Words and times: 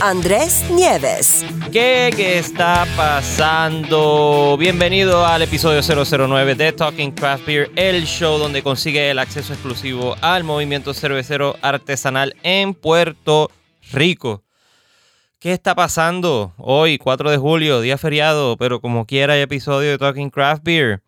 Andrés 0.00 0.62
Nieves. 0.70 1.44
¿Qué, 1.72 2.12
¿Qué 2.14 2.38
está 2.38 2.86
pasando? 2.96 4.56
Bienvenido 4.58 5.24
al 5.24 5.42
episodio 5.42 5.80
009 5.80 6.54
de 6.54 6.72
Talking 6.72 7.12
Craft 7.12 7.46
Beer, 7.46 7.70
el 7.76 8.04
show 8.04 8.38
donde 8.38 8.62
consigue 8.62 9.10
el 9.10 9.18
acceso 9.18 9.54
exclusivo 9.54 10.14
al 10.20 10.44
movimiento 10.44 10.92
cervecero 10.92 11.56
artesanal 11.62 12.36
en 12.42 12.74
Puerto 12.74 13.50
Rico. 13.90 14.44
¿Qué 15.38 15.52
está 15.52 15.74
pasando 15.74 16.52
hoy, 16.58 16.98
4 16.98 17.30
de 17.30 17.38
julio, 17.38 17.80
día 17.80 17.96
feriado, 17.96 18.56
pero 18.58 18.80
como 18.80 19.06
quiera 19.06 19.32
hay 19.32 19.40
episodio 19.40 19.90
de 19.90 19.98
Talking 19.98 20.30
Craft 20.30 20.62
Beer? 20.62 21.02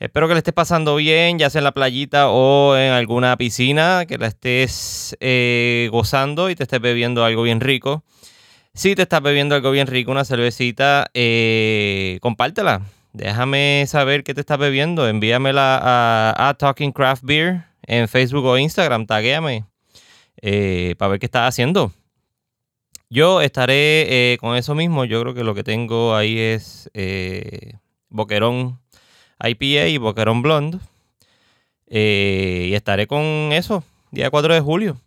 Espero 0.00 0.28
que 0.28 0.34
le 0.34 0.38
estés 0.38 0.54
pasando 0.54 0.94
bien, 0.94 1.40
ya 1.40 1.50
sea 1.50 1.58
en 1.58 1.64
la 1.64 1.72
playita 1.72 2.28
o 2.28 2.76
en 2.76 2.92
alguna 2.92 3.36
piscina, 3.36 4.04
que 4.06 4.16
la 4.16 4.28
estés 4.28 5.16
eh, 5.18 5.88
gozando 5.90 6.50
y 6.50 6.54
te 6.54 6.62
estés 6.62 6.80
bebiendo 6.80 7.24
algo 7.24 7.42
bien 7.42 7.60
rico. 7.60 8.04
Si 8.74 8.94
te 8.94 9.02
estás 9.02 9.20
bebiendo 9.22 9.56
algo 9.56 9.72
bien 9.72 9.88
rico, 9.88 10.12
una 10.12 10.24
cervecita, 10.24 11.08
eh, 11.14 12.18
compártela. 12.22 12.82
Déjame 13.12 13.86
saber 13.88 14.22
qué 14.22 14.34
te 14.34 14.40
estás 14.40 14.58
bebiendo. 14.58 15.08
Envíamela 15.08 15.80
a, 16.36 16.54
Talking 16.54 16.92
Craft 16.92 17.24
Beer 17.24 17.64
en 17.82 18.06
Facebook 18.06 18.44
o 18.44 18.56
Instagram. 18.56 19.04
Taguéame 19.04 19.64
eh, 20.40 20.94
para 20.96 21.10
ver 21.10 21.18
qué 21.18 21.26
estás 21.26 21.48
haciendo. 21.48 21.90
Yo 23.10 23.40
estaré 23.40 24.38
con 24.40 24.54
eso 24.54 24.76
mismo. 24.76 25.04
Yo 25.06 25.20
creo 25.22 25.34
que 25.34 25.42
lo 25.42 25.56
que 25.56 25.64
tengo 25.64 26.14
ahí 26.14 26.38
es 26.38 26.88
boquerón 28.10 28.78
IPA 29.40 29.88
y 29.88 29.98
Boquerón 29.98 30.42
Blonde. 30.42 30.78
Eh, 31.86 32.68
y 32.70 32.74
estaré 32.74 33.06
con 33.06 33.50
eso, 33.52 33.82
día 34.10 34.30
4 34.30 34.54
de 34.54 34.60
julio. 34.60 35.00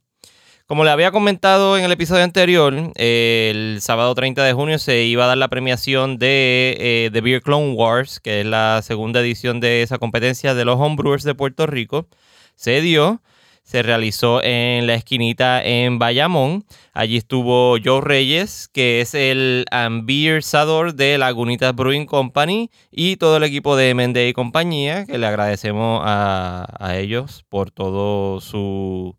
Como 0.66 0.86
le 0.86 0.92
había 0.92 1.12
comentado 1.12 1.78
en 1.78 1.84
el 1.84 1.92
episodio 1.92 2.24
anterior, 2.24 2.74
el 2.96 3.80
sábado 3.82 4.16
30 4.16 4.42
de 4.44 4.54
junio 4.54 4.80
se 4.80 5.04
iba 5.04 5.26
a 5.26 5.28
dar 5.28 5.38
la 5.38 5.50
premiación 5.50 6.18
de 6.18 6.78
eh, 6.80 7.10
The 7.12 7.20
Beer 7.20 7.42
Clone 7.42 7.74
Wars, 7.74 8.22
que 8.22 8.40
es 8.40 8.46
la 8.46 8.82
segunda 8.82 9.20
edición 9.20 9.60
de 9.60 9.82
esa 9.82 9.98
competencia 9.98 10.54
de 10.54 10.64
los 10.64 10.80
homebrewers 10.80 11.26
de 11.26 11.36
Puerto 11.36 11.68
Rico. 11.68 12.08
Se 12.56 12.80
dio 12.80 13.22
se 13.64 13.84
realizó 13.84 14.44
en 14.44 14.88
la 14.88 14.96
esquinita 14.96 15.64
en 15.64 16.00
Bayamón. 16.00 16.66
Allí 16.94 17.18
estuvo 17.18 17.78
Joe 17.84 18.02
Reyes, 18.02 18.68
que 18.68 19.02
es 19.02 19.14
el 19.14 19.66
ambiersador 19.72 20.94
de 20.94 21.18
Lagunitas 21.18 21.74
Brewing 21.74 22.06
Company 22.06 22.70
y 22.92 23.16
todo 23.16 23.38
el 23.38 23.44
equipo 23.44 23.76
de 23.76 23.94
MD 23.94 24.28
y 24.28 24.34
compañía, 24.34 25.06
que 25.06 25.18
le 25.18 25.28
agradecemos 25.28 26.02
a, 26.04 26.96
ellos 26.96 27.46
por 27.48 27.72
todo 27.72 28.42
su 28.42 29.16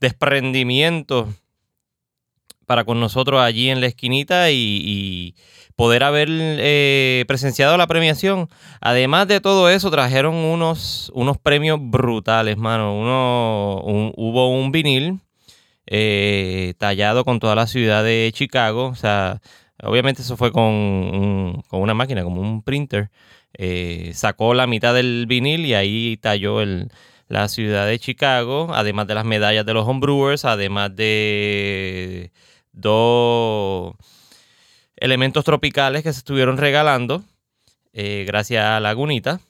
desprendimiento 0.00 1.28
para 2.66 2.84
con 2.84 3.00
nosotros 3.00 3.40
allí 3.40 3.70
en 3.70 3.80
la 3.80 3.86
esquinita 3.86 4.50
y 4.50 5.34
poder 5.76 6.02
haber 6.02 6.28
eh, 6.30 7.24
presenciado 7.28 7.76
la 7.76 7.86
premiación. 7.86 8.48
Además 8.80 9.28
de 9.28 9.40
todo 9.40 9.68
eso, 9.70 9.90
trajeron 9.90 10.34
unos, 10.34 11.12
unos 11.14 11.38
premios 11.38 11.78
brutales, 11.80 12.56
mano. 12.56 12.96
Uno, 12.96 13.82
hubo 14.16 14.50
un 14.50 14.72
vinil 14.72 15.20
eh, 15.86 16.74
tallado 16.78 17.24
con 17.24 17.38
toda 17.38 17.54
la 17.54 17.66
ciudad 17.66 18.02
de 18.02 18.30
Chicago. 18.34 18.86
O 18.86 18.94
sea, 18.94 19.40
obviamente 19.82 20.22
eso 20.22 20.36
fue 20.36 20.50
con, 20.50 21.62
una 21.70 21.94
máquina, 21.94 22.24
como 22.24 22.40
un 22.40 22.62
printer. 22.62 23.10
Eh, 23.58 24.12
sacó 24.14 24.54
la 24.54 24.66
mitad 24.66 24.94
del 24.94 25.26
vinil 25.28 25.66
y 25.66 25.74
ahí 25.74 26.16
talló 26.18 26.58
la 27.28 27.48
ciudad 27.48 27.86
de 27.86 27.98
Chicago, 27.98 28.68
además 28.72 29.06
de 29.06 29.14
las 29.14 29.24
medallas 29.24 29.66
de 29.66 29.74
los 29.74 29.86
homebrewers, 29.86 30.44
además 30.44 30.94
de 30.96 32.32
dos 32.76 33.94
elementos 34.96 35.44
tropicales 35.44 36.02
que 36.02 36.12
se 36.12 36.18
estuvieron 36.18 36.56
regalando 36.56 37.24
eh, 37.98 38.24
gracias 38.26 38.62
a 38.62 38.78
Lagunita. 38.78 39.40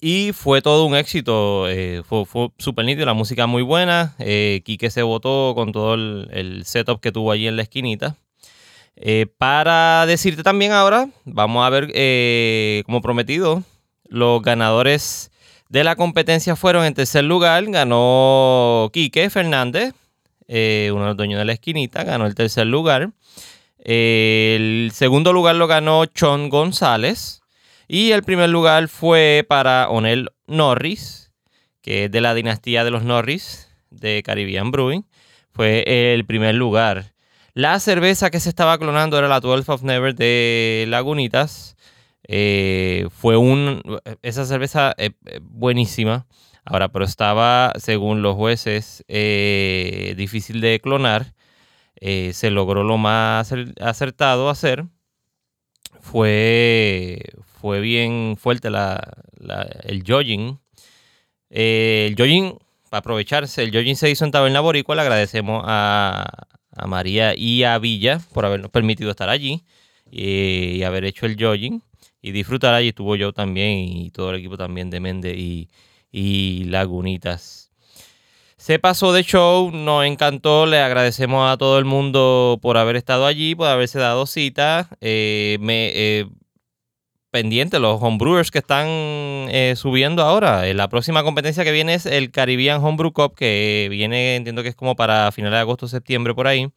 Y 0.00 0.32
fue 0.32 0.60
todo 0.60 0.84
un 0.84 0.94
éxito, 0.94 1.68
eh, 1.68 2.02
fue, 2.04 2.26
fue 2.26 2.48
súper 2.58 2.84
nítido, 2.84 3.06
la 3.06 3.14
música 3.14 3.46
muy 3.46 3.62
buena. 3.62 4.14
Eh, 4.18 4.62
Quique 4.64 4.90
se 4.90 5.02
votó 5.02 5.54
con 5.54 5.72
todo 5.72 5.94
el, 5.94 6.62
setup 6.66 7.00
que 7.00 7.12
tuvo 7.12 7.30
allí 7.30 7.46
en 7.46 7.56
la 7.56 7.62
esquinita. 7.62 8.16
Eh, 8.96 9.26
para 9.38 10.04
decirte 10.06 10.42
también 10.42 10.72
ahora, 10.72 11.08
vamos 11.24 11.64
a 11.64 11.70
ver, 11.70 12.84
como 12.84 13.00
prometido, 13.00 13.62
los 14.08 14.42
ganadores 14.42 15.30
de 15.68 15.84
la 15.84 15.96
competencia 15.96 16.56
fueron 16.56 16.84
en 16.84 16.94
tercer 16.94 17.24
lugar, 17.24 17.64
ganó 17.66 18.90
Quique 18.92 19.30
Fernández, 19.30 19.94
uno 20.48 21.02
de 21.02 21.06
los 21.06 21.16
dueños 21.16 21.38
de 21.38 21.44
la 21.44 21.52
esquinita, 21.52 22.04
ganó 22.04 22.26
el 22.26 22.34
tercer 22.34 22.66
lugar. 22.66 23.10
El 23.78 24.90
segundo 24.92 25.32
lugar 25.32 25.56
lo 25.56 25.66
ganó 25.66 26.06
Chon 26.06 26.48
González. 26.48 27.40
Y 27.88 28.10
el 28.10 28.24
primer 28.24 28.50
lugar 28.50 28.88
fue 28.88 29.46
para 29.48 29.88
Onel 29.88 30.30
Norris, 30.46 31.30
que 31.82 32.04
es 32.04 32.10
de 32.10 32.20
la 32.20 32.34
dinastía 32.34 32.82
de 32.82 32.90
los 32.90 33.04
Norris 33.04 33.68
de 33.90 34.22
Caribbean 34.24 34.72
Brewing. 34.72 35.06
Fue 35.52 35.84
el 36.12 36.24
primer 36.26 36.56
lugar. 36.56 37.12
La 37.54 37.78
cerveza 37.78 38.30
que 38.30 38.40
se 38.40 38.48
estaba 38.48 38.76
clonando 38.76 39.18
era 39.18 39.28
la 39.28 39.40
12 39.40 39.70
of 39.70 39.82
Never 39.82 40.14
de 40.14 40.84
Lagunitas. 40.88 41.76
Eh, 42.26 43.06
fue 43.10 43.36
un. 43.36 43.82
Esa 44.22 44.44
cerveza 44.46 44.94
es 44.98 45.12
buenísima. 45.40 46.26
Ahora, 46.66 46.88
pero 46.88 47.04
estaba, 47.04 47.72
según 47.78 48.22
los 48.22 48.34
jueces, 48.34 49.04
eh, 49.06 50.14
difícil 50.16 50.60
de 50.60 50.80
clonar. 50.80 51.32
Eh, 52.00 52.32
se 52.34 52.50
logró 52.50 52.82
lo 52.82 52.98
más 52.98 53.54
acertado 53.80 54.50
hacer. 54.50 54.84
Fue, 56.00 57.20
fue 57.60 57.80
bien 57.80 58.36
fuerte 58.36 58.68
el 58.68 60.02
jogging. 60.04 60.58
Eh, 61.50 62.08
el 62.10 62.16
jogging, 62.16 62.58
para 62.90 62.98
aprovecharse, 62.98 63.62
el 63.62 63.70
jogging 63.72 63.96
se 63.96 64.10
hizo 64.10 64.24
en 64.24 64.32
Taberna 64.32 64.60
Boricua. 64.60 64.96
Le 64.96 65.02
agradecemos 65.02 65.62
a, 65.66 66.26
María 66.86 67.34
y 67.36 67.62
a 67.62 67.78
Villa 67.78 68.20
por 68.34 68.44
habernos 68.44 68.70
permitido 68.70 69.10
estar 69.10 69.30
allí 69.30 69.62
eh, 70.10 70.74
y, 70.76 70.82
haber 70.82 71.04
hecho 71.04 71.26
el 71.26 71.36
jogging 71.40 71.80
y 72.20 72.32
disfrutar 72.32 72.74
allí. 72.74 72.88
Estuvo 72.88 73.14
yo 73.14 73.32
también 73.32 73.78
y 73.78 74.10
todo 74.10 74.30
el 74.30 74.40
equipo 74.40 74.56
también 74.56 74.90
de 74.90 75.00
Mende 75.00 75.34
y, 75.36 75.70
y 76.10 76.64
Lagunitas. 76.64 77.66
Se 78.56 78.80
pasó 78.80 79.12
de 79.12 79.22
show, 79.22 79.70
nos 79.70 80.04
encantó, 80.04 80.66
le 80.66 80.80
agradecemos 80.80 81.48
a 81.48 81.56
todo 81.56 81.78
el 81.78 81.84
mundo 81.84 82.58
por 82.60 82.76
haber 82.78 82.96
estado 82.96 83.24
allí, 83.24 83.54
por 83.54 83.68
haberse 83.68 84.00
dado 84.00 84.26
cita. 84.26 84.88
Eh, 85.00 85.58
me, 85.60 85.92
eh, 85.94 86.26
pendiente, 87.30 87.78
los 87.78 88.02
homebrewers 88.02 88.50
que 88.50 88.58
están 88.58 88.86
eh, 88.88 89.74
subiendo 89.76 90.22
ahora. 90.22 90.64
la 90.72 90.88
próxima 90.88 91.22
competencia 91.22 91.64
que 91.64 91.70
viene 91.70 91.94
es 91.94 92.06
el 92.06 92.30
Caribbean 92.30 92.82
Homebrew 92.82 93.12
Cup, 93.12 93.34
que 93.36 93.88
viene, 93.90 94.36
entiendo 94.36 94.62
que 94.62 94.70
es 94.70 94.74
como 94.74 94.96
para 94.96 95.30
finales 95.32 95.58
de 95.58 95.60
agosto, 95.60 95.86
septiembre, 95.86 96.34
por 96.34 96.46
ahí. 96.46 96.68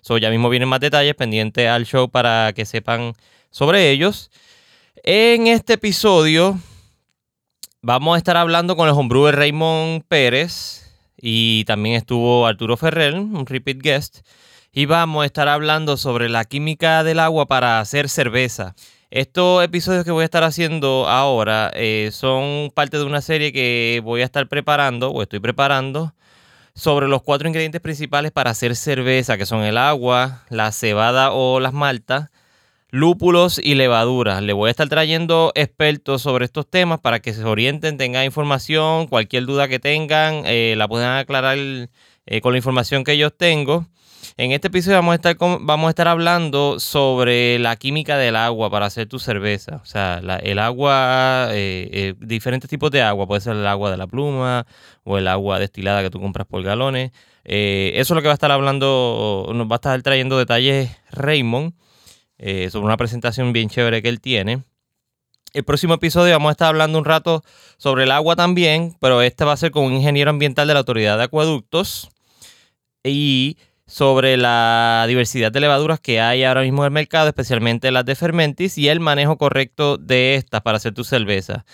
So, 0.00 0.18
ya 0.18 0.30
mismo 0.30 0.48
vienen 0.48 0.68
más 0.68 0.80
detalles, 0.80 1.14
pendiente 1.14 1.68
al 1.68 1.84
show 1.84 2.08
para 2.08 2.52
que 2.54 2.64
sepan 2.64 3.12
sobre 3.50 3.90
ellos. 3.90 4.30
En 5.04 5.46
este 5.48 5.74
episodio 5.74 6.58
vamos 7.82 8.14
a 8.14 8.18
estar 8.18 8.36
hablando 8.36 8.76
con 8.76 8.88
el 8.88 8.94
homebrewer 8.94 9.36
Raymond 9.36 10.04
Pérez 10.08 10.86
y 11.16 11.64
también 11.64 11.96
estuvo 11.96 12.46
Arturo 12.46 12.76
Ferrer, 12.76 13.14
un 13.14 13.46
repeat 13.46 13.78
guest. 13.80 14.18
Y 14.72 14.86
vamos 14.86 15.22
a 15.22 15.26
estar 15.26 15.48
hablando 15.48 15.96
sobre 15.96 16.28
la 16.28 16.44
química 16.44 17.02
del 17.02 17.20
agua 17.20 17.46
para 17.46 17.80
hacer 17.80 18.08
cerveza. 18.08 18.74
Estos 19.10 19.64
episodios 19.64 20.04
que 20.04 20.10
voy 20.10 20.22
a 20.22 20.26
estar 20.26 20.44
haciendo 20.44 21.08
ahora 21.08 21.70
eh, 21.74 22.10
son 22.12 22.70
parte 22.74 22.98
de 22.98 23.04
una 23.04 23.22
serie 23.22 23.52
que 23.52 24.02
voy 24.04 24.20
a 24.20 24.24
estar 24.24 24.48
preparando 24.48 25.10
o 25.10 25.22
estoy 25.22 25.40
preparando 25.40 26.12
sobre 26.74 27.08
los 27.08 27.22
cuatro 27.22 27.48
ingredientes 27.48 27.80
principales 27.80 28.32
para 28.32 28.50
hacer 28.50 28.76
cerveza, 28.76 29.38
que 29.38 29.46
son 29.46 29.62
el 29.62 29.78
agua, 29.78 30.44
la 30.50 30.72
cebada 30.72 31.32
o 31.32 31.58
las 31.60 31.72
maltas, 31.72 32.30
lúpulos 32.90 33.60
y 33.62 33.74
levaduras. 33.74 34.42
Le 34.42 34.52
voy 34.52 34.68
a 34.68 34.70
estar 34.70 34.88
trayendo 34.88 35.52
expertos 35.54 36.22
sobre 36.22 36.44
estos 36.44 36.68
temas 36.68 37.00
para 37.00 37.20
que 37.20 37.32
se 37.32 37.44
orienten, 37.44 37.98
tengan 37.98 38.24
información, 38.24 39.06
cualquier 39.06 39.46
duda 39.46 39.68
que 39.68 39.78
tengan, 39.78 40.42
eh, 40.46 40.74
la 40.76 40.88
puedan 40.88 41.18
aclarar 41.18 41.58
eh, 41.58 42.40
con 42.40 42.52
la 42.52 42.58
información 42.58 43.04
que 43.04 43.18
yo 43.18 43.30
tengo. 43.30 43.86
En 44.38 44.52
este 44.52 44.68
episodio 44.68 44.96
vamos 44.96 45.12
a 45.12 45.14
estar, 45.16 45.36
vamos 45.38 45.86
a 45.86 45.90
estar 45.90 46.08
hablando 46.08 46.78
sobre 46.80 47.58
la 47.58 47.76
química 47.76 48.18
del 48.18 48.36
agua 48.36 48.70
para 48.70 48.86
hacer 48.86 49.08
tu 49.08 49.18
cerveza. 49.18 49.76
O 49.82 49.86
sea, 49.86 50.20
el 50.42 50.58
agua, 50.58 51.48
eh, 51.52 52.14
diferentes 52.18 52.68
tipos 52.68 52.90
de 52.90 53.02
agua. 53.02 53.26
Puede 53.26 53.40
ser 53.40 53.56
el 53.56 53.66
agua 53.66 53.90
de 53.90 53.96
la 53.96 54.06
pluma 54.06 54.66
o 55.04 55.16
el 55.16 55.28
agua 55.28 55.58
destilada 55.58 56.02
que 56.02 56.10
tú 56.10 56.20
compras 56.20 56.46
por 56.46 56.62
galones. 56.62 57.12
Eso 57.44 58.14
es 58.14 58.16
lo 58.16 58.20
que 58.20 58.28
va 58.28 58.32
a 58.32 58.34
estar 58.34 58.50
hablando, 58.50 59.50
nos 59.54 59.68
va 59.68 59.76
a 59.76 59.76
estar 59.76 60.02
trayendo 60.02 60.36
detalles 60.36 60.90
Raymond 61.12 61.72
sobre 62.38 62.84
una 62.84 62.96
presentación 62.96 63.52
bien 63.52 63.68
chévere 63.68 64.02
que 64.02 64.08
él 64.08 64.20
tiene. 64.20 64.62
El 65.52 65.64
próximo 65.64 65.94
episodio 65.94 66.32
vamos 66.34 66.50
a 66.50 66.52
estar 66.52 66.68
hablando 66.68 66.98
un 66.98 67.04
rato 67.04 67.42
sobre 67.78 68.04
el 68.04 68.10
agua 68.10 68.36
también, 68.36 68.94
pero 69.00 69.22
este 69.22 69.44
va 69.44 69.52
a 69.52 69.56
ser 69.56 69.70
con 69.70 69.84
un 69.84 69.94
ingeniero 69.94 70.30
ambiental 70.30 70.68
de 70.68 70.74
la 70.74 70.80
Autoridad 70.80 71.16
de 71.16 71.24
Acueductos. 71.24 72.10
Y 73.02 73.56
sobre 73.86 74.36
la 74.36 75.04
diversidad 75.08 75.52
de 75.52 75.60
levaduras 75.60 76.00
que 76.00 76.20
hay 76.20 76.44
ahora 76.44 76.62
mismo 76.62 76.82
en 76.82 76.86
el 76.86 76.92
mercado, 76.92 77.28
especialmente 77.28 77.90
las 77.90 78.04
de 78.04 78.16
fermentis, 78.16 78.78
y 78.78 78.88
el 78.88 79.00
manejo 79.00 79.38
correcto 79.38 79.96
de 79.96 80.34
estas 80.34 80.60
para 80.62 80.76
hacer 80.76 80.92
tu 80.92 81.04
cerveza. 81.04 81.64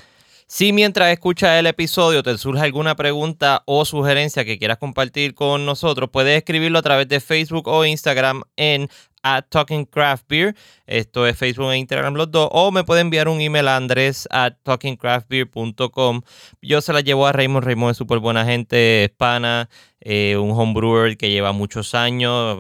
Si 0.47 0.75
mientras 0.75 1.11
escuchas 1.11 1.58
el 1.58 1.67
episodio 1.67 2.23
te 2.23 2.37
surge 2.37 2.62
alguna 2.62 2.94
pregunta 2.94 3.62
o 3.65 3.87
sugerencia 3.87 4.44
que 4.44 4.58
quieras 4.58 4.76
compartir 4.76 5.35
con 5.35 5.65
nosotros, 5.65 6.11
puedes 6.12 6.37
escribirlo 6.37 6.79
a 6.79 6.82
través 6.82 7.08
de 7.08 7.20
Facebook 7.20 7.67
o 7.69 7.87
Instagram 7.87 8.43
en 8.56 8.91
at 9.23 9.45
Talking 9.49 9.87
Craft 9.87 10.27
Beer. 10.29 10.55
Esto 10.87 11.27
es 11.27 11.37
Facebook 11.37 11.71
e 11.71 11.79
Instagram 11.79 12.15
los 12.15 12.31
dos. 12.31 12.49
O 12.53 12.71
me 12.71 12.85
puede 12.85 13.01
enviar 13.01 13.29
un 13.29 13.41
email 13.41 13.69
a 13.69 13.77
andrés 13.77 14.29
at 14.31 14.55
talkingcraftbeer.com. 14.63 16.23
Yo 16.61 16.81
se 16.81 16.93
la 16.93 17.01
llevo 17.01 17.27
a 17.27 17.33
Raymond. 17.33 17.65
Raymond 17.65 17.93
es 17.93 17.97
súper 17.97 18.19
buena 18.19 18.45
gente, 18.45 19.09
hispana, 19.11 19.69
eh, 20.01 20.37
un 20.37 20.51
homebrewer 20.51 21.17
que 21.17 21.31
lleva 21.31 21.53
muchos 21.53 21.95
años. 21.95 22.59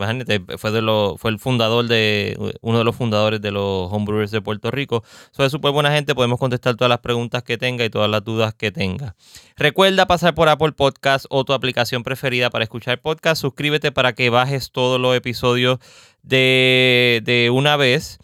Fue, 0.58 0.70
de 0.70 0.82
lo, 0.82 1.16
fue 1.18 1.30
el 1.30 1.38
fundador 1.38 1.88
de, 1.88 2.36
uno 2.60 2.78
de 2.78 2.84
los 2.84 2.96
fundadores 2.96 3.40
de 3.40 3.50
los 3.50 3.92
homebrewers 3.92 4.30
de 4.30 4.40
Puerto 4.40 4.70
Rico. 4.70 5.02
Soy 5.32 5.50
súper 5.50 5.72
buena 5.72 5.92
gente. 5.92 6.14
Podemos 6.14 6.38
contestar 6.38 6.76
todas 6.76 6.88
las 6.88 7.00
preguntas 7.00 7.42
que 7.42 7.58
tenga 7.58 7.84
y 7.84 7.90
todas 7.90 8.08
las 8.08 8.24
dudas 8.24 8.54
que 8.54 8.70
tenga. 8.70 9.16
Recuerda 9.56 10.06
pasar 10.06 10.34
por 10.34 10.48
Apple 10.48 10.72
Podcast 10.72 11.26
o 11.28 11.44
tu 11.44 11.52
aplicación 11.52 12.02
preferida 12.02 12.50
para 12.50 12.64
escuchar 12.64 13.00
podcast. 13.00 13.42
Suscríbete 13.42 13.92
para 13.92 14.14
que 14.14 14.30
bajes 14.30 14.70
todos 14.70 15.00
los 15.00 15.14
episodios 15.16 15.78
de, 16.22 17.50
una 17.52 17.76
vez. 17.76 18.18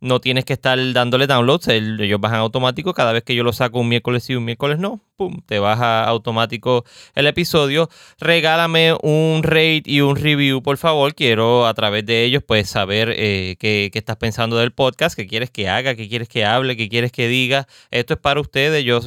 No 0.00 0.20
tienes 0.20 0.44
que 0.44 0.52
estar 0.52 0.78
dándole 0.92 1.26
downloads, 1.26 1.66
ellos 1.66 2.20
bajan 2.20 2.38
automático. 2.38 2.94
Cada 2.94 3.12
vez 3.12 3.24
que 3.24 3.34
yo 3.34 3.42
lo 3.42 3.52
saco 3.52 3.80
un 3.80 3.88
miércoles 3.88 4.30
y 4.30 4.36
un 4.36 4.44
miércoles 4.44 4.78
no, 4.78 5.00
pum, 5.16 5.40
te 5.44 5.58
baja 5.58 6.04
automático 6.04 6.84
el 7.16 7.26
episodio. 7.26 7.90
Regálame 8.20 8.94
un 9.02 9.42
rate 9.42 9.82
y 9.86 10.00
un 10.00 10.14
review, 10.14 10.62
por 10.62 10.76
favor. 10.76 11.16
Quiero 11.16 11.66
a 11.66 11.74
través 11.74 12.06
de 12.06 12.22
ellos, 12.22 12.44
pues, 12.46 12.70
saber 12.70 13.12
eh, 13.16 13.56
qué, 13.58 13.90
qué, 13.92 13.98
estás 13.98 14.16
pensando 14.16 14.56
del 14.56 14.70
podcast, 14.70 15.16
qué 15.16 15.26
quieres 15.26 15.50
que 15.50 15.68
haga, 15.68 15.96
qué 15.96 16.08
quieres 16.08 16.28
que 16.28 16.44
hable, 16.44 16.76
qué 16.76 16.88
quieres 16.88 17.10
que 17.10 17.26
diga. 17.26 17.66
Esto 17.90 18.14
es 18.14 18.20
para 18.20 18.40
ustedes. 18.40 18.84
Yo, 18.84 19.00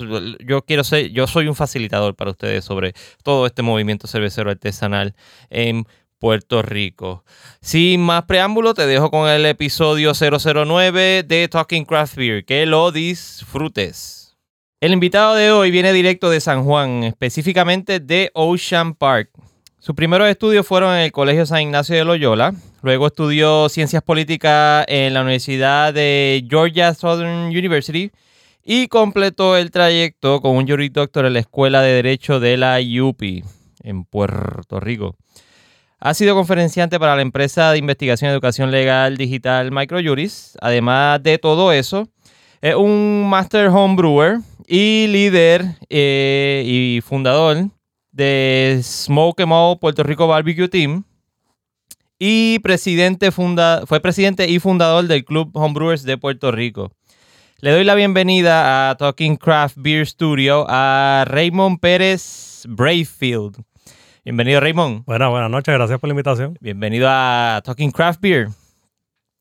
yo 0.45 0.63
quiero 0.63 0.83
ser, 0.83 1.11
yo 1.11 1.25
soy 1.25 1.47
un 1.47 1.55
facilitador 1.55 2.15
para 2.15 2.31
ustedes 2.31 2.65
sobre 2.65 2.93
todo 3.23 3.45
este 3.45 3.61
movimiento 3.61 4.07
cervecero 4.07 4.51
artesanal. 4.51 5.15
en 5.49 5.87
Puerto 6.21 6.61
Rico. 6.61 7.25
Sin 7.61 7.99
más 8.01 8.25
preámbulo, 8.25 8.75
te 8.75 8.85
dejo 8.85 9.09
con 9.09 9.27
el 9.27 9.43
episodio 9.47 10.11
009 10.13 11.23
de 11.23 11.47
Talking 11.47 11.83
Craft 11.83 12.15
Beer. 12.15 12.45
Que 12.45 12.67
lo 12.67 12.91
disfrutes. 12.91 14.37
El 14.79 14.93
invitado 14.93 15.33
de 15.33 15.51
hoy 15.51 15.71
viene 15.71 15.91
directo 15.91 16.29
de 16.29 16.39
San 16.39 16.63
Juan, 16.63 17.03
específicamente 17.03 17.99
de 17.99 18.29
Ocean 18.35 18.93
Park. 18.93 19.31
Sus 19.79 19.95
primeros 19.95 20.29
estudios 20.29 20.67
fueron 20.67 20.93
en 20.93 21.01
el 21.01 21.11
Colegio 21.11 21.47
San 21.47 21.63
Ignacio 21.63 21.95
de 21.95 22.05
Loyola. 22.05 22.53
Luego 22.83 23.07
estudió 23.07 23.67
Ciencias 23.67 24.03
Políticas 24.03 24.85
en 24.89 25.15
la 25.15 25.21
Universidad 25.21 25.91
de 25.91 26.45
Georgia 26.47 26.93
Southern 26.93 27.47
University 27.47 28.11
y 28.63 28.89
completó 28.89 29.57
el 29.57 29.71
trayecto 29.71 30.39
con 30.39 30.55
un 30.55 30.67
jury 30.67 30.89
doctor 30.89 31.25
en 31.25 31.33
la 31.33 31.39
Escuela 31.39 31.81
de 31.81 31.93
Derecho 31.93 32.39
de 32.39 32.57
la 32.57 32.77
UPI 32.79 33.43
en 33.81 34.05
Puerto 34.05 34.79
Rico. 34.79 35.15
Ha 36.03 36.15
sido 36.15 36.33
conferenciante 36.33 36.99
para 36.99 37.15
la 37.15 37.21
empresa 37.21 37.71
de 37.71 37.77
investigación 37.77 38.31
educación 38.31 38.71
legal 38.71 39.17
digital 39.17 39.71
Microjuris. 39.71 40.57
Además 40.59 41.21
de 41.21 41.37
todo 41.37 41.71
eso, 41.71 42.07
es 42.59 42.73
un 42.73 43.29
Master 43.29 43.67
Homebrewer 43.67 44.39
y 44.67 45.05
líder 45.09 45.77
eh, 45.89 46.63
y 46.65 47.01
fundador 47.01 47.69
de 48.11 48.79
Smoke 48.81 49.43
em 49.43 49.49
Puerto 49.79 50.01
Rico 50.01 50.25
Barbecue 50.25 50.67
Team. 50.67 51.03
Y 52.17 52.57
presidente 52.63 53.29
funda 53.29 53.83
fue 53.85 53.99
presidente 53.99 54.49
y 54.49 54.57
fundador 54.57 55.05
del 55.05 55.23
Club 55.23 55.51
Homebrewers 55.53 56.01
de 56.01 56.17
Puerto 56.17 56.51
Rico. 56.51 56.91
Le 57.59 57.73
doy 57.73 57.83
la 57.83 57.93
bienvenida 57.93 58.89
a 58.89 58.97
Talking 58.97 59.35
Craft 59.35 59.75
Beer 59.77 60.07
Studio 60.07 60.65
a 60.67 61.25
Raymond 61.27 61.79
Pérez 61.79 62.63
Brayfield. 62.67 63.63
Bienvenido, 64.23 64.59
Raymond. 64.59 65.03
Buenas, 65.05 65.31
buenas 65.31 65.49
noches. 65.49 65.73
Gracias 65.73 65.99
por 65.99 66.07
la 66.07 66.11
invitación. 66.11 66.55
Bienvenido 66.61 67.07
a 67.09 67.59
Talking 67.65 67.89
Craft 67.89 68.21
Beer. 68.21 68.49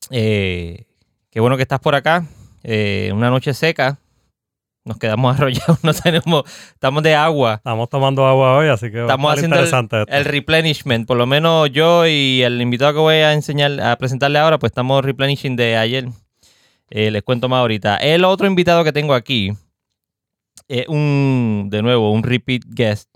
Eh, 0.09 0.87
qué 1.29 1.39
bueno 1.39 1.59
que 1.59 1.63
estás 1.65 1.81
por 1.81 1.95
acá. 1.95 2.25
Eh, 2.63 3.11
una 3.13 3.29
noche 3.29 3.53
seca. 3.53 3.99
Nos 4.87 4.97
quedamos 4.97 5.37
arrollados, 5.39 5.85
no 5.85 5.93
tenemos, 5.93 6.45
estamos 6.73 7.03
de 7.03 7.15
agua. 7.15 7.57
Estamos 7.57 7.91
tomando 7.91 8.25
agua 8.27 8.57
hoy, 8.57 8.69
así 8.69 8.91
que 8.91 9.03
estamos 9.03 9.31
haciendo 9.31 9.57
interesante 9.57 10.03
el, 10.09 10.25
replenishment. 10.25 11.07
Por 11.07 11.19
lo 11.19 11.27
menos 11.27 11.71
yo 11.71 12.07
y 12.07 12.41
el 12.43 12.59
invitado 12.63 12.95
que 12.95 13.01
voy 13.01 13.17
a 13.17 13.35
enseñar, 13.35 13.79
a 13.83 13.99
presentarle 13.99 14.39
ahora, 14.39 14.59
pues 14.59 14.71
estamos 14.71 15.05
replenishing 15.05 15.57
de 15.57 15.77
ayer. 15.77 16.09
Eh, 16.89 17.11
les 17.11 17.23
cuento 17.23 17.51
más 17.51 17.59
ahorita. 17.59 17.99
El 17.99 18.25
otro 18.25 18.47
invitado 18.47 18.83
que 18.83 18.95
tengo 18.95 19.13
aquí 19.13 19.53
es 20.69 20.89
un, 20.89 21.69
de 21.71 21.83
nuevo, 21.83 22.11
un 22.13 22.23
repeat 22.23 22.63
guest. 22.67 23.10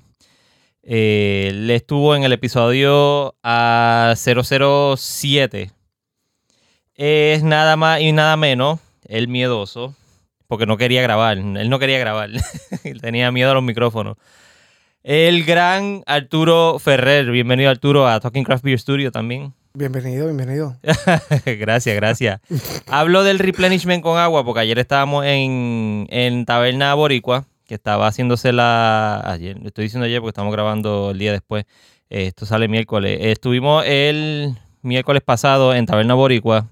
Eh, 0.87 1.51
le 1.55 1.77
estuvo 1.77 2.15
en 2.15 2.25
el 2.25 2.33
episodio 2.33 3.35
a 3.43 4.15
007. 4.17 5.71
Es 6.95 7.43
nada 7.43 7.77
más 7.77 8.01
y 8.01 8.13
nada 8.13 8.37
menos 8.37 8.81
el 9.07 9.29
miedoso, 9.29 9.95
porque 10.47 10.67
no 10.67 10.77
quería 10.77 11.01
grabar. 11.01 11.39
Él 11.39 11.71
no 11.71 11.79
quería 11.79 11.99
grabar. 11.99 12.31
Tenía 13.01 13.33
miedo 13.33 13.51
a 13.51 13.55
los 13.55 13.63
micrófonos. 13.63 14.19
El 15.03 15.45
gran 15.45 16.03
Arturo 16.07 16.79
Ferrer. 16.79 17.31
Bienvenido, 17.31 17.71
Arturo, 17.71 18.07
a 18.07 18.21
Talking 18.21 18.45
Craft 18.45 18.65
Beer 18.65 18.79
Studio 18.79 19.11
también. 19.11 19.55
Bienvenido, 19.73 20.27
bienvenido. 20.27 20.77
gracias, 21.47 21.97
gracias. 21.97 22.41
Hablo 22.87 23.25
del 23.25 23.39
replenishment 23.39 24.03
con 24.03 24.19
agua 24.19 24.45
porque 24.45 24.61
ayer 24.61 24.79
estábamos 24.79 25.25
en, 25.25 26.07
en 26.11 26.45
Taberna 26.45 26.93
Boricua 26.95 27.47
que 27.67 27.75
estaba 27.75 28.07
haciéndose 28.07 28.53
la... 28.53 29.21
Ayer, 29.25 29.59
estoy 29.65 29.85
diciendo 29.85 30.07
ayer 30.07 30.21
porque 30.21 30.31
estamos 30.31 30.53
grabando 30.53 31.11
el 31.11 31.19
día 31.19 31.33
después. 31.33 31.65
esto 32.09 32.47
sale 32.47 32.69
miércoles. 32.69 33.19
Estuvimos 33.21 33.85
el 33.87 34.55
miércoles 34.83 35.23
pasado 35.23 35.75
en 35.75 35.87
Taberna 35.87 36.15
Boricua 36.15 36.69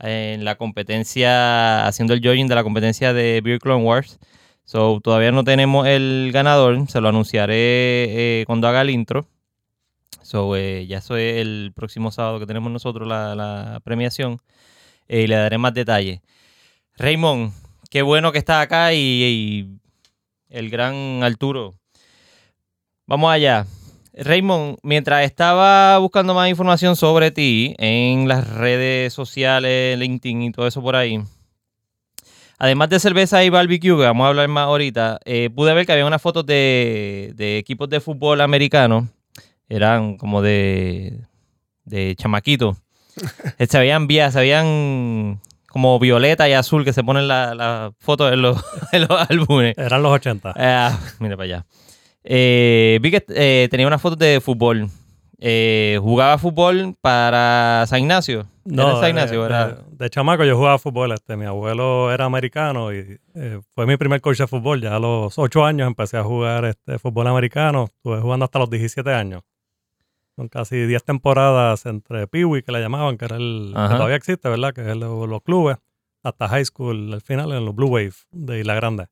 en 0.00 0.44
la 0.44 0.56
competencia, 0.56 1.86
haciendo 1.86 2.14
el 2.14 2.20
jogging 2.22 2.48
de 2.48 2.54
la 2.54 2.62
competencia 2.62 3.12
de 3.12 3.40
Beer 3.42 3.58
Clone 3.58 3.84
Wars. 3.84 4.18
So, 4.64 5.00
todavía 5.02 5.32
no 5.32 5.44
tenemos 5.44 5.86
el 5.86 6.30
ganador, 6.32 6.88
se 6.88 7.00
lo 7.00 7.08
anunciaré 7.08 8.40
eh, 8.40 8.44
cuando 8.46 8.68
haga 8.68 8.82
el 8.82 8.90
intro. 8.90 9.26
So, 10.22 10.56
eh, 10.56 10.86
ya 10.86 10.98
eso 10.98 11.16
es 11.16 11.36
el 11.36 11.72
próximo 11.74 12.10
sábado 12.10 12.40
que 12.40 12.46
tenemos 12.46 12.72
nosotros 12.72 13.06
la, 13.06 13.80
premiación 13.84 14.38
eh, 15.08 15.22
y 15.22 15.26
le 15.26 15.36
daré 15.36 15.58
más 15.58 15.74
detalles. 15.74 16.20
Raymond, 16.96 17.52
qué 17.90 18.02
bueno 18.02 18.32
que 18.32 18.38
estás 18.38 18.62
acá 18.62 18.94
y 18.94 19.80
el 20.54 20.70
gran 20.70 21.22
Arturo. 21.22 21.74
Vamos 23.06 23.30
allá. 23.30 23.66
Raymond, 24.14 24.78
mientras 24.82 25.24
estaba 25.24 25.98
buscando 25.98 26.32
más 26.32 26.48
información 26.48 26.94
sobre 26.94 27.32
ti 27.32 27.74
en 27.78 28.28
las 28.28 28.48
redes 28.48 29.12
sociales, 29.12 29.98
LinkedIn 29.98 30.42
y 30.42 30.52
todo 30.52 30.68
eso 30.68 30.80
por 30.80 30.94
ahí, 30.94 31.20
además 32.58 32.88
de 32.90 33.00
cerveza 33.00 33.42
y 33.42 33.50
barbecue, 33.50 33.96
que 33.96 34.04
vamos 34.04 34.24
a 34.24 34.28
hablar 34.28 34.46
más 34.46 34.66
ahorita, 34.66 35.18
eh, 35.24 35.50
pude 35.50 35.74
ver 35.74 35.84
que 35.84 35.92
había 35.92 36.06
unas 36.06 36.22
fotos 36.22 36.46
de, 36.46 37.34
equipos 37.58 37.88
de 37.88 38.00
fútbol 38.00 38.40
americano. 38.40 39.08
Eran 39.68 40.16
como 40.16 40.40
de, 40.40 41.22
de 41.84 42.14
chamaquito. 42.16 42.76
se 43.68 43.78
veían 43.78 44.06
vías, 44.06 44.32
se 44.32 44.40
veían 44.40 45.40
como 45.74 45.98
violeta 45.98 46.48
y 46.48 46.52
azul 46.52 46.84
que 46.84 46.92
se 46.92 47.02
ponen 47.02 47.26
las 47.26 47.56
la 47.56 47.92
fotos 47.98 48.32
en 48.32 48.42
los, 48.42 48.56
álbumes. 49.28 49.76
Eran 49.76 50.04
los 50.04 50.12
80. 50.12 50.54
Ah, 50.56 50.96
mira 51.18 51.36
para 51.36 51.44
allá. 51.44 51.66
Eh, 52.22 53.00
vi 53.02 53.10
que 53.10 53.24
eh, 53.30 53.66
tenía 53.72 53.84
unas 53.88 54.00
fotos 54.00 54.16
de 54.20 54.40
fútbol. 54.40 54.88
Eh, 55.40 55.98
¿Jugaba 56.00 56.38
fútbol 56.38 56.94
para 57.00 57.86
San 57.88 58.02
Ignacio? 58.02 58.46
No, 58.64 59.00
San 59.00 59.10
Ignacio, 59.10 59.48
de, 59.48 59.74
de, 59.90 60.10
chamaco 60.10 60.44
yo 60.44 60.56
jugaba 60.56 60.78
fútbol. 60.78 61.10
Este, 61.10 61.36
mi 61.36 61.44
abuelo 61.44 62.12
era 62.12 62.24
americano 62.24 62.92
y 62.92 63.18
fue 63.74 63.84
mi 63.84 63.96
primer 63.96 64.20
coach 64.20 64.38
de 64.38 64.46
fútbol. 64.46 64.80
Ya 64.80 64.94
a 64.94 65.00
los 65.00 65.36
8 65.36 65.64
años 65.64 65.88
empecé 65.88 66.18
a 66.18 66.22
jugar 66.22 66.66
este, 66.66 67.00
fútbol 67.00 67.26
americano. 67.26 67.86
Estuve 67.86 68.20
jugando 68.20 68.44
hasta 68.44 68.60
los 68.60 68.70
17 68.70 69.12
años. 69.12 69.42
Son 70.36 70.48
casi 70.48 70.76
10 70.86 71.04
temporadas 71.04 71.86
entre 71.86 72.26
Peewee, 72.26 72.62
que 72.62 72.72
le 72.72 72.80
llamaban, 72.80 73.16
que 73.16 73.24
era 73.26 73.36
el 73.36 73.68
que 73.72 73.94
todavía 73.94 74.16
existe, 74.16 74.48
¿verdad? 74.48 74.72
Que 74.74 74.90
es 74.90 74.96
lo- 74.96 75.26
los 75.26 75.42
clubes, 75.42 75.76
hasta 76.22 76.48
high 76.48 76.64
school, 76.64 77.12
al 77.12 77.20
final 77.20 77.52
en 77.52 77.64
los 77.64 77.74
Blue 77.74 77.88
Wave 77.88 78.12
de 78.32 78.60
Isla 78.60 78.74
Grande. 78.74 79.06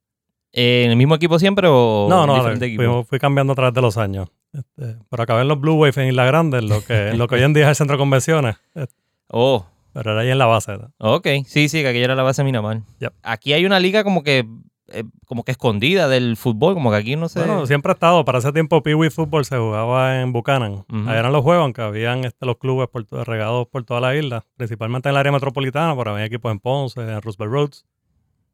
¿En 0.52 0.91
el 0.91 0.97
mismo 0.97 1.14
equipo 1.14 1.38
siempre 1.38 1.67
o 1.71 2.07
no, 2.11 2.26
no, 2.26 2.35
diferente 2.35 2.67
fui, 2.67 2.75
equipo? 2.75 3.05
fui 3.05 3.19
cambiando 3.19 3.52
a 3.52 3.57
través 3.57 3.73
de 3.75 3.81
los 3.83 3.97
años. 3.97 4.29
Este, 4.52 4.97
pero 5.09 5.23
acabé 5.23 5.43
en 5.43 5.49
los 5.49 5.59
Blue 5.61 5.75
Wave 5.76 5.95
en 6.02 6.09
Isla 6.09 6.25
Grande, 6.26 6.59
en 6.59 6.69
lo 6.69 6.85
que, 6.85 7.09
en 7.09 7.19
lo 7.19 7.26
que 7.29 7.37
hoy 7.37 7.43
en 7.43 7.55
día 7.55 7.64
es 7.64 7.69
el 7.71 7.76
centro 7.76 7.97
de 7.97 8.00
convenciones. 8.00 8.57
Este, 8.75 8.95
Oh, 9.35 9.64
pero 9.95 10.12
era 10.12 10.21
ahí 10.23 10.31
en 10.31 10.37
la 10.38 10.45
base. 10.47 10.76
¿no? 10.76 10.91
ok. 10.99 11.26
Sí, 11.47 11.69
sí, 11.71 11.81
que 11.83 11.88
aquella 11.88 12.05
era 12.07 12.14
la 12.14 12.23
base 12.23 12.43
de 12.43 12.47
Miramar. 12.47 12.83
Yep. 12.99 13.12
Aquí 13.23 13.52
hay 13.55 13.64
una 13.64 13.79
liga 13.81 14.05
como 14.05 14.23
que 14.23 14.47
eh, 14.92 15.04
como 15.26 15.44
que 15.44 15.52
escondida 15.52 16.08
del 16.08 16.37
fútbol, 16.37 16.75
como 16.75 16.90
que 16.90 16.96
aquí 16.96 17.16
no 17.16 17.28
sé. 17.28 17.40
Bueno, 17.40 17.66
siempre 17.66 17.90
ha 17.92 17.94
estado. 17.94 18.25
Para 18.25 18.38
ese 18.38 18.52
tiempo, 18.52 18.82
Pee 18.82 18.94
Wee 18.94 19.11
Fútbol 19.11 19.44
se 19.44 19.56
jugaba 19.58 20.20
en 20.20 20.32
Buchanan. 20.32 20.72
Ujú. 20.72 21.08
Ahí 21.08 21.18
eran 21.18 21.32
los 21.32 21.42
juegos, 21.42 21.62
aunque 21.62 21.82
habían 21.82 22.25
este, 22.25 22.46
los 22.46 22.56
clubes 22.58 22.88
por, 22.88 23.06
regados 23.26 23.66
por 23.68 23.84
toda 23.84 24.00
la 24.00 24.14
isla, 24.16 24.44
principalmente 24.56 25.08
en 25.08 25.14
el 25.14 25.18
área 25.18 25.32
metropolitana, 25.32 25.96
pero 25.96 26.12
había 26.12 26.25
equipos 26.26 26.52
en 26.52 26.61
Ponce, 26.61 27.00
en 27.00 27.20
Roosevelt 27.22 27.52
Roads. 27.52 27.84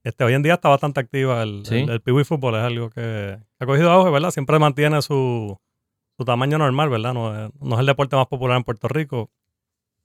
Este, 0.05 0.25
hoy 0.25 0.35
en 0.35 0.43
día 0.43 0.55
está 0.55 0.69
bastante 0.69 1.01
activa 1.01 1.43
el, 1.43 1.67
Sí. 1.67 1.77
el, 1.77 1.91
el 1.91 2.01
Pee 2.01 2.13
Wee 2.13 2.25
Fútbol, 2.25 2.55
es 2.55 2.63
algo 2.63 2.89
que 2.91 3.39
ha 3.59 3.67
cogido 3.67 3.91
auge, 3.91 4.11
¿verdad? 4.11 4.31
Siempre 4.31 4.59
mantiene 4.59 5.03
su, 5.03 5.59
su 6.17 6.25
tamaño 6.25 6.57
normal, 6.59 6.89
¿verdad? 6.89 7.13
No, 7.15 7.51
no 7.61 7.75
es 7.75 7.81
el 7.81 7.87
deporte 7.87 8.15
más 8.17 8.27
popular 8.29 8.57
en 8.57 8.65
Puerto 8.65 8.89
Rico, 8.89 9.31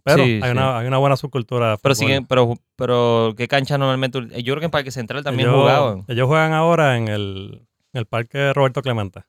pero 0.03 0.23
Sí, 0.23 0.39
hay, 0.41 0.41
sí. 0.41 0.49
Una, 0.49 0.77
hay 0.77 0.87
una 0.87 0.97
buena 0.97 1.15
subcultura 1.17 1.71
de 1.71 1.77
pero 1.77 1.95
siguen, 1.95 2.25
pero, 2.25 2.55
pero 2.75 3.33
¿qué 3.37 3.47
cancha 3.47 3.77
normalmente? 3.77 4.19
Yo 4.43 4.53
creo 4.53 4.59
que 4.59 4.65
en 4.65 4.71
Parque 4.71 4.91
Central 4.91 5.23
también 5.23 5.49
ellos, 5.49 5.61
jugaban. 5.61 6.05
Ellos 6.07 6.27
juegan 6.27 6.53
ahora 6.53 6.97
en 6.97 7.07
el, 7.07 7.67
en 7.93 7.99
el 7.99 8.05
parque 8.05 8.53
Roberto 8.53 8.81
Clemente, 8.81 9.21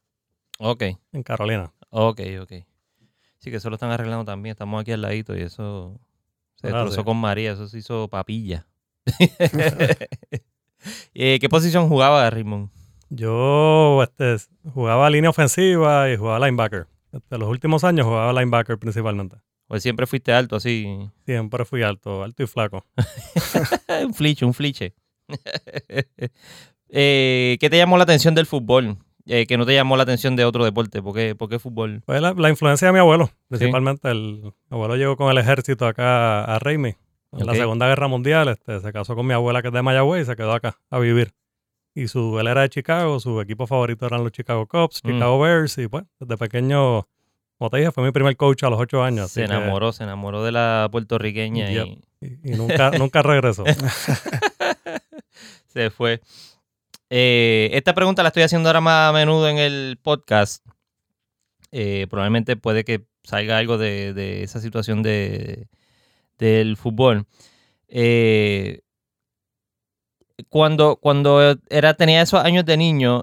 Ok, 0.59 0.83
en 1.13 1.23
Carolina. 1.23 1.73
ok, 1.91 2.21
ok. 2.43 2.53
Sí, 3.39 3.51
que 3.51 3.57
eso 3.57 3.69
lo 3.69 3.77
están 3.77 3.91
arreglando 3.91 4.25
también. 4.25 4.53
Estamos 4.53 4.81
aquí 4.81 4.93
al 4.93 5.03
ladito 5.03 5.37
y 5.37 5.43
eso 5.43 6.01
se 6.55 6.69
destrozó 6.69 7.01
sí. 7.01 7.05
con 7.05 7.19
María. 7.19 7.53
Eso 7.53 7.69
se 7.69 7.79
hizo 7.79 8.09
papilla. 8.09 8.67
Eh, 11.15 11.39
¿Qué 11.41 11.49
posición 11.49 11.89
jugaba 11.89 12.29
Raymond? 12.29 12.69
Yo 13.09 14.03
este, 14.03 14.37
jugaba 14.73 15.09
línea 15.09 15.31
ofensiva 15.31 16.11
y 16.11 16.17
jugaba 16.17 16.45
linebacker. 16.47 16.87
Este, 17.13 17.39
los 17.39 17.49
últimos 17.49 17.85
años 17.85 18.07
jugaba 18.07 18.33
linebacker 18.33 18.79
principalmente. 18.79 19.37
Pues 19.67 19.83
siempre 19.83 20.07
fuiste 20.07 20.33
alto 20.33 20.57
así. 20.57 21.11
Siempre 21.25 21.65
fui 21.65 21.83
alto, 21.83 22.23
alto 22.23 22.43
y 22.43 22.47
flaco. 22.47 22.85
un 24.05 24.15
fliche, 24.15 24.45
un 24.45 24.55
fliche. 24.55 24.95
Eh, 26.97 27.57
¿Qué 27.61 27.71
te 27.71 27.77
llamó 27.77 27.97
la 27.97 28.05
atención 28.05 28.35
del 28.37 28.47
fútbol? 28.47 28.99
Eh, 29.27 29.47
que 29.47 29.57
no 29.57 29.67
te 29.67 29.75
llamó 29.75 29.97
la 29.97 30.03
atención 30.05 30.37
de 30.37 30.45
otro 30.45 30.65
deporte. 30.65 31.03
¿Por 31.03 31.15
qué, 31.15 31.35
por 31.35 31.49
qué 31.49 31.59
fútbol? 31.59 32.03
Fue 32.05 32.21
la, 32.21 32.35
la 32.35 32.51
influencia 32.51 32.87
de 32.87 32.93
mi 32.93 32.99
abuelo, 33.01 33.31
principalmente. 33.49 34.11
El, 34.11 34.43
mi 34.43 34.53
abuelo 34.71 34.95
llegó 34.97 35.17
con 35.17 35.31
el 35.31 35.39
ejército 35.39 35.87
acá 35.87 36.45
a 36.45 36.59
Raimi. 36.61 36.95
En 37.33 37.47
la. 37.47 37.55
Segunda 37.55 37.89
Guerra 37.89 38.07
Mundial 38.07 38.49
este, 38.49 38.79
se 38.79 38.93
casó 38.93 39.17
con 39.17 39.27
mi 39.27 39.33
abuela 39.33 39.61
que 39.61 39.69
es 39.69 39.75
de 39.75 39.83
Mayagüez 39.83 40.23
y 40.23 40.27
se 40.27 40.37
quedó 40.37 40.53
acá 40.53 40.79
a 40.91 40.99
vivir. 41.01 41.33
Y 41.97 42.07
su, 42.07 42.39
él 42.39 42.47
era 42.47 42.61
de 42.61 42.69
Chicago, 42.69 43.19
su 43.19 43.41
equipo 43.41 43.67
favorito 43.67 44.07
eran 44.07 44.23
los 44.23 44.31
Chicago 44.33 44.67
Cubs, 44.69 45.01
Mm. 45.03 45.09
Chicago 45.09 45.41
Bears 45.41 45.79
y 45.79 45.89
pues 45.89 46.05
desde 46.21 46.37
pequeño, 46.37 47.09
como 47.59 47.71
te 47.71 47.79
dije, 47.79 47.93
fue 47.93 48.05
mi 48.05 48.11
primer 48.13 48.37
coach 48.37 48.63
a 48.65 48.71
los 48.71 48.81
ocho 48.81 49.03
años. 49.03 49.31
Se 49.31 49.41
que- 49.41 49.47
enamoró, 49.47 49.93
se 49.93 50.05
enamoró 50.05 50.43
de 50.45 50.53
la 50.53 50.89
puertorriqueña 50.91 51.71
Yep. 51.71 51.87
y 51.87 52.01
y, 52.43 52.51
nunca, 52.57 52.91
nunca 52.99 53.23
regresó. 53.23 53.65
se 55.67 55.91
fue. 55.91 56.21
Eh, 57.11 57.71
esta 57.75 57.95
pregunta 57.95 58.23
la 58.23 58.29
estoy 58.29 58.43
haciendo 58.45 58.69
ahora 58.69 58.81
más 58.81 59.11
a 59.11 59.13
menudo 59.13 59.49
en 59.49 59.59
el 59.59 59.99
podcast. 60.03 60.65
Eh, 61.71 62.07
probablemente 62.09 62.57
puede 62.57 62.85
que 62.85 63.05
salga 63.25 63.59
algo 63.59 63.79
de, 63.79 64.15
de 64.15 64.43
esa 64.43 64.61
situación 64.61 65.03
de, 65.03 65.69
del 66.39 66.77
fútbol. 66.77 67.27
Eh, 67.89 68.81
cuando, 70.49 70.97
cuando 70.97 71.57
era, 71.69 71.95
tenía 71.95 72.23
esos 72.23 72.43
años 72.45 72.65
de 72.65 72.77
niño, 72.77 73.23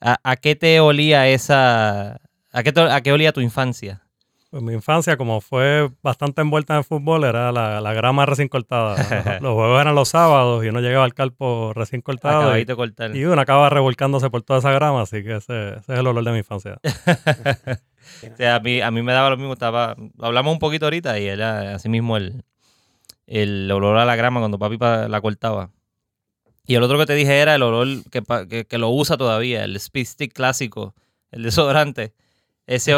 ¿a, 0.00 0.18
a 0.22 0.36
qué 0.36 0.54
te 0.56 0.80
olía 0.80 1.28
esa... 1.28 2.20
¿A 2.52 2.62
qué, 2.62 2.72
a 2.78 3.00
qué 3.00 3.12
olía 3.12 3.32
tu 3.32 3.40
infancia? 3.40 4.02
Pues 4.50 4.64
mi 4.64 4.72
infancia, 4.72 5.16
como 5.16 5.40
fue 5.40 5.90
bastante 6.02 6.40
envuelta 6.40 6.74
en 6.74 6.78
el 6.78 6.84
fútbol, 6.84 7.22
era 7.22 7.52
la, 7.52 7.80
la 7.80 7.92
grama 7.92 8.26
recién 8.26 8.48
cortada. 8.48 8.96
Los, 9.40 9.54
juegos 9.54 9.80
eran 9.80 9.94
los 9.94 10.08
sábados 10.08 10.64
y 10.64 10.68
uno 10.68 10.80
llegaba 10.80 11.04
al 11.04 11.14
campo 11.14 11.72
recién 11.72 12.02
cortado 12.02 12.58
y, 12.58 13.24
uno 13.24 13.40
acaba 13.40 13.70
revolcándose 13.70 14.28
por 14.28 14.42
toda 14.42 14.58
esa 14.58 14.72
grama, 14.72 15.02
así 15.02 15.22
que 15.22 15.36
ese, 15.36 15.68
ese 15.74 15.92
es 15.92 15.98
el 16.00 16.06
olor 16.06 16.24
de 16.24 16.32
mi 16.32 16.38
infancia. 16.38 16.78
O 18.32 18.36
sea, 18.36 18.56
a 18.56 18.60
mí, 18.60 18.80
a 18.80 18.90
mí 18.90 19.02
me 19.02 19.12
daba 19.12 19.30
lo 19.30 19.36
mismo. 19.36 19.52
Estaba, 19.52 19.94
hablamos 20.20 20.52
un 20.52 20.58
poquito 20.58 20.86
ahorita 20.86 21.18
y 21.20 21.26
era 21.26 21.76
así 21.76 21.88
mismo 21.88 22.16
el, 22.16 22.42
el 23.26 23.70
olor 23.70 23.96
a 23.98 24.04
la 24.04 24.16
grama 24.16 24.40
cuando 24.40 24.58
papi 24.58 24.76
pa- 24.78 25.08
la 25.08 25.20
cortaba. 25.20 25.70
Y 26.66 26.74
el 26.74 26.82
otro 26.82 26.98
que 26.98 27.06
te 27.06 27.14
dije 27.14 27.38
era 27.38 27.54
el 27.54 27.62
olor 27.62 27.86
que, 28.10 28.66
que 28.66 28.78
lo 28.78 28.90
usa 28.90 29.16
todavía, 29.16 29.64
el 29.64 29.76
Speed 29.76 30.06
Stick 30.06 30.32
clásico, 30.32 30.94
el 31.30 31.44
desodorante. 31.44 32.14
Ese 32.70 32.92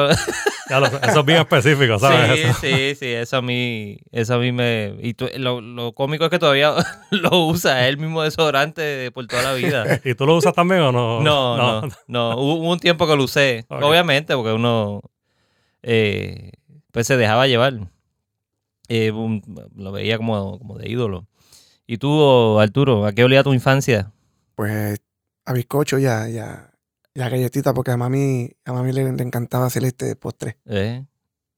Ya 0.69 0.81
lo- 0.81 0.87
eso 0.87 1.21
es 1.21 1.25
bien 1.26 1.38
específico, 1.41 1.99
¿sabes? 1.99 2.38
sí, 2.38 2.47
Eso. 2.47 2.59
sí, 2.61 2.95
sí, 2.95 3.07
eso 3.07 3.37
a 3.38 3.43
mí, 3.43 3.97
eso 4.11 4.35
a 4.35 4.38
mí 4.38 4.52
me... 4.52 4.95
Y 5.00 5.14
tú- 5.14 5.29
lo, 5.37 5.61
lo 5.61 5.93
cómico 5.93 6.25
es 6.25 6.31
que 6.31 6.38
todavía 6.38 6.75
lo 7.11 7.47
usa, 7.47 7.83
es 7.85 7.88
el 7.88 7.97
mismo 7.99 8.23
desodorante 8.23 9.11
por 9.12 9.26
toda 9.26 9.43
la 9.43 9.55
vida. 9.55 10.00
¿Y 10.05 10.14
tú 10.14 10.26
lo 10.26 10.37
usas 10.37 10.52
también 10.55 10.83
o 10.83 10.93
no? 10.93 11.21
No, 11.23 11.57
no, 11.57 11.88
no. 12.07 12.31
Hubo 12.37 12.55
hubo 12.57 12.71
un 12.73 12.79
tiempo 12.79 13.07
que 13.07 13.17
lo 13.17 13.25
usé. 13.25 13.64
Obviamente, 13.69 14.35
porque 14.37 14.52
uno 14.52 15.00
eh, 15.83 16.52
pues 16.93 17.07
se 17.07 17.17
dejaba 17.17 17.47
llevar. 17.47 17.75
Eh, 18.88 19.11
un- 19.11 19.43
lo 19.75 19.91
veía 19.93 20.19
como, 20.19 20.59
como 20.59 20.76
de 20.79 20.91
ídolo. 20.91 21.26
¿Y 21.87 21.97
tú, 21.99 22.59
Arturo, 22.61 23.07
a 23.07 23.12
qué 23.12 23.25
olía 23.25 23.43
tu 23.43 23.52
infancia? 23.55 24.12
Pues 24.55 25.00
a 25.47 25.52
bizcocho 25.55 25.99
ya, 25.99 26.29
ya, 26.29 26.72
ya 27.14 27.28
galletita, 27.28 27.75
porque 27.75 27.90
a 27.90 27.97
mami, 27.97 28.50
a 28.64 28.73
mami 28.73 28.92
le, 28.92 29.12
le 29.12 29.23
encantaba 29.23 29.66
hacer 29.66 29.85
este 29.85 30.16
postre. 30.16 30.59
¿Eh? 30.66 31.04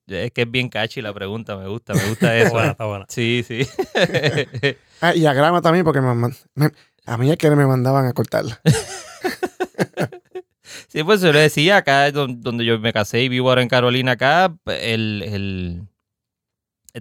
Es 0.07 0.33
que 0.33 0.43
es 0.43 0.51
bien 0.51 0.69
catchy 0.69 1.01
la 1.01 1.15
pregunta, 1.15 1.57
me 1.57 1.67
gusta, 1.69 1.95
me 1.95 2.07
gusta 2.09 2.37
eso. 2.39 2.51
buena, 2.53 2.71
está 2.73 2.85
buena. 2.87 3.07
sí, 3.09 3.45
sí. 3.47 3.67
Ah, 5.01 5.15
y 5.15 5.27
a 5.27 5.35
grama 5.35 5.61
también, 5.61 5.85
porque 5.85 6.01
me 6.01 6.09
a 7.07 7.19
mí 7.19 7.31
es 7.31 7.37
que 7.37 7.51
me 7.51 7.67
mandaban 7.67 8.07
a 8.07 8.13
cortarla. 8.13 8.61
Sí, 10.89 11.03
pues 11.03 11.21
yo 11.21 11.33
le 11.33 11.41
decía, 11.41 11.77
acá 11.79 12.11
don- 12.11 12.41
donde 12.41 12.65
yo 12.65 12.79
me 12.79 12.93
casé 12.93 13.23
y 13.23 13.29
vivo 13.29 13.49
ahora 13.49 13.63
en 13.63 13.69
Carolina, 13.69 14.13
acá, 14.13 14.57
el, 14.67 15.23
el 15.23 15.83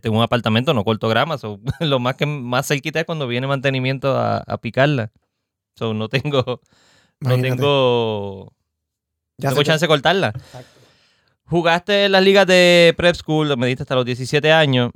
tengo 0.01 0.17
un 0.17 0.23
apartamento, 0.23 0.73
no 0.73 0.83
corto 0.83 1.07
grama, 1.07 1.37
so, 1.37 1.59
lo 1.79 1.99
más 1.99 2.15
que 2.15 2.25
más 2.25 2.67
cerquita 2.67 2.99
es 2.99 3.05
cuando 3.05 3.27
viene 3.27 3.45
mantenimiento 3.47 4.17
a, 4.17 4.37
a 4.39 4.57
picarla. 4.57 5.11
So, 5.77 5.93
no 5.93 6.09
tengo, 6.09 6.61
no 7.23 7.41
tengo, 7.41 8.53
Ya 9.37 9.49
tengo 9.49 9.63
chance 9.63 9.83
de 9.83 9.87
cortarla. 9.87 10.27
Exacto. 10.29 10.69
Jugaste 11.45 12.05
en 12.05 12.11
las 12.13 12.23
ligas 12.23 12.47
de 12.47 12.93
prep 12.97 13.15
school, 13.15 13.55
me 13.57 13.67
diste 13.67 13.83
hasta 13.83 13.95
los 13.95 14.05
17 14.05 14.51
años. 14.51 14.91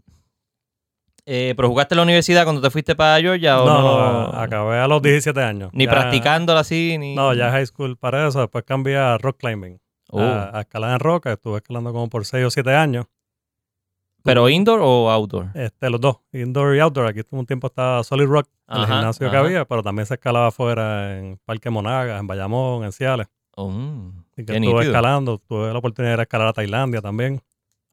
Eh, 1.30 1.54
pero 1.58 1.68
jugaste 1.68 1.94
en 1.94 1.98
la 1.98 2.04
universidad 2.04 2.46
cuando 2.46 2.62
te 2.62 2.70
fuiste 2.70 2.96
para 2.96 3.20
Georgia 3.20 3.62
o 3.62 3.66
No, 3.66 3.82
no? 3.82 4.32
no, 4.32 4.40
acabé 4.40 4.78
a 4.80 4.88
los 4.88 5.02
17 5.02 5.42
años. 5.42 5.70
Ni 5.74 5.84
Ya- 5.86 5.92
practicándola 5.92 6.62
así, 6.62 6.98
ni. 6.98 7.16
No, 7.16 7.34
ya 7.34 7.52
high 7.52 7.66
school 7.66 7.98
para 7.98 8.28
eso. 8.28 8.40
Después 8.40 8.64
cambié 8.66 8.96
a 8.98 9.18
rock 9.18 9.38
climbing. 9.40 9.78
Oh. 10.10 10.22
A, 10.22 10.58
a 10.58 10.62
escalar 10.62 10.94
en 10.94 11.00
roca. 11.02 11.34
Estuve 11.34 11.58
escalando 11.58 11.92
como 11.92 12.08
por 12.08 12.26
6 12.26 12.46
o 12.46 12.50
7 12.50 12.74
años. 12.74 13.08
¿Pero 14.28 14.50
indoor 14.50 14.80
o 14.84 15.10
outdoor? 15.10 15.48
Este, 15.56 15.90
los 15.90 16.00
dos, 16.00 16.18
indoor 16.34 16.76
y 16.76 16.80
outdoor. 16.80 17.08
Aquí 17.08 17.22
un 17.32 17.46
tiempo 17.46 17.68
estaba 17.68 18.04
Solid 18.04 18.26
Rock, 18.28 18.48
el 18.68 18.84
Ajá, 18.84 18.88
gimnasio 18.94 19.32
que 19.32 19.38
había, 19.38 19.66
pero 19.66 19.82
también 19.82 20.06
se 20.06 20.14
escalaba 20.16 20.48
afuera 20.48 21.18
en 21.18 21.40
Parque 21.46 21.70
Monagas, 21.70 22.20
en 22.20 22.28
Bayamón, 22.28 22.84
en 22.84 22.92
Ciales. 22.92 23.28
Oh, 23.56 23.70
mm, 23.70 24.26
Así 24.34 24.46
que 24.46 24.54
estuve 24.54 24.60
nítido. 24.60 24.82
escalando, 24.82 25.40
tuve 25.40 25.72
la 25.72 25.80
oportunidad 25.80 26.12
de 26.12 26.14
ir 26.16 26.20
a 26.20 26.24
escalar 26.24 26.48
a 26.50 26.54
Tailandia 26.54 27.02
también. 27.02 27.42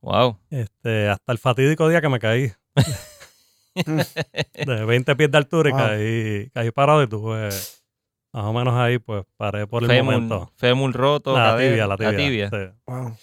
Wow. 0.03 0.37
Este, 0.50 1.09
hasta 1.09 1.33
el 1.33 1.38
fatídico 1.38 1.88
día 1.88 2.00
que 2.03 2.09
me 2.11 2.19
caí. 2.19 2.53
de 3.75 4.85
20 4.85 5.17
pies 5.17 5.31
de 5.31 5.38
altura 5.38 5.71
y 5.71 5.73
Wow. 5.73 5.81
caí, 5.83 6.50
caí 6.53 6.71
parado 6.71 7.03
y 7.03 7.07
tuve 7.09 7.49
más 8.33 8.45
o 8.45 8.53
menos 8.53 8.75
ahí, 8.75 8.99
pues 8.99 9.25
paré 9.37 9.67
por 9.67 9.83
el 9.85 9.88
Fémur, 9.88 10.14
momento. 10.14 10.50
fémur 10.57 10.93
roto, 10.93 11.33
La 11.37 11.50
cadera, 11.53 11.71
tibia, 11.71 11.87
la 11.87 12.17
tibia. 12.17 12.50
sí. 12.50 12.75
Wow. 12.87 13.17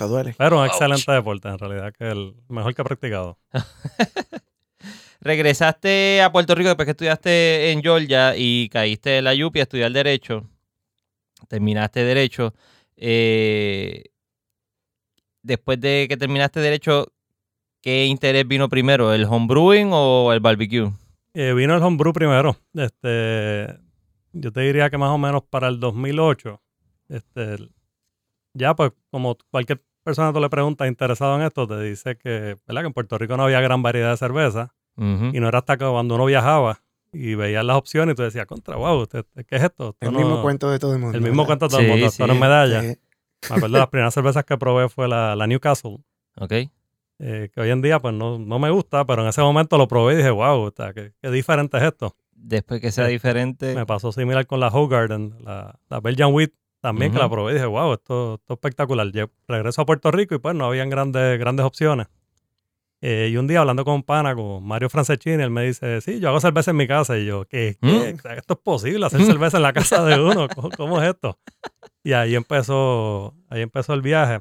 Te 0.00 0.06
duele. 0.06 0.34
Pero 0.38 0.56
un 0.56 0.62
Ouch. 0.62 0.70
excelente 0.70 1.12
deporte, 1.12 1.46
en 1.46 1.58
realidad, 1.58 1.92
que 1.92 2.08
el 2.08 2.34
mejor 2.48 2.74
que 2.74 2.80
he 2.80 2.84
practicado. 2.86 3.36
Regresaste 5.20 6.22
a 6.22 6.32
Puerto 6.32 6.54
Rico 6.54 6.68
después 6.68 6.86
que 6.86 6.92
estudiaste 6.92 7.70
en 7.70 7.82
Georgia 7.82 8.34
y 8.34 8.70
caíste 8.70 9.18
en 9.18 9.24
la 9.24 9.34
UPI 9.34 9.60
a 9.60 9.62
estudiar 9.64 9.92
Derecho. 9.92 10.48
Terminaste 11.48 12.02
Derecho. 12.02 12.54
Eh, 12.96 14.04
después 15.42 15.78
de 15.78 16.06
que 16.08 16.16
terminaste 16.16 16.60
Derecho, 16.60 17.12
¿qué 17.82 18.06
interés 18.06 18.48
vino 18.48 18.70
primero? 18.70 19.12
¿El 19.12 19.26
homebrewing 19.26 19.90
o 19.92 20.32
el 20.32 20.40
barbecue? 20.40 20.90
Eh, 21.34 21.52
vino 21.52 21.76
el 21.76 21.82
homebrew 21.82 22.14
primero. 22.14 22.56
Este, 22.72 23.78
yo 24.32 24.50
te 24.50 24.60
diría 24.62 24.88
que 24.88 24.96
más 24.96 25.10
o 25.10 25.18
menos 25.18 25.42
para 25.42 25.68
el 25.68 25.78
2008. 25.78 26.58
Este, 27.10 27.58
ya 28.54 28.74
pues 28.74 28.92
como 29.10 29.36
cualquier 29.50 29.82
persona 30.02 30.32
tú 30.32 30.40
le 30.40 30.48
preguntas 30.48 30.88
interesado 30.88 31.36
en 31.36 31.42
esto, 31.42 31.66
te 31.66 31.80
dice 31.80 32.16
que, 32.16 32.56
¿verdad? 32.66 32.82
que 32.82 32.86
en 32.88 32.92
Puerto 32.92 33.18
Rico 33.18 33.36
no 33.36 33.44
había 33.44 33.60
gran 33.60 33.82
variedad 33.82 34.10
de 34.10 34.16
cerveza 34.16 34.74
y 34.96 35.40
no 35.40 35.48
era 35.48 35.58
hasta 35.60 35.78
que 35.78 35.86
cuando 35.86 36.14
uno 36.16 36.26
viajaba 36.26 36.80
y 37.12 37.34
veías 37.34 37.64
las 37.64 37.76
opciones 37.76 38.12
y 38.12 38.16
tú 38.16 38.22
decías, 38.22 38.44
contra, 38.46 38.76
wow, 38.76 39.06
¿qué 39.08 39.24
es 39.56 39.62
esto? 39.62 39.90
Esto 39.90 39.96
El 40.00 40.12
no- 40.12 40.18
mismo 40.18 40.42
cuento 40.42 40.70
de 40.70 40.78
todo 40.78 40.92
el 40.92 40.98
mundo. 41.00 41.16
El 41.16 41.22
mismo 41.22 41.42
¿verdad? 41.44 41.46
cuento 41.46 41.64
de 41.66 41.70
todo 41.70 41.80
el 41.80 41.88
mundo, 41.88 42.06
sí. 42.06 42.10
esto 42.12 42.26
no 42.26 42.32
es 42.34 42.40
medalla. 42.40 42.82
Sí. 42.82 42.86
Me 43.48 43.56
acuerdo 43.56 43.74
de 43.74 43.78
las 43.80 43.88
primeras 43.88 44.12
cervezas 44.14 44.44
que 44.44 44.58
probé 44.58 44.88
fue 44.90 45.08
la, 45.08 45.34
la 45.34 45.46
Newcastle, 45.46 45.98
Ok. 46.36 46.52
eh, 46.52 47.50
que 47.52 47.60
hoy 47.60 47.70
en 47.70 47.80
día 47.82 47.98
pues 48.00 48.12
no, 48.14 48.38
no 48.38 48.58
me 48.58 48.70
gusta, 48.70 49.06
pero 49.06 49.22
en 49.22 49.28
ese 49.28 49.40
momento 49.40 49.78
lo 49.78 49.88
probé 49.88 50.14
y 50.14 50.16
dije, 50.18 50.30
wow, 50.30 50.60
o 50.60 50.70
sea, 50.76 50.92
qué, 50.92 51.12
qué 51.22 51.30
diferente 51.30 51.78
es 51.78 51.82
esto. 51.84 52.14
Después 52.32 52.80
que 52.80 52.92
sea 52.92 53.06
Eh, 53.08 53.12
diferente. 53.12 53.74
Me 53.74 53.86
pasó 53.86 54.12
similar 54.12 54.46
con 54.46 54.60
la 54.60 54.68
Hogarden, 54.68 55.36
la, 55.42 55.78
la 55.88 56.00
Belgian 56.00 56.32
Wheat, 56.32 56.50
también 56.80 57.12
que 57.12 57.18
la 57.18 57.28
probé 57.28 57.52
y 57.52 57.54
dije, 57.54 57.66
wow, 57.66 57.92
esto, 57.92 58.34
esto 58.34 58.54
es 58.54 58.56
espectacular. 58.56 59.06
Regreso 59.46 59.82
a 59.82 59.86
Puerto 59.86 60.10
Rico 60.10 60.34
y 60.34 60.38
pues 60.38 60.54
no 60.54 60.66
habían 60.66 60.90
grandes, 60.90 61.38
grandes 61.38 61.66
opciones. 61.66 62.08
Eh, 63.02 63.30
y 63.32 63.36
un 63.38 63.46
día 63.46 63.60
hablando 63.60 63.84
con 63.84 63.94
un 63.94 64.02
pana, 64.02 64.34
con 64.34 64.62
Mario 64.62 64.90
Franceschini, 64.90 65.42
él 65.42 65.50
me 65.50 65.64
dice, 65.64 66.00
sí, 66.02 66.20
yo 66.20 66.28
hago 66.28 66.40
cerveza 66.40 66.70
en 66.70 66.76
mi 66.76 66.86
casa. 66.86 67.16
Y 67.16 67.26
yo, 67.26 67.44
¿qué? 67.46 67.76
qué? 67.80 68.14
Mm. 68.14 68.28
¿Esto 68.36 68.54
es 68.54 68.60
posible? 68.60 69.06
¿Hacer 69.06 69.22
cerveza 69.24 69.56
en 69.56 69.62
la 69.62 69.72
casa 69.72 70.04
de 70.04 70.20
uno? 70.22 70.48
¿Cómo, 70.48 70.70
cómo 70.70 71.02
es 71.02 71.08
esto? 71.08 71.38
Y 72.02 72.12
ahí 72.12 72.34
empezó, 72.34 73.34
ahí 73.48 73.62
empezó 73.62 73.94
el 73.94 74.02
viaje. 74.02 74.40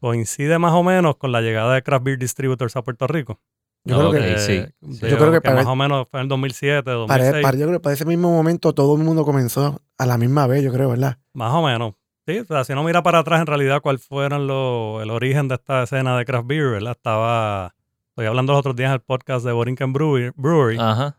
Coincide 0.00 0.58
más 0.58 0.72
o 0.72 0.82
menos 0.82 1.16
con 1.16 1.32
la 1.32 1.40
llegada 1.40 1.74
de 1.74 1.82
Craft 1.82 2.04
Beer 2.04 2.18
Distributors 2.18 2.76
a 2.76 2.82
Puerto 2.82 3.06
Rico. 3.06 3.40
Yo 3.84 4.10
creo 4.10 4.12
que, 4.12 4.38
sí, 4.38 4.62
Yo 5.08 5.16
creo 5.18 5.32
que 5.32 5.40
para- 5.40 5.56
más 5.56 5.66
o 5.66 5.74
menos 5.74 6.06
fue 6.10 6.20
en 6.20 6.24
el 6.24 6.28
2007, 6.28 6.90
2006. 6.90 7.30
para, 7.30 7.42
para- 7.42 7.56
yo 7.58 7.66
creo 7.66 7.78
que 7.78 7.82
para 7.82 7.94
ese 7.94 8.04
mismo 8.04 8.30
momento 8.30 8.72
todo 8.74 8.94
el 8.96 9.02
mundo 9.02 9.24
comenzó 9.24 9.80
a 9.98 10.06
la 10.06 10.18
misma 10.18 10.46
vez, 10.46 10.62
yo 10.62 10.72
creo, 10.72 10.90
¿verdad? 10.90 11.16
Más 11.32 11.52
o 11.54 11.62
menos. 11.62 11.94
Sí, 12.26 12.38
o 12.38 12.44
sea, 12.44 12.64
si 12.64 12.72
uno 12.74 12.84
mira 12.84 13.02
para 13.02 13.20
atrás, 13.20 13.40
en 13.40 13.46
realidad, 13.46 13.80
cuál 13.82 13.98
fueron 13.98 14.46
los, 14.46 15.02
el 15.02 15.10
origen 15.10 15.48
de 15.48 15.54
esta 15.54 15.82
escena 15.84 16.16
de 16.18 16.24
craft 16.26 16.46
beer, 16.46 16.68
¿verdad? 16.70 16.92
Estaba, 16.92 17.74
estoy 18.10 18.26
hablando 18.26 18.52
los 18.52 18.60
otros 18.60 18.76
días 18.76 18.88
en 18.88 18.94
el 18.94 19.00
podcast 19.00 19.44
de 19.46 19.52
Borinquen 19.52 19.92
Brewery, 19.94 20.30
Brewery 20.36 20.76
Ajá. 20.78 21.16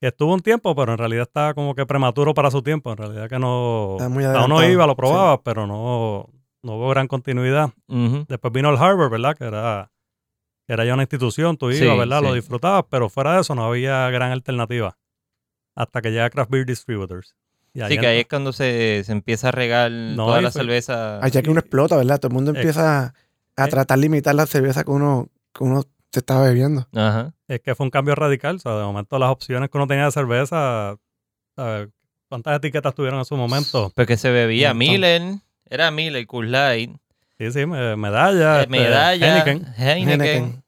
que 0.00 0.08
estuvo 0.08 0.34
un 0.34 0.40
tiempo, 0.40 0.74
pero 0.74 0.92
en 0.92 0.98
realidad 0.98 1.22
estaba 1.22 1.54
como 1.54 1.74
que 1.76 1.86
prematuro 1.86 2.34
para 2.34 2.50
su 2.50 2.60
tiempo. 2.62 2.90
En 2.90 2.96
realidad 2.96 3.28
que 3.28 3.38
no... 3.38 3.92
Está 3.98 4.08
muy 4.08 4.24
o 4.24 4.32
sea, 4.32 4.44
uno 4.44 4.56
adelantado, 4.58 4.72
iba, 4.72 4.86
lo 4.88 4.96
probaba, 4.96 5.40
pero 5.42 5.66
no, 5.68 6.28
no 6.62 6.74
hubo 6.74 6.88
gran 6.90 7.06
continuidad. 7.06 7.70
Después 7.86 8.52
vino 8.52 8.68
el 8.70 8.76
Harbor, 8.76 9.08
¿verdad? 9.08 9.36
Que 9.36 9.44
era, 9.44 9.90
que 9.92 9.99
era 10.72 10.84
ya 10.84 10.94
una 10.94 11.02
institución, 11.02 11.56
tú 11.56 11.70
ibas, 11.70 11.78
Sí, 11.92 11.98
¿verdad? 11.98 12.22
Lo 12.22 12.32
disfrutabas, 12.34 12.84
pero 12.90 13.08
fuera 13.08 13.34
de 13.34 13.40
eso 13.40 13.54
no 13.54 13.64
había 13.64 14.08
gran 14.10 14.30
alternativa. 14.32 14.96
Hasta 15.74 16.02
que 16.02 16.10
llega 16.10 16.30
Craft 16.30 16.50
Beer 16.50 16.66
Distributors. 16.66 17.34
Y 17.72 17.80
Sí, 17.82 17.98
que 17.98 18.06
ahí 18.06 18.18
es 18.20 18.26
cuando 18.28 18.52
se, 18.52 19.02
se 19.04 19.12
empieza 19.12 19.48
a 19.48 19.52
regar 19.52 19.90
No, 19.90 20.26
toda 20.26 20.40
la 20.42 20.50
fue- 20.50 20.60
cerveza. 20.62 21.18
Allá 21.22 21.40
que 21.42 21.50
uno 21.50 21.60
explota, 21.60 21.96
¿verdad? 21.96 22.18
Todo 22.18 22.28
el 22.28 22.34
mundo 22.34 22.52
Eh, 22.52 22.56
empieza 22.56 23.14
a 23.56 23.64
eh. 23.64 23.68
tratar 23.68 23.98
de 23.98 24.02
limitar 24.02 24.34
la 24.34 24.46
cerveza 24.46 24.82
que 24.84 24.90
uno, 24.90 25.28
que 25.54 25.62
uno 25.64 25.82
se 26.12 26.18
estaba 26.20 26.42
bebiendo. 26.44 26.86
Ajá. 26.94 27.32
es 27.46 27.60
que 27.60 27.74
fue 27.74 27.84
un 27.84 27.90
cambio 27.90 28.14
radical. 28.16 28.56
O 28.56 28.58
sea, 28.58 28.76
de 28.76 28.84
momento 28.84 29.18
las 29.18 29.30
opciones 29.30 29.70
que 29.70 29.78
uno 29.78 29.86
tenía 29.86 30.04
de 30.06 30.12
cerveza, 30.12 30.96
¿sabes? 31.56 31.88
¿cuántas 32.28 32.56
etiquetas 32.56 32.94
tuvieron 32.94 33.18
en 33.20 33.24
su 33.24 33.36
momento? 33.36 33.92
Porque 33.94 34.16
se 34.16 34.30
bebía. 34.30 34.72
Miller, 34.74 35.22
era 35.68 35.90
Miller, 35.90 36.26
Coors 36.26 36.48
Light, 36.48 36.92
Sí, 37.40 37.50
sí, 37.52 37.64
me- 37.64 37.96
medalla, 37.96 38.58
eh, 38.58 38.60
este, 38.64 38.70
medalla, 38.70 39.26
Heineken. 39.44 39.74
Heineken, 39.78 40.20
Heineken. 40.20 40.62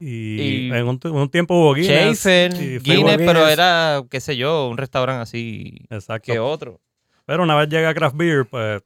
Y, 0.00 0.40
Y- 0.68 0.72
en 0.72 0.88
un, 0.88 0.98
un 1.04 1.28
tiempo 1.28 1.54
hubo 1.60 1.74
Guinness. 1.74 2.20
Schaefer, 2.20 2.80
Guinness, 2.82 3.16
pero 3.18 3.46
era, 3.48 4.02
qué 4.10 4.20
sé 4.20 4.36
yo, 4.36 4.68
un 4.68 4.78
restaurante 4.78 5.22
así 5.22 5.86
Exacto. 5.90 6.32
que 6.32 6.38
otro. 6.38 6.80
Pero 7.26 7.42
una 7.42 7.54
vez 7.56 7.68
llega 7.68 7.92
Craft 7.92 8.16
Beer, 8.16 8.46
pues 8.46 8.80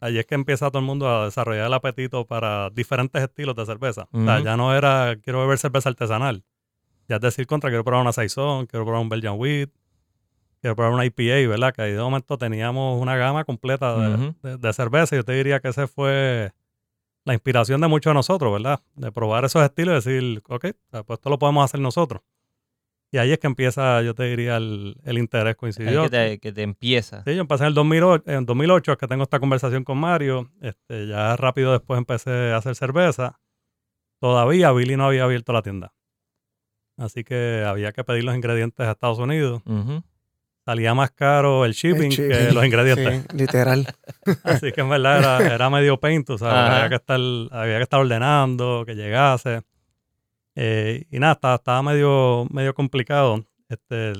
ahí 0.00 0.18
es 0.18 0.26
que 0.26 0.34
empieza 0.34 0.68
todo 0.70 0.80
el 0.80 0.84
mundo 0.84 1.08
a 1.08 1.24
desarrollar 1.24 1.68
el 1.68 1.72
apetito 1.72 2.26
para 2.26 2.68
diferentes 2.68 3.22
estilos 3.22 3.56
de 3.56 3.64
cerveza. 3.64 4.06
O 4.12 4.22
sea, 4.24 4.40
ya 4.40 4.58
no 4.58 4.76
era 4.76 5.16
quiero 5.22 5.40
beber 5.40 5.56
cerveza 5.56 5.88
artesanal. 5.88 6.44
Ya 7.08 7.16
es 7.16 7.22
decir, 7.22 7.46
contra 7.46 7.70
quiero 7.70 7.82
probar 7.84 8.02
una 8.02 8.12
Saison, 8.12 8.66
quiero 8.66 8.84
probar 8.84 9.00
un 9.00 9.08
Belgian 9.08 9.36
Wheat, 9.38 9.70
quiero 10.66 10.76
probar 10.76 10.92
una 10.94 11.04
IPA, 11.04 11.48
¿verdad? 11.48 11.72
Que 11.72 11.82
ahí 11.82 11.92
de 11.92 11.98
momento 12.00 12.36
teníamos 12.38 13.00
una 13.00 13.16
gama 13.16 13.44
completa 13.44 13.94
de, 13.96 14.16
de- 14.42 14.58
de 14.58 14.72
cerveza. 14.72 15.14
Yo 15.16 15.22
te 15.24 15.32
diría 15.32 15.60
que 15.60 15.68
ese 15.68 15.86
fue 15.86 16.52
la 17.24 17.34
inspiración 17.34 17.80
de 17.80 17.86
muchos 17.88 18.10
de 18.10 18.14
nosotros, 18.14 18.52
¿verdad? 18.52 18.80
De 18.96 19.12
probar 19.12 19.44
esos 19.44 19.62
estilos 19.62 20.06
y 20.06 20.10
decir, 20.10 20.42
ok, 20.48 20.66
sea, 20.90 21.02
pues 21.04 21.18
esto 21.18 21.30
lo 21.30 21.38
podemos 21.38 21.64
hacer 21.64 21.80
nosotros. 21.80 22.22
Y 23.12 23.18
ahí 23.18 23.32
es 23.32 23.38
que 23.38 23.46
empieza, 23.46 24.02
yo 24.02 24.14
te 24.14 24.24
diría, 24.24 24.56
el, 24.56 24.96
el 25.04 25.18
interés 25.18 25.54
coincidió. 25.54 26.02
que 26.02 26.10
te, 26.10 26.38
que 26.40 26.52
te 26.52 26.62
empieza. 26.62 27.22
Sí, 27.24 27.34
yo 27.36 27.40
empecé 27.40 27.62
en 27.62 27.68
el 27.68 27.74
2008, 27.74 28.24
en 28.26 28.44
2008 28.46 28.92
es 28.92 28.98
que 28.98 29.06
tengo 29.06 29.22
esta 29.22 29.38
conversación 29.38 29.84
con 29.84 29.98
Mario. 29.98 30.50
Este, 30.60 31.06
ya 31.06 31.36
rápido 31.36 31.72
después 31.72 31.98
empecé 31.98 32.52
a 32.52 32.56
hacer 32.56 32.74
cerveza. 32.74 33.38
Todavía 34.20 34.72
Billy 34.72 34.96
no 34.96 35.06
había 35.06 35.22
abierto 35.24 35.52
la 35.52 35.62
tienda. 35.62 35.92
Así 36.98 37.24
que 37.24 37.62
había 37.66 37.92
que 37.92 38.02
pedir 38.04 38.24
los 38.24 38.34
ingredientes 38.34 38.86
a 38.86 38.92
Estados 38.92 39.18
Unidos. 39.18 39.62
Ujú. 39.66 40.02
Salía 40.66 40.94
más 40.94 41.12
caro 41.12 41.64
el 41.64 41.74
shipping, 41.74 42.10
El 42.10 42.16
que 42.16 42.52
los 42.52 42.66
ingredientes. 42.66 43.22
Sí, 43.30 43.36
literal. 43.36 43.86
Así 44.42 44.72
que 44.72 44.80
en 44.80 44.88
verdad 44.88 45.18
era, 45.20 45.54
era 45.54 45.70
medio 45.70 46.00
pain, 46.00 46.24
tú 46.24 46.36
sabes. 46.38 46.54
Ajá. 46.56 46.76
Había 46.78 46.88
que, 46.88 46.94
estar, 46.96 47.20
había 47.52 47.76
que 47.76 47.82
estar 47.84 48.00
ordenando, 48.00 48.82
que 48.84 48.96
llegase. 48.96 49.62
Eh, 50.56 51.04
y 51.08 51.20
nada, 51.20 51.34
estaba, 51.34 51.54
estaba 51.54 51.82
medio, 51.84 52.48
medio 52.50 52.74
complicado. 52.74 53.44
Este, 53.68 54.14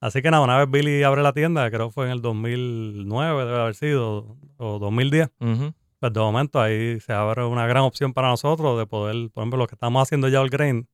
así 0.00 0.22
que 0.22 0.30
nada, 0.30 0.42
una 0.42 0.56
vez 0.56 0.70
Billy 0.70 1.02
abre 1.02 1.22
la 1.22 1.34
tienda, 1.34 1.70
creo 1.70 1.88
que 1.88 1.92
fue 1.92 2.06
en 2.06 2.12
el 2.12 2.22
2009, 2.22 3.44
debe 3.44 3.60
haber 3.60 3.74
sido, 3.74 4.38
o 4.56 4.78
2010. 4.78 5.32
Ujú. 5.38 5.74
Pues 6.00 6.12
de 6.14 6.20
momento 6.20 6.62
ahí 6.62 6.98
se 7.00 7.12
abre 7.12 7.44
una 7.44 7.66
gran 7.66 7.82
opción 7.82 8.14
para 8.14 8.28
nosotros 8.28 8.78
de 8.78 8.86
poder, 8.86 9.30
por 9.34 9.42
ejemplo, 9.42 9.58
lo 9.58 9.66
que 9.66 9.74
estamos 9.74 10.02
haciendo 10.02 10.28
ya 10.28 10.40
el 10.40 10.48
grain, 10.48 10.88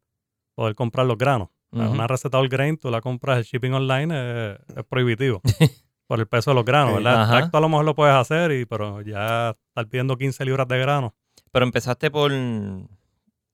poder 0.56 0.74
comprar 0.74 1.06
los 1.06 1.16
granos. 1.16 1.50
Una 1.72 2.06
receta 2.06 2.38
all 2.38 2.48
grain, 2.48 2.76
tú 2.76 2.90
la 2.90 3.00
compras, 3.00 3.38
el 3.38 3.44
shipping 3.44 3.72
online 3.72 4.14
es, 4.14 4.58
es 4.76 4.84
prohibitivo 4.84 5.40
por 6.06 6.18
el 6.18 6.26
peso 6.26 6.50
de 6.50 6.56
los 6.56 6.64
granos. 6.64 6.94
¿verdad? 6.94 7.22
Ajá. 7.22 7.32
Extracto 7.34 7.58
a 7.58 7.60
lo 7.60 7.68
mejor 7.68 7.84
lo 7.84 7.94
puedes 7.94 8.14
hacer, 8.14 8.50
y, 8.52 8.64
pero 8.64 9.00
ya 9.02 9.56
estar 9.68 9.86
pidiendo 9.86 10.16
15 10.16 10.44
libras 10.44 10.66
de 10.66 10.78
grano. 10.78 11.14
Pero 11.52 11.64
empezaste 11.64 12.10
por 12.10 12.32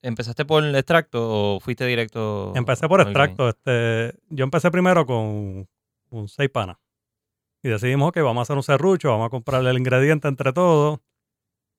empezaste 0.03 0.45
por 0.45 0.65
el 0.65 0.75
extracto 0.75 1.19
o 1.21 1.61
fuiste 1.61 1.85
directo. 1.85 2.53
Empecé 2.55 2.89
por 2.89 3.01
extracto. 3.01 3.49
Este, 3.49 4.15
yo 4.29 4.45
empecé 4.45 4.71
primero 4.71 5.05
con 5.05 5.69
un 6.11 6.29
6 6.29 6.51
panas. 6.51 6.77
Y 7.63 7.69
decidimos, 7.69 8.11
ok, 8.11 8.19
vamos 8.19 8.39
a 8.39 8.43
hacer 8.43 8.57
un 8.57 8.63
serrucho, 8.63 9.11
vamos 9.11 9.27
a 9.27 9.31
comprarle 9.31 9.71
el 9.71 9.79
ingrediente 9.79 10.29
entre 10.29 10.53
todos. 10.53 11.01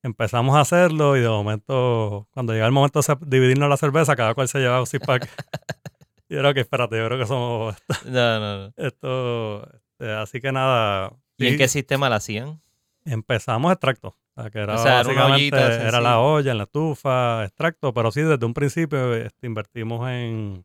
Empezamos 0.02 0.54
a 0.54 0.60
hacerlo 0.60 1.16
y 1.16 1.20
de 1.20 1.28
momento, 1.28 2.28
cuando 2.30 2.52
llega 2.52 2.66
el 2.66 2.72
momento 2.72 3.00
de 3.00 3.16
dividirnos 3.26 3.68
la 3.68 3.76
cerveza, 3.76 4.14
cada 4.14 4.34
cual 4.34 4.48
se 4.48 4.58
lleva 4.58 4.80
un 4.80 4.86
six 4.86 5.04
pack. 5.04 5.28
yo 6.28 6.38
creo 6.40 6.54
que, 6.54 6.60
espérate, 6.60 6.96
yo 6.98 7.06
creo 7.06 7.18
que 7.18 7.26
somos? 7.26 7.76
No, 8.06 8.40
no, 8.40 8.58
no. 8.66 8.72
esto. 8.76 9.62
este, 9.72 10.12
así 10.12 10.40
que 10.40 10.52
nada. 10.52 11.12
¿Y 11.36 11.46
en 11.48 11.56
qué 11.58 11.68
sistema 11.68 12.08
la 12.08 12.16
hacían? 12.16 12.60
Empezamos 13.04 13.72
extracto. 13.72 14.08
O 14.34 14.42
sea, 14.42 14.50
que 14.50 14.58
era 14.58 14.74
O 14.74 14.78
sea, 14.78 15.00
era 15.00 15.02
básicamente, 15.08 15.56
ollita 15.56 15.88
era 15.88 16.00
la 16.00 16.20
olla 16.20 16.50
en 16.52 16.58
la 16.58 16.64
estufa, 16.64 17.44
extracto, 17.44 17.92
pero 17.94 18.10
sí, 18.12 18.22
desde 18.22 18.44
un 18.44 18.54
principio 18.54 19.14
este, 19.14 19.46
invertimos 19.46 20.08
en, 20.10 20.64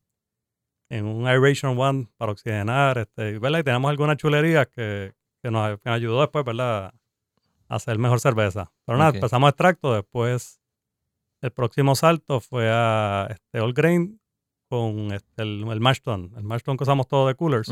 en 0.90 1.06
un 1.06 1.26
Aeration 1.28 1.78
One 1.80 2.08
para 2.18 2.32
oxigenar, 2.34 2.98
este, 3.00 3.40
¿verdad? 3.40 3.60
Y 3.60 3.64
tenemos 3.64 3.90
algunas 3.90 4.18
chulerías 4.18 4.68
que, 4.68 5.14
que 5.42 5.50
nos, 5.52 5.80
que 5.80 5.90
ayudó 5.90 6.22
después, 6.22 6.44
¿verdad? 6.46 6.94
A 7.70 7.76
hacer 7.76 7.98
mejor 7.98 8.20
cerveza. 8.20 8.72
Pero 8.86 8.98
nada, 8.98 9.10
Ok. 9.12 9.16
empezamos 9.16 9.50
extracto, 9.50 9.94
después 9.94 10.60
el 11.42 11.52
próximo 11.52 11.96
salto 11.96 12.40
fue 12.40 12.70
a 12.72 13.28
este 13.32 13.60
All 13.60 13.74
Grain 13.74 14.20
con 14.74 15.12
este, 15.14 15.44
el, 15.44 15.66
el 15.70 15.80
mash 15.80 16.00
tun. 16.02 16.34
El 16.36 16.44
mash 16.44 16.62
tun 16.64 16.78
que 16.78 16.84
usamos 16.84 17.08
todo 17.08 17.28
de 17.28 17.36
coolers, 17.36 17.72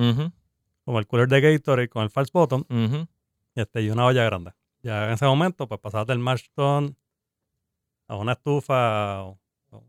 como 0.85 0.99
el 0.99 1.07
cooler 1.07 1.27
de 1.27 1.41
Gatorade 1.41 1.89
con 1.89 2.03
el 2.03 2.09
false 2.11 2.31
bottom 2.31 2.63
este, 3.55 3.81
y 3.81 3.89
una 3.89 4.05
olla 4.05 4.23
grande. 4.23 4.51
Ya 4.83 5.05
en 5.07 5.11
ese 5.13 5.25
momento, 5.25 5.67
pues 5.67 5.79
pasabas 5.81 6.05
del 6.07 6.19
mash 6.19 6.45
tun 6.55 6.95
a 8.07 8.15
una 8.17 8.33
estufa, 8.33 9.23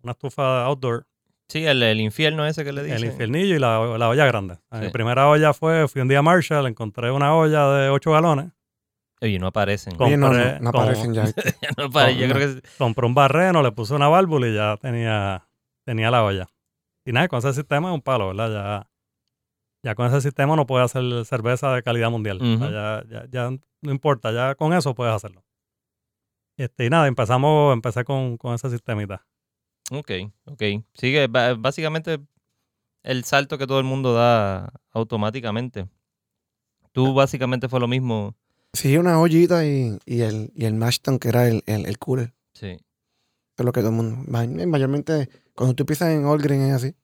una 0.03 0.13
estufa 0.13 0.65
outdoor, 0.65 1.07
Sí, 1.49 1.67
el, 1.67 1.83
el 1.83 2.01
infierno 2.01 2.47
ese 2.47 2.65
que 2.65 2.73
le 2.73 2.83
dicen. 2.83 2.97
el 2.97 3.05
infiernillo 3.05 3.55
y 3.57 3.59
la, 3.59 3.99
la 3.99 4.09
olla 4.09 4.25
grande. 4.25 4.55
Sí. 4.73 4.79
Mi 4.81 4.89
primera 4.89 5.29
olla 5.29 5.53
fue, 5.53 5.87
fui 5.87 6.01
un 6.01 6.09
día 6.09 6.21
a 6.21 6.23
Marshall, 6.23 6.67
encontré 6.67 7.11
una 7.11 7.35
olla 7.37 7.69
de 7.73 7.89
8 7.91 8.11
galones, 8.11 8.53
Oye, 9.21 9.39
no 9.39 9.49
aparecen. 9.49 9.95
Con- 9.97 10.07
Oye, 10.09 10.17
no, 10.17 10.29
no, 10.31 10.35
Compré 10.39 10.61
no 10.61 10.73
como- 10.73 10.83
aparecen 10.85 11.13
ya. 11.15 11.23
¿viste? 11.27 11.55
no 11.77 11.85
aparecen. 11.85 12.21
Yo 12.23 12.29
no. 12.29 12.35
creo 12.35 12.55
que 12.55 12.63
compré 12.79 13.07
un 13.07 13.15
barreno, 13.15 13.63
le 13.63 13.71
puse 13.71 13.93
una 13.95 14.09
válvula 14.09 14.49
y 14.49 14.55
ya 14.55 14.77
tenía, 14.79 15.47
tenía 15.85 16.11
la 16.11 16.25
olla. 16.25 16.49
Y 17.05 17.13
nada, 17.13 17.29
con 17.29 17.39
ese 17.39 17.53
sistema 17.53 17.89
es 17.89 17.95
un 17.95 18.01
palo, 18.03 18.29
¿verdad? 18.29 18.51
Ya, 18.51 18.91
ya 19.83 19.95
con 19.95 20.07
ese 20.07 20.21
sistema 20.21 20.55
no 20.57 20.67
puedes 20.67 20.85
hacer 20.85 21.25
cerveza 21.25 21.75
de 21.75 21.83
calidad 21.83 22.11
mundial. 22.11 22.39
Ya, 22.41 23.05
ya, 23.09 23.27
ya 23.31 23.51
no 23.81 23.91
importa, 23.91 24.33
ya 24.33 24.55
con 24.55 24.73
eso 24.73 24.95
puedes 24.95 25.15
hacerlo. 25.15 25.45
Este, 26.57 26.87
y 26.87 26.91
nada, 26.91 27.09
empezamos, 27.09 27.73
empecé 27.73 28.05
con, 28.05 28.37
con 28.37 28.55
ese 28.55 28.71
sistemita. 28.71 29.27
Ok, 29.91 30.11
ok. 30.45 30.63
Sigue, 30.95 31.27
básicamente 31.27 32.21
el 33.03 33.25
salto 33.25 33.59
que 33.59 33.67
todo 33.67 33.79
el 33.81 33.85
mundo 33.85 34.15
da 34.15 34.73
automáticamente. 34.93 35.89
Tú 36.93 37.15
básicamente 37.15 37.69
fue 37.69 37.81
lo 37.81 37.89
mismo. 37.89 38.37
Sí, 38.75 38.97
una 38.97 39.19
ollita 39.19 39.67
y, 39.67 39.99
y 40.07 40.21
el, 40.21 40.53
y 40.55 40.67
el 40.67 40.75
mash 40.75 40.99
tun, 41.01 41.19
que 41.19 41.29
era 41.29 41.49
el, 41.49 41.63
el, 41.67 41.87
el 41.87 41.99
cooler. 41.99 42.33
Sí. 42.55 42.79
Eso 43.55 43.63
es 43.63 43.65
lo 43.67 43.73
que 43.73 43.81
todo 43.81 43.91
el 43.91 43.97
mundo. 43.97 44.25
ma- 44.29 44.47
Mayormente, 44.67 45.29
cuando 45.55 45.75
tú 45.75 45.83
empiezas 45.83 46.11
en 46.11 46.25
Allgreen 46.27 46.63
es 46.63 46.75
así. 46.75 46.95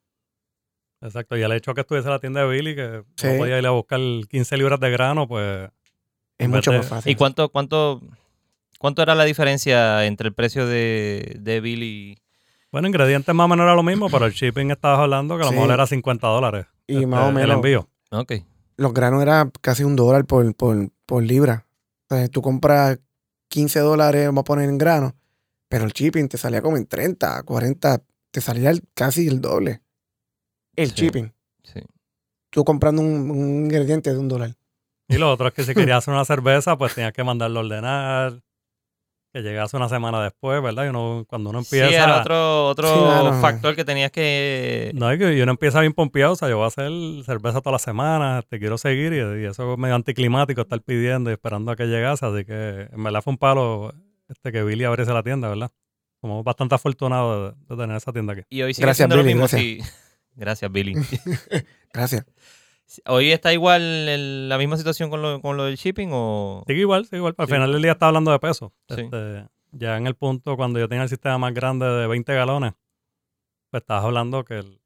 Exacto. 1.01 1.37
Y 1.37 1.43
el 1.43 1.53
hecho 1.53 1.75
que 1.75 1.83
estuviese 1.83 2.09
la 2.09 2.19
tienda 2.19 2.41
de 2.43 2.49
Billy, 2.49 2.75
que 2.75 3.05
Sí. 3.17 3.27
no 3.29 3.37
podía 3.39 3.59
ir 3.59 3.67
a 3.67 3.71
buscar 3.71 4.01
15 4.29 4.57
libras 4.57 4.81
de 4.81 4.91
grano, 4.91 5.29
pues 5.29 5.71
Es 6.41 6.45
En 6.45 6.51
mucho 6.53 6.71
de- 6.71 6.79
más 6.79 6.87
fácil. 6.87 7.11
¿Y 7.13 7.17
cuánto, 7.17 7.49
cuánto, 7.51 8.01
cuánto 8.79 9.03
era 9.03 9.15
la 9.17 9.25
diferencia 9.25 10.07
entre 10.07 10.29
el 10.29 10.35
precio 10.35 10.67
de, 10.69 11.37
de 11.41 11.61
Billy? 11.61 12.17
Bueno, 12.71 12.87
ingredientes 12.87 13.35
más 13.35 13.45
o 13.47 13.49
menos 13.49 13.65
era 13.65 13.75
lo 13.75 13.83
mismo, 13.83 14.09
pero 14.09 14.27
el 14.27 14.33
shipping 14.33 14.71
estabas 14.71 15.01
hablando 15.01 15.37
que 15.37 15.43
a 15.43 15.47
lo 15.47 15.51
Sí. 15.51 15.57
mejor 15.57 15.73
era 15.73 15.87
50 15.89 16.29
dólares. 16.29 16.67
Y 16.87 16.95
este, 16.95 17.07
más 17.09 17.25
o 17.25 17.29
El 17.31 17.35
menos. 17.35 17.57
envío. 17.57 17.89
Ok. 18.13 18.35
Los 18.77 18.95
granos 18.95 19.21
era 19.23 19.51
casi 19.61 19.83
un 19.83 19.97
dólar 19.97 20.27
por, 20.27 20.55
por, 20.55 20.91
por 21.07 21.23
libra. 21.25 21.67
O 22.09 22.15
sea, 22.15 22.29
tú 22.29 22.41
compras 22.41 23.01
15 23.49 23.81
dólares, 23.81 24.27
vamos 24.27 24.43
a 24.43 24.45
poner 24.45 24.69
en 24.69 24.79
grano, 24.79 25.17
pero 25.69 25.85
el 25.85 25.93
shipping 25.93 26.29
te 26.29 26.39
salía 26.39 26.63
como 26.63 26.77
en 26.77 26.87
30, 26.87 27.43
40, 27.43 28.03
te 28.31 28.41
salía 28.41 28.71
el- 28.71 28.83
casi 28.95 29.27
el 29.29 29.41
doble. 29.41 29.83
El 30.77 30.89
Sí. 30.91 30.95
shipping. 31.07 31.33
Sí. 31.65 31.81
Tú 32.51 32.65
comprando 32.65 33.03
un, 33.03 33.31
un 33.31 33.65
ingrediente 33.65 34.11
de 34.13 34.19
un 34.19 34.29
dólar. 34.29 34.55
Y 35.09 35.17
lo 35.19 35.31
otro 35.33 35.49
es 35.49 35.55
que 35.55 35.65
si 35.65 35.75
querías 35.75 35.99
hacer 35.99 36.15
una 36.15 36.25
cerveza, 36.25 36.77
pues 36.79 36.95
tenías 36.95 37.13
que 37.13 37.25
mandarlo 37.25 37.61
a 37.61 37.63
ordenar, 37.63 38.41
que 39.33 39.43
llegase 39.43 39.77
una 39.77 39.89
semana 39.91 40.23
después, 40.23 40.63
¿verdad? 40.63 40.87
Y 40.87 40.89
uno, 40.89 41.25
cuando 41.29 41.51
uno 41.51 41.63
Sí, 41.63 41.79
empieza... 41.79 42.05
era 42.05 42.21
otro, 42.21 42.67
otro 42.69 42.89
Sí, 43.35 43.41
factor 43.43 43.77
que 43.77 43.85
tenías 43.85 44.11
que... 44.11 44.91
No, 44.95 45.13
y 45.13 45.19
que 45.19 45.43
uno 45.43 45.53
empieza 45.53 45.81
bien 45.81 45.93
pompeado, 45.93 46.33
o 46.33 46.37
sea, 46.37 46.49
yo 46.49 46.57
voy 46.57 46.65
a 46.65 46.69
hacer 46.69 46.91
cerveza 47.27 47.61
todas 47.61 47.75
las 47.75 47.83
semanas, 47.83 48.47
te 48.49 48.59
quiero 48.59 48.79
seguir 48.79 49.13
y, 49.13 49.17
y 49.43 49.45
eso 49.47 49.73
es 49.75 49.79
medio 49.79 49.95
anticlimático 49.95 50.63
estar 50.63 50.81
pidiendo 50.81 51.29
y 51.31 51.35
esperando 51.35 51.73
a 51.73 51.77
que 51.77 51.85
llegase, 51.87 52.25
así 52.25 52.45
que 52.47 52.89
en 52.91 53.03
verdad 53.05 53.21
fue 53.23 53.33
un 53.33 53.39
palo 53.39 53.93
este 54.29 54.53
que 54.53 54.63
Billy 54.63 54.85
abriese 54.85 55.13
la 55.13 55.23
tienda, 55.23 55.49
¿verdad? 55.49 55.71
Somos 56.21 56.43
bastante 56.45 56.75
afortunados 56.75 57.55
de, 57.69 57.75
de 57.75 57.81
tener 57.83 57.97
esa 57.97 58.13
tienda 58.13 58.33
aquí. 58.33 58.43
Y 58.51 58.63
hoy 58.63 58.75
sigue 58.75 58.87
Gracias, 58.87 58.97
siendo 59.09 59.17
lo 59.17 59.23
Billy, 59.23 59.35
mismo. 59.35 59.49
gracias. 59.49 59.61
sí. 59.63 59.79
Gracias, 60.35 60.71
Billy. 60.73 60.95
Gracias. 61.93 62.25
¿Hoy 63.07 63.33
está 63.33 63.53
igual 63.53 64.49
la 64.49 64.57
misma 64.57 64.77
situación 64.77 65.11
con 65.11 65.21
lo, 65.21 65.41
con 65.41 65.57
lo 65.57 65.65
del 65.65 65.77
shipping 65.77 66.11
o...? 66.13 66.65
Sigue 66.67 66.81
igual, 66.81 67.05
sigue 67.05 67.19
igual. 67.19 67.35
Al 67.37 67.47
Sí. 67.47 67.53
final 67.53 67.73
del 67.73 67.83
día 67.83 67.93
está 67.93 68.07
hablando 68.07 68.31
de 68.31 68.39
peso. 68.39 68.73
Sí. 68.89 69.03
Este, 69.03 69.47
ya 69.73 69.97
en 69.97 70.07
el 70.07 70.15
punto 70.15 70.57
cuando 70.57 70.79
yo 70.79 70.89
tenía 70.89 71.03
el 71.03 71.09
sistema 71.09 71.37
más 71.39 71.53
grande 71.55 71.87
de 71.87 72.07
20 72.07 72.33
galones, 72.35 72.73
pues 73.71 73.83
estabas 73.83 74.05
hablando 74.05 74.45
que 74.45 74.61
el- 74.61 74.81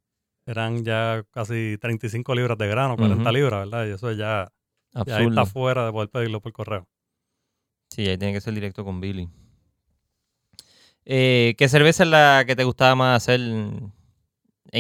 eran 0.46 0.84
ya 0.84 1.22
casi 1.30 1.78
35 1.80 2.34
libras 2.34 2.58
de 2.58 2.66
grano, 2.66 2.96
40 2.96 3.22
Ujú. 3.22 3.32
libras, 3.32 3.60
¿verdad? 3.70 3.86
Y 3.86 3.90
eso 3.90 4.10
ya, 4.10 4.50
ya 5.06 5.20
está 5.20 5.46
fuera 5.46 5.86
de 5.86 5.92
poder 5.92 6.08
pedirlo 6.08 6.40
por 6.40 6.52
correo. 6.52 6.88
Sí, 7.92 8.08
ahí 8.08 8.16
tiene 8.16 8.32
que 8.32 8.40
ser 8.40 8.54
directo 8.54 8.84
con 8.86 9.00
Billy. 9.02 9.28
Eh, 11.04 11.54
¿Qué 11.58 11.68
cerveza 11.68 12.04
es 12.04 12.08
la 12.08 12.44
que 12.46 12.56
te 12.56 12.64
gustaba 12.64 12.94
más 12.94 13.22
hacer 13.22 13.40
en 13.40 13.92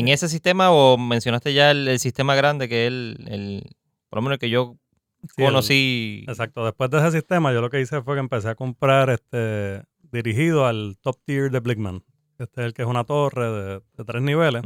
ese 0.08 0.28
sistema 0.28 0.70
o 0.70 0.96
mencionaste 0.96 1.52
ya 1.52 1.70
el, 1.72 1.88
el 1.88 1.98
sistema 1.98 2.34
grande 2.34 2.68
que 2.70 2.86
es 2.86 2.88
el, 2.88 3.24
el- 3.28 3.76
por 4.08 4.18
lo 4.18 4.22
menos 4.22 4.36
el 4.36 4.38
que 4.38 4.48
yo 4.48 4.78
Sí, 5.24 5.42
el- 5.42 5.44
conocí? 5.48 6.24
Exacto. 6.26 6.64
Después 6.64 6.88
de 6.90 6.98
ese 7.00 7.12
sistema, 7.12 7.52
yo 7.52 7.60
lo 7.60 7.68
que 7.68 7.80
hice 7.82 8.00
fue 8.02 8.14
que 8.14 8.20
empecé 8.20 8.48
a 8.48 8.54
comprar 8.54 9.10
este 9.10 9.82
dirigido 10.10 10.64
al 10.66 10.96
top 11.02 11.18
tier 11.24 11.50
de 11.50 11.60
Blickman. 11.60 12.02
Este 12.38 12.62
es 12.62 12.66
el 12.68 12.72
que 12.72 12.82
es 12.82 12.88
una 12.88 13.04
torre 13.04 13.50
de, 13.50 13.80
de 13.96 14.04
tres 14.06 14.22
niveles. 14.22 14.62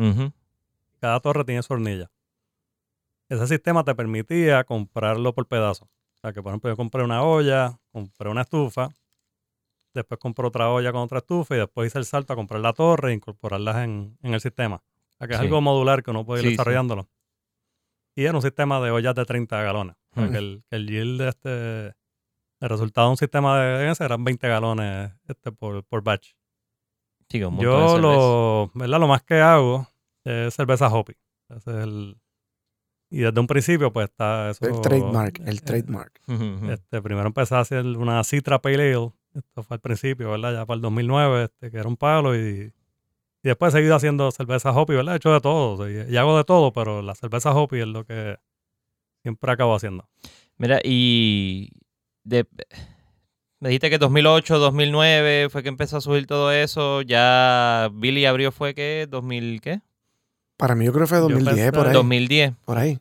Cada 1.01 1.19
torre 1.19 1.45
tiene 1.45 1.63
su 1.65 1.73
hornilla. 1.73 2.11
Ese 3.29 3.47
sistema 3.49 3.83
te 3.83 3.95
permitía 3.97 4.63
comprarlo 4.63 5.35
por 5.35 5.49
pedazos. 5.49 5.89
Sea, 6.27 6.33
que 6.33 6.43
por 6.43 6.51
ejemplo 6.51 6.69
yo 6.71 6.77
compré 6.77 7.05
una 7.05 7.23
olla, 7.23 7.79
compré 7.93 8.29
una 8.29 8.41
estufa, 8.43 8.89
después 9.95 10.19
compré 10.19 10.45
otra 10.47 10.71
olla 10.71 10.91
con 10.91 11.03
otra 11.03 11.19
estufa 11.19 11.55
y 11.55 11.59
después 11.59 11.87
hice 11.87 11.99
el 11.99 12.05
salto 12.05 12.33
a 12.33 12.37
comprar 12.37 12.61
la 12.61 12.73
torre 12.73 13.13
e 13.13 13.15
incorporarlas 13.15 13.77
en, 13.85 14.19
en 14.23 14.35
el 14.35 14.41
sistema. 14.41 14.77
O 14.77 15.17
sea, 15.19 15.29
que 15.29 15.35
es 15.35 15.39
Sí. 15.41 15.47
algo 15.47 15.61
modular 15.61 16.03
que 16.03 16.11
uno 16.11 16.25
puede 16.27 16.41
ir 16.41 16.45
Sí, 16.47 16.51
sí. 16.51 16.53
desarrollándolo. 16.57 17.09
Y 18.17 18.25
era 18.25 18.35
un 18.35 18.43
sistema 18.43 18.81
de 18.81 18.91
ollas 18.91 19.15
de 19.15 19.25
30 19.25 19.63
galones. 19.63 19.95
O 20.11 20.21
sea, 20.21 20.31
que, 20.31 20.39
el, 20.39 20.65
que 20.69 20.77
el 20.77 20.89
yield 20.89 21.21
de 21.21 21.29
este, 21.29 21.87
el 22.61 22.69
resultado 22.69 23.07
de 23.07 23.11
un 23.13 23.17
sistema 23.19 23.61
de 23.61 23.91
ese 23.91 24.05
eran 24.05 24.25
20 24.25 24.49
galones 24.49 25.13
este, 25.29 25.53
por, 25.53 25.85
por 25.85 26.03
batch. 26.03 26.33
Sí, 27.29 27.43
un 27.45 27.59
Yo 27.61 27.99
lo, 27.99 28.71
¿verdad? 28.75 28.99
lo 28.99 29.07
más 29.09 29.23
que 29.23 29.41
hago 29.41 29.87
es 30.25 30.55
cerveza 30.55 30.89
hoppy. 30.89 31.15
Ese 31.51 31.71
es 31.71 31.77
el, 31.85 32.17
y 33.11 33.19
desde 33.19 33.39
un 33.39 33.47
principio, 33.47 33.93
pues 33.93 34.11
está 34.11 34.51
eso. 34.51 34.67
El 34.67 34.81
trademark, 34.81 35.41
el 35.47 35.59
eh, 35.59 35.61
trademark. 35.61 36.21
Este, 36.71 37.03
primero 37.03 37.27
empecé 37.27 37.55
a 37.55 37.61
hacer 37.61 37.85
una 37.85 38.23
Citra 38.25 38.61
Pale 38.61 38.95
Ale. 38.95 39.13
Esto 39.35 39.63
fue 39.63 39.77
al 39.77 39.81
principio, 39.81 40.31
¿verdad? 40.31 40.53
Ya 40.53 40.67
para 40.67 40.77
el 40.77 40.83
2009, 40.83 41.45
este, 41.45 41.71
que 41.71 41.77
era 41.79 41.89
un 41.89 41.97
palo. 41.97 42.35
Y, 42.35 42.73
y 43.43 43.49
después 43.49 43.75
he 43.75 43.79
seguido 43.79 43.95
haciendo 43.95 44.31
cerveza 44.31 44.73
hoppy, 44.73 44.95
¿verdad? 44.95 45.15
He 45.15 45.17
hecho 45.19 45.33
de 45.33 45.41
todo. 45.41 45.89
Y, 45.89 46.11
y 46.11 46.17
hago 46.17 46.37
de 46.37 46.45
todo, 46.45 46.73
pero 46.73 47.03
la 47.03 47.15
cerveza 47.15 47.55
hoppy 47.55 47.81
es 47.81 47.87
lo 47.87 48.05
que 48.05 48.37
siempre 49.23 49.53
acabo 49.53 49.75
haciendo. 49.75 50.09
Mira, 50.57 50.81
y 50.83 51.71
de, 52.25 52.47
me 53.61 53.71
dijiste 53.71 53.89
que 53.89 53.99
2008, 53.99 54.59
2009 54.59 55.49
fue 55.49 55.63
que 55.63 55.69
empezó 55.69 55.97
a 55.97 56.01
subir 56.01 56.27
todo 56.27 56.53
eso. 56.53 57.03
Ya 57.03 57.91
Billy 57.93 58.25
abrió 58.27 58.53
fue 58.53 58.75
que 58.75 59.07
2000 59.09 59.61
qué? 59.61 59.81
Para 60.57 60.75
mí 60.75 60.85
yo 60.85 60.93
creo 60.93 61.05
que 61.05 61.09
fue 61.09 61.19
Yo 61.19 61.29
2010, 61.29 61.73
por 61.73 61.87
ahí. 61.87 61.93
2010. 61.93 62.53
Por 62.65 62.79
ahí. 62.79 62.99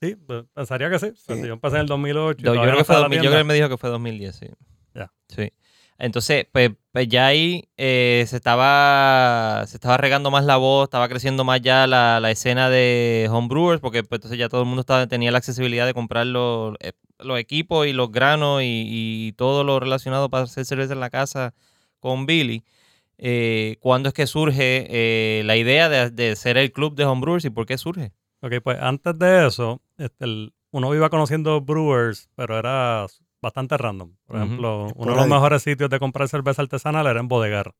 Sí, 0.00 0.14
pues, 0.14 0.44
pensaría 0.54 0.90
que 0.90 0.98
sí. 0.98 1.12
Sí. 1.16 1.46
yo 1.46 1.54
empecé 1.54 1.76
en 1.76 1.82
el 1.82 1.86
2008. 1.86 2.40
y 2.40 2.44
Yo, 2.44 2.52
creo 2.52 2.64
que 2.64 2.70
fue 2.70 2.80
estaba 2.80 3.00
la 3.00 3.04
2000, 3.04 3.22
yo 3.22 3.30
creo 3.30 3.40
que 3.40 3.44
me 3.44 3.54
dijo 3.54 3.68
que 3.68 3.76
fue 3.76 3.90
2010, 3.90 4.36
sí. 4.36 4.46
Ya. 4.94 5.12
Sí. 5.28 5.52
Entonces, 6.00 6.46
pues, 6.52 6.70
pues 6.92 7.08
ya 7.08 7.26
ahí 7.26 7.68
eh, 7.76 8.24
se 8.28 8.36
estaba 8.36 9.64
se 9.66 9.76
estaba 9.76 9.96
regando 9.96 10.30
más 10.30 10.44
la 10.44 10.56
voz, 10.56 10.84
estaba 10.84 11.08
creciendo 11.08 11.42
más 11.42 11.60
ya 11.60 11.88
la, 11.88 12.20
la 12.20 12.30
escena 12.30 12.70
de 12.70 13.28
homebrewers, 13.30 13.80
porque 13.80 14.04
pues, 14.04 14.18
entonces 14.18 14.38
ya 14.38 14.48
todo 14.48 14.60
el 14.60 14.68
mundo 14.68 14.82
estaba, 14.82 15.08
tenía 15.08 15.32
la 15.32 15.38
accesibilidad 15.38 15.86
de 15.86 15.94
comprar 15.94 16.26
los, 16.26 16.76
eh, 16.78 16.92
los 17.18 17.40
equipos 17.40 17.88
y 17.88 17.92
los 17.92 18.12
granos 18.12 18.62
y, 18.62 18.84
y 18.86 19.32
todo 19.32 19.64
lo 19.64 19.80
relacionado 19.80 20.28
para 20.30 20.44
hacer 20.44 20.64
cerveza 20.64 20.92
en 20.92 21.00
la 21.00 21.10
casa 21.10 21.52
con 21.98 22.26
Billy. 22.26 22.62
Eh, 23.18 23.76
¿Cuándo 23.80 24.08
es 24.08 24.14
que 24.14 24.26
surge 24.26 24.86
eh, 24.88 25.42
la 25.44 25.56
idea 25.56 25.88
de, 25.88 26.10
de 26.10 26.36
ser 26.36 26.56
el 26.56 26.70
club 26.72 26.94
de 26.94 27.04
homebrewers 27.04 27.44
y 27.44 27.50
por 27.50 27.66
qué 27.66 27.76
surge? 27.76 28.12
Ok, 28.40 28.54
pues 28.62 28.78
antes 28.80 29.18
de 29.18 29.46
eso, 29.46 29.82
este, 29.96 30.24
el- 30.24 30.52
uno 30.70 30.94
iba 30.94 31.08
conociendo 31.10 31.60
brewers, 31.60 32.28
pero 32.36 32.58
era 32.58 33.06
bastante 33.42 33.76
random. 33.76 34.12
Por 34.26 34.36
ejemplo, 34.36 34.88
uno 34.94 35.12
de 35.12 35.16
los 35.16 35.26
mejores 35.26 35.62
sitios 35.62 35.88
de 35.90 35.98
comprar 35.98 36.28
cerveza 36.28 36.62
artesanal 36.62 37.06
era 37.06 37.18
en 37.20 37.26
Bodegar. 37.28 37.74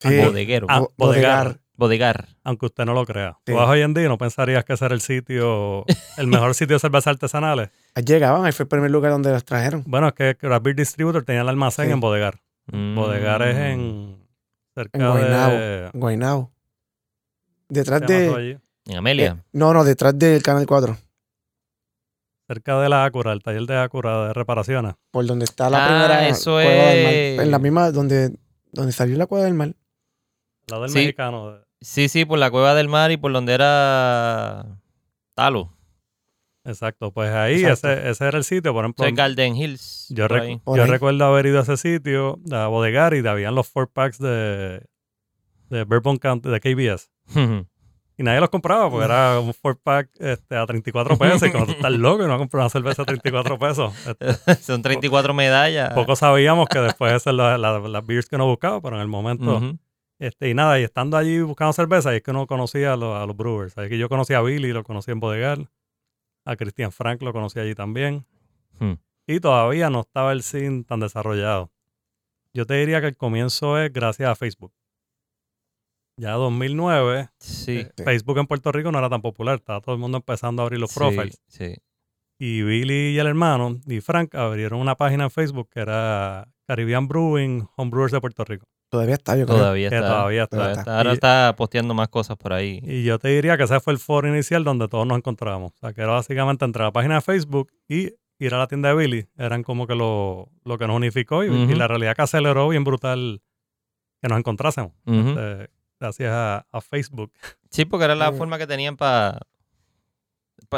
Sí. 0.00 0.16
Bodeguero. 0.18 0.66
Ah, 0.68 0.80
Bo- 0.80 0.92
bodegar. 0.96 1.58
Bodegar. 1.74 2.28
Aunque 2.44 2.66
usted 2.66 2.84
no 2.84 2.92
lo 2.94 3.04
crea. 3.06 3.38
Sí. 3.46 3.52
Tú 3.52 3.54
vas 3.58 3.68
hoy 3.68 3.80
en 3.80 3.94
día 3.94 4.04
y 4.04 4.08
no 4.08 4.18
pensarías 4.18 4.64
que 4.64 4.74
ese 4.74 4.84
era 4.84 4.94
el 4.94 5.00
sitio, 5.00 5.84
el 6.18 6.26
mejor 6.26 6.54
sitio 6.54 6.76
de 6.76 6.80
cerveza 6.80 7.10
artesanales. 7.10 7.70
Ahí 7.94 8.04
Llegaban, 8.04 8.44
ahí 8.44 8.52
fue 8.52 8.64
el 8.64 8.68
primer 8.68 8.90
lugar 8.90 9.12
donde 9.12 9.30
las 9.32 9.44
trajeron. 9.44 9.82
Bueno, 9.86 10.08
es 10.08 10.14
que 10.14 10.36
Craft 10.36 10.64
Beer 10.64 10.76
Distributor 10.76 11.24
tenía 11.24 11.40
el 11.42 11.48
almacén 11.48 11.86
Sí. 11.86 11.92
en 11.92 12.00
Bodegar. 12.00 12.38
Bodegar 12.66 13.42
es 13.42 13.56
Mm. 13.56 13.60
en 13.60 14.25
cerca 14.76 14.96
En 14.98 15.08
Guaynabo. 15.10 15.52
de... 15.54 15.90
Guaynabo. 15.94 16.52
Detrás 17.68 18.00
¿qué 18.02 18.06
se 18.06 18.12
llama 18.12 18.26
eso 18.26 18.36
de. 18.36 18.42
allí? 18.52 18.58
En 18.86 18.96
Amelia. 18.98 19.36
eh, 19.38 19.42
no, 19.52 19.72
no, 19.74 19.82
detrás 19.82 20.16
del 20.16 20.40
Canal 20.42 20.66
4. 20.66 20.96
Cerca 22.46 22.78
de 22.80 22.88
la 22.88 23.04
Acura, 23.04 23.32
el 23.32 23.42
taller 23.42 23.62
de 23.66 23.76
Acura 23.76 24.28
de 24.28 24.32
reparaciones. 24.34 24.94
Por 25.10 25.26
donde 25.26 25.44
está 25.46 25.68
la 25.68 25.84
Ah, 25.84 25.88
primera 25.88 26.28
eso 26.28 26.52
cueva 26.52 26.70
del 26.90 27.06
es- 27.06 27.36
mar. 27.38 27.44
En 27.46 27.50
la 27.50 27.58
misma, 27.58 27.90
donde, 27.90 28.36
donde 28.70 28.92
salió 28.92 29.16
la 29.16 29.26
cueva 29.26 29.46
del 29.46 29.54
mar. 29.54 29.74
Lado 30.68 30.82
del 30.82 30.90
Sí. 30.92 30.98
mexicano. 30.98 31.58
Sí, 31.80 32.08
sí, 32.08 32.24
por 32.24 32.38
la 32.38 32.50
cueva 32.50 32.74
del 32.74 32.88
mar 32.88 33.10
y 33.10 33.16
por 33.16 33.32
donde 33.32 33.52
era 33.54 34.78
Talo. 35.34 35.72
Exacto, 36.66 37.12
pues 37.12 37.30
ahí 37.30 37.64
Exacto. 37.64 37.90
ese, 37.92 38.10
ese 38.10 38.26
era 38.26 38.38
el 38.38 38.44
sitio. 38.44 38.72
Por 38.72 38.84
ejemplo, 38.84 39.06
es 39.06 39.14
Garden 39.14 39.56
Hills. 39.56 40.06
Yo, 40.10 40.26
por 40.28 40.38
rec- 40.38 40.42
ahí. 40.42 40.60
Por 40.64 40.76
yo 40.76 40.84
ahí. 40.84 40.90
recuerdo 40.90 41.24
haber 41.24 41.46
ido 41.46 41.60
a 41.60 41.62
ese 41.62 41.76
sitio, 41.76 42.38
a 42.50 42.66
Bodegar, 42.66 43.14
y 43.14 43.26
habían 43.26 43.54
los 43.54 43.68
four 43.68 43.88
packs 43.92 44.18
de, 44.18 44.82
de 45.70 45.84
Bourbon 45.84 46.16
County, 46.16 46.48
de 46.48 46.60
KBS. 46.60 47.10
Y 48.18 48.22
nadie 48.22 48.40
los 48.40 48.48
compraba 48.48 48.88
porque 48.90 49.04
era 49.04 49.38
un 49.40 49.52
four 49.52 49.78
pack 49.78 50.08
este, 50.18 50.56
a 50.56 50.64
34 50.64 51.18
pesos. 51.18 51.42
Y 51.48 51.52
como 51.52 51.66
tú 51.66 51.72
estás 51.72 51.92
loco 51.98 52.24
y 52.24 52.26
no 52.26 52.38
compras 52.38 52.62
una 52.62 52.70
cerveza 52.70 53.02
a 53.02 53.04
34 53.04 53.58
pesos. 53.58 53.92
Este, 54.06 54.54
Son 54.62 54.80
34 54.80 55.34
medallas. 55.34 55.92
poco 55.92 56.16
sabíamos 56.16 56.66
que 56.68 56.78
después 56.80 57.10
esas 57.10 57.24
son 57.24 57.36
las, 57.36 57.60
las- 57.60 57.82
las 57.82 58.06
beers 58.06 58.26
que 58.26 58.36
uno 58.36 58.46
buscaba, 58.46 58.80
pero 58.80 58.96
en 58.96 59.02
el 59.02 59.08
momento. 59.08 59.58
Ujú. 59.58 59.78
este, 60.18 60.48
y 60.48 60.54
nada, 60.54 60.80
y 60.80 60.82
estando 60.84 61.18
allí 61.18 61.40
buscando 61.42 61.74
cerveza, 61.74 62.14
y 62.14 62.16
es 62.16 62.22
que 62.22 62.30
uno 62.30 62.46
conocía 62.46 62.94
a 62.94 62.96
los, 62.96 63.14
a 63.20 63.26
los 63.26 63.36
brewers. 63.36 63.76
Ahí 63.76 63.90
que 63.90 63.98
yo 63.98 64.08
conocí 64.08 64.32
a 64.32 64.40
Billy, 64.40 64.72
lo 64.72 64.82
conocí 64.82 65.10
en 65.10 65.20
Bodegar. 65.20 65.58
A 66.46 66.56
Christian 66.56 66.92
Frank 66.92 67.20
lo 67.22 67.32
conocí 67.32 67.58
allí 67.60 67.74
también. 67.74 68.24
Hmm. 68.78 68.94
Y 69.26 69.40
todavía 69.40 69.90
no 69.90 70.00
estaba 70.00 70.32
el 70.32 70.42
scene 70.42 70.84
tan 70.84 71.00
desarrollado. 71.00 71.70
Yo 72.54 72.64
te 72.64 72.74
diría 72.74 73.00
que 73.02 73.08
el 73.08 73.16
comienzo 73.16 73.78
es 73.78 73.92
gracias 73.92 74.30
a 74.30 74.34
Facebook. 74.34 74.72
Ya 76.18 76.32
2009, 76.32 77.28
Sí. 77.38 77.80
eh, 77.80 77.92
Facebook 78.02 78.38
en 78.38 78.46
Puerto 78.46 78.72
Rico 78.72 78.90
no 78.90 78.98
era 78.98 79.10
tan 79.10 79.20
popular. 79.20 79.56
Estaba 79.56 79.80
todo 79.82 79.94
el 79.94 80.00
mundo 80.00 80.16
empezando 80.16 80.62
a 80.62 80.64
abrir 80.64 80.80
los 80.80 80.90
sí, 80.92 80.98
profiles. 80.98 81.42
Sí. 81.48 81.74
Y 82.38 82.62
Billy 82.62 83.14
y 83.14 83.18
el 83.18 83.26
hermano 83.26 83.78
y 83.86 84.00
Frank 84.00 84.34
abrieron 84.34 84.80
una 84.80 84.94
página 84.94 85.24
en 85.24 85.30
Facebook 85.30 85.68
que 85.70 85.80
era 85.80 86.48
Caribbean 86.66 87.08
Brewing 87.08 87.66
Homebrewers 87.76 88.12
de 88.12 88.20
Puerto 88.20 88.44
Rico. 88.44 88.66
Todavía 88.88 89.14
está, 89.14 89.36
yo 89.36 89.46
creo. 89.46 89.58
Todavía 89.58 89.88
Que 89.90 89.96
está. 89.96 90.08
todavía 90.08 90.42
está. 90.44 90.56
todavía 90.56 90.78
está. 90.78 90.96
Ahora 90.98 91.10
Y- 91.10 91.14
está 91.14 91.54
posteando 91.56 91.94
más 91.94 92.08
cosas 92.08 92.36
por 92.36 92.52
ahí. 92.52 92.80
Y 92.84 93.04
yo 93.04 93.18
te 93.18 93.28
diría 93.28 93.56
que 93.56 93.64
ese 93.64 93.80
fue 93.80 93.92
el 93.92 93.98
foro 93.98 94.28
inicial 94.28 94.62
donde 94.64 94.88
todos 94.88 95.06
nos 95.06 95.18
encontrábamos. 95.18 95.72
O 95.72 95.76
sea, 95.78 95.92
que 95.92 96.00
era 96.02 96.12
básicamente 96.12 96.64
entre 96.64 96.82
la 96.84 96.92
página 96.92 97.16
de 97.16 97.20
Facebook 97.20 97.72
y 97.88 98.12
ir 98.38 98.54
a 98.54 98.58
la 98.58 98.66
tienda 98.68 98.90
de 98.90 98.94
Billy. 98.94 99.26
Eran 99.36 99.62
como 99.62 99.86
que 99.86 99.94
lo, 99.94 100.50
lo 100.64 100.78
que 100.78 100.86
nos 100.86 100.96
unificó 100.96 101.42
y, 101.44 101.74
la 101.74 101.88
realidad 101.88 102.14
que 102.14 102.22
aceleró 102.22 102.68
bien 102.68 102.84
brutal 102.84 103.42
que 104.22 104.28
nos 104.28 104.38
encontrásemos. 104.38 104.92
Eh, 105.06 105.66
gracias 105.98 106.30
a, 106.32 106.66
a 106.70 106.80
Facebook. 106.80 107.32
Sí, 107.70 107.84
porque 107.86 108.04
era 108.04 108.14
la 108.14 108.30
Mm. 108.30 108.36
forma 108.36 108.58
que 108.58 108.66
tenían 108.66 108.96
para... 108.96 109.40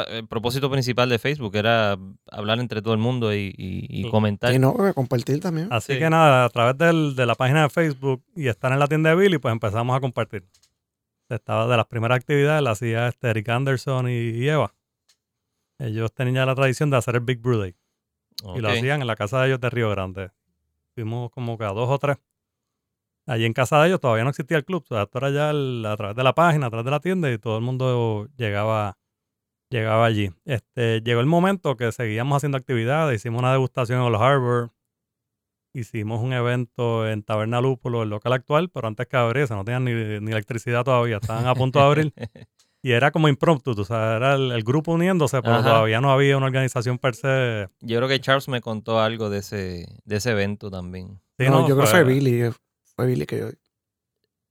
el 0.09 0.27
propósito 0.27 0.69
principal 0.69 1.09
de 1.09 1.19
Facebook 1.19 1.55
era 1.55 1.97
hablar 2.31 2.59
entre 2.59 2.81
todo 2.81 2.93
el 2.93 2.99
mundo 2.99 3.33
y, 3.33 3.53
y- 3.57 3.85
y 3.89 4.03
Sí. 4.03 4.09
comentar. 4.09 4.53
Y 4.53 4.59
no, 4.59 4.75
eh, 4.87 4.93
compartir 4.93 5.39
también. 5.39 5.67
Así 5.71 5.93
Sí. 5.93 5.99
que 5.99 6.09
nada, 6.09 6.45
a 6.45 6.49
través 6.49 6.77
del- 6.77 7.15
de 7.15 7.25
la 7.25 7.35
página 7.35 7.63
de 7.63 7.69
Facebook 7.69 8.23
y 8.35 8.47
estar 8.47 8.71
en 8.71 8.79
la 8.79 8.87
tienda 8.87 9.09
de 9.09 9.15
Billy, 9.15 9.37
pues 9.37 9.51
empezamos 9.51 9.95
a 9.95 9.99
compartir. 9.99 10.47
Estaba 11.29 11.67
de 11.67 11.77
las 11.77 11.85
primeras 11.87 12.17
actividades, 12.17 12.61
la 12.63 12.71
hacía 12.71 13.07
este 13.07 13.29
Eric 13.29 13.49
Anderson 13.49 14.09
y, 14.09 14.13
y 14.13 14.49
Eva. 14.49 14.73
Ellos 15.79 16.13
tenían 16.13 16.35
ya 16.35 16.45
la 16.45 16.55
tradición 16.55 16.89
de 16.89 16.97
hacer 16.97 17.15
el 17.15 17.21
Big 17.21 17.39
Brew 17.39 17.59
Day. 17.59 17.75
Y 18.55 18.59
lo 18.59 18.69
hacían 18.69 19.01
en 19.01 19.07
la 19.07 19.15
casa 19.15 19.41
de 19.41 19.47
ellos 19.47 19.59
de 19.59 19.69
Río 19.69 19.89
Grande. 19.89 20.31
Fuimos 20.95 21.29
como 21.31 21.57
que 21.57 21.63
a 21.65 21.69
dos 21.69 21.89
o 21.89 21.97
tres. 21.99 22.17
Allí 23.27 23.45
en 23.45 23.53
casa 23.53 23.79
de 23.81 23.87
ellos 23.89 23.99
todavía 23.99 24.23
no 24.23 24.29
existía 24.31 24.57
el 24.57 24.65
club. 24.65 24.83
O 24.83 24.87
sea, 24.87 25.03
esto 25.03 25.17
era 25.19 25.29
ya 25.29 25.49
el- 25.51 25.85
a 25.85 25.95
través 25.95 26.15
de 26.15 26.23
la 26.23 26.33
página, 26.33 26.67
a 26.67 26.69
través 26.69 26.85
de 26.85 26.91
la 26.91 26.99
tienda 26.99 27.31
y 27.31 27.37
todo 27.37 27.57
el 27.57 27.63
mundo 27.63 28.27
llegaba, 28.37 28.97
llegaba 29.69 30.05
allí. 30.05 30.31
Este, 30.45 31.01
llegó 31.01 31.19
el 31.21 31.25
momento 31.27 31.75
que 31.77 31.91
seguíamos 31.91 32.37
haciendo 32.37 32.57
actividades. 32.57 33.15
Hicimos 33.21 33.39
una 33.39 33.51
degustación 33.51 34.03
en 34.03 34.11
los 34.11 34.21
Harbor. 34.21 34.71
Hicimos 35.73 36.21
un 36.23 36.33
evento 36.33 37.07
en 37.07 37.21
Taberna 37.23 37.61
Lúpulo, 37.61 38.01
el 38.03 38.09
local 38.09 38.33
actual, 38.33 38.69
pero 38.69 38.87
antes 38.87 39.05
que 39.07 39.17
abriese, 39.17 39.53
no 39.53 39.63
tenían 39.63 39.85
ni, 39.85 40.19
ni 40.19 40.31
electricidad 40.31 40.83
todavía. 40.83 41.17
Estaban 41.17 41.45
a 41.45 41.53
punto 41.55 41.79
de 41.79 41.85
abrir. 41.85 42.13
Y 42.81 42.93
era 42.93 43.11
como 43.11 43.27
impromptu, 43.27 43.71
o 43.71 43.83
sea, 43.83 44.15
era 44.15 44.35
el, 44.35 44.53
el 44.53 44.63
grupo 44.63 44.93
uniéndose, 44.93 45.41
pero 45.41 45.55
Ajá. 45.55 45.63
todavía 45.67 45.99
no 45.99 46.13
había 46.13 46.37
una 46.37 46.45
organización 46.45 46.97
per 46.97 47.13
se. 47.13 47.67
Yo 47.81 47.97
creo 47.97 48.07
que 48.07 48.21
Charles 48.21 48.47
me 48.47 48.61
contó 48.61 49.01
algo 49.01 49.29
de 49.29 49.39
ese, 49.39 49.85
de 50.05 50.15
ese 50.15 50.31
evento 50.31 50.71
también. 50.71 51.19
Sí, 51.37 51.43
no, 51.47 51.59
no, 51.59 51.67
yo 51.67 51.75
creo 51.75 51.85
que 51.85 51.91
fue- 51.91 52.03
Billy. 52.05 52.41
eh, 52.43 52.51
Fue 52.95 53.05
Billy 53.07 53.25
que 53.25 53.37
yo. 53.37 53.47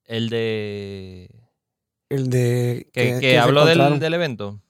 El 0.05 0.29
de... 0.29 1.31
El 2.11 2.29
de. 2.29 2.91
Que, 2.93 3.17
que 3.19 3.39
habló 3.39 3.65
del, 3.65 3.99
del 3.99 4.13
evento. 4.13 4.61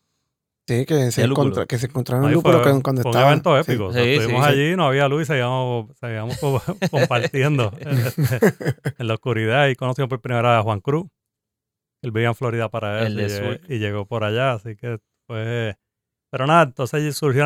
Sí, 0.68 0.84
que 0.84 1.10
se, 1.10 1.24
encontra- 1.24 1.66
que 1.66 1.78
se 1.78 1.86
encontraron 1.86 2.26
en 2.26 2.32
lúpulo 2.34 2.62
fue, 2.62 2.74
que 2.76 2.82
cuando 2.82 3.00
fue 3.02 3.10
un 3.10 3.16
estaba. 3.16 3.30
evento 3.32 3.54
sí. 3.64 3.70
épico. 3.70 3.86
O 3.86 3.92
sea, 3.92 4.02
Sí, 4.04 4.08
sí, 4.10 4.16
estuvimos 4.16 4.44
sí. 4.44 4.50
allí, 4.52 4.76
no 4.76 4.86
había 4.86 5.08
luz 5.08 5.22
y 5.22 5.24
seguíamos, 5.24 5.96
seguíamos 5.98 6.38
co- 6.38 6.62
compartiendo 6.90 7.72
en 8.98 9.06
la 9.08 9.14
oscuridad. 9.14 9.68
Y 9.68 9.76
conocimos 9.76 10.08
por 10.08 10.20
primera 10.20 10.42
vez 10.50 10.60
a 10.60 10.62
Juan 10.62 10.80
Cruz. 10.80 11.06
Él 12.02 12.12
vivía 12.12 12.28
en 12.28 12.34
Florida 12.34 12.68
para 12.68 13.04
de 13.04 13.60
y, 13.68 13.78
llegó 13.78 14.06
por 14.06 14.24
allá. 14.24 14.52
Así 14.52 14.76
que 14.76 14.98
fue. 15.26 15.76
Pero 16.30 16.46
nada, 16.46 16.64
entonces 16.64 17.16
surgió, 17.16 17.44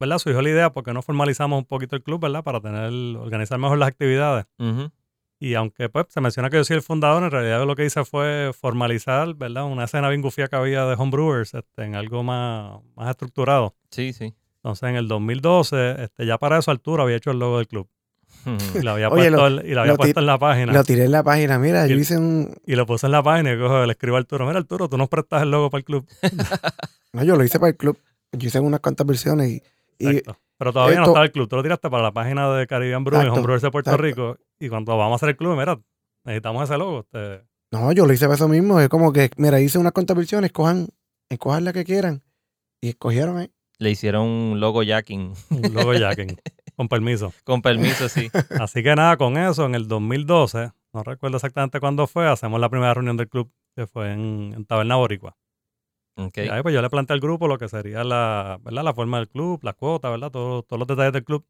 ¿verdad? 0.00 0.18
surgió 0.18 0.40
la 0.42 0.48
idea 0.50 0.70
porque 0.72 0.92
no 0.94 1.02
formalizamos 1.02 1.58
un 1.58 1.66
poquito 1.66 1.94
el 1.94 2.02
club, 2.02 2.20
¿verdad? 2.22 2.42
Para 2.42 2.60
tener, 2.60 2.90
organizar 3.18 3.58
mejor 3.58 3.76
las 3.78 3.88
actividades. 3.88 4.46
Ujú. 4.58 4.90
Y 5.38 5.54
aunque 5.54 5.88
pues 5.90 6.06
se 6.08 6.20
menciona 6.20 6.48
que 6.48 6.56
yo 6.56 6.64
soy 6.64 6.76
el 6.76 6.82
fundador, 6.82 7.22
en 7.22 7.30
realidad 7.30 7.66
lo 7.66 7.76
que 7.76 7.84
hice 7.84 8.04
fue 8.04 8.52
formalizar, 8.58 9.34
¿verdad? 9.34 9.64
Una 9.66 9.84
escena 9.84 10.08
bien 10.08 10.22
gufía 10.22 10.48
que 10.48 10.56
había 10.56 10.86
de 10.86 10.94
homebrewers 10.94 11.52
este, 11.54 11.84
en 11.84 11.94
algo 11.94 12.22
más, 12.22 12.80
más 12.96 13.10
estructurado. 13.10 13.74
Sí, 13.90 14.12
sí. 14.14 14.34
Entonces 14.56 14.88
en 14.88 14.96
el 14.96 15.08
2012, 15.08 16.04
este, 16.04 16.24
ya 16.26 16.38
para 16.38 16.58
esa 16.58 16.70
altura 16.70 17.02
había 17.02 17.16
hecho 17.16 17.30
el 17.32 17.38
logo 17.38 17.58
del 17.58 17.68
club. 17.68 17.88
Y 18.74 18.82
lo 18.82 18.92
había 18.92 19.08
Oye, 19.08 19.30
puesto, 19.30 19.50
lo- 19.50 19.64
y 19.66 19.74
lo 19.74 19.80
había 19.80 19.92
lo 19.92 19.96
puesto 19.98 20.20
en 20.20 20.26
la 20.26 20.38
página. 20.38 20.72
Lo 20.72 20.84
tiré 20.84 21.04
en 21.04 21.12
la 21.12 21.22
página. 21.22 21.58
Mira, 21.58 21.86
yo 21.86 21.96
hice 21.96 22.16
un. 22.16 22.54
y 22.66 22.74
lo 22.76 22.86
puse 22.86 23.06
en 23.06 23.12
la 23.12 23.22
página 23.22 23.52
y 23.52 23.58
cojo, 23.58 23.84
le 23.84 23.92
escribo 23.92 24.16
a 24.16 24.20
Arturo, 24.20 24.46
mira 24.46 24.58
Arturo, 24.58 24.88
tú 24.88 24.96
nos 24.96 25.08
prestas 25.08 25.42
el 25.42 25.50
logo 25.50 25.68
para 25.70 25.80
el 25.80 25.84
club. 25.84 26.06
No, 27.12 27.24
yo 27.24 27.34
lo 27.36 27.44
hice 27.44 27.58
para 27.58 27.70
el 27.70 27.76
club. 27.76 27.98
Yo 28.32 28.48
hice 28.48 28.60
unas 28.60 28.80
cuantas 28.80 29.06
versiones 29.06 29.48
y. 29.48 29.62
y 29.98 30.06
Exacto. 30.08 30.38
Pero 30.58 30.72
todavía 30.72 31.00
no 31.00 31.06
estaba 31.06 31.24
el 31.24 31.32
club. 31.32 31.48
Tú 31.48 31.56
lo 31.56 31.62
tiraste 31.62 31.90
para 31.90 32.02
la 32.02 32.12
página 32.12 32.52
de 32.54 32.66
Caribbean 32.66 33.04
Brew 33.04 33.16
y 33.16 33.20
Exacto, 33.20 33.40
Homebrewers 33.40 33.62
de 33.62 33.70
Puerto 33.70 33.90
exacto. 33.90 34.02
Rico. 34.02 34.38
Y 34.58 34.68
cuando 34.68 34.96
vamos 34.96 35.12
a 35.12 35.16
hacer 35.16 35.28
el 35.30 35.36
club, 35.36 35.56
mira, 35.56 35.78
necesitamos 36.24 36.64
ese 36.64 36.78
logo. 36.78 37.00
Este, 37.00 37.44
no, 37.72 37.92
yo 37.92 38.06
lo 38.06 38.12
hice 38.12 38.24
para 38.26 38.36
eso 38.36 38.48
mismo. 38.48 38.80
Es 38.80 38.88
como 38.88 39.12
que, 39.12 39.30
mira, 39.36 39.60
hice 39.60 39.78
unas 39.78 39.92
cuantas 39.92 40.16
versiones. 40.16 40.52
Cojan, 40.52 40.88
escojan 41.28 41.64
la 41.64 41.72
que 41.72 41.84
quieran. 41.84 42.22
Y 42.80 42.90
escogieron 42.90 43.38
ahí. 43.38 43.50
Le 43.78 43.90
hicieron 43.90 44.26
un 44.26 44.60
logo 44.60 44.82
jacking. 44.82 45.34
un 45.50 45.74
logo 45.74 45.92
jacking, 45.92 46.38
con 46.76 46.88
permiso. 46.88 47.32
Con 47.44 47.60
permiso, 47.60 48.08
sí. 48.08 48.30
Así 48.60 48.82
que 48.82 48.94
nada, 48.94 49.18
con 49.18 49.36
eso, 49.36 49.66
en 49.66 49.74
el 49.74 49.86
2012, 49.86 50.70
no 50.94 51.02
recuerdo 51.02 51.36
exactamente 51.36 51.80
cuándo 51.80 52.06
fue, 52.06 52.26
hacemos 52.26 52.58
la 52.58 52.70
primera 52.70 52.94
reunión 52.94 53.18
del 53.18 53.28
club, 53.28 53.52
que 53.74 53.86
fue 53.86 54.12
en, 54.12 54.54
en 54.56 54.64
Taberna 54.64 54.96
Boricua. 54.96 55.36
Y 56.44 56.48
ahí 56.48 56.62
pues 56.62 56.74
yo 56.74 56.80
le 56.82 56.88
planteé 56.90 57.14
al 57.14 57.20
grupo 57.20 57.46
lo 57.46 57.58
que 57.58 57.68
sería 57.68 58.02
la, 58.04 58.58
¿verdad? 58.62 58.82
la 58.84 58.94
forma 58.94 59.18
del 59.18 59.28
club, 59.28 59.60
las 59.62 59.74
cuotas, 59.74 60.10
¿verdad? 60.10 60.30
Todo- 60.30 60.62
todos 60.62 60.78
los 60.78 60.88
detalles 60.88 61.12
del 61.12 61.24
club. 61.24 61.44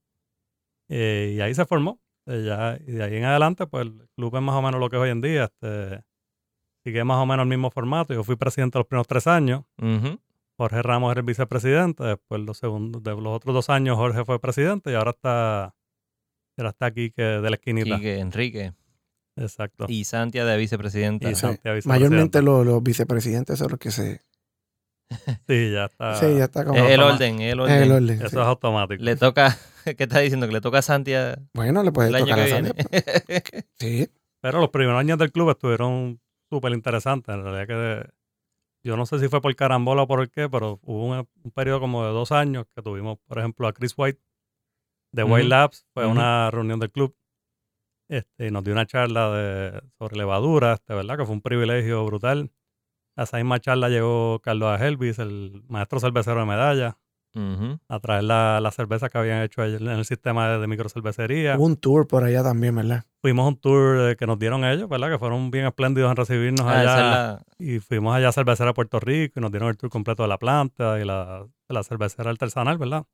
Eh, 0.89 1.35
y 1.37 1.41
ahí 1.41 1.55
se 1.55 1.65
formó. 1.67 2.01
Eh, 2.27 2.43
ya- 2.45 2.79
y 2.87 2.93
de 2.93 3.03
ahí 3.05 3.17
en 3.17 3.25
adelante, 3.25 3.67
pues 3.67 3.87
el 3.87 4.09
club 4.17 4.35
es 4.37 4.43
más 4.43 4.55
o 4.57 4.63
menos 4.63 4.81
lo 4.81 4.89
que 4.91 4.97
es 4.97 5.03
hoy 5.03 5.11
en 5.11 5.21
día. 5.21 5.45
Este, 5.45 6.03
sigue 6.85 7.05
más 7.05 7.19
o 7.19 7.27
menos 7.27 7.45
el 7.45 7.49
mismo 7.49 7.71
formato. 7.71 8.13
Yo 8.15 8.25
fui 8.25 8.37
presidente 8.37 8.79
los 8.79 8.87
primeros 8.87 9.07
tres 9.07 9.27
años. 9.27 9.63
Jorge 10.59 10.83
Ramos 10.83 11.11
era 11.13 11.21
el 11.21 11.27
vicepresidente. 11.27 12.03
Después 12.03 12.41
los 12.41 12.59
segundos, 12.59 13.03
de 13.03 13.11
los 13.13 13.27
otros 13.29 13.55
dos 13.55 13.71
años 13.71 13.97
Jorge 13.97 14.25
fue 14.25 14.41
presidente 14.41 14.91
y 14.91 14.95
ahora 14.95 15.11
está, 15.11 15.75
ahora 16.57 16.71
está 16.71 16.87
aquí 16.87 17.11
que 17.11 17.23
de 17.23 17.51
la 17.51 17.57
esquinita. 17.57 17.97
Quique, 17.97 18.19
Enrique. 18.19 18.73
Exacto. 19.37 19.85
Y 19.89 20.05
Santia 20.05 20.45
de 20.47 20.57
vicepresidenta. 20.57 21.31
Y 21.31 21.35
Santiago, 21.35 21.75
vicepresidente. 21.77 21.89
Mayormente 21.89 22.43
los, 22.43 22.65
los 22.65 22.83
vicepresidentes 22.83 23.59
son 23.59 23.71
los 23.71 23.79
que 23.79 23.91
se. 23.91 24.23
Sí, 25.49 25.73
ya 25.73 25.85
está. 25.87 26.15
sí, 26.17 26.37
ya 26.37 26.45
está 26.45 26.65
como. 26.65 26.79
Es 26.79 26.91
el 26.91 27.01
orden, 27.01 27.41
el 27.41 27.61
orden. 27.61 27.83
el 27.83 27.93
orden. 27.93 28.17
Eso 28.19 28.29
sí. 28.29 28.37
es 28.37 28.43
automático. 28.43 29.03
Le 29.03 29.17
toca, 29.17 29.57
¿qué 29.85 30.05
está 30.05 30.19
diciendo? 30.21 30.47
Que 30.47 30.53
le 30.53 30.61
toca 30.61 30.79
a 30.79 30.83
Santia 30.83 31.39
Bueno, 31.55 31.83
le 31.83 31.93
puede 31.93 32.09
el 32.09 32.17
año 32.17 32.27
tocar 32.27 32.45
que 32.47 32.53
a 32.53 32.61
viene. 32.61 32.69
Sandy. 32.69 33.67
Sí. 33.79 34.09
Pero 34.41 34.61
los 34.61 34.71
primeros 34.71 34.99
años 34.99 35.19
del 35.19 35.33
club 35.33 35.51
estuvieron 35.51 36.21
súper 36.51 36.73
interesantes. 36.73 37.35
En 37.35 37.43
realidad 37.43 37.67
que 37.67 38.11
yo 38.85 38.97
no 38.97 39.07
sé 39.07 39.19
si 39.19 39.29
fue 39.29 39.41
por 39.41 39.55
carambola 39.57 40.03
o 40.03 40.07
por 40.07 40.21
el 40.21 40.31
qué, 40.31 40.49
pero 40.49 40.79
hubo 40.83 41.07
un, 41.07 41.29
un 41.43 41.51
periodo 41.51 41.81
como 41.81 42.05
de 42.05 42.11
dos 42.13 42.31
años 42.33 42.67
que 42.75 42.83
tuvimos, 42.83 43.19
por 43.27 43.39
ejemplo, 43.39 43.67
a 43.67 43.73
Chris 43.73 43.95
White 43.97 44.21
de 45.13 45.25
White. 45.25 45.49
Labs. 45.49 45.87
Fue 45.95 46.07
una 46.07 46.51
reunión 46.51 46.79
del 46.79 46.91
club. 46.91 47.17
Este, 48.09 48.47
y 48.47 48.51
nos 48.53 48.63
dio 48.63 48.73
una 48.73 48.87
charla 48.87 49.31
de, 49.31 49.83
sobre 49.99 50.17
levadura, 50.17 50.75
este, 50.75 50.95
¿verdad? 50.95 51.19
Que 51.19 51.25
fue 51.25 51.35
un 51.35 51.43
privilegio 51.43 52.05
brutal. 52.05 52.53
A 53.17 53.23
esa 53.25 53.39
misma 53.39 53.59
charla 53.61 53.89
llegó 53.89 54.41
Carlos 54.41 54.81
Helvis, 54.81 55.19
el 55.19 55.63
maestro 55.69 55.99
cervecero 56.01 56.41
de 56.41 56.47
medalla, 56.47 56.99
a 57.89 57.99
traer 58.01 58.25
la, 58.25 58.61
la 58.63 58.71
cerveza 58.71 59.11
que 59.11 59.19
habían 59.19 59.43
hecho 59.43 59.63
en 59.63 59.87
el 59.89 60.05
sistema 60.07 60.49
de, 60.49 60.59
de 60.59 60.67
microcervecería. 60.67 61.57
Hubo 61.59 61.67
un 61.67 61.77
tour 61.77 62.07
por 62.07 62.25
allá 62.25 62.43
también, 62.43 62.75
¿verdad? 62.77 63.05
Fuimos 63.21 63.45
a 63.45 63.49
un 63.49 63.57
tour 63.57 64.11
eh, 64.11 64.17
que 64.17 64.27
nos 64.27 64.39
dieron 64.39 64.65
ellos, 64.65 64.89
¿verdad? 64.89 65.11
Que 65.11 65.19
fueron 65.19 65.51
bien 65.51 65.67
espléndidos 65.67 66.11
en 66.11 66.17
recibirnos 66.17 66.67
Ah, 66.67 66.81
allá. 66.81 66.83
esa 66.83 66.99
es 66.99 67.05
la- 67.05 67.43
Y 67.59 67.79
fuimos 67.81 68.15
allá 68.17 68.29
a 68.29 68.33
Cervecera 68.33 68.73
Puerto 68.73 69.01
Rico 69.01 69.39
y 69.39 69.43
nos 69.43 69.51
dieron 69.51 69.69
el 69.69 69.77
tour 69.77 69.91
completo 69.91 70.23
de 70.23 70.31
la 70.31 70.39
planta 70.39 70.99
y 70.99 71.05
la, 71.05 71.45
de 71.69 71.75
la 71.75 71.83
cervecera 71.85 72.31
artesanal, 72.31 72.79
¿verdad? 72.79 73.05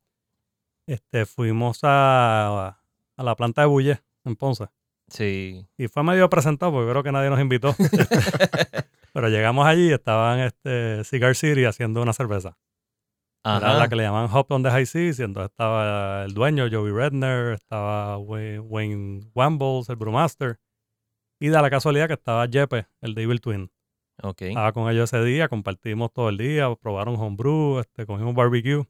Este, 0.86 1.26
fuimos 1.26 1.80
a, 1.82 2.78
a 3.16 3.22
la 3.24 3.34
planta 3.34 3.62
de 3.62 3.66
Bulle 3.66 4.02
en 4.24 4.36
Ponce. 4.36 4.66
Sí. 5.08 5.66
Y 5.76 5.88
fue 5.88 6.04
medio 6.04 6.30
presentado 6.30 6.70
porque 6.70 6.90
creo 6.90 7.02
que 7.02 7.10
nadie 7.12 7.28
nos 7.30 7.40
invitó. 7.40 7.74
Pero 9.12 9.28
llegamos 9.28 9.66
allí 9.66 9.90
y 9.90 9.92
estaban 9.92 10.40
este, 10.40 11.04
Cigar 11.04 11.34
City 11.34 11.64
haciendo 11.64 12.02
una 12.02 12.12
cerveza. 12.12 12.56
Ajá. 13.44 13.74
la 13.74 13.88
que 13.88 13.96
le 13.96 14.04
llaman 14.04 14.28
Hop 14.32 14.46
on 14.52 14.62
the 14.62 14.70
High 14.70 14.86
Seas. 14.86 15.18
Y 15.18 15.22
entonces 15.24 15.50
estaba 15.50 16.24
el 16.24 16.32
dueño, 16.32 16.68
Joey 16.70 16.92
Redner, 16.92 17.54
estaba 17.54 18.16
Wayne, 18.18 18.60
Wayne 18.60 19.20
Wambles, 19.34 19.88
el 19.88 19.96
brewmaster. 19.96 20.60
Y 21.40 21.48
da 21.48 21.60
la 21.60 21.70
casualidad 21.70 22.06
que 22.06 22.14
estaba 22.14 22.46
Jeppe, 22.46 22.86
el 23.00 23.14
de 23.14 23.22
Evil 23.24 23.40
Twin. 23.40 23.70
Ok. 24.22 24.42
Estaba 24.42 24.72
con 24.72 24.88
ellos 24.88 25.12
ese 25.12 25.24
día, 25.24 25.48
compartimos 25.48 26.12
todo 26.12 26.28
el 26.28 26.38
día, 26.38 26.72
probaron 26.76 27.16
homebrew, 27.16 27.80
este, 27.80 28.06
cogimos 28.06 28.34
barbecue. 28.34 28.84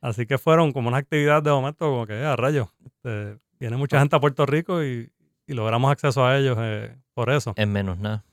Así 0.00 0.26
que 0.26 0.38
fueron 0.38 0.72
como 0.72 0.88
una 0.88 0.98
actividad 0.98 1.42
de 1.42 1.50
momento, 1.50 1.86
como 1.86 2.06
que 2.06 2.14
"Ah, 2.22 2.34
a 2.34 2.36
rayos. 2.36 2.68
Este, 2.84 3.38
viene 3.58 3.76
mucha 3.76 3.98
gente 3.98 4.14
a 4.14 4.20
Puerto 4.20 4.46
Rico 4.46 4.84
y, 4.84 5.10
y 5.48 5.54
logramos 5.54 5.90
acceso 5.90 6.24
a 6.24 6.38
ellos 6.38 6.56
eh, 6.60 6.96
por 7.14 7.30
eso. 7.30 7.52
En 7.56 7.72
menos 7.72 7.98
nada. 7.98 8.24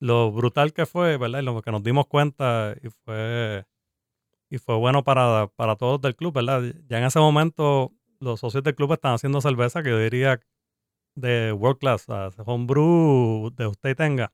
Lo 0.00 0.30
brutal 0.32 0.72
que 0.72 0.86
fue, 0.86 1.16
¿verdad? 1.16 1.40
Y 1.40 1.44
lo 1.44 1.60
que 1.62 1.72
nos 1.72 1.82
dimos 1.82 2.06
cuenta 2.06 2.74
y 2.82 2.88
fue, 2.90 3.64
y 4.50 4.58
fue 4.58 4.76
bueno 4.76 5.02
para, 5.04 5.48
para 5.56 5.76
todos 5.76 6.00
del 6.00 6.14
club, 6.16 6.34
¿verdad? 6.34 6.62
Ya 6.88 6.98
en 6.98 7.04
ese 7.04 7.18
momento 7.18 7.92
los 8.20 8.40
socios 8.40 8.62
del 8.64 8.74
club 8.74 8.92
están 8.92 9.14
haciendo 9.14 9.40
cerveza 9.40 9.82
que 9.82 9.90
yo 9.90 9.98
diría 9.98 10.40
de 11.16 11.52
world 11.52 11.78
class, 11.78 12.08
o 12.08 12.30
sea, 12.30 12.44
homebrew 12.44 13.50
de 13.56 13.66
usted 13.66 13.96
tenga. 13.96 14.32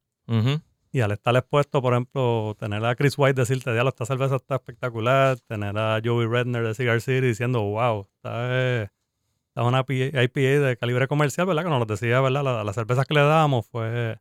Y 0.93 1.01
al 1.01 1.11
estar 1.13 1.35
expuesto, 1.37 1.83
por 1.83 1.93
ejemplo, 1.95 2.55
tener 2.59 2.85
a 2.85 2.95
Chris 2.95 3.15
White 3.19 3.41
decirte, 3.41 3.73
diablo, 3.73 3.89
esta 3.89 4.07
cerveza 4.07 4.37
está 4.37 4.57
espectacular, 4.57 5.39
tener 5.41 5.77
a 5.77 6.01
Joey 6.05 6.27
Redner 6.29 6.63
de 6.65 6.75
Cigar 6.75 7.01
City 7.01 7.21
diciendo, 7.27 7.63
wow, 7.63 8.03
esta 8.03 8.83
es, 8.83 8.91
esta 9.49 9.61
es 9.63 9.67
una 9.67 9.81
IPA 9.81 10.41
de 10.67 10.77
calibre 10.79 11.09
comercial, 11.09 11.47
¿verdad? 11.47 11.65
Que 11.65 11.71
nos 11.71 11.81
lo 11.81 11.87
decía, 11.87 12.21
¿verdad? 12.21 12.45
La- 12.45 12.65
las 12.65 12.75
cervezas 12.77 13.07
que 13.07 13.15
le 13.15 13.21
dábamos 13.23 13.67
fue, 13.67 14.19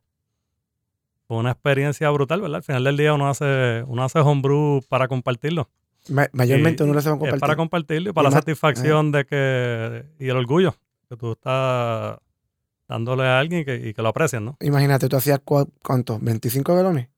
fue 1.26 1.36
una 1.38 1.52
experiencia 1.52 2.10
brutal, 2.10 2.40
¿verdad? 2.40 2.56
Al 2.56 2.62
final 2.62 2.84
del 2.84 2.96
día 2.96 3.12
uno 3.14 3.28
hace, 3.28 3.82
uno 3.86 4.04
hace 4.04 4.18
homebrew 4.20 4.80
para 4.88 5.08
compartirlo. 5.08 5.68
Ma- 6.10 6.28
mayormente 6.32 6.82
Y- 6.82 6.84
uno 6.84 6.92
lo 6.92 6.98
hace 6.98 7.08
Es 7.08 7.12
compartir. 7.14 7.40
para 7.40 7.56
compartirlo 7.56 8.10
y 8.10 8.12
para 8.12 8.28
Y 8.28 8.32
la 8.32 8.38
satisfacción 8.38 9.10
de 9.12 9.24
que, 9.24 10.04
y 10.18 10.28
el 10.28 10.36
orgullo 10.36 10.74
que 11.08 11.16
tú 11.16 11.32
estás 11.32 12.18
dándole 12.88 13.24
a 13.24 13.38
alguien 13.38 13.62
y 13.62 13.64
que, 13.64 13.76
y 13.76 13.94
que 13.94 14.02
lo 14.02 14.08
aprecien, 14.10 14.44
¿no? 14.44 14.56
Imagínate, 14.60 15.08
tú 15.08 15.16
hacías 15.16 15.40
cua- 15.44 15.68
¿cuánto? 15.82 16.18
¿25 16.20 16.74
galones? 16.76 17.08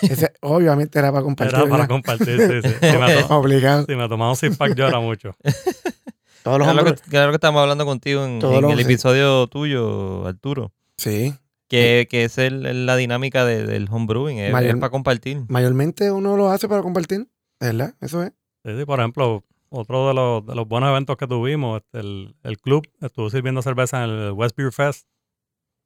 Ese, 0.00 0.32
obviamente 0.40 0.98
era 0.98 1.12
para 1.12 1.22
compartir. 1.24 1.54
Era 1.54 1.64
para 1.64 1.72
¿verdad? 1.82 1.88
compartir, 1.88 2.40
sí, 2.40 2.68
sí. 2.70 2.74
Si 2.80 2.96
me, 2.98 3.22
Obligado. 3.34 3.84
si 3.84 3.94
me 3.96 4.08
tomaba 4.08 4.30
un 4.30 4.36
six 4.36 4.56
pack 4.56 4.74
llora 4.74 4.98
mucho. 5.00 5.36
Todos 6.42 6.58
los 6.58 6.66
Claro 6.66 6.72
lo, 6.74 6.80
hombres. 6.80 7.02
que, 7.02 7.10
claro 7.10 7.30
que 7.30 7.36
estamos 7.36 7.60
hablando 7.60 7.84
contigo 7.84 8.24
en, 8.24 8.38
Todos 8.40 8.56
en 8.56 8.62
los- 8.62 8.72
el 8.72 8.80
episodio 8.80 9.46
tuyo, 9.48 10.26
Arturo. 10.26 10.72
Sí. 10.96 11.34
Que, 11.80 12.06
que 12.10 12.24
es 12.24 12.38
el- 12.38 12.86
la 12.86 12.96
dinámica 12.96 13.44
de- 13.44 13.64
del 13.66 13.88
homebrewing, 13.90 14.38
es, 14.38 14.52
Mayor- 14.52 14.78
para 14.78 14.90
compartir. 14.90 15.42
Mayormente 15.48 16.10
uno 16.10 16.36
lo 16.36 16.50
hace 16.50 16.68
para 16.68 16.82
compartir. 16.82 17.28
¿Verdad? 17.60 17.94
Eso 18.00 18.22
es. 18.22 18.32
Sí, 18.64 18.76
sí, 18.78 18.84
por 18.84 18.98
ejemplo, 19.00 19.44
otro 19.70 20.08
de 20.08 20.14
los, 20.14 20.44
de 20.46 20.54
los 20.54 20.68
buenos 20.68 20.90
eventos 20.90 21.16
que 21.16 21.26
tuvimos, 21.26 21.80
este, 21.82 22.00
el, 22.00 22.34
el 22.42 22.58
club 22.58 22.86
estuvo 23.00 23.30
sirviendo 23.30 23.62
cerveza 23.62 24.04
en 24.04 24.10
el 24.10 24.32
West 24.32 24.56
Beer 24.56 24.72
Fest 24.72 25.06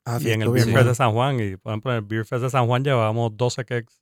Ah, 0.04 0.18
sí, 0.20 0.28
y 0.28 0.32
en 0.32 0.42
el 0.42 0.50
Beer 0.50 0.66
bien 0.66 0.76
Fest 0.76 0.88
de 0.88 0.94
San 0.94 1.12
Juan. 1.12 1.38
Y 1.40 1.56
por 1.56 1.72
ejemplo, 1.72 1.90
en 1.92 1.98
el 1.98 2.02
Beer 2.04 2.24
Fest 2.24 2.42
de 2.42 2.50
San 2.50 2.66
Juan 2.66 2.82
llevábamos 2.84 3.36
12 3.36 3.64
cakes 3.64 3.94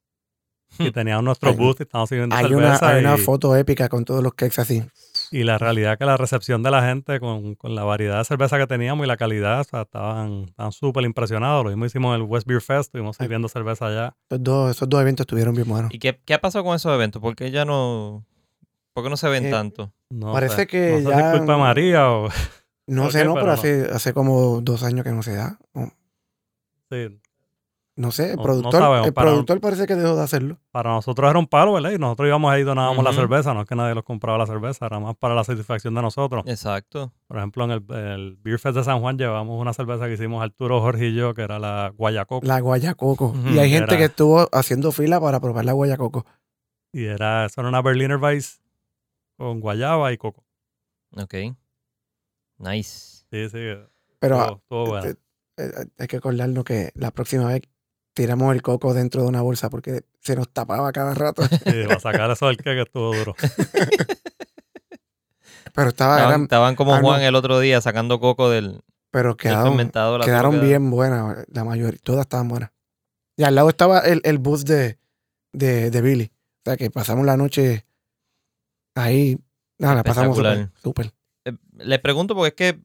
y 0.78 0.90
teníamos 0.90 1.24
nuestro 1.24 1.54
booth 1.54 1.80
y 1.80 1.82
estábamos 1.84 2.08
sirviendo 2.08 2.34
Hay 2.36 2.46
una, 2.46 2.76
cerveza. 2.78 2.88
hay 2.88 3.00
una 3.04 3.16
foto 3.18 3.54
épica 3.56 3.88
con 3.88 4.04
todos 4.04 4.22
los 4.22 4.34
cakes 4.34 4.60
así. 4.60 4.82
Y 5.30 5.44
la 5.44 5.58
realidad 5.58 5.98
que 5.98 6.04
la 6.04 6.16
recepción 6.16 6.62
de 6.62 6.70
la 6.70 6.82
gente 6.86 7.20
con, 7.20 7.54
con 7.54 7.74
la 7.74 7.84
variedad 7.84 8.18
de 8.18 8.24
cerveza 8.24 8.58
que 8.58 8.66
teníamos 8.66 9.04
y 9.04 9.08
la 9.08 9.16
calidad, 9.16 9.60
o 9.60 9.64
sea, 9.64 9.82
estaban 9.82 10.44
estaban 10.48 10.72
súper 10.72 11.04
impresionados. 11.04 11.64
Lo 11.64 11.70
mismo 11.70 11.84
hicimos 11.86 12.14
en 12.16 12.22
el 12.22 12.26
West 12.28 12.46
Beer 12.46 12.60
Fest, 12.60 12.88
estuvimos 12.88 13.16
Ay. 13.20 13.24
sirviendo 13.24 13.48
cerveza 13.48 13.86
allá. 13.86 14.16
Esos 14.30 14.42
dos, 14.44 14.70
esos 14.70 14.88
dos 14.88 15.00
eventos 15.00 15.24
estuvieron 15.24 15.54
bien 15.54 15.68
buenos. 15.68 15.92
¿Y 15.92 15.98
qué, 15.98 16.20
qué 16.24 16.34
ha 16.34 16.40
pasado 16.40 16.64
con 16.64 16.74
esos 16.76 16.92
eventos? 16.94 17.20
¿Por 17.22 17.34
qué 17.36 17.50
ya 17.50 17.64
no, 17.64 18.24
por 18.92 19.04
qué 19.04 19.10
no 19.10 19.16
se 19.16 19.28
ven 19.28 19.46
Eh, 19.46 19.50
tanto? 19.50 19.92
No 20.10 20.32
Parece 20.32 20.56
sé, 20.56 20.66
que 20.66 20.90
no 20.90 20.96
sé 20.98 21.02
si 21.04 21.08
ya- 21.10 21.32
es 21.32 21.38
culpa 21.38 21.52
de 21.54 21.58
María 21.58 22.10
o... 22.10 22.28
No 22.86 23.02
¿Por 23.04 23.12
sé, 23.12 23.18
qué? 23.20 23.24
no, 23.24 23.34
pero, 23.34 23.44
Pero 23.46 23.46
no. 23.46 23.52
hace, 23.60 23.88
hace 23.92 24.12
como 24.12 24.60
dos 24.60 24.82
años 24.82 25.04
que 25.04 25.12
no 25.12 25.22
se 25.22 25.34
da. 25.34 25.58
Sí, 26.90 27.20
no 27.96 28.10
sé, 28.10 28.30
el 28.32 28.36
No- 28.36 28.42
productor, 28.42 28.72
sabemos, 28.80 29.06
el 29.06 29.12
para- 29.14 29.30
productor 29.30 29.60
parece 29.60 29.86
que 29.86 29.94
dejó 29.94 30.16
de 30.16 30.22
hacerlo. 30.22 30.58
para 30.72 30.90
nosotros 30.90 31.30
era 31.30 31.38
un 31.38 31.46
palo, 31.46 31.74
¿verdad? 31.74 31.92
Y 31.92 31.98
nosotros 31.98 32.26
íbamos 32.26 32.52
ahí 32.52 32.62
y 32.62 32.64
donábamos 32.64 33.04
la 33.04 33.12
cerveza, 33.12 33.54
no 33.54 33.60
es 33.62 33.68
que 33.68 33.76
nadie 33.76 33.94
los 33.94 34.02
compraba 34.04 34.36
la 34.38 34.46
cerveza, 34.46 34.86
era 34.86 34.98
más 34.98 35.16
para 35.16 35.34
la 35.34 35.44
satisfacción 35.44 35.94
de 35.94 36.02
nosotros. 36.02 36.42
Exacto. 36.46 37.12
Por 37.28 37.36
ejemplo, 37.38 37.64
en 37.64 37.70
el, 37.70 37.84
el 37.96 38.36
Beer 38.42 38.58
Fest 38.58 38.76
de 38.76 38.84
San 38.84 39.00
Juan 39.00 39.16
llevamos 39.16 39.60
una 39.60 39.72
cerveza 39.72 40.06
que 40.06 40.14
hicimos 40.14 40.42
Arturo, 40.42 40.80
Jorge 40.80 41.06
y 41.08 41.14
yo, 41.14 41.34
que 41.34 41.42
era 41.42 41.58
la 41.58 41.92
Guayacoco. 41.96 42.44
La 42.46 42.58
guayacoco. 42.60 43.34
Y 43.54 43.58
hay 43.58 43.70
gente 43.70 43.94
era- 43.94 43.96
que 43.98 44.04
estuvo 44.04 44.48
haciendo 44.52 44.90
fila 44.90 45.20
para 45.20 45.38
probar 45.40 45.64
la 45.64 45.72
guayacoco. 45.72 46.26
Y 46.92 47.04
era, 47.04 47.44
eso 47.46 47.60
era 47.60 47.68
una 47.68 47.82
Berliner 47.82 48.16
Weiss 48.18 48.60
con 49.36 49.60
guayaba 49.60 50.12
y 50.12 50.16
coco. 50.18 50.44
Ok. 51.16 51.34
Nice. 52.58 53.24
Sí, 53.30 53.48
sí. 53.50 53.58
Pero 54.20 54.36
estuvo- 54.40 54.56
estuvo 54.56 54.86
bueno. 54.86 55.14
hay 55.98 56.06
que 56.08 56.16
acordarnos 56.16 56.64
que 56.64 56.90
la 56.94 57.10
próxima 57.10 57.46
vez 57.46 57.62
tiramos 58.14 58.54
el 58.54 58.62
coco 58.62 58.94
dentro 58.94 59.22
de 59.22 59.28
una 59.28 59.42
bolsa 59.42 59.68
porque 59.68 60.04
se 60.20 60.36
nos 60.36 60.48
tapaba 60.48 60.90
cada 60.92 61.14
rato. 61.14 61.42
Sí, 61.64 61.84
para 61.86 62.00
sacar 62.00 62.30
eso 62.30 62.46
del 62.46 62.56
que 62.56 62.80
estuvo 62.80 63.14
duro. 63.14 63.34
Pero 65.74 65.88
estaba, 65.88 66.14
Estaban, 66.16 66.28
eran, 66.28 66.42
estaban 66.44 66.76
como 66.76 66.94
ah, 66.94 67.00
no. 67.00 67.08
Juan 67.08 67.22
el 67.22 67.34
otro 67.34 67.58
día 67.58 67.80
sacando 67.80 68.20
coco 68.20 68.48
del, 68.48 68.80
pero 69.10 69.36
quedaron, 69.36 69.72
fermentado. 69.72 70.18
la 70.18 70.24
quedaron 70.24 70.60
bien 70.60 70.90
buenas, 70.90 71.44
la 71.48 71.64
mayoría, 71.64 71.98
todas 72.02 72.22
estaban 72.22 72.48
buenas. 72.48 72.70
Y 73.36 73.42
al 73.42 73.54
lado 73.54 73.68
estaba 73.68 74.00
el, 74.00 74.20
el 74.24 74.38
bus 74.38 74.64
de, 74.64 74.98
de, 75.52 75.90
de 75.90 76.00
Billy. 76.00 76.30
O 76.58 76.70
sea 76.70 76.76
que 76.76 76.90
pasamos 76.90 77.26
la 77.26 77.36
noche 77.36 77.84
ahí. 78.94 79.38
Nada, 79.78 79.96
la 79.96 80.04
pasamos 80.04 80.38
súper. 80.80 81.12
Eh, 81.44 81.52
Le 81.78 81.98
pregunto 81.98 82.34
porque 82.34 82.48
es 82.66 82.72
que 82.72 82.80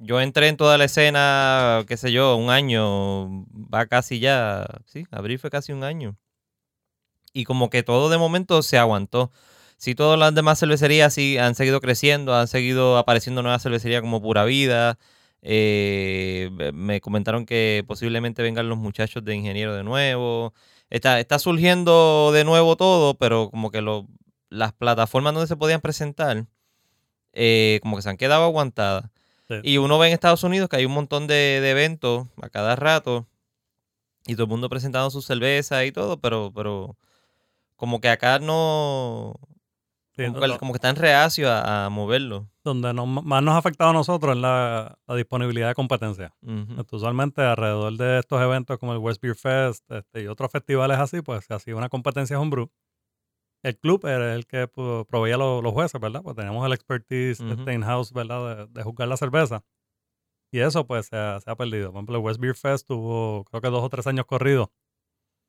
yo 0.00 0.20
entré 0.20 0.48
en 0.48 0.56
toda 0.56 0.78
la 0.78 0.84
escena, 0.86 1.84
qué 1.86 1.96
sé 1.96 2.10
yo, 2.12 2.36
un 2.36 2.50
año, 2.50 3.44
va 3.52 3.86
casi 3.86 4.18
ya, 4.18 4.66
sí, 4.86 5.06
abril 5.10 5.38
fue 5.38 5.50
casi 5.50 5.72
un 5.72 5.84
año. 5.84 6.16
Y 7.32 7.44
como 7.44 7.70
que 7.70 7.82
todo 7.82 8.08
de 8.10 8.18
momento 8.18 8.62
se 8.62 8.78
aguantó. 8.78 9.30
Sí, 9.76 9.94
todas 9.94 10.18
las 10.18 10.34
demás 10.34 10.58
cervecerías 10.60 11.14
sí 11.14 11.38
han 11.38 11.54
seguido 11.54 11.80
creciendo, 11.80 12.34
han 12.34 12.48
seguido 12.48 12.98
apareciendo 12.98 13.42
nuevas 13.42 13.62
cervecerías 13.62 14.02
como 14.02 14.20
Pura 14.22 14.44
Vida. 14.44 14.98
eh, 15.42 16.50
me 16.74 17.00
comentaron 17.00 17.46
que 17.46 17.84
posiblemente 17.86 18.42
vengan 18.42 18.68
los 18.68 18.78
muchachos 18.78 19.24
de 19.24 19.34
ingeniero 19.34 19.74
de 19.74 19.84
nuevo. 19.84 20.54
Está, 20.90 21.38
surgiendo 21.38 22.32
de 22.32 22.44
nuevo 22.44 22.76
todo, 22.76 23.14
pero 23.16 23.50
como 23.50 23.70
que 23.70 23.82
las 24.50 24.72
plataformas 24.74 25.34
donde 25.34 25.46
se 25.48 25.56
podían 25.56 25.80
presentar, 25.80 26.46
eh, 27.32 27.80
como 27.82 27.96
que 27.96 28.02
se 28.02 28.10
han 28.10 28.16
quedado 28.16 28.44
aguantadas. 28.44 29.10
Sí. 29.50 29.56
Y 29.64 29.78
uno 29.78 29.98
ve 29.98 30.06
en 30.06 30.12
Estados 30.14 30.44
Unidos 30.44 30.68
que 30.68 30.76
hay 30.76 30.84
un 30.86 30.92
montón 30.92 31.26
de, 31.26 31.34
de 31.60 31.70
eventos 31.72 32.26
a 32.40 32.48
cada 32.48 32.76
rato 32.76 33.26
y 34.26 34.34
todo 34.34 34.44
el 34.44 34.48
mundo 34.50 34.68
presentando 34.68 35.10
su 35.10 35.20
cerveza 35.22 35.84
y 35.84 35.92
todo, 35.92 36.18
pero, 36.20 36.52
pero 36.54 36.96
como 37.76 38.00
que 38.00 38.08
acá 38.08 38.38
no, 38.38 39.34
Sí, 40.16 40.24
como, 40.26 40.40
no- 40.40 40.52
que, 40.52 40.58
como 40.58 40.72
que 40.72 40.76
están 40.76 40.96
reacios 40.96 41.50
a, 41.50 41.86
a 41.86 41.90
moverlo. 41.90 42.48
donde 42.62 42.92
nos- 42.92 43.08
más 43.08 43.42
nos 43.42 43.54
ha 43.54 43.58
afectado 43.58 43.90
a 43.90 43.94
nosotros 43.94 44.36
es 44.36 44.42
la, 44.42 44.98
la 45.06 45.14
disponibilidad 45.16 45.68
de 45.68 45.74
competencia. 45.74 46.32
Este, 46.78 46.94
Usualmente 46.96 47.42
alrededor 47.42 47.96
de 47.96 48.18
estos 48.20 48.40
eventos 48.42 48.78
como 48.78 48.92
el 48.92 48.98
West 48.98 49.20
Beer 49.22 49.34
Fest 49.36 49.90
este, 49.90 50.22
y 50.22 50.26
otros 50.26 50.50
festivales 50.52 50.98
así, 50.98 51.22
pues 51.22 51.44
se 51.46 51.54
hacía 51.54 51.74
una 51.74 51.88
competencia 51.88 52.38
homebrew. 52.38 52.70
El 53.62 53.76
club 53.78 54.06
era 54.06 54.34
el 54.34 54.46
que 54.46 54.68
proveía 54.68 55.36
lo- 55.36 55.60
los 55.62 55.72
jueces, 55.72 56.00
¿verdad? 56.00 56.22
Pues 56.22 56.34
teníamos 56.36 56.64
el 56.66 56.72
expertise 56.72 57.40
este, 57.40 57.74
in-house, 57.74 58.12
¿verdad? 58.12 58.66
De, 58.66 58.66
de 58.72 58.82
juzgar 58.82 59.08
la 59.08 59.16
cerveza. 59.16 59.62
Y 60.52 60.60
eso 60.60 60.86
pues 60.86 61.06
se 61.06 61.16
ha, 61.16 61.38
se 61.40 61.50
ha 61.50 61.56
perdido. 61.56 61.92
Por 61.92 61.98
ejemplo, 61.98 62.16
el 62.18 62.22
West 62.24 62.40
Beer 62.40 62.54
Fest 62.54 62.86
tuvo 62.88 63.44
creo 63.44 63.60
que 63.60 63.68
dos 63.68 63.84
o 63.84 63.88
tres 63.88 64.06
años 64.06 64.26
corridos. 64.26 64.68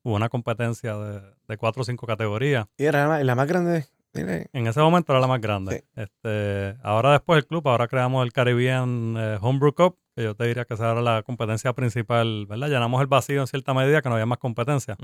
Hubo 0.04 0.16
una 0.16 0.30
competencia 0.30 0.96
de, 0.98 1.22
de 1.48 1.58
cuatro 1.58 1.82
o 1.82 1.86
cinco 1.86 2.06
categorías. 2.06 2.68
Y 2.78 2.86
era 2.86 3.08
la, 3.08 3.24
la 3.24 3.36
más 3.36 3.48
grande. 3.48 3.86
mire, 4.14 4.50
En 4.52 4.68
ese 4.68 4.80
momento 4.82 5.12
era 5.14 5.20
la 5.22 5.28
más 5.28 5.40
grande. 5.42 5.86
Este, 5.96 6.78
ahora 6.84 7.14
después 7.14 7.38
del 7.38 7.48
club, 7.48 7.68
ahora 7.68 7.88
creamos 7.88 8.24
el 8.26 8.34
Caribbean 8.34 9.16
eh, 9.18 9.38
Homebrew 9.42 9.74
Cup, 9.74 9.98
que 10.16 10.24
yo 10.24 10.36
te 10.36 10.46
diría 10.46 10.66
que 10.66 10.74
esa 10.74 10.92
era 10.92 11.02
la 11.02 11.24
competencia 11.24 11.74
principal, 11.74 12.46
¿verdad? 12.48 12.68
Llenamos 12.68 13.00
el 13.02 13.08
vacío 13.08 13.42
en 13.42 13.48
cierta 13.48 13.74
medida 13.74 14.02
que 14.02 14.10
no 14.10 14.16
había 14.16 14.26
más 14.26 14.40
competencia 14.40 14.98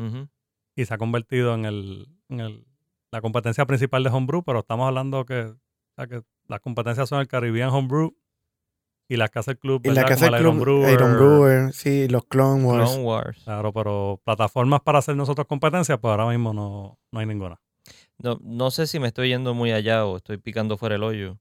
y 0.76 0.86
se 0.86 0.94
ha 0.94 0.98
convertido 0.98 1.54
en, 1.56 1.66
el, 1.66 2.08
en 2.30 2.40
el- 2.42 2.68
la 3.12 3.22
competencia 3.22 3.66
principal 3.66 4.04
de 4.04 4.10
Homebrew, 4.10 4.44
pero 4.44 4.60
estamos 4.60 4.88
hablando 4.88 5.26
que, 5.26 5.42
o 5.44 5.58
sea, 5.96 6.08
que 6.08 6.22
las 6.48 6.60
competencias 6.60 7.08
son 7.10 7.20
el 7.20 7.28
Caribbean 7.28 7.70
Homebrew 7.70 8.16
y 9.10 9.16
las 9.16 9.30
que 9.30 9.40
hace 9.40 9.52
el 9.52 9.58
club, 9.58 9.82
Y 9.86 9.90
la 9.92 10.04
¿verdad? 10.04 10.40
Iron 10.40 10.56
club, 10.58 10.60
Brewer. 10.60 10.94
Iron 10.94 11.14
Brewer, 11.14 11.74
sí, 11.74 12.08
los 12.10 12.26
Clone 12.26 12.64
Wars. 12.64 12.90
Clone 12.92 13.04
Wars. 13.04 13.44
Claro, 13.44 13.72
pero 13.72 14.20
plataformas 14.24 14.82
para 14.82 15.00
hacer 15.00 15.16
nosotros 15.16 15.48
competencias, 15.48 15.98
pues 16.00 16.12
ahora 16.12 16.28
mismo 16.28 16.54
no, 16.54 16.98
no 17.12 17.20
hay 17.20 17.26
ninguna. 17.26 17.60
No, 18.18 18.38
no 18.42 18.72
sé 18.72 18.88
si 18.88 19.00
me 19.00 19.08
estoy 19.08 19.30
yendo 19.30 19.54
muy 19.54 19.72
allá 19.72 20.06
o 20.06 20.18
estoy 20.18 20.38
picando 20.38 20.78
fuera 20.78 20.96
el 20.96 21.04
hoyo. 21.04 21.38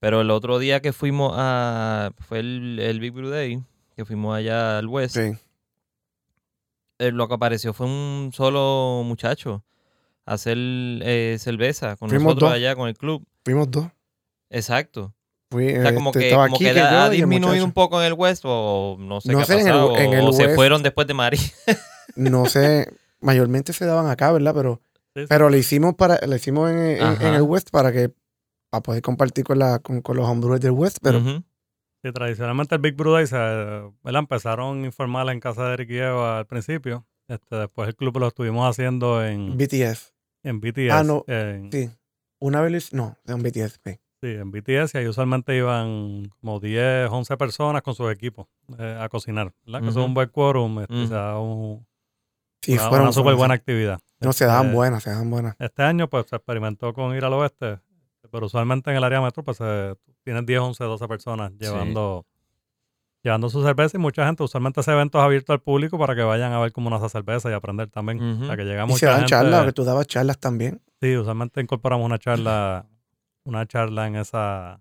Pero 0.00 0.20
el 0.20 0.30
otro 0.30 0.58
día 0.58 0.80
que 0.80 0.92
fuimos 0.92 1.34
a. 1.36 2.12
Fue 2.18 2.40
el, 2.40 2.78
el 2.80 2.98
Big 3.00 3.12
Brew 3.12 3.28
Day, 3.28 3.62
que 3.94 4.04
fuimos 4.04 4.34
allá 4.36 4.78
al 4.78 4.86
West. 4.86 5.16
Sí. 5.16 5.32
eh, 6.98 7.12
lo 7.12 7.28
que 7.28 7.34
apareció 7.34 7.72
fue 7.72 7.86
un 7.86 8.30
solo 8.32 9.02
muchacho 9.04 9.64
hacer 10.32 10.56
eh, 10.58 11.36
cerveza 11.38 11.96
con 11.96 12.08
Fuimos 12.08 12.24
nosotros 12.34 12.50
dos. 12.50 12.56
allá 12.56 12.74
con 12.76 12.88
el 12.88 12.96
club. 12.96 13.26
Fuimos 13.44 13.70
dos. 13.70 13.86
Exacto. 14.50 15.14
Fui, 15.50 15.76
O 15.76 15.82
sea, 15.82 15.94
como 15.94 16.10
este, 16.10 16.20
que, 16.28 16.30
como 16.34 16.58
que 16.58 16.64
Quique, 16.66 16.80
ha 16.80 17.08
disminuido 17.08 17.64
un 17.64 17.72
poco 17.72 18.00
en 18.00 18.06
el 18.06 18.12
West 18.12 18.42
o 18.44 18.96
no 18.98 19.20
sé 19.20 19.32
No 19.32 19.38
qué 19.38 19.44
sé, 19.46 19.52
ha 19.54 19.60
en 19.60 19.66
el- 19.66 19.72
pasado. 19.72 19.96
en 19.96 20.12
el 20.12 20.26
o 20.26 20.32
se 20.32 20.54
fueron 20.54 20.82
después 20.82 21.06
de 21.06 21.14
María. 21.14 21.40
No 22.16 22.46
sé, 22.46 22.90
mayormente 23.20 23.72
se 23.72 23.84
daban 23.84 24.08
acá, 24.08 24.32
¿verdad? 24.32 24.52
Pero, 24.54 24.80
Sí, 25.14 25.20
sí. 25.22 25.26
pero 25.28 25.50
le 25.50 25.58
hicimos 25.58 25.94
para, 25.94 26.18
le 26.26 26.36
hicimos 26.36 26.70
en, 26.70 26.78
en- 26.78 27.02
Ajá. 27.02 27.28
en 27.28 27.34
el 27.34 27.42
West 27.42 27.70
para 27.70 27.92
que 27.92 28.10
para 28.70 28.82
poder 28.82 29.02
compartir 29.02 29.44
con 29.44 29.58
la 29.58 29.78
con, 29.78 30.00
con 30.02 30.16
los 30.16 30.26
homebrewers 30.28 30.60
del 30.60 30.72
West, 30.72 30.98
pero. 31.02 31.20
Sí, 31.20 32.12
tradicionalmente 32.12 32.74
el 32.74 32.80
Big 32.80 32.94
Brew 32.94 33.12
Day 33.14 33.26
se, 33.26 33.36
¿verdad? 33.36 34.20
empezaron 34.20 34.84
informal 34.84 35.28
en 35.30 35.40
casa 35.40 35.66
de 35.68 35.74
Eric 35.74 35.90
y 35.90 35.98
Eva 35.98 36.38
al 36.38 36.46
principio. 36.46 37.06
Este, 37.28 37.56
después 37.56 37.88
el 37.88 37.94
club 37.96 38.16
lo 38.18 38.28
estuvimos 38.28 38.68
haciendo 38.68 39.24
en, 39.24 39.56
BTS. 39.56 40.14
En 40.48 40.60
BTS. 40.60 40.90
Ah, 40.92 41.02
no, 41.04 41.24
en, 41.26 41.70
Sí. 41.72 41.90
Una 42.40 42.60
vez 42.60 42.70
lo 42.70 42.76
hice- 42.78 42.96
no, 42.96 43.16
de 43.24 43.34
un 43.34 43.42
BTS, 43.42 43.80
sí. 43.84 43.98
sí, 44.20 44.26
en 44.28 44.50
BTS 44.52 44.94
y 44.94 44.98
ahí 44.98 45.06
usualmente 45.08 45.56
iban 45.56 46.30
como 46.40 46.60
10, 46.60 47.08
11 47.10 47.36
personas 47.36 47.82
con 47.82 47.94
sus 47.94 48.10
equipos 48.12 48.46
eh, 48.78 48.96
a 49.00 49.08
cocinar. 49.08 49.52
¿verdad? 49.66 49.80
Que 49.82 49.88
eso 49.88 50.00
es 50.00 50.06
un 50.06 50.14
buen 50.14 50.28
quórum. 50.28 50.80
este, 50.80 50.94
Ujú. 50.94 51.06
se 51.08 51.14
da 51.14 51.38
un- 51.38 51.86
Sí, 52.62 52.72
una, 52.74 52.88
fueron 52.88 53.06
una 53.06 53.12
súper 53.12 53.34
buena 53.34 53.54
actividad. 53.54 54.00
No, 54.20 54.32
se 54.32 54.44
daban 54.46 54.66
Este, 54.66 54.76
buenas, 54.76 55.02
se 55.02 55.10
daban 55.10 55.30
buenas. 55.30 55.56
Este 55.58 55.82
año 55.82 56.08
pues 56.08 56.26
se 56.28 56.36
experimentó 56.36 56.92
con 56.92 57.14
ir 57.16 57.24
al 57.24 57.32
oeste, 57.34 57.78
pero 58.30 58.46
usualmente 58.46 58.90
en 58.90 58.96
el 58.96 59.04
área 59.04 59.20
metro 59.20 59.42
pues 59.44 59.58
eh, 59.60 59.94
tienes 60.24 60.44
10, 60.46 60.60
11, 60.60 60.84
12 60.84 61.06
personas 61.08 61.52
llevando, 61.58 62.26
llevando 63.22 63.48
su 63.50 63.62
cerveza 63.64 63.96
y 63.96 64.00
mucha 64.00 64.24
gente, 64.26 64.42
usualmente 64.42 64.80
ese 64.80 64.92
evento 64.92 65.18
es 65.18 65.24
abierto 65.24 65.52
al 65.52 65.60
público 65.60 65.98
para 65.98 66.14
que 66.14 66.22
vayan 66.22 66.52
a 66.52 66.60
ver 66.60 66.72
cómo 66.72 66.86
uno 66.88 66.96
hace 66.96 67.08
cerveza 67.08 67.50
y 67.50 67.52
aprender 67.52 67.88
también. 67.90 68.20
O 68.20 68.36
sea, 68.38 68.46
Ujú. 68.48 68.56
que 68.56 68.64
llega 68.64 68.86
Y 68.88 68.92
se 68.92 69.06
dan 69.06 69.16
gente. 69.16 69.30
charlas, 69.30 69.64
que 69.66 69.72
tú 69.72 69.84
dabas 69.84 70.06
charlas 70.06 70.38
también. 70.38 70.80
Sí, 71.00 71.16
usualmente 71.16 71.60
incorporamos 71.60 72.04
una 72.06 72.18
charla, 72.18 72.86
una 73.44 73.66
charla 73.66 74.06
en 74.06 74.16
esa 74.16 74.80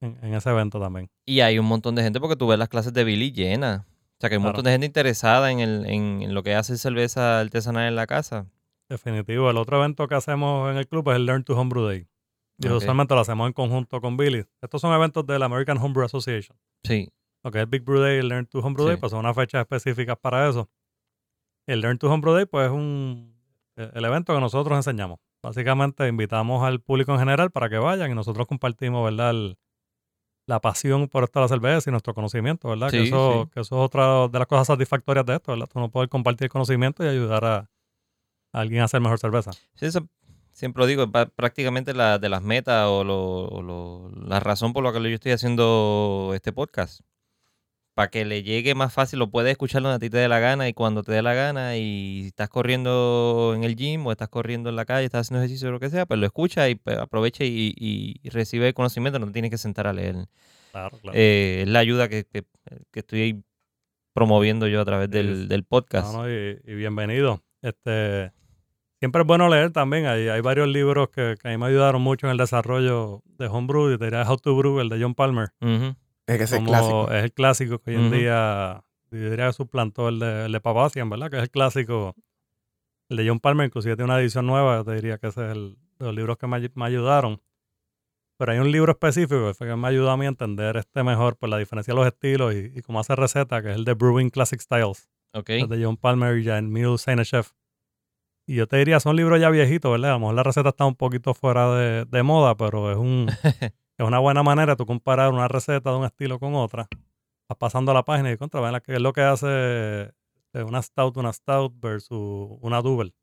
en, 0.00 0.18
en 0.22 0.34
ese 0.34 0.50
evento 0.50 0.78
también. 0.78 1.08
Y 1.24 1.40
hay 1.40 1.58
un 1.58 1.66
montón 1.66 1.94
de 1.94 2.02
gente 2.02 2.20
porque 2.20 2.36
tú 2.36 2.46
ves 2.46 2.58
las 2.58 2.68
clases 2.68 2.92
de 2.92 3.02
Billy 3.04 3.32
llenas. 3.32 3.80
O 3.80 4.18
sea, 4.20 4.28
que 4.30 4.34
hay 4.34 4.38
un 4.38 4.42
Claro. 4.44 4.52
montón 4.56 4.64
de 4.64 4.70
gente 4.72 4.86
interesada 4.86 5.50
en, 5.50 5.60
el, 5.60 5.86
en, 5.86 6.22
en 6.22 6.34
lo 6.34 6.42
que 6.42 6.54
hace 6.54 6.76
cerveza 6.78 7.40
artesanal 7.40 7.88
en 7.88 7.96
la 7.96 8.06
casa. 8.06 8.46
Definitivo. 8.88 9.50
El 9.50 9.56
otro 9.56 9.78
evento 9.78 10.06
que 10.06 10.14
hacemos 10.14 10.70
en 10.70 10.76
el 10.76 10.86
club 10.86 11.08
es 11.10 11.16
el 11.16 11.26
Learn 11.26 11.42
to 11.44 11.58
Homebrew 11.58 11.86
Day. 11.86 12.06
Y 12.58 12.68
usualmente 12.68 13.14
lo 13.14 13.20
hacemos 13.20 13.46
en 13.46 13.52
conjunto 13.52 14.00
con 14.00 14.16
Billy. 14.16 14.44
Estos 14.62 14.80
son 14.80 14.94
eventos 14.94 15.26
de 15.26 15.38
la 15.38 15.46
American 15.46 15.76
Homebrew 15.78 16.04
Association. 16.06 16.56
Sí. 16.84 17.10
Lo 17.46 17.52
que 17.52 17.62
es 17.62 17.70
Big 17.70 17.82
Brew 17.84 18.00
Day 18.00 18.16
y 18.16 18.18
el 18.18 18.28
Learn 18.28 18.46
to 18.46 18.58
Homebrew 18.58 18.86
Sí. 18.86 18.90
Day, 18.90 18.96
pues 19.00 19.10
son 19.10 19.20
unas 19.20 19.36
fechas 19.36 19.60
específicas 19.60 20.18
para 20.18 20.48
eso. 20.48 20.68
El 21.68 21.80
Learn 21.80 21.96
to 21.96 22.10
Homebrew 22.12 22.34
Day, 22.34 22.44
pues 22.46 22.66
es 22.66 22.72
un, 22.72 23.36
eh, 23.76 23.88
el 23.94 24.04
evento 24.04 24.34
que 24.34 24.40
nosotros 24.40 24.76
enseñamos. 24.76 25.20
Básicamente 25.44 26.08
invitamos 26.08 26.64
al 26.64 26.80
público 26.80 27.12
en 27.12 27.20
general 27.20 27.52
para 27.52 27.68
que 27.68 27.78
vayan 27.78 28.10
y 28.10 28.14
nosotros 28.16 28.48
compartimos, 28.48 29.04
¿verdad? 29.04 29.30
El- 29.30 29.56
la 30.48 30.60
pasión 30.60 31.06
por 31.08 31.22
esto 31.22 31.38
de 31.38 31.44
la 31.44 31.48
cerveza 31.48 31.88
y 31.88 31.92
nuestro 31.92 32.14
conocimiento, 32.14 32.68
¿verdad? 32.68 32.90
que, 32.90 33.02
eso, 33.04 33.42
sí. 33.44 33.50
que 33.54 33.60
eso 33.60 33.76
es 33.76 33.84
otra 33.84 34.26
de 34.28 34.38
las 34.40 34.46
cosas 34.48 34.66
satisfactorias 34.66 35.24
de 35.26 35.34
esto, 35.36 35.52
¿verdad? 35.52 35.68
Tú 35.72 35.78
no 35.78 35.88
poder 35.88 36.08
compartir 36.08 36.48
conocimiento 36.48 37.04
y 37.04 37.08
ayudar 37.08 37.44
a, 37.44 37.56
a 37.58 37.68
alguien 38.60 38.80
a 38.82 38.84
hacer 38.86 39.00
mejor 39.00 39.18
cerveza. 39.20 39.52
Sí, 39.52 39.86
eso 39.86 40.06
siempre 40.52 40.80
lo 40.82 40.86
digo, 40.86 41.10
prácticamente 41.10 41.94
la, 41.94 42.18
de 42.18 42.28
las 42.28 42.42
metas 42.42 42.86
o, 42.88 43.04
lo- 43.04 43.44
o 43.48 43.62
lo- 43.62 44.10
la 44.10 44.40
razón 44.40 44.72
por 44.72 44.82
la 44.84 44.92
que 44.92 45.00
yo 45.00 45.14
estoy 45.14 45.30
haciendo 45.32 46.32
este 46.34 46.52
podcast. 46.52 47.00
Para 47.96 48.10
que 48.10 48.26
le 48.26 48.42
llegue 48.42 48.74
más 48.74 48.92
fácil, 48.92 49.18
lo 49.18 49.30
puedes 49.30 49.50
escuchar 49.52 49.80
donde 49.80 49.96
a 49.96 49.98
ti 49.98 50.10
te 50.10 50.18
dé 50.18 50.28
la 50.28 50.38
gana 50.38 50.68
y 50.68 50.74
cuando 50.74 51.02
te 51.02 51.12
dé 51.12 51.22
la 51.22 51.32
gana 51.32 51.78
y 51.78 52.26
estás 52.26 52.50
corriendo 52.50 53.54
en 53.56 53.64
el 53.64 53.74
gym 53.74 54.06
o 54.06 54.12
estás 54.12 54.28
corriendo 54.28 54.68
en 54.68 54.76
la 54.76 54.84
calle, 54.84 55.06
estás 55.06 55.22
haciendo 55.26 55.40
ejercicio 55.42 55.70
o 55.70 55.72
lo 55.72 55.80
que 55.80 55.88
sea, 55.88 56.04
pues 56.04 56.20
lo 56.20 56.26
escucha 56.26 56.68
y 56.68 56.74
pues, 56.74 56.98
aprovecha 56.98 57.42
y, 57.44 57.72
y- 57.74 58.16
y 58.22 58.28
recibe 58.28 58.68
el 58.68 58.74
conocimiento, 58.74 59.18
no 59.18 59.24
te 59.26 59.32
tienes 59.32 59.50
que 59.50 59.56
sentar 59.56 59.86
a 59.86 59.94
leer. 59.94 60.14
Claro, 60.72 60.98
claro. 61.00 61.16
Eh, 61.18 61.62
es 61.62 61.68
la 61.68 61.78
ayuda 61.78 62.08
que, 62.10 62.24
que- 62.24 62.44
que 62.92 63.00
estoy 63.00 63.42
promoviendo 64.12 64.66
yo 64.68 64.82
a 64.82 64.84
través 64.84 65.08
del, 65.08 65.42
Sí. 65.42 65.46
del 65.46 65.64
podcast. 65.64 66.12
No, 66.12 66.24
no, 66.24 66.30
y, 66.30 66.60
y 66.66 66.74
bienvenido. 66.74 67.42
Este, 67.62 68.30
siempre 69.00 69.22
es 69.22 69.26
bueno 69.26 69.48
leer 69.48 69.70
también. 69.72 70.04
Hay, 70.06 70.28
hay 70.28 70.40
varios 70.42 70.68
libros 70.68 71.08
que, 71.08 71.36
que 71.40 71.48
a 71.48 71.50
mí 71.50 71.56
me 71.56 71.64
ayudaron 71.66 72.02
mucho 72.02 72.26
en 72.26 72.32
el 72.32 72.36
desarrollo 72.36 73.22
de 73.38 73.46
Homebrew. 73.46 73.96
Te 73.96 74.04
diría 74.04 74.30
How 74.30 74.36
to 74.36 74.54
Brew, 74.54 74.80
el 74.80 74.90
de 74.90 75.00
John 75.00 75.14
Palmer. 75.14 75.48
Ujú. 75.62 75.96
Es 76.26 76.38
que 76.38 76.44
es 76.44 76.50
como 76.52 76.66
clásico. 76.66 77.10
es 77.12 77.24
el 77.24 77.32
clásico 77.32 77.78
que 77.78 77.90
hoy 77.90 77.96
en 78.04 78.10
día, 78.10 78.84
yo 79.10 79.30
diría 79.30 79.46
que 79.46 79.52
suplantó 79.52 80.08
el 80.08 80.18
de, 80.18 80.46
el 80.46 80.52
de 80.52 80.60
Papacian, 80.60 81.08
¿verdad? 81.08 81.30
Que 81.30 81.36
es 81.36 81.42
el 81.42 81.50
clásico. 81.50 82.14
El 83.08 83.18
de 83.18 83.28
John 83.28 83.38
Palmer, 83.38 83.66
inclusive 83.66 83.94
tiene 83.94 84.10
una 84.10 84.20
edición 84.20 84.46
nueva. 84.46 84.78
Yo 84.78 84.84
te 84.84 84.94
diría 84.94 85.18
que 85.18 85.28
ese 85.28 85.46
es 85.46 85.52
el 85.52 85.76
de 85.98 86.06
los 86.06 86.14
libros 86.14 86.36
que 86.38 86.46
me, 86.46 86.70
me 86.74 86.84
ayudaron. 86.84 87.40
Pero 88.38 88.52
hay 88.52 88.58
un 88.58 88.70
libro 88.70 88.92
específico 88.92 89.52
que 89.58 89.76
me 89.76 89.88
ayudó 89.88 90.10
a 90.10 90.16
mí 90.16 90.26
a 90.26 90.28
entender 90.28 90.76
este 90.76 91.02
mejor, 91.02 91.36
por 91.36 91.48
la 91.48 91.58
diferencia 91.58 91.94
de 91.94 92.00
los 92.00 92.06
estilos 92.06 92.54
y, 92.54 92.72
y 92.74 92.82
cómo 92.82 93.00
hace 93.00 93.14
receta, 93.16 93.62
que 93.62 93.70
es 93.70 93.76
el 93.76 93.84
de 93.84 93.94
Brewing 93.94 94.30
Classic 94.30 94.60
Styles 94.60 95.08
Ok. 95.32 95.50
los 95.60 95.68
de 95.68 95.84
John 95.84 95.96
Palmer 95.96 96.36
y 96.38 96.44
Jan 96.44 96.70
Mule 96.70 96.96
Chef. 97.24 97.52
Y 98.46 98.56
yo 98.56 98.66
te 98.66 98.76
diría, 98.76 99.00
son 99.00 99.16
libros 99.16 99.40
ya 99.40 99.50
viejitos, 99.50 99.90
¿verdad? 99.90 100.10
A 100.10 100.14
lo 100.14 100.20
mejor 100.20 100.34
la 100.34 100.42
receta 100.42 100.68
está 100.68 100.84
un 100.84 100.94
poquito 100.94 101.34
fuera 101.34 101.74
de, 101.74 102.04
de 102.04 102.22
moda, 102.22 102.56
pero 102.56 102.92
es, 102.92 102.96
un, 102.96 103.26
es 103.98 104.06
una 104.06 104.18
buena 104.18 104.42
manera 104.42 104.72
de 104.72 104.76
tú 104.76 104.86
comparar 104.86 105.32
una 105.32 105.48
receta 105.48 105.90
de 105.90 105.96
un 105.96 106.04
estilo 106.04 106.38
con 106.38 106.54
otra. 106.54 106.88
Vas 107.48 107.58
pasando 107.58 107.94
la 107.94 108.04
página 108.04 108.30
y 108.32 108.36
contra, 108.36 108.60
ven, 108.60 108.80
¿qué 108.84 108.94
es 108.94 109.00
lo 109.00 109.12
que 109.12 109.20
hace 109.22 109.46
eh, 109.48 110.62
una 110.66 110.82
stout, 110.82 111.16
una 111.16 111.32
stout 111.32 111.72
versus 111.80 112.58
una 112.60 112.82
double? 112.82 113.14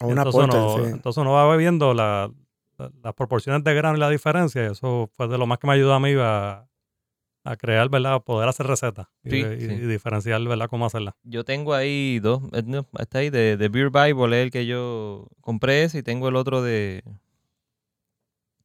O 0.00 0.06
una 0.06 0.22
entonces, 0.22 0.32
porter, 0.32 0.60
uno, 0.60 0.74
sí. 0.74 0.90
entonces 0.94 1.20
uno 1.20 1.32
va 1.32 1.56
viendo 1.56 1.92
la- 1.94 2.30
la- 2.78 2.90
las 3.02 3.14
proporciones 3.14 3.62
de 3.62 3.74
grano 3.74 3.96
y 3.96 4.00
la 4.00 4.08
diferencia. 4.08 4.62
Y 4.64 4.70
eso 4.72 5.08
fue 5.14 5.28
de 5.28 5.38
lo 5.38 5.46
más 5.46 5.58
que 5.58 5.66
me 5.66 5.74
ayudó 5.74 5.92
a 5.94 6.00
mí 6.00 6.14
a, 6.18 6.66
a 7.44 7.56
crear, 7.56 7.88
¿verdad? 7.90 8.14
A 8.14 8.20
poder 8.20 8.48
hacer 8.48 8.66
recetas 8.66 9.08
y, 9.22 9.30
Sí, 9.30 9.36
y- 9.36 9.60
sí. 9.60 9.72
y 9.72 9.78
diferenciar, 9.86 10.42
¿verdad? 10.44 10.68
Cómo 10.68 10.86
hacerla. 10.86 11.14
Yo 11.24 11.44
tengo 11.44 11.74
ahí 11.74 12.18
dos, 12.20 12.42
eh, 12.52 12.82
está 12.98 13.18
ahí 13.18 13.30
de, 13.30 13.56
de 13.56 13.68
Beer 13.68 13.90
Bible, 13.90 14.38
es 14.40 14.44
el 14.44 14.50
que 14.50 14.64
yo 14.66 15.28
compré 15.40 15.84
ese 15.84 15.98
y 15.98 16.02
tengo 16.02 16.28
el 16.28 16.36
otro 16.36 16.62
de... 16.62 17.02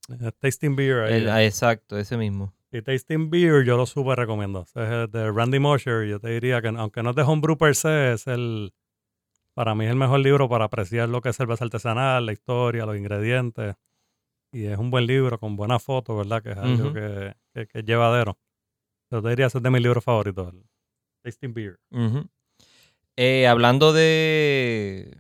Eh, 0.10 0.32
Tasting 0.40 0.76
Beer. 0.76 1.00
ahí, 1.04 1.14
el- 1.16 1.30
ah, 1.30 1.44
exacto, 1.44 1.98
ese 1.98 2.18
mismo. 2.18 2.54
Y 2.72 2.82
Tasting 2.82 3.30
Beer 3.30 3.64
yo 3.66 3.78
lo 3.78 3.86
súper 3.86 4.18
recomiendo. 4.20 4.62
Es 4.62 4.76
el 4.76 5.10
de 5.12 5.32
Randy 5.32 5.60
Mosher. 5.60 6.06
Yo 6.08 6.20
te 6.20 6.30
diría 6.30 6.62
que 6.62 6.68
aunque 6.70 7.02
no 7.04 7.12
es 7.12 7.16
de 7.16 7.22
homebrew 7.24 7.58
per 7.58 7.76
se, 7.76 8.14
es 8.14 8.28
el, 8.28 8.74
para 9.54 9.74
mí 9.76 9.86
es 9.86 9.92
el 9.92 9.98
mejor 9.98 10.20
libro 10.20 10.50
para 10.50 10.66
apreciar 10.66 11.08
lo 11.10 11.22
que 11.22 11.30
es 11.30 11.36
cerveza 11.38 11.64
artesanal, 11.66 12.26
la 12.26 12.34
historia, 12.34 12.86
los 12.86 12.98
ingredientes. 12.98 13.76
Y 14.52 14.66
es 14.66 14.78
un 14.78 14.92
buen 14.92 15.06
libro 15.08 15.40
con 15.40 15.56
buenas 15.56 15.84
fotos, 15.84 16.18
¿verdad? 16.18 16.42
Que 16.44 16.52
es 16.52 16.58
algo 16.58 16.94
que, 16.94 17.34
que- 17.54 17.68
que 17.68 17.80
es 17.80 17.86
llevadero. 17.86 18.38
Yo 19.12 19.22
te 19.22 19.30
diría 19.30 19.46
ese 19.48 19.60
es 19.60 19.64
de 19.64 19.70
mis 19.70 19.82
libros 19.82 20.04
favoritos, 20.04 20.54
el 20.54 20.64
Tasting 21.24 21.54
Beer. 21.54 21.80
Eh, 23.16 23.48
hablando 23.48 23.94
de, 23.94 25.18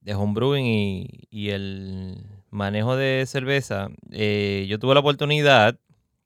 de 0.00 0.14
homebrewing 0.14 0.64
y, 0.66 1.08
y 1.30 1.48
el 1.50 2.22
manejo 2.52 2.94
de 2.96 3.24
cerveza, 3.26 3.88
eh, 4.12 4.66
yo 4.68 4.78
tuve 4.78 4.94
la 4.94 5.00
oportunidad 5.00 5.78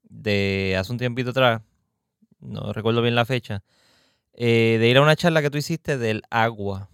de 0.02 0.76
hace 0.78 0.92
un 0.92 0.98
tiempito 0.98 1.30
atrás, 1.30 1.62
no 2.40 2.72
recuerdo 2.74 3.00
bien 3.00 3.14
la 3.14 3.24
fecha, 3.24 3.62
eh, 4.34 4.76
de 4.78 4.88
ir 4.88 4.98
a 4.98 5.02
una 5.02 5.16
charla 5.16 5.40
que 5.40 5.50
tú 5.50 5.56
hiciste 5.58 5.96
del 5.96 6.22
agua. 6.30 6.90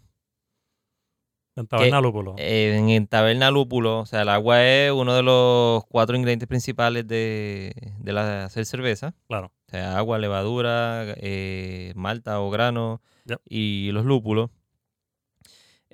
En 1.54 1.66
Taberna 1.66 2.00
Lúpulo. 2.00 2.34
Eh, 2.38 2.76
en, 2.78 2.88
en 2.88 3.06
Taberna 3.06 3.50
Lúpulo, 3.50 4.00
o 4.00 4.06
sea, 4.06 4.22
el 4.22 4.28
agua 4.30 4.64
es 4.64 4.90
uno 4.92 5.14
de 5.14 5.22
los 5.22 5.84
cuatro 5.86 6.16
ingredientes 6.16 6.48
principales 6.48 7.06
de, 7.06 7.74
de 7.98 8.12
la, 8.12 8.44
hacer 8.44 8.64
cerveza. 8.64 9.14
claro. 9.28 9.52
O 9.66 9.70
sea, 9.72 9.96
agua, 9.96 10.18
levadura, 10.18 11.04
eh, 11.16 11.92
malta 11.96 12.40
o 12.40 12.50
grano 12.50 13.00
Yep. 13.24 13.40
y 13.48 13.90
los 13.92 14.04
lúpulos. 14.04 14.50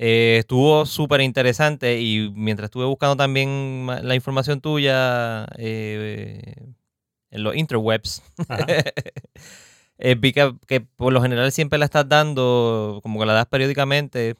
Eh, 0.00 0.36
estuvo 0.38 0.86
súper 0.86 1.20
interesante 1.22 2.00
y 2.00 2.30
mientras 2.32 2.66
estuve 2.66 2.84
buscando 2.84 3.16
también 3.16 3.84
la 4.02 4.14
información 4.14 4.60
tuya 4.60 5.44
eh, 5.56 6.54
en 7.32 7.42
los 7.42 7.56
interwebs, 7.56 8.22
eh, 9.98 10.14
vi 10.16 10.32
que, 10.32 10.54
que 10.68 10.80
por 10.80 11.12
lo 11.12 11.20
general 11.20 11.50
siempre 11.50 11.80
la 11.80 11.86
estás 11.86 12.08
dando, 12.08 13.00
como 13.02 13.18
que 13.18 13.26
la 13.26 13.32
das 13.32 13.46
periódicamente. 13.46 14.36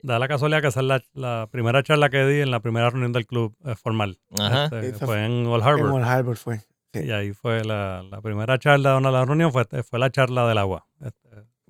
Da 0.00 0.18
la 0.18 0.28
casualidad 0.28 0.62
que 0.62 0.68
esa 0.68 0.80
es 0.80 0.86
la, 0.86 1.02
la 1.12 1.46
primera 1.50 1.82
charla 1.82 2.08
que 2.08 2.24
di 2.24 2.40
en 2.40 2.50
la 2.50 2.60
primera 2.60 2.88
reunión 2.88 3.12
del 3.12 3.26
club 3.26 3.54
eh, 3.66 3.74
formal. 3.74 4.18
Ajá. 4.38 4.64
Este, 4.80 5.04
fue 5.04 5.26
en 5.26 5.46
Old 5.46 5.62
En 5.62 5.68
Harbor. 5.68 5.90
Old 5.90 6.04
Harbor 6.06 6.36
fue. 6.38 6.58
Sí. 6.94 7.00
Y 7.04 7.10
ahí 7.10 7.34
fue 7.34 7.64
la, 7.64 8.02
la 8.10 8.22
primera 8.22 8.58
charla, 8.58 8.96
una 8.96 9.10
de 9.10 9.18
las 9.18 9.26
reuniones 9.26 9.52
fue, 9.52 9.82
fue 9.82 9.98
la 9.98 10.10
charla 10.10 10.48
del 10.48 10.56
agua. 10.56 10.86
Este, 11.04 11.21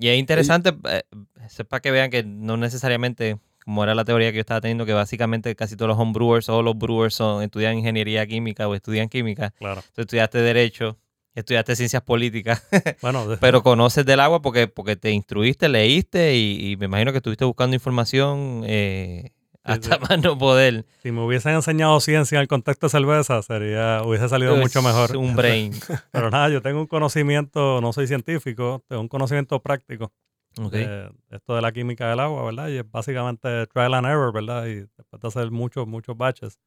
Y 0.03 0.09
es 0.09 0.19
interesante, 0.19 0.75
eh, 0.89 1.03
es 1.47 1.63
para 1.69 1.81
que 1.81 1.91
vean 1.91 2.11
que 2.11 2.25
no 2.25 2.57
necesariamente, 2.57 3.39
como 3.65 3.85
era 3.85 3.95
la 3.95 4.05
teoría 4.05 4.31
que 4.33 4.37
yo 4.37 4.41
estaba 4.41 4.61
teniendo, 4.61 4.85
que 4.85 4.93
básicamente 4.93 5.55
casi 5.55 5.77
todos 5.77 5.89
los 5.91 5.99
homebrewers 5.99 6.49
o 6.49 6.61
los 6.63 6.77
brewers 6.77 7.15
son, 7.15 7.43
estudian 7.43 7.79
ingeniería 7.79 8.27
química 8.27 8.67
o 8.69 8.75
estudian 8.75 9.09
química. 9.09 9.53
claro. 9.59 9.83
Tú 9.95 10.01
estudiaste 10.01 10.39
Derecho, 10.39 10.99
estudiaste 11.35 11.77
Ciencias 11.77 12.03
Políticas, 12.03 12.67
Bueno, 13.01 13.29
de- 13.29 13.37
pero 13.37 13.63
conoces 13.63 14.05
del 14.05 14.19
agua 14.21 14.43
porque, 14.43 14.67
porque 14.67 14.97
te 14.97 15.13
instruiste, 15.13 15.69
leíste 15.69 16.37
y, 16.37 16.73
y 16.73 16.77
me 16.77 16.87
imagino 16.87 17.13
que 17.13 17.19
estuviste 17.19 17.45
buscando 17.45 17.75
información 17.77 18.63
eh, 18.67 19.31
hasta 19.65 19.95
sí. 19.97 20.01
más 20.09 20.23
no 20.23 20.37
poder. 20.39 20.85
si 21.03 21.13
me 21.13 21.25
hubiesen 21.25 21.55
enseñado 21.55 21.99
ciencia 22.01 22.37
en 22.37 22.43
el 22.43 22.49
contexto 22.49 22.87
de 22.87 22.91
cerveza, 22.91 23.43
sería, 23.43 24.03
hubiese 24.05 24.29
salido 24.29 24.57
mucho 24.57 24.83
mejor. 24.83 25.17
Un 25.17 25.37
brain. 25.37 25.73
Pero 26.13 26.31
nada, 26.31 26.49
yo 26.49 26.63
tengo 26.63 26.81
un 26.81 26.87
conocimiento, 26.87 27.81
no 27.81 27.93
soy 27.93 28.07
científico, 28.07 28.83
tengo 28.89 29.03
un 29.03 29.09
conocimiento 29.09 29.61
práctico 29.61 30.13
Ok. 30.61 30.73
de 30.73 31.11
esto 31.31 31.55
de 31.55 31.63
la 31.63 31.73
química 31.73 32.11
del 32.11 32.21
agua, 32.21 32.45
¿verdad? 32.45 32.69
Y 32.69 32.79
es 32.79 32.91
básicamente 32.91 33.67
trial 33.69 33.95
and 33.95 34.07
error, 34.07 34.33
¿verdad? 34.33 34.67
Y 34.67 34.75
después 34.97 35.23
de 35.23 35.29
hacer 35.29 35.51
muchos, 35.51 35.87
muchos 35.87 36.17
batches 36.17 36.59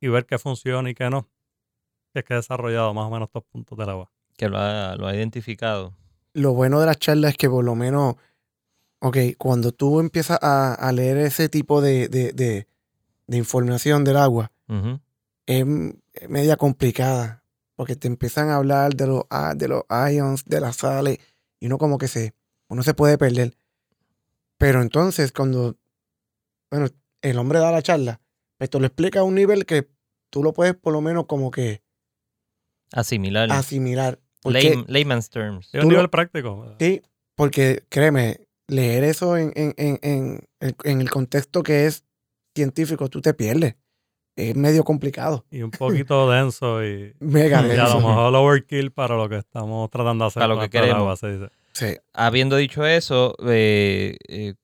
y 0.00 0.08
ver 0.08 0.26
qué 0.26 0.38
funciona 0.38 0.88
y 0.90 0.94
qué 0.94 1.10
no, 1.10 1.28
es 2.14 2.24
que 2.24 2.34
he 2.34 2.36
desarrollado 2.36 2.94
más 2.94 3.06
o 3.06 3.10
menos 3.10 3.28
estos 3.28 3.44
puntos 3.44 3.76
del 3.78 3.88
agua. 3.90 4.10
Que 4.36 4.48
lo 4.48 4.58
ha, 4.58 4.94
lo 4.96 5.06
ha 5.06 5.14
identificado. 5.14 5.94
Lo 6.32 6.52
bueno 6.54 6.80
de 6.80 6.86
las 6.86 6.98
charlas 6.98 7.32
es 7.32 7.36
que 7.36 7.50
por 7.50 7.64
lo 7.64 7.74
menos, 7.74 8.14
ok, 9.00 9.16
cuando 9.38 9.72
tú 9.72 10.00
empiezas 10.00 10.38
a, 10.42 10.74
a 10.74 10.92
leer 10.92 11.16
ese 11.18 11.48
tipo 11.48 11.80
de, 11.80 12.08
de, 12.08 12.32
de- 12.32 12.66
de 13.26 13.36
información 13.36 14.04
del 14.04 14.16
agua, 14.16 14.52
es 15.46 15.60
m- 15.62 15.94
es 16.12 16.28
media 16.28 16.56
complicada, 16.56 17.44
porque 17.76 17.96
te 17.96 18.08
empiezan 18.08 18.48
a 18.50 18.56
hablar 18.56 18.94
de 18.94 19.06
los, 19.06 19.22
de 19.56 19.68
los 19.68 19.84
ions, 20.12 20.44
de 20.44 20.60
las 20.60 20.76
sales, 20.76 21.18
y 21.60 21.66
uno 21.66 21.78
como 21.78 21.96
que 21.98 22.08
se, 22.08 22.34
uno 22.68 22.82
se 22.82 22.94
puede 22.94 23.16
perder. 23.18 23.56
Pero 24.58 24.82
entonces, 24.82 25.32
cuando, 25.32 25.76
bueno, 26.70 26.86
el 27.22 27.38
hombre 27.38 27.58
da 27.60 27.70
la 27.72 27.82
charla, 27.82 28.20
esto 28.58 28.78
lo 28.80 28.86
explica 28.86 29.20
a 29.20 29.24
un 29.24 29.34
nivel 29.34 29.64
que 29.64 29.88
tú 30.28 30.42
lo 30.42 30.52
puedes 30.52 30.74
por 30.74 30.92
lo 30.92 31.00
menos 31.00 31.26
como 31.26 31.50
que 31.50 31.82
Asimilar. 32.92 33.50
asimilar. 33.52 34.18
Layman's 34.44 35.30
terms. 35.30 35.68
Es 35.72 35.74
un 35.82 35.88
lo- 35.90 35.96
nivel 35.96 36.10
práctico. 36.10 36.74
sí, 36.78 37.02
porque 37.36 37.84
créeme, 37.88 38.40
leer 38.70 39.04
eso 39.04 39.36
en, 39.36 39.52
en, 39.56 39.74
en, 39.76 40.40
en, 40.60 41.00
el 41.00 41.10
contexto 41.10 41.62
que 41.62 41.86
es 41.86 42.04
científico, 42.54 43.08
tú 43.08 43.20
te 43.20 43.34
pierdes. 43.34 43.76
Es 44.36 44.54
medio 44.56 44.84
complicado. 44.84 45.44
Y 45.50 45.62
un 45.62 45.70
poquito 45.70 46.30
denso 46.30 46.84
y, 46.84 47.12
Mega 47.20 47.58
y 47.60 47.64
a 47.64 47.66
lo 47.66 47.68
denso. 47.68 47.96
mejor 47.98 48.34
overkill 48.34 48.92
para 48.92 49.16
lo 49.16 49.28
que 49.28 49.38
estamos 49.38 49.90
tratando 49.90 50.24
de 50.24 50.28
hacer. 50.28 50.40
Para 50.40 50.54
lo 50.54 50.60
que 50.60 50.70
queremos. 50.70 50.96
agua, 51.00 51.16
se 51.16 51.32
dice. 51.32 51.48
Sí. 51.72 51.96
Habiendo 52.14 52.56
dicho 52.56 52.86
eso, 52.86 53.34
eh, 53.46 54.16
eh, 54.28 54.54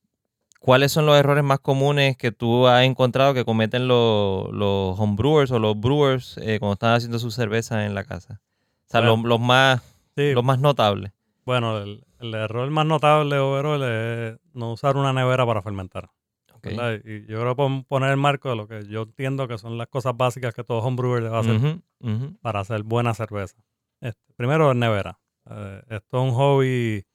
¿cuáles 0.61 0.93
son 0.93 1.07
los 1.07 1.17
errores 1.19 1.45
más 1.45 1.59
comunes 1.61 2.17
que 2.17 2.33
tú 2.33 2.67
has 2.69 2.85
encontrado 2.85 3.35
que 3.35 3.45
cometen 3.45 3.89
los, 3.89 4.51
los 4.53 4.99
homebrewers 4.99 5.51
o 5.51 5.59
los 5.59 5.79
brewers 5.79 6.39
eh, 6.39 6.59
cuando 6.59 6.75
están 6.75 6.95
haciendo 6.95 7.19
su 7.19 7.31
cerveza 7.31 7.85
en 7.87 7.95
la 7.95 8.05
casa? 8.05 8.41
O 8.89 8.91
sea, 8.91 9.01
Bueno. 9.01 9.17
los, 9.17 9.25
los 9.27 9.41
más, 9.41 9.83
Sí, 10.17 10.33
los 10.33 10.45
más 10.45 10.59
notables. 10.61 11.13
Bueno, 11.47 11.79
el, 11.79 12.05
el 12.19 12.35
error 12.35 12.69
más 12.71 12.85
notable 12.85 13.39
overall 13.39 13.83
es 13.85 14.39
no 14.53 14.73
usar 14.73 14.97
una 14.97 15.13
nevera 15.13 15.47
para 15.47 15.63
fermentar. 15.63 16.11
Ok. 16.53 16.65
¿verdad? 16.65 17.01
Y 17.05 17.27
yo 17.27 17.41
creo 17.41 17.55
que 17.57 17.85
poner 17.89 18.11
el 18.11 18.17
marco 18.17 18.51
de 18.51 18.57
lo 18.57 18.67
que 18.67 18.87
yo 18.89 19.03
entiendo 19.03 19.47
que 19.47 19.57
son 19.57 19.79
las 19.79 19.87
cosas 19.87 20.17
básicas 20.17 20.55
que 20.55 20.65
todo 20.65 20.81
homebrewer 20.81 21.23
debe 21.23 21.37
hacer 21.39 21.57
Ujú, 21.57 21.83
ujú. 22.01 22.37
para 22.41 22.61
hacer 22.61 22.83
buena 22.83 23.15
cerveza. 23.15 23.57
Este, 24.01 24.35
primero, 24.35 24.75
nevera. 24.75 25.21
Eh, 25.49 25.83
esto 25.89 26.19
es 26.19 26.31
un 26.31 26.33
hobby, 26.33 27.07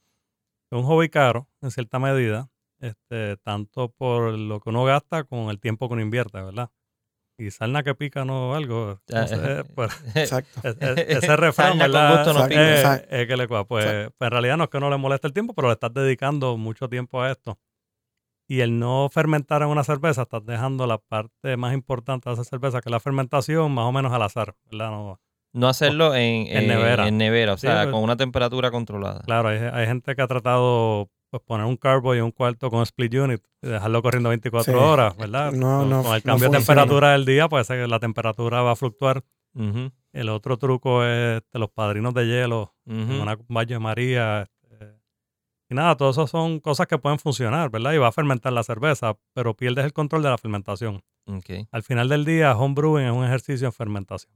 un 0.72 0.84
hobby 0.84 1.10
caro 1.10 1.50
en 1.62 1.72
cierta 1.72 2.00
medida, 2.00 2.50
este, 2.80 3.36
tanto 3.38 3.90
por 3.90 4.32
lo 4.32 4.60
que 4.62 4.70
uno 4.70 4.86
gasta 4.86 5.26
como 5.26 5.52
el 5.52 5.60
tiempo 5.60 5.88
que 5.88 5.94
uno 5.94 6.02
invierte, 6.02 6.42
¿verdad? 6.42 6.70
Y 7.46 7.52
salna 7.52 7.82
que 7.84 7.96
pica 7.96 8.24
no 8.26 8.54
algo. 8.56 9.00
Entonces, 9.08 9.66
pues, 9.76 9.92
Exacto. 10.16 10.62
es- 10.64 10.78
es- 10.80 11.24
ese 11.24 11.36
refrán, 11.38 11.78
Salna 11.78 11.84
con 11.86 11.92
¿verdad? 11.94 12.18
gusto 12.26 12.40
no 12.40 12.48
pica. 12.48 12.62
Eh, 12.62 12.76
exacto. 12.76 13.16
es 13.16 13.28
que 13.28 13.38
le 13.38 13.48
cua- 13.50 13.66
pues, 13.68 13.86
pues 13.86 14.28
en 14.28 14.32
realidad 14.32 14.58
no 14.58 14.66
es 14.66 14.70
que 14.70 14.80
no 14.80 14.90
le 14.90 14.98
moleste 14.98 15.28
el 15.28 15.34
tiempo, 15.34 15.54
pero 15.54 15.68
le 15.70 15.74
estás 15.74 15.94
dedicando 15.94 16.58
mucho 16.58 16.88
tiempo 16.90 17.22
a 17.22 17.32
esto. 17.32 17.58
Y 18.48 18.60
el 18.62 18.78
no 18.80 19.08
fermentar 19.12 19.62
en 19.62 19.70
una 19.70 19.84
cerveza, 19.84 20.24
estás 20.24 20.46
dejando 20.46 20.86
la 20.86 20.98
parte 20.98 21.56
más 21.58 21.74
importante 21.74 22.30
de 22.30 22.34
esa 22.34 22.44
cerveza, 22.44 22.82
que 22.82 22.90
es 22.90 22.92
la 22.92 23.00
fermentación, 23.00 23.72
más 23.72 23.86
o 23.86 23.92
menos 23.94 24.12
al 24.12 24.22
azar, 24.24 24.56
¿verdad? 24.70 24.90
No, 24.92 25.20
No 25.54 25.68
hacerlo 25.70 26.14
en, 26.16 26.48
En 26.48 26.64
eh, 26.66 26.68
nevera. 26.68 27.08
En 27.08 27.18
nevera, 27.18 27.54
o 27.54 27.58
Sí, 27.58 27.68
sea, 27.68 27.84
pues- 27.84 27.94
con 27.94 28.04
una 28.04 28.18
temperatura 28.18 28.70
controlada. 28.70 29.22
Claro, 29.22 29.50
hay, 29.50 29.58
hay 29.60 29.86
gente 29.88 30.16
que 30.16 30.22
ha 30.22 30.28
tratado 30.28 31.10
pues, 31.32 31.42
poner 31.44 31.66
un 31.66 31.78
carbo 31.78 32.14
y 32.14 32.20
un 32.20 32.30
cuarto 32.32 32.70
con 32.70 32.84
split 32.84 33.14
unit 33.16 33.42
y 33.64 33.68
dejarlo 33.70 34.02
corriendo 34.04 34.30
24 34.30 34.72
Sí. 34.74 34.78
horas, 34.80 35.18
¿verdad? 35.18 35.52
No, 35.54 35.80
con, 35.80 35.90
no, 35.90 36.04
con 36.04 36.14
el 36.16 36.22
no 36.24 36.32
cambio 36.34 36.50
de 36.50 36.58
temperatura 36.58 37.12
del 37.14 37.26
día, 37.26 37.50
pues 37.50 37.68
la 37.70 38.00
temperatura 38.00 38.62
va 38.62 38.72
a 38.72 38.76
fluctuar. 38.76 39.24
El 40.14 40.30
otro 40.30 40.58
truco 40.58 41.04
es 41.04 41.42
de 41.52 41.60
los 41.60 41.70
padrinos 41.70 42.14
de 42.14 42.26
hielo, 42.28 42.76
en 42.86 43.12
una- 43.22 43.34
un 43.36 43.46
baño 43.50 43.76
de 43.76 43.80
María. 43.80 44.42
este, 44.44 45.00
y 45.70 45.76
nada, 45.76 45.96
todo 45.96 46.10
eso 46.12 46.28
son 46.28 46.60
cosas 46.60 46.88
que 46.88 46.98
pueden 46.98 47.18
funcionar, 47.20 47.70
¿verdad? 47.70 47.94
Y 47.94 47.98
va 47.98 48.08
a 48.08 48.12
fermentar 48.12 48.52
la 48.54 48.64
cerveza, 48.64 49.18
pero 49.34 49.56
pierdes 49.56 49.86
el 49.86 49.94
control 49.94 50.22
de 50.24 50.30
la 50.30 50.38
fermentación. 50.38 51.02
Al 51.72 51.84
final 51.84 52.10
del 52.10 52.26
día, 52.26 52.58
homebrewing 52.58 53.06
es 53.06 53.12
un 53.14 53.24
ejercicio 53.24 53.68
en 53.68 53.74
fermentación. 53.74 54.34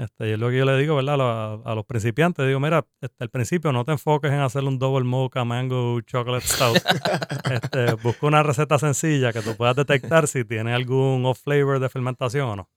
Este, 0.00 0.28
y 0.30 0.32
es 0.32 0.38
lo 0.38 0.48
que 0.48 0.56
yo 0.56 0.64
le 0.64 0.78
digo, 0.78 0.96
¿verdad? 0.96 1.14
A, 1.14 1.16
los- 1.56 1.66
a 1.66 1.74
los 1.74 1.84
principiantes, 1.84 2.46
digo, 2.46 2.58
mira, 2.58 2.86
este, 3.02 3.22
al 3.22 3.28
principio 3.28 3.70
no 3.70 3.84
te 3.84 3.92
enfoques 3.92 4.32
en 4.32 4.40
hacer 4.40 4.64
un 4.64 4.78
double 4.78 5.04
mocha 5.04 5.44
mango 5.44 6.00
chocolate 6.00 6.46
stout. 6.46 6.76
este, 7.52 7.92
busca 8.02 8.26
una 8.26 8.42
receta 8.42 8.78
sencilla 8.78 9.30
que 9.32 9.42
tú 9.42 9.54
puedas 9.56 9.76
detectar 9.76 10.26
si 10.26 10.44
tiene 10.44 10.72
algún 10.72 11.26
off 11.26 11.42
flavor 11.42 11.78
de 11.80 11.88
fermentación 11.90 12.48
o 12.48 12.56
no. 12.56 12.70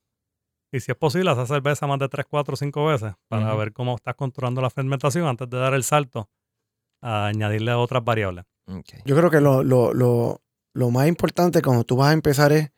Y 0.71 0.79
si 0.81 0.91
es 0.91 0.97
posible, 0.97 1.29
hacer 1.29 1.47
cerveza 1.47 1.87
más 1.87 1.99
de 1.99 2.09
3, 2.09 2.25
4, 2.29 2.55
5 2.57 2.85
veces 2.87 3.13
para 3.29 3.53
ver 3.55 3.71
cómo 3.73 3.95
estás 3.95 4.15
controlando 4.15 4.59
la 4.61 4.69
fermentación 4.69 5.25
antes 5.25 5.49
de 5.49 5.57
dar 5.57 5.73
el 5.75 5.83
salto 5.83 6.29
a 7.01 7.27
añadirle 7.27 7.71
otras 7.73 8.03
variables. 8.03 8.43
Yo 9.05 9.15
creo 9.15 9.29
que 9.29 9.39
lo, 9.39 9.63
lo, 9.63 9.93
lo, 9.93 10.41
lo 10.73 10.89
más 10.89 11.07
importante 11.07 11.61
cuando 11.61 11.83
tú 11.85 11.95
vas 11.95 12.09
a 12.09 12.13
empezar 12.13 12.51
es 12.51 12.71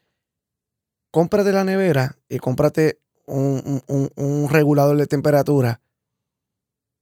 cómprate 1.11 1.51
la 1.51 1.63
nevera 1.63 2.17
y 2.29 2.37
cómprate 2.39 2.99
un, 3.25 3.81
un- 3.87 4.09
un- 4.15 4.49
regulador 4.49 4.97
de 4.97 5.07
temperatura. 5.07 5.81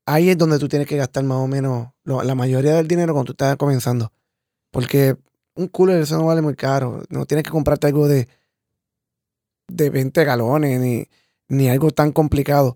Ahí 0.05 0.29
es 0.29 0.37
donde 0.37 0.59
tú 0.59 0.67
tienes 0.67 0.87
que 0.87 0.97
gastar 0.97 1.23
más 1.23 1.37
o 1.37 1.47
menos 1.47 1.89
lo- 2.03 2.23
la 2.23 2.35
mayoría 2.35 2.73
del 2.75 2.87
dinero 2.87 3.13
cuando 3.13 3.27
tú 3.27 3.43
estás 3.43 3.55
comenzando. 3.57 4.11
Porque 4.71 5.15
un 5.55 5.67
cooler 5.67 6.01
eso 6.01 6.17
no 6.17 6.25
vale 6.25 6.41
muy 6.41 6.55
caro. 6.55 7.03
No 7.09 7.25
tienes 7.25 7.43
que 7.43 7.51
comprarte 7.51 7.87
algo 7.87 8.07
de, 8.07 8.27
de 9.67 9.89
20 9.89 10.23
galones 10.25 10.79
ni, 10.79 11.07
ni 11.47 11.69
algo 11.69 11.91
tan 11.91 12.11
complicado. 12.11 12.75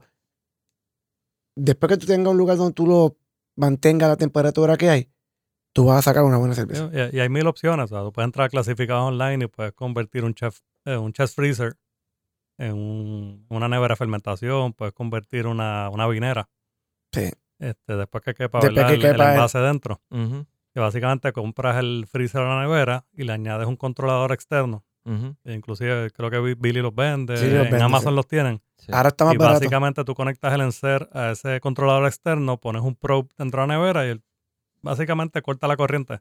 Después 1.55 1.89
que 1.91 1.97
tú 1.97 2.05
tengas 2.05 2.31
un 2.31 2.37
lugar 2.37 2.57
donde 2.57 2.73
tú 2.73 2.85
lo 2.85 3.17
mantenga 3.55 4.07
la 4.07 4.15
temperatura 4.15 4.77
que 4.77 4.89
hay, 4.89 5.09
tú 5.73 5.85
vas 5.85 5.99
a 5.99 6.01
sacar 6.03 6.23
una 6.23 6.37
buena 6.37 6.53
cerveza. 6.53 6.89
Y, 7.11 7.19
hay 7.19 7.29
mil 7.29 7.47
opciones. 7.47 7.91
O 7.91 7.95
sea, 8.03 8.11
puedes 8.11 8.27
entrar 8.27 8.45
a 8.45 8.49
clasificados 8.49 9.07
online 9.11 9.45
y 9.45 9.47
puedes 9.47 9.73
convertir 9.73 10.23
un 10.23 10.35
chef, 10.35 10.59
eh, 10.85 10.95
un 10.97 11.11
chest 11.13 11.35
freezer 11.35 11.75
en 12.57 12.73
un- 12.73 13.45
una 13.49 13.67
nevera 13.67 13.93
de 13.93 13.97
fermentación. 13.97 14.73
Puedes 14.73 14.93
convertir 14.93 15.47
una, 15.47 15.89
una 15.89 16.07
vinera. 16.07 16.49
Sí. 17.11 17.29
Este, 17.59 17.95
después 17.95 18.23
que 18.23 18.33
quepa, 18.33 18.59
Después 18.59 18.85
que 18.85 18.93
el, 18.93 19.01
quepa 19.01 19.25
el- 19.29 19.31
envase 19.35 19.59
dentro. 19.59 20.01
Ujú, 20.11 20.45
Que 20.73 20.79
básicamente 20.79 21.33
compras 21.33 21.77
el 21.77 22.05
freezer 22.07 22.41
a 22.41 22.55
la 22.55 22.61
nevera 22.61 23.05
y 23.13 23.23
le 23.23 23.33
añades 23.33 23.67
un 23.67 23.75
controlador 23.77 24.31
externo. 24.31 24.83
E 25.45 25.53
inclusive 25.53 26.11
creo 26.11 26.29
que 26.29 26.37
Bi- 26.39 26.55
Billy 26.55 26.81
los 26.81 26.93
vende. 26.93 27.37
Sí, 27.37 27.45
los 27.45 27.53
en 27.65 27.71
vende, 27.71 27.81
Amazon 27.81 28.11
sí. 28.11 28.15
los 28.17 28.27
tienen. 28.27 28.61
sí. 28.77 28.91
Ahora 28.93 29.07
está 29.07 29.23
más 29.23 29.35
y 29.35 29.37
barato. 29.37 29.59
básicamente 29.59 30.03
tú 30.03 30.13
conectas 30.13 30.53
el 30.53 30.59
enser 30.59 31.09
a 31.13 31.31
ese 31.31 31.61
controlador 31.61 32.05
externo, 32.07 32.57
pones 32.59 32.81
un 32.81 32.93
probe 32.95 33.29
dentro 33.37 33.61
de 33.61 33.67
la 33.69 33.73
nevera 33.77 34.05
y 34.05 34.09
él 34.09 34.23
básicamente 34.81 35.41
corta 35.41 35.67
la 35.67 35.77
corriente 35.77 36.19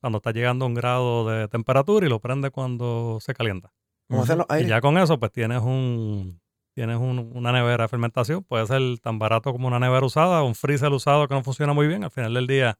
cuando 0.00 0.16
está 0.18 0.32
llegando 0.32 0.64
a 0.64 0.68
un 0.68 0.74
grado 0.74 1.28
de 1.28 1.46
temperatura 1.48 2.06
y 2.06 2.08
lo 2.08 2.18
prende 2.20 2.50
cuando 2.50 3.18
se 3.20 3.34
calienta. 3.34 3.72
¿Cómo 4.08 4.22
hacen 4.22 4.38
los 4.38 4.46
Y 4.60 4.66
ya 4.66 4.80
con 4.80 4.96
eso, 4.98 5.18
pues 5.18 5.32
tienes 5.32 5.62
un 5.62 6.40
tienes 6.74 6.98
un- 6.98 7.32
una 7.34 7.52
nevera 7.52 7.84
de 7.84 7.88
fermentación. 7.88 8.44
Puede 8.44 8.66
ser 8.66 8.82
tan 9.00 9.18
barato 9.18 9.50
como 9.52 9.66
una 9.66 9.78
nevera 9.80 10.04
usada, 10.04 10.42
un 10.42 10.54
freezer 10.54 10.92
usado 10.92 11.26
que 11.26 11.34
no 11.34 11.42
funciona 11.42 11.72
muy 11.72 11.86
bien. 11.86 12.04
Al 12.04 12.10
final 12.10 12.34
del 12.34 12.46
día, 12.46 12.78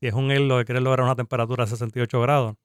si 0.00 0.08
es 0.08 0.14
un 0.14 0.30
hilo 0.30 0.58
que 0.58 0.66
quieres 0.66 0.82
lograr 0.82 1.04
una 1.06 1.16
temperatura 1.16 1.64
de 1.64 1.70
68 1.70 2.20
grados. 2.20 2.56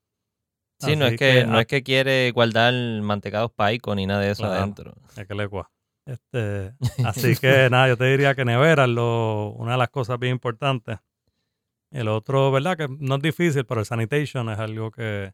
Sí, 0.82 0.98
no 0.98 1.06
es 1.06 1.18
que, 1.18 1.46
no 1.46 1.58
ah, 1.58 1.62
es 1.62 1.68
que 1.68 1.82
quiere 1.82 2.30
guardar 2.32 2.74
mantecados 3.02 3.52
paico 3.54 3.96
ni 3.96 4.06
nada 4.06 4.20
de 4.20 4.32
eso 4.32 4.44
Claro. 4.44 4.56
adentro. 4.60 4.94
es 5.16 5.26
que 5.26 5.34
le 5.34 5.48
cua. 5.48 5.72
Este, 6.06 6.74
así 7.08 7.38
que 7.38 7.70
nada, 7.70 7.88
yo 7.88 7.96
te 7.96 8.04
diría 8.06 8.36
que 8.36 8.44
nevera 8.44 8.84
es 8.84 8.90
lo, 8.90 9.52
una 9.52 9.72
de 9.74 9.78
las 9.78 9.90
cosas 9.90 10.20
bien 10.20 10.34
importantes. 10.34 10.98
El 11.90 12.10
otro, 12.10 12.52
¿verdad? 12.52 12.76
Que 12.76 12.88
no 12.90 13.16
es 13.16 13.22
difícil, 13.22 13.66
pero 13.66 13.80
el 13.80 13.86
sanitation 13.86 14.50
es 14.50 14.60
algo 14.60 14.92
que, 14.92 15.32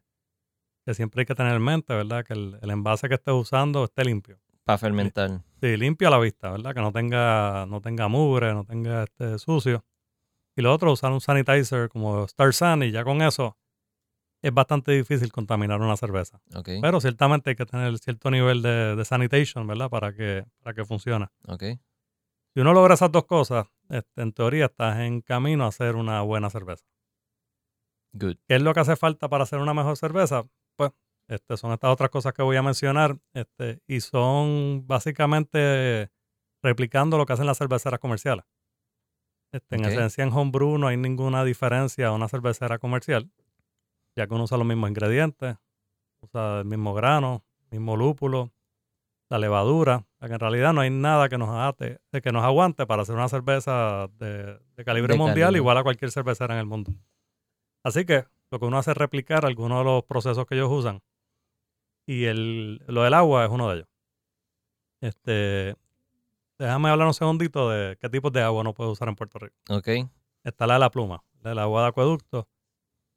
que 0.90 0.94
siempre 0.94 1.20
hay 1.20 1.26
que 1.26 1.36
tener 1.36 1.54
en 1.54 1.62
mente, 1.62 1.94
¿verdad? 1.94 2.24
Que 2.24 2.32
el, 2.32 2.58
el 2.60 2.70
envase 2.70 3.08
que 3.08 3.14
estés 3.14 3.32
usando 3.32 3.84
esté 3.84 4.04
limpio. 4.04 4.40
Para 4.64 4.76
fermentar. 4.76 5.40
Sí, 5.60 5.76
limpio 5.76 6.08
a 6.08 6.10
la 6.10 6.18
vista, 6.18 6.50
¿verdad? 6.50 6.74
Que 6.74 6.80
no 6.80 6.90
tenga, 6.90 7.64
no 7.66 7.80
tenga 7.80 8.08
mugre, 8.08 8.52
no 8.52 8.64
tenga 8.64 9.04
este 9.04 9.38
sucio. 9.38 9.84
Y 10.56 10.62
lo 10.62 10.72
otro, 10.72 10.90
usar 10.90 11.12
un 11.12 11.20
sanitizer 11.20 11.88
como 11.88 12.24
Star 12.24 12.52
Sun 12.52 12.82
y 12.82 12.90
ya 12.90 13.04
con 13.04 13.22
eso 13.22 13.56
es 14.42 14.52
bastante 14.52 14.90
difícil 14.90 15.30
contaminar 15.30 15.80
una 15.80 15.96
cerveza. 15.96 16.40
Pero 16.64 17.00
ciertamente 17.00 17.50
hay 17.50 17.56
que 17.56 17.66
tener 17.66 17.96
cierto 17.98 18.28
nivel 18.28 18.60
de, 18.60 18.96
de 18.96 19.04
sanitation, 19.04 19.66
¿verdad? 19.68 19.88
Para 19.88 20.12
que, 20.12 20.44
para 20.60 20.74
que 20.74 20.84
funcione. 20.84 21.28
ok. 21.46 21.62
Si 22.52 22.60
uno 22.60 22.72
logra 22.72 22.94
esas 22.94 23.12
dos 23.12 23.26
cosas, 23.26 23.68
este, 23.88 24.22
en 24.22 24.32
teoría 24.32 24.64
estás 24.64 24.98
en 24.98 25.20
camino 25.20 25.66
a 25.66 25.68
hacer 25.68 25.94
una 25.94 26.20
buena 26.22 26.50
cerveza. 26.50 26.84
Good. 28.12 28.38
¿Qué 28.48 28.56
es 28.56 28.62
lo 28.62 28.74
que 28.74 28.80
hace 28.80 28.96
falta 28.96 29.28
para 29.28 29.44
hacer 29.44 29.60
una 29.60 29.72
mejor 29.72 29.96
cerveza? 29.96 30.46
Pues 30.80 30.92
este, 31.28 31.58
son 31.58 31.72
estas 31.72 31.90
otras 31.90 32.08
cosas 32.08 32.32
que 32.32 32.42
voy 32.42 32.56
a 32.56 32.62
mencionar 32.62 33.18
este, 33.34 33.82
y 33.86 34.00
son 34.00 34.86
básicamente 34.86 36.10
replicando 36.62 37.18
lo 37.18 37.26
que 37.26 37.34
hacen 37.34 37.44
las 37.44 37.58
cerveceras 37.58 38.00
comerciales. 38.00 38.46
Este, 39.52 39.76
En 39.76 39.84
esencia, 39.84 40.24
en 40.24 40.32
homebrew 40.32 40.78
no 40.78 40.86
hay 40.86 40.96
ninguna 40.96 41.44
diferencia 41.44 42.08
a 42.08 42.12
una 42.12 42.28
cervecera 42.28 42.78
comercial, 42.78 43.30
ya 44.16 44.26
que 44.26 44.32
uno 44.32 44.44
usa 44.44 44.56
los 44.56 44.66
mismos 44.66 44.88
ingredientes, 44.88 45.56
usa 46.22 46.60
el 46.60 46.64
mismo 46.64 46.94
grano, 46.94 47.44
mismo 47.70 47.94
lúpulo, 47.96 48.52
la 49.28 49.38
levadura, 49.38 50.06
o 50.14 50.18
sea 50.18 50.28
que 50.28 50.34
en 50.34 50.40
realidad 50.40 50.72
no 50.72 50.80
hay 50.80 50.90
nada 50.90 51.28
que 51.28 51.36
nos 51.36 51.50
ate, 51.50 52.00
de 52.10 52.22
que 52.22 52.32
nos 52.32 52.42
aguante 52.42 52.86
para 52.86 53.02
hacer 53.02 53.14
una 53.16 53.28
cerveza 53.28 54.08
de, 54.18 54.58
de 54.76 54.84
calibre 54.84 55.12
De 55.12 55.18
mundial 55.18 55.48
calibre. 55.48 55.58
igual 55.58 55.76
a 55.76 55.82
cualquier 55.82 56.10
cervecera 56.10 56.54
en 56.54 56.60
el 56.60 56.66
mundo. 56.66 56.92
Así 57.84 58.04
que 58.06 58.24
lo 58.50 58.58
que 58.58 58.64
uno 58.64 58.78
hace 58.78 58.90
es 58.90 58.96
replicar 58.96 59.46
algunos 59.46 59.78
de 59.78 59.84
los 59.84 60.04
procesos 60.04 60.46
que 60.46 60.54
ellos 60.54 60.70
usan. 60.70 61.02
Y 62.06 62.24
el, 62.24 62.82
lo 62.88 63.04
del 63.04 63.14
agua 63.14 63.44
es 63.44 63.50
uno 63.50 63.68
de 63.68 63.76
ellos. 63.76 63.88
Este, 65.00 65.76
déjame 66.58 66.90
hablar 66.90 67.06
un 67.06 67.14
segundito 67.14 67.70
de 67.70 67.96
qué 67.96 68.08
tipos 68.10 68.32
de 68.32 68.42
agua 68.42 68.62
uno 68.62 68.74
puede 68.74 68.90
usar 68.90 69.08
en 69.08 69.16
Puerto 69.16 69.38
Rico. 69.38 69.56
Ok. 69.68 69.88
Está 70.42 70.66
la 70.66 70.74
de 70.74 70.80
la 70.80 70.90
pluma, 70.90 71.22
la 71.42 71.50
del 71.50 71.58
agua 71.60 71.82
de 71.82 71.88
acueducto. 71.88 72.48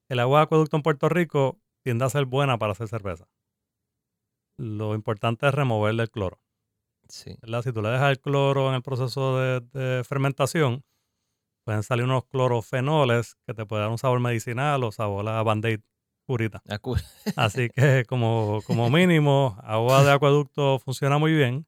El 0.10 0.20
agua 0.20 0.40
de 0.40 0.44
acueducto 0.44 0.78
en 0.78 0.84
Puerto 0.84 1.10
Rico 1.10 1.60
tiende 1.82 2.06
a 2.06 2.10
ser 2.10 2.26
buena 2.26 2.58
para 2.58 2.74
hacer 2.74 2.88
cerveza. 2.88 3.28
Lo 4.58 4.94
importante 4.94 5.48
es 5.48 5.54
removerle 5.54 6.04
el 6.04 6.12
cloro. 6.12 6.40
Sí. 7.08 7.36
¿verdad? 7.42 7.64
Si 7.64 7.74
tú 7.74 7.82
le 7.82 7.90
dejas 7.90 8.12
el 8.12 8.20
cloro 8.20 8.70
en 8.70 8.76
el 8.76 8.82
proceso 8.84 9.38
de, 9.40 9.62
de 9.62 10.04
fermentación, 10.04 10.84
pueden 11.64 11.84
salir 11.84 12.06
unos 12.06 12.26
clorofenoles 12.26 13.36
que 13.46 13.54
te 13.54 13.66
pueden 13.66 13.86
dar 13.86 13.92
un 13.92 13.98
sabor 13.98 14.20
medicinal 14.20 14.84
o 14.84 14.92
sabor 14.92 15.28
a 15.30 15.42
band-aid 15.44 15.80
purita. 16.26 16.62
Acu- 16.68 17.02
Así 17.38 17.70
que 17.70 18.06
como, 18.08 18.62
como 18.66 18.90
mínimo, 18.90 19.58
agua 19.64 20.04
de 20.04 20.12
acueducto 20.12 20.80
funciona 20.80 21.18
muy 21.18 21.34
bien, 21.34 21.66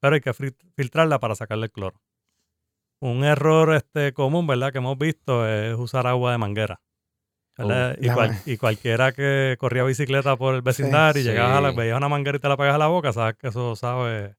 pero 0.00 0.14
hay 0.14 0.20
que 0.20 0.32
filtrarla 0.32 1.18
para 1.18 1.34
sacarle 1.34 1.66
el 1.66 1.72
cloro. 1.72 2.00
Un 3.00 3.24
error 3.24 3.74
este, 3.74 4.12
común, 4.14 4.46
¿verdad? 4.46 4.72
Que 4.72 4.78
hemos 4.78 4.96
visto 4.96 5.46
es 5.48 5.74
usar 5.76 6.06
agua 6.06 6.32
de 6.32 6.38
manguera. 6.38 6.80
Oh, 7.58 7.70
y, 7.98 8.10
cual- 8.10 8.36
y 8.44 8.56
cualquiera 8.58 9.12
que 9.12 9.56
corría 9.58 9.82
bicicleta 9.84 10.36
por 10.36 10.54
el 10.54 10.62
vecindario 10.62 11.20
y 11.20 11.24
Sí. 11.24 11.30
llegabas 11.30 11.56
a 11.56 11.60
la, 11.62 11.70
Sí. 11.70 11.76
veías 11.76 11.96
una 11.96 12.08
manguera 12.08 12.36
y 12.36 12.40
te 12.40 12.48
la 12.48 12.56
pegas 12.56 12.74
a 12.74 12.78
la 12.78 12.88
boca, 12.88 13.12
sabes 13.14 13.36
que 13.36 13.48
eso 13.48 13.74
sabe 13.76 14.36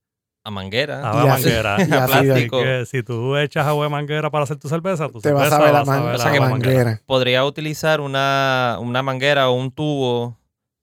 A 0.47 0.51
manguera. 0.51 0.99
a 1.11 1.13
Y 1.25 1.27
así- 1.27 1.43
manguera. 1.45 1.75
y 1.79 1.85
de- 1.87 1.95
Así 1.97 2.11
plástico. 2.21 2.61
que 2.63 2.85
si 2.85 3.03
tú 3.03 3.35
echas 3.35 3.67
agua 3.67 3.83
de 3.85 3.89
manguera 3.89 4.29
para 4.31 4.45
hacer 4.45 4.57
tu 4.57 4.69
cerveza, 4.69 5.09
tu 5.09 5.19
Te 5.19 5.31
vas 5.33 5.49
cerveza 5.49 5.55
a 5.57 5.59
ver 5.65 5.73
la, 5.73 5.79
va 5.79 5.85
man- 5.85 5.99
saber 5.99 6.15
O 6.15 6.17
sea 6.19 6.29
a 6.29 6.31
que 6.33 6.39
la 6.39 6.45
agua 6.45 6.57
de 6.59 6.65
manguera. 6.65 7.01
Podría 7.05 7.43
utilizar 7.45 7.99
una, 8.01 8.77
una 8.79 9.03
manguera 9.03 9.49
o 9.49 9.53
un 9.53 9.71
tubo 9.71 10.37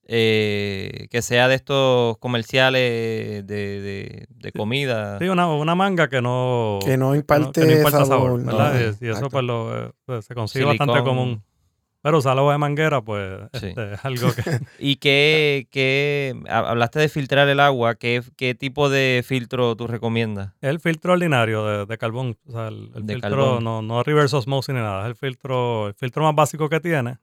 eh, 0.06 1.06
que 1.10 1.22
sea 1.22 1.48
de 1.48 1.54
estos 1.54 2.18
comerciales 2.18 3.46
de, 3.46 3.80
de- 3.80 4.26
de 4.28 4.52
comida. 4.52 5.18
Sí, 5.18 5.28
una, 5.28 5.48
una 5.48 5.74
manga 5.74 6.08
que 6.08 6.20
no, 6.20 6.78
Que 6.84 6.96
no 6.98 7.12
que 7.12 7.18
imparte, 7.18 7.60
que 7.62 7.66
no 7.66 7.72
imparta 7.78 8.04
sabor. 8.04 8.44
¿verdad? 8.44 8.74
no, 8.74 8.80
Y- 8.80 9.06
y, 9.08 9.10
eso 9.10 9.28
pues, 9.30 9.44
lo, 9.44 9.86
eh, 9.86 9.90
pues, 10.04 10.26
se 10.26 10.34
consigue 10.34 10.66
bastante 10.66 11.02
común. 11.02 11.42
Pero 12.04 12.18
usar 12.18 12.36
agua 12.36 12.52
de 12.52 12.58
manguera, 12.58 13.00
pues, 13.00 13.40
Sí. 13.54 13.68
este, 13.68 13.94
es 13.94 14.04
algo 14.04 14.28
que... 14.34 14.42
¿Y 14.78 14.96
qué, 14.96 15.66
qué- 15.70 16.38
ha- 16.50 16.68
hablaste 16.68 16.98
de 17.00 17.08
filtrar 17.08 17.48
el 17.48 17.58
agua? 17.60 17.94
¿Qué, 17.94 18.22
qué 18.36 18.54
tipo 18.54 18.90
de 18.90 19.24
filtro 19.26 19.74
tú 19.74 19.86
recomiendas? 19.86 20.52
el 20.60 20.80
filtro 20.80 21.14
ordinario 21.14 21.64
de, 21.64 21.86
de 21.86 21.96
carbón. 21.98 22.36
O 22.46 22.52
sea, 22.52 22.68
el, 22.68 22.90
el 22.94 23.06
De 23.06 23.14
filtro, 23.14 23.30
carbón. 23.30 23.64
no, 23.64 23.80
no 23.80 24.02
reverse 24.02 24.36
osmosis 24.36 24.74
ni 24.74 24.80
nada. 24.82 25.04
Es 25.04 25.08
el 25.08 25.16
filtro, 25.16 25.88
el 25.88 25.94
filtro 25.94 26.22
más 26.24 26.34
básico 26.34 26.68
que 26.68 26.78
tiene. 26.78 27.16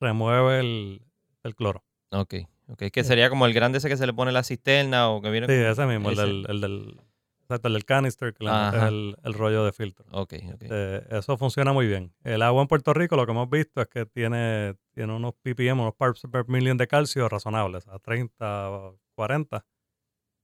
Remueve 0.00 0.60
el, 0.60 1.02
el 1.44 1.54
cloro. 1.54 1.84
Ok, 2.10 2.34
ok. 2.68 2.84
Que 2.92 3.04
sería 3.04 3.30
como 3.30 3.46
el 3.46 3.52
grande 3.54 3.78
ese 3.78 3.88
que 3.88 3.96
se 3.96 4.06
le 4.06 4.12
pone 4.14 4.30
en 4.30 4.34
la 4.34 4.42
cisterna 4.42 5.10
o 5.10 5.22
que 5.22 5.30
viene 5.30 5.46
Sí, 5.46 5.52
ese 5.52 5.86
mismo, 5.86 6.10
ese. 6.10 6.22
el 6.22 6.42
del, 6.42 6.46
el 6.50 6.60
del, 6.60 7.00
exacto, 7.48 7.68
el 7.68 7.74
del 7.74 7.84
canister 7.86 8.34
que 8.34 8.44
le 8.44 8.50
metes 8.52 8.82
el, 8.82 9.16
el 9.24 9.34
rollo 9.34 9.64
de 9.64 9.72
filtro. 9.72 10.04
Ok, 10.12 10.34
ok. 10.54 10.62
Eh, 10.68 11.06
eso 11.10 11.38
funciona 11.38 11.72
muy 11.72 11.86
bien. 11.86 12.12
El 12.22 12.42
agua 12.42 12.60
en 12.60 12.68
Puerto 12.68 12.92
Rico, 12.92 13.16
lo 13.16 13.24
que 13.24 13.32
hemos 13.32 13.48
visto 13.48 13.80
es 13.80 13.88
que 13.88 14.04
tiene, 14.04 14.76
tiene 14.92 15.14
unos 15.14 15.34
ppm, 15.34 15.80
unos 15.80 15.94
parts 15.94 16.22
per 16.30 16.46
million 16.48 16.76
de 16.76 16.86
calcio 16.86 17.28
razonables, 17.28 17.88
a 17.88 17.98
30 17.98 18.70
o 18.70 19.00
40, 19.14 19.64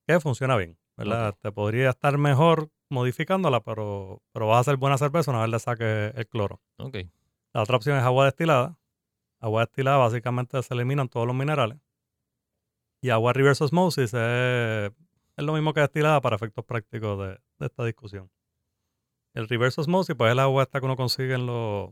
que 0.07 0.21
funciona 0.21 0.57
bien, 0.57 0.79
¿verdad? 0.97 1.37
Te 1.41 1.53
podría 1.53 1.91
estar 1.91 2.17
mejor 2.17 2.71
modificándola, 2.89 3.61
pero, 3.61 4.23
pero 4.33 4.47
vas 4.47 4.57
a 4.57 4.61
hacer 4.61 4.77
buena 4.79 4.97
cerveza 4.97 5.31
una 5.31 5.43
vez 5.43 5.51
le 5.51 5.59
saques 5.59 6.15
el 6.15 6.27
cloro. 6.27 6.63
Ok. 6.79 6.97
La 7.53 7.63
otra 7.63 7.77
opción 7.77 7.99
es 7.99 8.05
agua 8.05 8.25
destilada. 8.25 8.79
Agua 9.41 9.63
destilada 9.63 9.99
básicamente 9.99 10.63
se 10.63 10.73
eliminan 10.73 11.09
todos 11.09 11.27
los 11.27 11.37
minerales. 11.37 11.79
Y 13.03 13.11
agua 13.11 13.35
reverse 13.35 13.63
osmosis 13.63 14.15
es, 14.15 14.91
es 15.37 15.45
lo 15.45 15.53
mismo 15.53 15.73
que 15.73 15.81
destilada 15.81 16.21
para 16.21 16.37
efectos 16.37 16.65
prácticos 16.65 17.19
de, 17.19 17.29
de 17.59 17.67
esta 17.67 17.85
discusión. 17.85 18.31
El 19.35 19.49
reverse 19.49 19.81
osmosis, 19.81 20.15
pues 20.17 20.29
es 20.29 20.33
el 20.33 20.39
agua 20.39 20.63
esta 20.63 20.79
que 20.81 20.87
uno 20.87 20.97
consigue 20.97 21.35
en 21.35 21.47
los, 21.47 21.91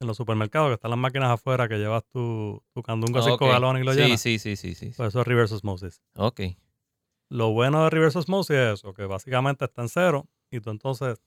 en 0.00 0.06
los 0.06 0.16
supermercados, 0.16 0.68
que 0.70 0.74
están 0.74 0.90
las 0.90 0.98
máquinas 0.98 1.30
afuera, 1.30 1.68
que 1.68 1.76
llevas 1.76 2.02
tu, 2.10 2.62
tu 2.72 2.82
candungo 2.82 3.20
5 3.20 3.34
Ok. 3.44 3.50
galones 3.50 3.82
y 3.82 3.86
lo 3.86 3.92
sí, 3.92 3.98
llenas. 4.00 4.20
Sí, 4.20 4.38
sí, 4.38 4.56
sí, 4.56 4.74
sí. 4.74 4.90
sí. 4.90 4.94
Pues 4.96 5.08
eso 5.08 5.20
es 5.20 5.26
reverse 5.26 5.54
osmosis. 5.54 6.00
Ok. 6.16 6.40
Lo 7.28 7.52
bueno 7.52 7.84
de 7.84 7.90
reverse 7.90 8.18
osmosis 8.18 8.56
es 8.56 8.74
eso, 8.74 8.94
que 8.94 9.04
básicamente 9.04 9.66
está 9.66 9.82
en 9.82 9.88
cero 9.88 10.26
y 10.50 10.60
tú 10.60 10.70
entonces 10.70 11.20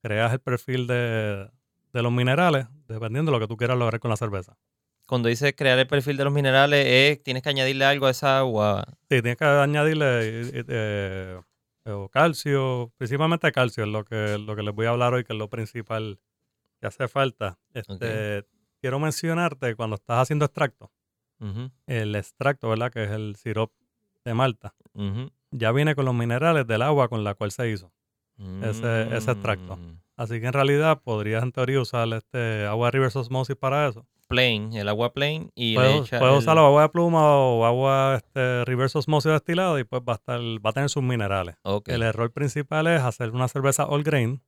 creas 0.00 0.32
el 0.32 0.40
perfil 0.40 0.86
de, 0.86 1.50
de 1.92 2.02
los 2.02 2.12
minerales 2.12 2.68
dependiendo 2.86 3.32
de 3.32 3.38
lo 3.38 3.40
que 3.44 3.48
tú 3.48 3.56
quieras 3.56 3.76
lograr 3.76 3.98
con 4.00 4.10
la 4.10 4.16
cerveza. 4.16 4.56
Cuando 5.06 5.28
dices 5.28 5.54
crear 5.56 5.78
el 5.78 5.86
perfil 5.86 6.16
de 6.16 6.24
los 6.24 6.32
minerales, 6.32 6.84
es, 6.86 7.22
tienes 7.22 7.42
que 7.42 7.48
añadirle 7.48 7.84
algo 7.84 8.06
a 8.06 8.10
esa 8.10 8.38
agua. 8.38 8.84
Sí, 9.08 9.22
tienes 9.22 9.36
que 9.36 9.44
añadirle 9.44 10.06
eh, 10.50 10.64
eh, 10.68 11.40
o 11.84 12.08
calcio, 12.08 12.92
principalmente 12.96 13.50
calcio, 13.52 13.84
es 13.84 13.90
lo 13.90 14.04
que, 14.04 14.36
lo 14.38 14.56
que 14.56 14.62
les 14.62 14.74
voy 14.74 14.86
a 14.86 14.90
hablar 14.90 15.14
hoy, 15.14 15.22
que 15.24 15.32
es 15.32 15.38
lo 15.38 15.48
principal 15.48 16.18
que 16.80 16.86
hace 16.88 17.06
falta. 17.08 17.58
Este, 17.72 18.44
Quiero 18.80 18.98
mencionarte 18.98 19.74
cuando 19.76 19.94
estás 19.96 20.18
haciendo 20.22 20.44
extracto, 20.44 20.90
el 21.86 22.14
extracto, 22.16 22.68
¿verdad? 22.68 22.92
Que 22.92 23.04
es 23.04 23.10
el 23.10 23.36
sirop 23.36 23.72
de 24.24 24.34
Malta. 24.34 24.74
Ya 25.52 25.70
viene 25.72 25.94
con 25.94 26.04
los 26.04 26.14
minerales 26.14 26.66
del 26.66 26.82
agua 26.82 27.08
con 27.08 27.22
la 27.24 27.34
cual 27.34 27.50
se 27.52 27.70
hizo. 27.70 27.92
Ese- 28.62 29.16
ese 29.16 29.30
extracto. 29.30 29.76
Mm. 29.76 30.00
Así 30.16 30.40
que 30.40 30.46
en 30.46 30.52
realidad 30.52 31.00
podrías 31.02 31.42
en 31.42 31.52
teoría 31.52 31.80
usar 31.80 32.08
este 32.12 32.66
agua 32.66 32.90
reverse 32.90 33.18
osmosis 33.18 33.54
para 33.56 33.88
eso. 33.88 34.06
Plain, 34.28 34.72
el 34.74 34.88
agua 34.88 35.12
plain 35.12 35.52
y 35.54 35.70
le 35.74 35.74
Puedes, 35.76 36.06
echa 36.08 36.18
puedes 36.18 36.34
el- 36.34 36.38
usar 36.40 36.58
agua 36.58 36.82
de 36.82 36.88
pluma 36.88 37.36
o 37.36 37.64
agua 37.64 38.16
este, 38.16 38.64
reverse 38.64 38.98
osmosis 38.98 39.30
destilada 39.32 39.78
y 39.78 39.84
pues 39.84 40.02
va 40.02 40.14
a, 40.14 40.16
estar, 40.16 40.40
va 40.40 40.70
a 40.70 40.72
tener 40.72 40.88
sus 40.88 41.02
minerales. 41.02 41.56
El 41.94 42.02
error 42.02 42.32
principal 42.32 42.86
es 42.88 43.00
hacer 43.02 43.30
una 43.30 43.46
cerveza 43.48 43.86
all 43.86 44.02
grain 44.02 44.42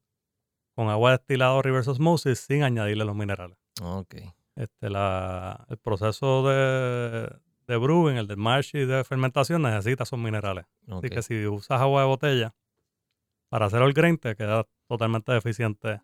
con 0.74 0.88
agua 0.88 1.12
destilada 1.12 1.52
o 1.54 1.62
reverse 1.62 1.90
osmosis 1.90 2.40
sin 2.40 2.62
añadirle 2.64 3.04
los 3.04 3.14
minerales. 3.14 3.56
Este, 4.56 4.90
la, 4.90 5.64
el 5.68 5.76
proceso 5.78 6.48
de, 6.48 7.30
de 7.68 7.76
brewing, 7.76 8.16
el 8.16 8.26
de 8.26 8.34
mash 8.36 8.74
y 8.74 8.84
de 8.84 9.04
fermentación 9.04 9.62
necesita 9.62 10.02
esos 10.02 10.18
minerales. 10.18 10.64
Así 10.98 11.08
que 11.10 11.22
si 11.22 11.46
usas 11.46 11.80
agua 11.80 12.00
de 12.02 12.06
botella 12.08 12.54
para 13.48 13.66
hacer 13.66 13.80
all 13.82 13.92
grain 13.92 14.18
te 14.18 14.34
queda 14.34 14.66
totalmente 14.88 15.30
deficiente 15.32 16.00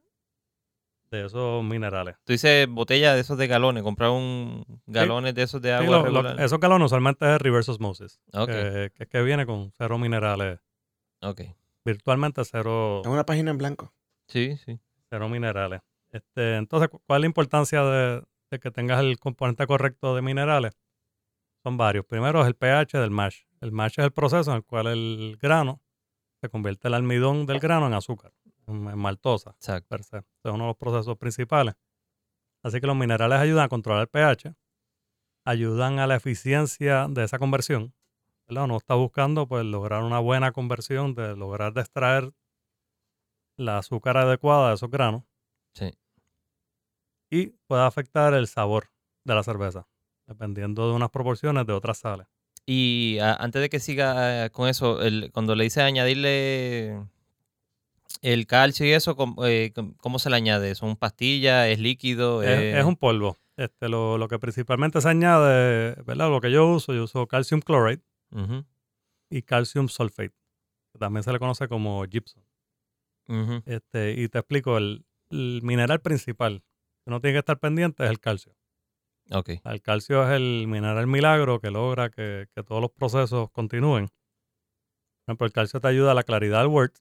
de 1.14 1.26
esos 1.26 1.62
minerales. 1.64 2.16
Tú 2.24 2.32
dices 2.32 2.66
botella 2.68 3.14
de 3.14 3.20
esos 3.20 3.38
de 3.38 3.46
galones, 3.46 3.82
comprar 3.82 4.10
un 4.10 4.64
galones 4.86 5.34
de 5.34 5.42
esos 5.42 5.60
de 5.62 5.72
agua 5.72 5.98
lo- 5.98 6.10
lo- 6.10 6.22
regular. 6.22 6.40
esos 6.44 6.60
galones 6.60 6.86
usualmente 6.86 7.34
es 7.34 7.40
reverse 7.40 7.70
osmosis, 7.70 8.20
Ok, 8.32 8.48
que, 8.48 9.06
que 9.10 9.22
viene 9.22 9.46
con 9.46 9.70
cero 9.76 9.98
minerales, 9.98 10.60
ok. 11.22 11.42
virtualmente 11.84 12.42
cero, 12.44 13.02
Es 13.04 13.10
una 13.10 13.24
página 13.26 13.50
en 13.50 13.58
blanco. 13.58 13.92
Sí, 14.28 14.56
sí. 14.64 14.78
cero 15.10 15.28
minerales. 15.28 15.80
Este, 16.10 16.56
entonces, 16.56 16.88
cu- 16.88 17.00
¿cuál 17.06 17.18
es 17.18 17.22
la 17.22 17.26
importancia 17.26 17.82
de, 17.82 18.22
de 18.50 18.58
que 18.60 18.70
tengas 18.70 19.00
el 19.00 19.18
componente 19.18 19.66
correcto 19.66 20.14
de 20.14 20.22
minerales? 20.22 20.72
Son 21.62 21.76
varios. 21.76 22.04
Primero 22.06 22.40
es 22.42 22.46
el 22.46 22.54
pH 22.54 22.98
del 22.98 23.10
mash. 23.10 23.42
El 23.60 23.72
mash 23.72 23.94
es 23.98 24.04
el 24.04 24.12
proceso 24.12 24.50
en 24.50 24.58
el 24.58 24.64
cual 24.64 24.86
el 24.86 25.38
grano 25.40 25.80
se 26.40 26.48
convierte 26.50 26.88
el 26.88 26.94
almidón 26.94 27.46
del 27.46 27.58
grano 27.58 27.86
en 27.86 27.94
azúcar, 27.94 28.32
maltosa, 28.66 29.50
Exacto. 29.50 29.88
per 29.88 30.04
se. 30.04 30.18
Es 30.18 30.24
uno 30.44 30.64
de 30.64 30.68
los 30.68 30.76
procesos 30.76 31.16
principales. 31.18 31.74
Así 32.62 32.80
que 32.80 32.86
los 32.86 32.96
minerales 32.96 33.38
ayudan 33.38 33.64
a 33.64 33.68
controlar 33.68 34.02
el 34.02 34.08
pH, 34.08 34.54
ayudan 35.44 35.98
a 35.98 36.06
la 36.06 36.16
eficiencia 36.16 37.06
de 37.08 37.24
esa 37.24 37.38
conversión. 37.38 37.94
¿verdad? 38.48 38.64
Uno 38.64 38.76
está 38.76 38.94
buscando 38.94 39.46
pues 39.48 39.64
lograr 39.64 40.02
una 40.02 40.18
buena 40.18 40.52
conversión, 40.52 41.14
de 41.14 41.34
lograr 41.36 41.72
de 41.72 41.80
extraer 41.82 42.32
la 43.56 43.78
azúcar 43.78 44.16
adecuada 44.16 44.68
de 44.70 44.74
esos 44.74 44.90
granos 44.90 45.22
Sí. 45.74 45.90
y 47.30 47.46
puede 47.66 47.82
afectar 47.82 48.34
el 48.34 48.46
sabor 48.48 48.90
de 49.24 49.34
la 49.34 49.42
cerveza, 49.42 49.86
dependiendo 50.26 50.88
de 50.88 50.94
unas 50.94 51.10
proporciones 51.10 51.66
de 51.66 51.72
otras 51.72 51.98
sales. 51.98 52.26
Y 52.66 53.18
antes 53.20 53.60
de 53.60 53.68
que 53.68 53.80
siga 53.80 54.46
eh, 54.46 54.50
con 54.50 54.68
eso, 54.68 55.02
el- 55.02 55.30
cuando 55.32 55.54
le 55.54 55.64
dice 55.64 55.82
añadirle 55.82 57.06
el 58.22 58.46
calcio 58.46 58.86
y 58.86 58.92
eso, 58.92 59.16
¿cómo, 59.16 59.44
eh, 59.46 59.72
cómo- 60.00 60.18
se 60.18 60.30
le 60.30 60.36
añade? 60.36 60.74
¿Son 60.74 60.96
pastillas? 60.96 61.68
¿Es 61.68 61.78
líquido? 61.78 62.42
Es, 62.42 62.48
eh, 62.48 62.78
es 62.80 62.84
un 62.84 62.96
polvo. 62.96 63.36
Este, 63.56 63.88
lo, 63.88 64.18
lo 64.18 64.26
que 64.28 64.38
principalmente 64.38 65.00
se 65.00 65.08
añade, 65.08 65.94
¿verdad? 66.04 66.28
Lo 66.30 66.40
que 66.40 66.50
yo 66.50 66.66
uso, 66.68 66.92
yo 66.92 67.04
uso 67.04 67.26
calcium 67.26 67.60
chloride 67.60 68.02
y 69.30 69.42
calcium 69.42 69.88
sulfate, 69.88 70.34
que 70.92 70.98
también 70.98 71.22
se 71.22 71.32
le 71.32 71.38
conoce 71.38 71.68
como 71.68 72.04
gypsum. 72.04 72.42
Este, 73.66 74.12
y 74.20 74.28
te 74.28 74.38
explico, 74.38 74.76
el, 74.76 75.04
el 75.30 75.60
mineral 75.62 76.00
principal 76.00 76.62
que 77.04 77.10
uno 77.10 77.20
tiene 77.20 77.34
que 77.34 77.38
estar 77.40 77.58
pendiente 77.58 78.04
es 78.04 78.10
el 78.10 78.18
calcio. 78.20 78.56
Ok, 79.30 79.50
El 79.64 79.80
calcio 79.80 80.22
es 80.24 80.30
el 80.36 80.66
mineral 80.68 81.06
milagro 81.06 81.60
que 81.60 81.70
logra 81.70 82.10
que, 82.10 82.46
que 82.54 82.62
todos 82.62 82.82
los 82.82 82.90
procesos 82.90 83.50
continúen. 83.50 84.08
Por 84.08 85.32
ejemplo, 85.32 85.46
el 85.46 85.52
calcio 85.52 85.80
te 85.80 85.88
ayuda 85.88 86.10
a 86.10 86.14
la 86.14 86.24
claridad 86.24 86.58
del 86.58 86.68
wort, 86.68 86.96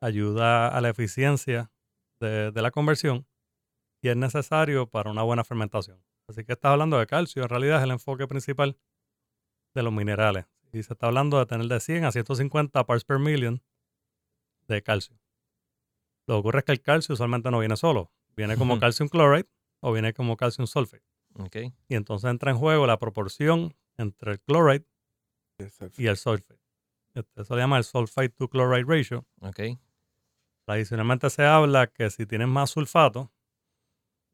ayuda 0.00 0.68
a 0.68 0.80
la 0.80 0.88
eficiencia 0.88 1.70
de, 2.20 2.50
de 2.52 2.62
la 2.62 2.70
conversión 2.70 3.26
y 4.02 4.08
es 4.08 4.16
necesario 4.16 4.86
para 4.88 5.10
una 5.10 5.22
buena 5.22 5.44
fermentación. 5.44 6.02
Así 6.28 6.44
que 6.44 6.52
estás 6.52 6.72
hablando 6.72 6.98
de 6.98 7.06
calcio, 7.06 7.42
en 7.42 7.48
realidad 7.48 7.78
es 7.78 7.84
el 7.84 7.90
enfoque 7.92 8.26
principal 8.26 8.76
de 9.74 9.82
los 9.82 9.92
minerales. 9.92 10.46
Y 10.72 10.82
se 10.82 10.92
está 10.92 11.06
hablando 11.06 11.38
de 11.38 11.46
tener 11.46 11.66
de 11.66 11.80
100 11.80 12.04
a 12.04 12.12
150 12.12 12.84
parts 12.84 13.04
per 13.04 13.18
million 13.18 13.62
de 14.68 14.82
calcio. 14.82 15.18
Lo 16.26 16.34
que 16.34 16.38
ocurre 16.40 16.58
es 16.60 16.64
que 16.64 16.72
el 16.72 16.82
calcio 16.82 17.12
usualmente 17.12 17.50
no 17.50 17.60
viene 17.60 17.76
solo, 17.76 18.10
viene 18.36 18.56
como 18.56 18.74
Ujú. 18.74 18.80
calcium 18.80 19.08
chloride 19.08 19.48
o 19.80 19.92
viene 19.92 20.12
como 20.12 20.36
calcium 20.36 20.66
sulfate. 20.66 21.04
Ok. 21.38 21.56
Y 21.88 21.94
entonces 21.94 22.28
entra 22.30 22.50
en 22.50 22.58
juego 22.58 22.86
la 22.86 22.98
proporción 22.98 23.74
entre 23.96 24.32
el 24.32 24.40
chloride 24.40 24.84
y 25.96 26.06
el 26.06 26.16
sulfate. 26.16 26.60
Este, 27.14 27.42
Eso 27.42 27.54
se 27.54 27.60
llama 27.60 27.78
el 27.78 27.84
sulfate 27.84 28.30
to 28.30 28.48
chloride 28.48 28.84
ratio. 28.84 29.24
Ok. 29.40 29.60
Tradicionalmente 30.66 31.30
se 31.30 31.44
habla 31.46 31.86
que 31.86 32.10
si 32.10 32.26
tienes 32.26 32.48
más 32.48 32.70
sulfato, 32.70 33.32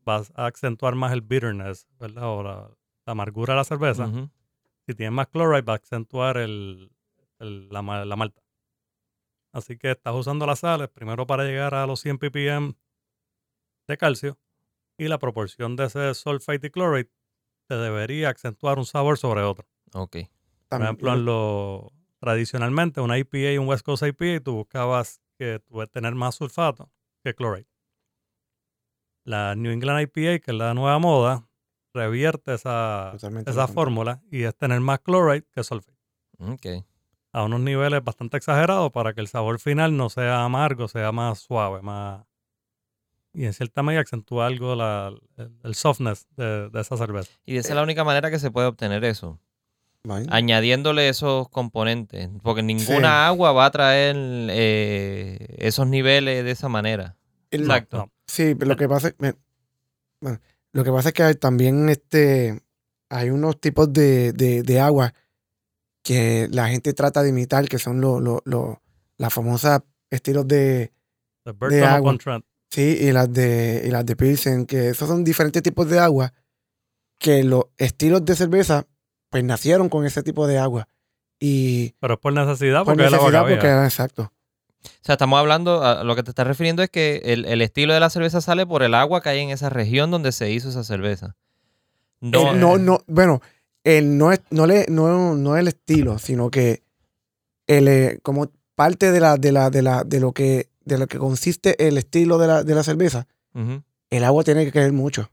vas 0.05 0.33
a 0.35 0.47
acentuar 0.47 0.95
más 0.95 1.13
el 1.13 1.21
bitterness, 1.21 1.87
¿verdad? 2.01 2.25
O 2.29 2.43
la, 2.43 2.69
la 3.07 3.11
amargura 3.13 3.55
de 3.55 3.59
la 3.59 3.65
cerveza. 3.65 4.07
Si 4.87 4.95
tienes 4.95 5.13
más 5.13 5.29
chloride, 5.29 5.63
va 5.63 5.75
a 5.75 5.77
acentuar 5.77 6.37
el, 6.39 6.91
el- 7.39 7.69
la, 7.69 7.83
ma- 7.83 8.05
la 8.05 8.17
malta. 8.17 8.43
Así 9.53 9.77
que 9.77 9.91
estás 9.93 10.15
usando 10.15 10.47
las 10.47 10.61
sales 10.61 10.89
primero 10.89 11.27
para 11.27 11.45
llegar 11.45 11.75
a 11.75 11.87
los 11.87 12.01
100 12.01 12.19
ppm 12.19 12.75
de 13.89 13.97
calcio 13.99 14.39
y 14.99 15.09
la 15.09 15.19
proporción 15.19 15.77
de 15.77 15.87
ese 15.87 16.15
sulfate 16.15 16.69
y 16.69 16.71
chloride 16.71 17.11
te 17.69 17.77
debería 17.77 18.31
acentuar 18.31 18.79
un 18.79 18.87
sabor 18.87 19.19
sobre 19.19 19.43
otro. 19.43 19.67
Ok. 19.95 20.17
Por 20.69 20.83
ejemplo, 20.83 21.13
en 21.15 21.25
lo, 21.25 21.93
tradicionalmente, 22.19 23.01
una 23.01 23.19
IPA 23.19 23.53
y 23.53 23.59
un 23.59 23.69
West 23.69 23.85
Coast 23.85 24.03
IPA, 24.05 24.41
tú 24.43 24.55
buscabas 24.55 25.22
que 25.43 25.59
tuve 25.61 25.87
tener 25.89 26.15
más 26.15 26.37
sulfato 26.37 26.91
que 27.25 27.35
chloride. 27.35 27.67
La 29.25 29.55
New 29.55 29.73
England 29.73 30.01
IPA, 30.03 30.39
que 30.41 30.51
es 30.51 30.55
la 30.57 30.75
nueva 30.75 30.99
moda, 30.99 31.49
revierte 31.95 32.55
esa, 32.55 33.13
esa 33.51 33.67
fórmula 33.75 34.23
y 34.31 34.45
es 34.45 34.57
tener 34.57 34.81
más 34.81 35.01
chloride 35.01 35.47
que 35.53 35.63
sulfate. 35.65 35.99
Ok. 36.39 36.67
A 37.33 37.45
unos 37.45 37.61
niveles 37.61 38.03
bastante 38.05 38.37
exagerados 38.37 38.91
para 38.93 39.15
que 39.15 39.21
el 39.21 39.29
sabor 39.29 39.59
final 39.59 39.97
no 39.97 40.11
sea 40.11 40.45
amargo, 40.45 40.87
sea 40.89 41.13
más 41.13 41.39
suave, 41.41 41.83
más... 41.83 42.25
Y 43.35 43.47
en 43.47 43.53
cierta 43.55 43.83
medida 43.83 44.03
acentúa 44.03 44.47
algo 44.47 44.75
la- 44.75 45.13
el, 45.39 45.57
el 45.63 45.75
softness 45.75 46.29
de, 46.37 46.69
de 46.69 46.81
esa 46.81 46.97
cerveza. 46.99 47.33
Y 47.47 47.57
esa 47.57 47.71
es 47.71 47.75
la 47.77 47.83
única 47.83 48.05
manera 48.05 48.31
que 48.31 48.39
se 48.39 48.51
puede 48.51 48.67
obtener 48.67 49.05
eso. 49.05 49.41
Añadiéndole 50.31 51.09
esos 51.09 51.49
componentes. 51.49 52.29
Porque 52.43 52.63
ninguna 52.63 52.87
Sí. 52.99 53.05
agua 53.05 53.53
va 53.53 53.67
a 53.67 53.71
traer 53.71 54.17
eh, 54.51 55.47
esos 55.59 55.87
niveles 55.87 56.45
de 56.45 56.51
esa 56.51 56.69
manera. 56.69 57.17
El- 57.51 57.63
Exacto. 57.63 57.97
No, 57.99 58.13
Sí, 58.27 58.55
pero 58.55 58.71
lo 58.71 58.77
que 58.77 58.89
pasa 58.89 59.09
es 59.09 59.15
me- 59.19 59.35
bueno, 60.21 60.41
lo 60.73 60.85
que 60.85 60.91
pasa 60.91 61.09
es 61.11 61.15
que 61.15 61.35
también 61.35 61.89
este 61.89 62.61
hay 63.11 63.29
unos 63.31 63.61
tipos 63.61 63.93
de, 63.93 64.33
de, 64.33 64.63
de 64.63 64.81
agua 64.81 65.13
que 66.03 66.49
la 66.51 66.69
gente 66.69 66.95
trata 66.95 67.23
de 67.23 67.29
imitar, 67.29 67.69
que 67.69 67.79
son 67.79 68.01
los 68.01 68.23
los 68.23 68.41
los- 68.45 68.77
las 69.19 69.33
famosas 69.33 69.83
estilos 70.11 70.49
de 70.49 70.93
Burton 71.45 71.85
agua. 71.85 72.17
sí 72.71 72.97
y 73.01 73.13
las 73.13 73.31
de 73.33 73.83
y 73.87 73.91
las 73.91 74.07
de 74.07 74.17
Pilsen, 74.17 74.65
que 74.67 74.89
esos 74.91 75.09
son 75.09 75.23
diferentes 75.25 75.63
tipos 75.63 75.89
de 75.91 75.99
agua 75.99 76.33
que 77.19 77.45
los 77.45 77.67
estilos 77.77 78.25
de 78.25 78.35
cerveza 78.35 78.87
pues 79.33 79.43
nacieron 79.43 79.89
con 79.89 80.07
ese 80.07 80.23
tipo 80.23 80.47
de 80.47 80.59
agua 80.59 80.87
y 81.41 81.95
Pero 81.99 82.15
es 82.15 82.21
por 82.21 82.33
necesidad, 82.33 82.85
por 82.85 82.95
porque 82.95 83.03
es 83.03 83.09
el 83.09 83.15
agua 83.15 83.27
que 83.31 83.33
necesidad 83.33 83.45
había. 83.45 83.57
porque 83.57 83.67
era 83.69 83.85
exacto. 83.87 84.33
O 84.85 84.91
sea, 85.05 85.15
estamos 85.15 85.39
hablando, 85.39 85.83
a 85.83 86.05
lo 86.05 86.15
que 86.15 86.23
te 86.23 86.31
estás 86.31 86.47
refiriendo 86.47 86.83
es 86.83 86.91
que 86.91 87.23
el, 87.25 87.45
el 87.47 87.63
estilo 87.63 87.95
de 87.95 88.01
la 88.01 88.11
cerveza 88.11 88.41
sale 88.41 88.67
por 88.67 88.83
el 88.83 88.95
agua 88.95 89.23
que 89.23 89.29
hay 89.31 89.41
en 89.41 89.51
esa 89.51 89.71
región 89.71 90.11
donde 90.11 90.31
se 90.33 90.51
hizo 90.53 90.69
esa 90.69 90.85
cerveza. 90.85 91.35
No, 92.21 92.53
El- 92.53 92.61
no, 92.61 92.79
no, 92.79 93.01
bueno, 93.09 93.41
el 93.85 94.17
no 94.19 94.31
es, 94.33 94.41
no 94.51 94.67
le, 94.67 94.87
no, 94.89 95.35
no 95.35 95.57
el 95.57 95.67
estilo, 95.69 96.19
sino 96.19 96.51
que 96.51 96.83
el, 97.67 97.89
eh, 97.89 98.19
como 98.23 98.51
parte 98.75 99.11
de 99.13 99.21
la, 99.21 99.37
de 99.37 99.51
la, 99.53 99.71
de 99.71 99.83
la, 99.83 100.05
de 100.05 100.21
lo 100.21 100.33
que, 100.33 100.69
de 100.85 100.99
lo 100.99 101.07
que 101.07 101.19
consiste 101.19 101.87
el 101.89 101.97
estilo 101.99 102.39
de 102.39 102.47
la, 102.49 102.63
de 102.65 102.75
la 102.75 102.83
cerveza, 102.83 103.27
el 104.11 104.25
agua 104.25 104.45
tiene 104.45 104.65
que 104.65 104.73
querer 104.73 104.93
mucho. 104.93 105.31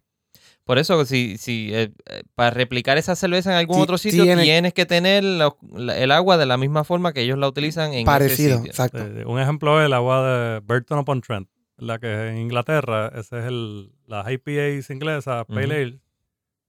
Por 0.70 0.78
eso, 0.78 1.04
si, 1.04 1.40
si 1.40 1.74
eh, 1.74 1.92
eh, 2.06 2.22
para 2.36 2.52
replicar 2.52 3.00
esa 3.00 3.16
cerveza 3.16 3.50
en 3.52 3.58
algún 3.58 3.82
otro 3.82 3.98
sitio, 3.98 4.22
tiene- 4.24 4.44
tienes 4.44 4.72
que 4.76 4.86
tener 4.86 5.24
la- 5.24 5.56
la- 5.74 5.98
el 5.98 6.12
agua 6.12 6.38
de 6.38 6.46
la 6.46 6.58
misma 6.58 6.84
forma 6.84 7.12
que 7.12 7.22
ellos 7.22 7.40
la 7.40 7.48
utilizan 7.48 7.92
en 7.94 8.06
Parecido, 8.06 8.50
ese 8.50 8.58
sitio. 8.58 8.70
exacto. 8.70 9.00
Eh, 9.00 9.26
un 9.26 9.40
ejemplo 9.40 9.82
es 9.82 9.88
el 9.88 9.94
agua 9.94 10.22
de 10.30 10.60
Burton 10.60 11.00
upon 11.00 11.22
Trent, 11.22 11.50
la 11.78 11.98
que 11.98 12.28
en 12.28 12.38
Inglaterra, 12.38 13.08
ese 13.16 13.40
es 13.40 13.46
el, 13.46 13.92
las 14.06 14.28
IPAs 14.32 14.92
inglesas, 14.92 15.44
Pale 15.48 15.66
Ujú. 15.66 15.74
Ale, 15.74 16.00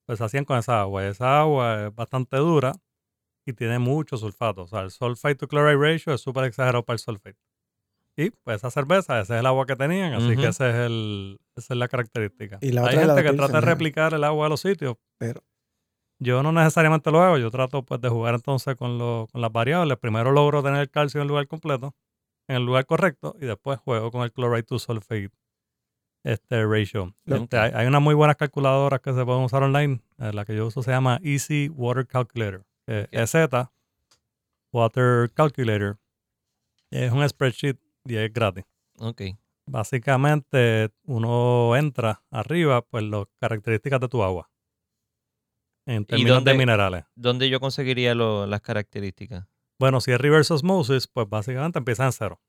pues 0.06 0.16
se 0.18 0.24
hacían 0.24 0.46
con 0.46 0.58
esa 0.58 0.80
agua. 0.80 1.06
Esa 1.06 1.38
agua 1.40 1.88
es 1.88 1.94
bastante 1.94 2.38
dura 2.38 2.72
y 3.44 3.52
tiene 3.52 3.78
mucho 3.78 4.16
sulfato. 4.16 4.62
O 4.62 4.66
sea, 4.66 4.80
el 4.80 4.90
sulfate 4.90 5.34
to 5.34 5.46
chloride 5.46 5.76
ratio 5.76 6.14
es 6.14 6.22
súper 6.22 6.44
exagerado 6.44 6.86
para 6.86 6.94
el 6.94 7.00
sulfate. 7.00 7.36
Y 8.16 8.30
pues 8.30 8.56
esa 8.56 8.70
cerveza, 8.70 9.20
ese 9.20 9.34
es 9.34 9.40
el 9.40 9.46
agua 9.46 9.64
que 9.66 9.76
tenían, 9.76 10.12
así 10.14 10.36
que 10.36 10.48
ese 10.48 10.68
es 10.68 10.74
el, 10.76 11.38
esa 11.56 11.74
es 11.74 11.78
la 11.78 11.88
característica. 11.88 12.58
Y 12.60 12.72
la 12.72 12.82
Hay 12.86 12.96
la 12.96 13.02
gente 13.14 13.22
que 13.22 13.32
trata 13.36 13.52
de 13.52 13.60
replicar 13.66 14.14
el 14.14 14.24
agua 14.24 14.46
de 14.46 14.50
los 14.50 14.60
sitios, 14.60 14.96
Pero 15.18 15.42
yo 16.18 16.42
no 16.42 16.52
necesariamente 16.52 17.10
lo 17.10 17.22
hago, 17.22 17.38
yo 17.38 17.50
trato 17.50 17.82
pues 17.82 18.00
de 18.00 18.08
jugar 18.10 18.34
entonces 18.34 18.76
con, 18.76 18.98
lo- 18.98 19.26
con 19.32 19.40
las 19.40 19.50
variables. 19.50 19.96
Primero 19.98 20.32
logro 20.32 20.62
tener 20.62 20.80
el 20.80 20.90
calcio 20.90 21.18
en 21.20 21.22
el 21.22 21.28
lugar 21.28 21.46
completo, 21.46 21.94
en 22.48 22.56
el 22.56 22.66
lugar 22.66 22.84
correcto, 22.84 23.36
y 23.40 23.46
después 23.46 23.78
juego 23.78 24.10
con 24.10 24.22
el 24.22 24.32
chloride 24.32 24.64
to 24.64 24.78
sulfate 24.78 25.30
este 26.22 26.66
ratio. 26.66 27.14
Este, 27.44 27.56
hay, 27.56 27.72
hay 27.74 27.86
unas 27.86 28.02
muy 28.02 28.14
buenas 28.14 28.36
calculadoras 28.36 29.00
que 29.00 29.14
se 29.14 29.24
pueden 29.24 29.42
usar 29.44 29.62
online. 29.62 30.02
eh, 30.18 30.32
la 30.34 30.44
que 30.44 30.54
yo 30.54 30.66
uso 30.66 30.82
se 30.82 30.90
llama 30.90 31.18
Easy 31.22 31.70
Water 31.70 32.06
Calculator. 32.06 32.66
que 32.86 33.08
es 33.12 33.34
EZ 33.34 33.48
Water 34.72 35.30
Calculator. 35.32 35.98
Es 36.90 37.12
un 37.12 37.26
spreadsheet 37.28 37.78
y 38.04 38.16
es 38.16 38.32
gratis. 38.32 38.64
Ok. 38.98 39.22
Básicamente, 39.66 40.90
uno 41.04 41.76
entra 41.76 42.22
arriba, 42.30 42.82
pues 42.82 43.04
las 43.04 43.24
características 43.40 44.00
de 44.00 44.08
tu 44.08 44.22
agua. 44.22 44.50
En 45.86 46.04
términos 46.04 46.36
dónde- 46.36 46.52
de 46.52 46.58
minerales. 46.58 47.04
¿Dónde 47.14 47.48
yo 47.48 47.60
conseguiría 47.60 48.14
lo- 48.14 48.46
las 48.46 48.60
características? 48.60 49.46
Bueno, 49.78 50.00
si 50.00 50.12
es 50.12 50.20
reverse 50.20 50.52
osmosis, 50.52 51.06
pues 51.08 51.28
básicamente 51.28 51.78
empieza 51.78 52.04
en 52.04 52.12
cero 52.12 52.40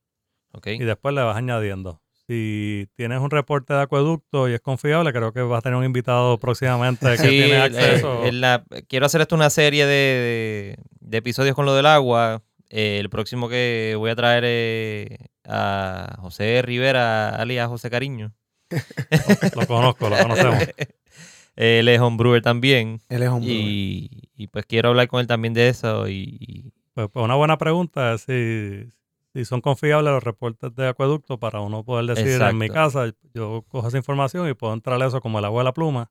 Ok. 0.53 0.67
y 0.67 0.79
después 0.79 1.15
le 1.15 1.21
vas 1.23 1.37
añadiendo. 1.37 2.01
Si 2.27 2.87
tienes 2.95 3.19
un 3.19 3.29
reporte 3.31 3.73
de 3.73 3.81
acueducto 3.81 4.47
y 4.49 4.53
es 4.53 4.61
confiable, 4.61 5.11
creo 5.11 5.33
que 5.33 5.41
vas 5.41 5.59
a 5.59 5.61
tener 5.61 5.77
un 5.77 5.85
invitado 5.85 6.37
próximamente 6.37 7.05
que 7.11 7.17
Sí, 7.17 7.29
tiene 7.29 7.53
eh, 7.53 7.61
acceso. 7.61 8.25
en 8.25 8.41
la- 8.41 8.63
quiero 8.87 9.05
hacer 9.05 9.21
esto 9.21 9.35
una 9.35 9.49
serie 9.49 9.85
de, 9.85 9.93
de- 9.93 10.77
de 10.99 11.17
episodios 11.17 11.55
con 11.55 11.65
lo 11.65 11.73
del 11.73 11.85
agua. 11.85 12.41
Eh, 12.69 12.99
el 12.99 13.09
próximo 13.09 13.49
que 13.49 13.95
voy 13.97 14.11
a 14.11 14.15
traer 14.15 14.43
es 14.45 15.19
a 15.51 16.17
José 16.21 16.61
Rivera, 16.61 17.29
alias 17.29 17.67
José 17.67 17.89
Cariño. 17.89 18.33
Lo 19.55 19.67
conozco, 19.67 20.09
lo 20.09 20.17
conocemos. 20.17 20.57
Él 21.57 21.89
es 21.89 21.99
homebrewer 21.99 22.41
también. 22.41 23.01
él 23.09 23.23
es 23.23 23.29
un 23.29 23.43
Y, 23.43 24.29
y 24.35 24.47
pues 24.47 24.65
quiero 24.65 24.89
hablar 24.89 25.09
con 25.09 25.19
él 25.19 25.27
también 25.27 25.53
de 25.53 25.67
eso. 25.67 26.07
Y, 26.07 26.71
Pues, 26.93 27.09
pues 27.11 27.23
una 27.23 27.35
buena 27.35 27.57
pregunta 27.57 28.13
es 28.13 28.21
si, 28.21 28.87
si 29.33 29.43
son 29.45 29.59
confiables 29.59 30.13
los 30.13 30.23
reportes 30.23 30.73
de 30.73 30.87
acueducto 30.87 31.37
para 31.39 31.59
uno 31.59 31.83
poder 31.83 32.05
decir 32.15 32.41
en 32.41 32.57
mi 32.57 32.69
casa, 32.69 33.13
yo 33.33 33.65
cojo 33.67 33.89
esa 33.89 33.97
información 33.97 34.49
y 34.49 34.53
puedo 34.53 34.73
entrar 34.73 35.01
a 35.01 35.05
eso 35.07 35.19
como 35.19 35.39
el 35.39 35.45
agua 35.45 35.61
de 35.61 35.65
la 35.65 35.73
pluma. 35.73 36.09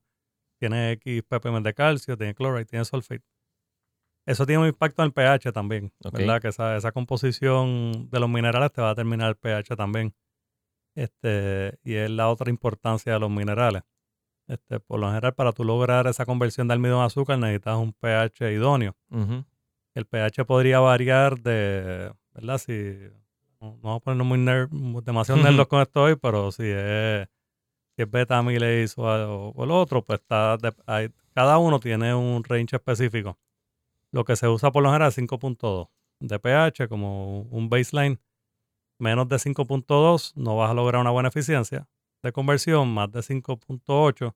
Tiene 0.59 0.91
X 0.91 1.23
ppm 1.27 1.61
de 1.63 1.73
calcio, 1.73 2.15
tiene 2.15 2.35
chloride, 2.35 2.65
tiene 2.65 2.85
sulfate. 2.85 3.23
Eso 4.25 4.45
tiene 4.45 4.61
un 4.61 4.67
impacto 4.67 5.01
en 5.01 5.07
el 5.07 5.13
pH 5.13 5.51
también. 5.51 5.91
¿verdad? 6.19 6.41
Que 6.41 6.47
esa, 6.49 6.75
esa 6.77 6.91
composición 6.91 8.09
de 8.09 8.19
los 8.19 8.29
minerales 8.29 8.71
te 8.71 8.81
va 8.81 8.87
a 8.89 8.91
determinar 8.91 9.29
el 9.29 9.35
pH 9.35 9.75
también. 9.75 10.13
Este, 10.95 11.79
y 11.83 11.95
es 11.95 12.09
la 12.09 12.29
otra 12.29 12.49
importancia 12.49 13.13
de 13.13 13.19
los 13.19 13.29
minerales. 13.29 13.83
Este, 14.47 14.79
por 14.79 14.99
lo 14.99 15.07
general, 15.07 15.33
para 15.33 15.51
tú 15.53 15.63
lograr 15.63 16.07
esa 16.07 16.25
conversión 16.25 16.67
de 16.67 16.73
almidón 16.73 17.01
a 17.01 17.05
azúcar 17.05 17.39
necesitas 17.39 17.77
un 17.77 17.93
pH 17.93 18.51
idóneo 18.51 18.95
ujú, 19.09 19.45
el 19.93 20.05
pH 20.05 20.43
podría 20.45 20.79
variar 20.79 21.39
de, 21.39 22.11
¿verdad? 22.33 22.57
Si, 22.57 22.73
no 23.61 23.71
no 23.71 23.77
vamos 23.81 23.97
a 24.01 24.03
ponernos 24.03 24.27
muy 24.27 24.39
ner- 24.39 24.69
demasiado 25.03 25.39
nerdos 25.41 25.67
con 25.67 25.81
esto 25.81 26.01
hoy, 26.03 26.15
pero 26.15 26.51
si 26.51 26.63
es, 26.65 27.27
si 27.95 28.01
es 28.01 28.11
beta 28.11 28.41
o, 28.41 29.53
o 29.55 29.63
el 29.63 29.71
otro, 29.71 30.03
pues 30.03 30.19
está, 30.19 30.57
de- 30.57 30.73
hay- 30.85 31.09
cada 31.33 31.57
uno 31.59 31.79
tiene 31.79 32.13
un 32.13 32.43
range 32.43 32.75
específico. 32.75 33.37
Lo 34.11 34.25
que 34.25 34.35
se 34.35 34.47
usa 34.47 34.71
por 34.71 34.83
lo 34.83 34.89
general 34.89 35.09
es 35.09 35.17
5.2 35.17 35.89
de 36.19 36.39
pH 36.39 36.87
como 36.87 37.41
un 37.43 37.69
baseline. 37.69 38.19
Menos 38.99 39.27
de 39.27 39.37
5.2 39.37 40.33
no 40.35 40.57
vas 40.57 40.69
a 40.69 40.73
lograr 40.73 41.01
una 41.01 41.11
buena 41.11 41.29
eficiencia 41.29 41.87
de 42.21 42.31
conversión. 42.31 42.93
Más 42.93 43.11
de 43.11 43.21
5.8 43.21 44.35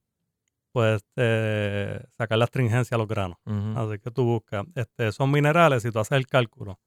puedes 0.72 1.06
eh, 1.16 2.04
sacar 2.18 2.38
la 2.38 2.46
astringencia 2.46 2.96
a 2.96 2.98
los 2.98 3.08
granos. 3.08 3.38
Así 3.46 4.00
que 4.00 4.12
tú 4.12 4.26
buscas, 4.26 4.66
este, 4.76 5.12
son 5.12 5.32
minerales, 5.32 5.84
si 5.84 5.92
tú 5.92 6.00
haces 6.00 6.18
el 6.18 6.28
cálculo 6.28 6.80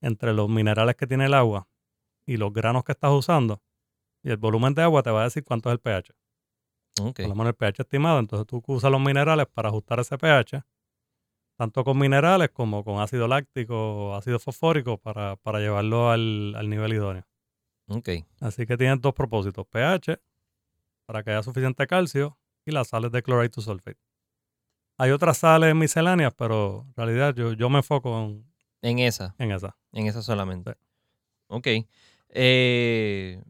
entre 0.00 0.32
los 0.32 0.48
minerales 0.48 0.94
que 0.94 1.06
tiene 1.06 1.26
el 1.26 1.34
agua 1.34 1.68
y 2.24 2.36
los 2.36 2.52
granos 2.52 2.84
que 2.84 2.92
estás 2.92 3.10
usando, 3.10 3.60
y 4.22 4.30
el 4.30 4.36
volumen 4.36 4.74
de 4.74 4.82
agua 4.82 5.02
te 5.02 5.10
va 5.10 5.22
a 5.22 5.24
decir 5.24 5.44
cuánto 5.44 5.68
es 5.68 5.74
el 5.74 5.80
pH. 5.80 6.14
Ok. 7.02 7.16
Por 7.16 7.28
lo 7.28 7.34
menos 7.34 7.48
el 7.48 7.54
pH 7.54 7.82
estimado. 7.82 8.18
Entonces 8.18 8.46
tú 8.46 8.62
usas 8.66 8.90
los 8.90 9.00
minerales 9.00 9.46
para 9.46 9.68
ajustar 9.68 10.00
ese 10.00 10.16
pH, 10.16 10.62
tanto 11.58 11.82
con 11.82 11.98
minerales 11.98 12.50
como 12.50 12.84
con 12.84 13.00
ácido 13.00 13.26
láctico 13.26 13.74
o 13.74 14.14
ácido 14.14 14.38
fosfórico 14.38 14.96
para, 14.96 15.34
para 15.36 15.58
llevarlo 15.58 16.10
al, 16.10 16.54
al 16.56 16.70
nivel 16.70 16.92
idóneo. 16.92 17.24
ok. 17.88 18.08
Así 18.40 18.64
que 18.64 18.76
tienes 18.76 19.00
dos 19.00 19.12
propósitos, 19.12 19.66
pH, 19.66 20.20
para 21.04 21.24
que 21.24 21.30
haya 21.32 21.42
suficiente 21.42 21.86
calcio, 21.88 22.38
y 22.64 22.70
las 22.70 22.88
sales 22.88 23.10
de 23.10 23.22
chloride 23.22 23.48
to 23.50 23.60
sulfate. 23.60 23.98
Hay 24.98 25.10
otras 25.10 25.38
sales 25.38 25.74
misceláneas, 25.74 26.32
pero 26.34 26.84
en 26.88 26.94
realidad 26.96 27.34
yo, 27.34 27.52
yo 27.54 27.68
me 27.70 27.78
enfoco 27.78 28.20
en, 28.22 28.44
En 28.82 28.98
esa, 29.00 29.34
en 29.38 29.50
esa. 29.50 29.76
en 29.92 30.06
esa 30.06 30.22
solamente. 30.22 30.72
Sí. 30.72 30.78
Ok. 31.48 31.66
Eh, 32.30 33.42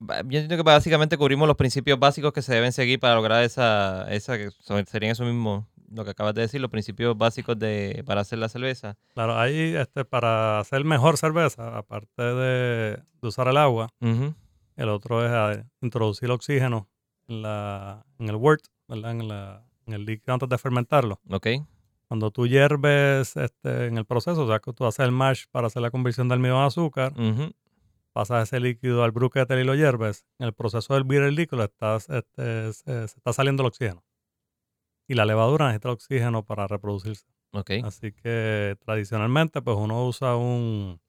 yo 0.00 0.16
entiendo 0.38 0.56
que 0.56 0.62
básicamente 0.62 1.16
cubrimos 1.16 1.48
los 1.48 1.56
principios 1.56 1.98
básicos 1.98 2.32
que 2.32 2.42
se 2.42 2.54
deben 2.54 2.72
seguir 2.72 3.00
para 3.00 3.14
lograr 3.14 3.42
esa, 3.42 4.06
esa 4.12 4.36
que 4.36 4.50
son- 4.50 4.84
serían 4.86 5.12
eso 5.12 5.24
mismo, 5.24 5.66
lo 5.94 6.04
que 6.04 6.10
acabas 6.10 6.34
de 6.34 6.42
decir, 6.42 6.60
los 6.60 6.70
principios 6.70 7.16
básicos 7.16 7.58
de, 7.58 8.02
para 8.04 8.20
hacer 8.22 8.38
la 8.38 8.48
cerveza. 8.48 8.96
Claro, 9.14 9.38
ahí 9.38 9.74
este, 9.76 10.04
para 10.04 10.58
hacer 10.58 10.84
mejor 10.84 11.16
cerveza, 11.16 11.78
aparte 11.78 12.22
de, 12.22 13.02
de 13.22 13.28
usar 13.28 13.48
el 13.48 13.56
agua, 13.56 13.88
el 14.76 14.88
otro 14.88 15.24
es 15.24 15.58
eh, 15.58 15.64
introducir 15.80 16.30
oxígeno 16.30 16.88
en, 17.28 17.42
la, 17.42 18.04
en 18.18 18.28
el 18.28 18.36
wort, 18.36 18.64
¿verdad? 18.88 19.12
En, 19.12 19.28
la, 19.28 19.64
en 19.86 19.94
el 19.94 20.04
líquido 20.04 20.34
antes 20.34 20.48
de 20.48 20.58
fermentarlo. 20.58 21.20
Ok. 21.30 21.46
Cuando 22.08 22.30
tú 22.30 22.46
hierves 22.46 23.36
este, 23.36 23.86
en 23.86 23.96
el 23.96 24.04
proceso, 24.04 24.44
o 24.44 24.48
sea, 24.48 24.58
que 24.58 24.72
tú 24.72 24.84
haces 24.84 25.04
el 25.04 25.12
mash 25.12 25.44
para 25.50 25.68
hacer 25.68 25.80
la 25.80 25.90
conversión 25.90 26.28
del 26.28 26.36
almidón 26.36 26.58
a 26.58 26.66
azúcar, 26.66 27.12
ujú, 27.12 27.52
pasas 28.12 28.48
ese 28.48 28.60
líquido 28.60 29.04
al 29.04 29.12
brew 29.12 29.30
kettle 29.30 29.60
y 29.60 29.64
lo 29.64 29.74
hierves, 29.74 30.24
en 30.38 30.46
el 30.46 30.52
proceso 30.52 30.94
del 30.94 31.04
beer 31.04 31.22
el 31.22 31.34
líquido 31.34 31.64
estás, 31.64 32.08
este, 32.10 32.72
se, 32.72 33.08
se 33.08 33.16
está 33.16 33.32
saliendo 33.32 33.62
el 33.62 33.68
oxígeno. 33.68 34.02
Y 35.06 35.14
la 35.14 35.24
levadura 35.26 35.66
necesita 35.66 35.90
oxígeno 35.90 36.44
para 36.44 36.66
reproducirse. 36.66 37.26
Ok. 37.52 37.70
Así 37.84 38.12
que 38.12 38.76
tradicionalmente, 38.84 39.62
pues 39.62 39.76
uno 39.78 40.06
usa 40.06 40.36
un. 40.36 41.00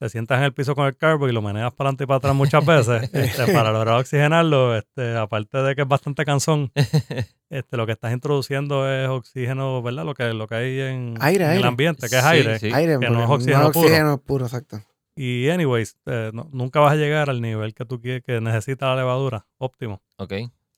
Te 0.00 0.08
sientas 0.08 0.38
en 0.38 0.44
el 0.44 0.52
piso 0.52 0.74
con 0.74 0.86
el 0.86 0.96
carbo 0.96 1.28
y 1.28 1.32
lo 1.32 1.40
meneas 1.42 1.72
para 1.74 1.88
adelante 1.90 2.04
y 2.04 2.06
para 2.08 2.16
atrás 2.16 2.34
muchas 2.34 2.66
veces 2.66 3.02
este, 3.14 3.52
para 3.52 3.70
lograr 3.70 4.00
oxigenarlo. 4.00 4.76
Este, 4.76 5.16
aparte 5.16 5.58
de 5.58 5.76
que 5.76 5.82
es 5.82 5.88
bastante 5.88 6.24
cansón, 6.24 6.72
este, 7.50 7.76
lo 7.76 7.86
que 7.86 7.92
estás 7.92 8.12
introduciendo 8.12 8.90
es 8.90 9.08
oxígeno, 9.08 9.80
¿verdad? 9.80 10.04
Lo 10.04 10.14
que, 10.14 10.32
lo 10.32 10.48
que 10.48 10.54
hay 10.56 10.80
en, 10.80 11.14
Aire, 11.20 11.44
en 11.44 11.52
el 11.52 11.64
ambiente, 11.64 12.08
que 12.08 12.16
es 12.16 12.22
Sí, 12.22 12.28
aire. 12.28 12.58
sí. 12.58 12.70
Aire, 12.72 12.98
que 12.98 13.10
no 13.10 13.22
es 13.22 13.30
oxígeno 13.30 13.70
puro. 13.70 13.80
oxígeno 13.86 14.18
puro, 14.18 14.46
exacto. 14.46 14.80
Y, 15.14 15.48
anyways, 15.50 15.96
eh, 16.06 16.30
no- 16.32 16.48
nunca 16.52 16.80
vas 16.80 16.92
a 16.94 16.96
llegar 16.96 17.30
al 17.30 17.40
nivel 17.40 17.72
que 17.74 17.84
tú 17.84 18.00
quieres, 18.00 18.24
que 18.24 18.40
necesita 18.40 18.86
la 18.88 18.96
levadura 18.96 19.46
óptimo. 19.58 20.02
Ok. 20.16 20.32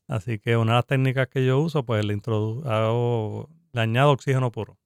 Así 0.09 0.39
que 0.39 0.57
una 0.57 0.73
de 0.73 0.77
las 0.79 0.87
técnicas 0.87 1.29
que 1.29 1.45
yo 1.47 1.59
uso, 1.61 1.85
pues 1.85 2.05
le, 2.05 2.15
introdu- 2.17 2.65
hago- 2.67 3.49
le 3.73 3.81
añado 3.81 4.11
oxígeno 4.13 4.53
puro. 4.53 4.79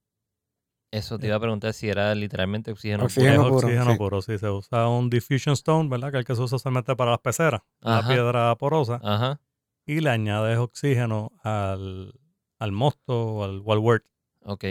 Eso 0.90 1.18
te 1.18 1.26
iba 1.26 1.36
a 1.36 1.40
preguntar 1.40 1.74
si 1.74 1.88
era 1.88 2.14
literalmente 2.14 2.70
oxígeno. 2.72 3.04
Oxígeno. 3.04 3.32
es 3.42 3.48
puro, 3.48 3.54
oxígeno 3.56 3.90
sí. 3.92 3.98
puro, 3.98 4.22
sí. 4.22 4.38
Se 4.38 4.48
usa 4.48 4.88
un 4.88 5.10
diffusion 5.10 5.52
stone, 5.52 5.88
¿verdad? 5.90 6.10
Que 6.10 6.16
es 6.16 6.20
el 6.20 6.24
que 6.24 6.34
se 6.34 6.42
usa 6.42 6.56
usualmente 6.56 6.96
para 6.96 7.10
las 7.10 7.20
peceras, 7.20 7.60
la 7.80 8.06
piedra 8.06 8.54
porosa. 8.56 9.00
Ajá. 9.02 9.40
Y 9.86 10.00
le 10.00 10.08
añades 10.10 10.56
oxígeno 10.58 11.32
al, 11.42 12.14
al 12.58 12.72
mosto 12.72 13.12
o 13.26 13.44
al, 13.44 13.62
o 13.64 13.72
al 13.72 13.78
wort. 13.80 14.04
Ok. 14.44 14.64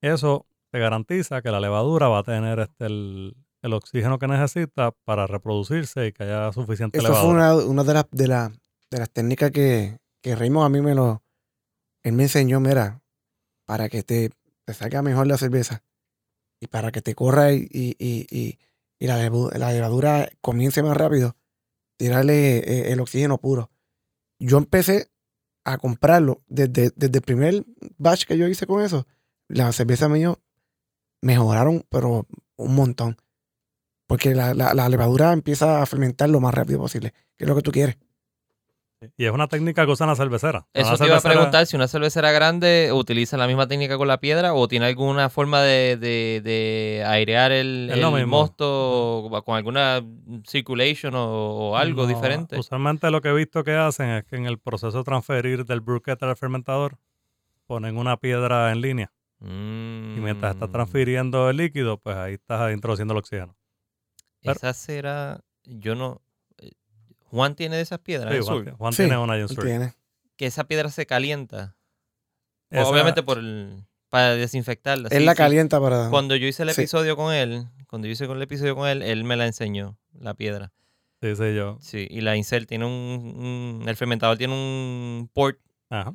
Eso 0.00 0.46
te 0.70 0.78
garantiza 0.78 1.42
que 1.42 1.50
la 1.50 1.58
levadura 1.60 2.08
va 2.08 2.18
a 2.18 2.22
tener 2.22 2.60
este, 2.60 2.86
el, 2.86 3.36
el 3.62 3.72
oxígeno 3.72 4.18
que 4.18 4.28
necesita 4.28 4.92
para 5.04 5.26
reproducirse 5.26 6.06
y 6.08 6.12
que 6.12 6.24
haya 6.24 6.52
suficiente 6.52 6.98
Eso 6.98 7.08
fue 7.08 7.32
levadura. 7.34 7.56
una, 7.56 7.64
una 7.66 7.84
de, 7.84 7.94
las, 7.94 8.06
de, 8.12 8.28
la- 8.28 8.52
de 8.90 8.98
las 8.98 9.10
técnicas 9.10 9.50
que, 9.50 9.98
que 10.22 10.34
Raymond 10.34 10.66
a 10.66 10.68
mí 10.68 10.80
me 10.80 10.94
lo... 10.94 11.22
Él 12.02 12.12
me 12.12 12.24
enseñó, 12.24 12.60
mira, 12.60 13.02
para 13.66 13.88
que 13.88 14.02
te, 14.02 14.30
te 14.64 14.74
salga 14.74 15.02
mejor 15.02 15.26
la 15.26 15.36
cerveza 15.36 15.82
y 16.60 16.68
para 16.68 16.90
que 16.92 17.02
te 17.02 17.14
corra 17.14 17.52
y, 17.52 17.68
y, 17.70 17.96
y, 17.98 18.26
y- 18.30 18.58
la, 19.06 19.18
levadura 19.72 20.28
comience 20.40 20.82
más 20.82 20.96
rápido, 20.96 21.36
tirarle 21.98 22.58
eh, 22.58 22.92
el 22.92 23.00
oxígeno 23.00 23.38
puro. 23.38 23.70
Yo 24.40 24.58
empecé 24.58 25.10
a 25.64 25.78
comprarlo 25.78 26.42
desde, 26.48 26.90
desde 26.96 27.18
el 27.18 27.22
primer 27.22 27.64
batch 27.96 28.24
que 28.24 28.36
yo 28.36 28.48
hice 28.48 28.66
con 28.66 28.82
eso. 28.82 29.06
Las 29.48 29.76
cervezas 29.76 30.10
mías 30.10 30.36
mejoraron, 31.22 31.84
pero 31.90 32.26
un 32.56 32.74
montón. 32.74 33.16
Porque 34.08 34.34
la, 34.34 34.54
la 34.54 34.88
levadura 34.88 35.32
empieza 35.32 35.80
a 35.82 35.86
fermentar 35.86 36.28
lo 36.30 36.40
más 36.40 36.54
rápido 36.54 36.80
posible, 36.80 37.12
que 37.36 37.44
es 37.44 37.48
lo 37.48 37.54
que 37.54 37.62
tú 37.62 37.70
quieres. 37.70 37.98
Y 39.16 39.26
es 39.26 39.30
una 39.32 39.46
técnica 39.46 39.86
que 39.86 39.92
usan 39.92 40.08
las 40.08 40.18
cerveceras. 40.18 40.64
Eso 40.72 40.96
te 40.96 41.06
iba 41.06 41.16
a 41.18 41.20
preguntar 41.20 41.66
si 41.66 41.76
una 41.76 41.86
cervecera 41.86 42.32
grande 42.32 42.90
utiliza 42.92 43.36
la 43.36 43.46
misma 43.46 43.68
técnica 43.68 43.96
con 43.96 44.08
la 44.08 44.18
piedra 44.18 44.54
o 44.54 44.66
tiene 44.66 44.86
alguna 44.86 45.28
forma 45.30 45.62
de, 45.62 45.96
de- 45.96 46.40
de 46.42 47.04
airear 47.06 47.52
el, 47.52 47.90
el 47.92 48.04
mismo. 48.10 48.26
mosto 48.26 49.30
con 49.44 49.56
alguna 49.56 50.02
circulation 50.46 51.14
o, 51.14 51.24
o 51.70 51.76
algo 51.76 52.02
No, 52.02 52.08
diferente. 52.08 52.58
Usualmente 52.58 53.08
lo 53.12 53.20
que 53.20 53.28
he 53.28 53.34
visto 53.34 53.62
que 53.62 53.74
hacen 53.76 54.10
es 54.10 54.24
que 54.24 54.34
en 54.36 54.46
el 54.46 54.58
proceso 54.58 54.98
de 54.98 55.04
transferir 55.04 55.64
del 55.64 55.80
brew 55.80 56.00
kettle 56.00 56.30
al 56.30 56.36
fermentador, 56.36 56.98
ponen 57.66 57.98
una 57.98 58.16
piedra 58.16 58.72
en 58.72 58.80
línea. 58.80 59.12
Y 59.40 59.44
mientras 60.20 60.54
está 60.54 60.66
Mm, 60.66 60.72
transfiriendo 60.72 61.48
el 61.50 61.58
líquido, 61.58 61.98
pues 61.98 62.16
ahí 62.16 62.34
estás 62.34 62.72
introduciendo 62.74 63.14
el 63.14 63.18
oxígeno. 63.18 63.54
pero- 64.42 64.56
Esa 64.56 64.72
será, 64.72 65.40
yo 65.64 65.94
no, 65.94 66.20
Juan 67.30 67.54
tiene 67.54 67.76
de 67.76 67.82
esas 67.82 67.98
piedras 68.00 68.32
Sí, 68.34 68.40
Juan, 68.42 68.64
sur, 68.64 68.72
Juan 68.76 68.92
Sí, 68.92 69.02
tiene 69.04 69.18
una 69.18 69.36
Él 69.36 69.48
Sur. 69.48 69.64
tiene. 69.64 69.94
que 70.36 70.46
esa 70.46 70.64
piedra 70.64 70.88
se 70.90 71.06
calienta, 71.06 71.76
Esa- 72.70 72.86
obviamente 72.88 73.22
por 73.22 73.38
el, 73.38 73.84
para 74.08 74.34
desinfectarla. 74.36 75.08
Él 75.10 75.18
sí, 75.20 75.24
la 75.24 75.32
sí. 75.32 75.38
calienta 75.38 75.80
para. 75.80 76.10
Cuando 76.10 76.36
yo 76.36 76.46
hice 76.46 76.62
el 76.62 76.70
Sí. 76.70 76.80
episodio 76.82 77.16
con 77.16 77.32
él, 77.34 77.66
cuando 77.88 78.06
yo 78.06 78.12
hice 78.12 78.24
el 78.24 78.42
episodio 78.42 78.74
con 78.76 78.88
él, 78.88 79.02
él 79.02 79.24
me 79.24 79.36
la 79.36 79.46
enseñó, 79.46 79.98
la 80.18 80.34
piedra. 80.34 80.72
Sí, 81.20 81.34
sí, 81.34 81.54
yo. 81.54 81.78
Sí, 81.80 82.06
y 82.08 82.20
la 82.20 82.36
Incel 82.36 82.66
tiene 82.66 82.84
un, 82.84 82.92
un- 83.82 83.88
el 83.88 83.96
fermentador 83.96 84.38
tiene 84.38 84.54
un 84.54 85.28
port 85.32 85.58
Ajá. 85.90 86.14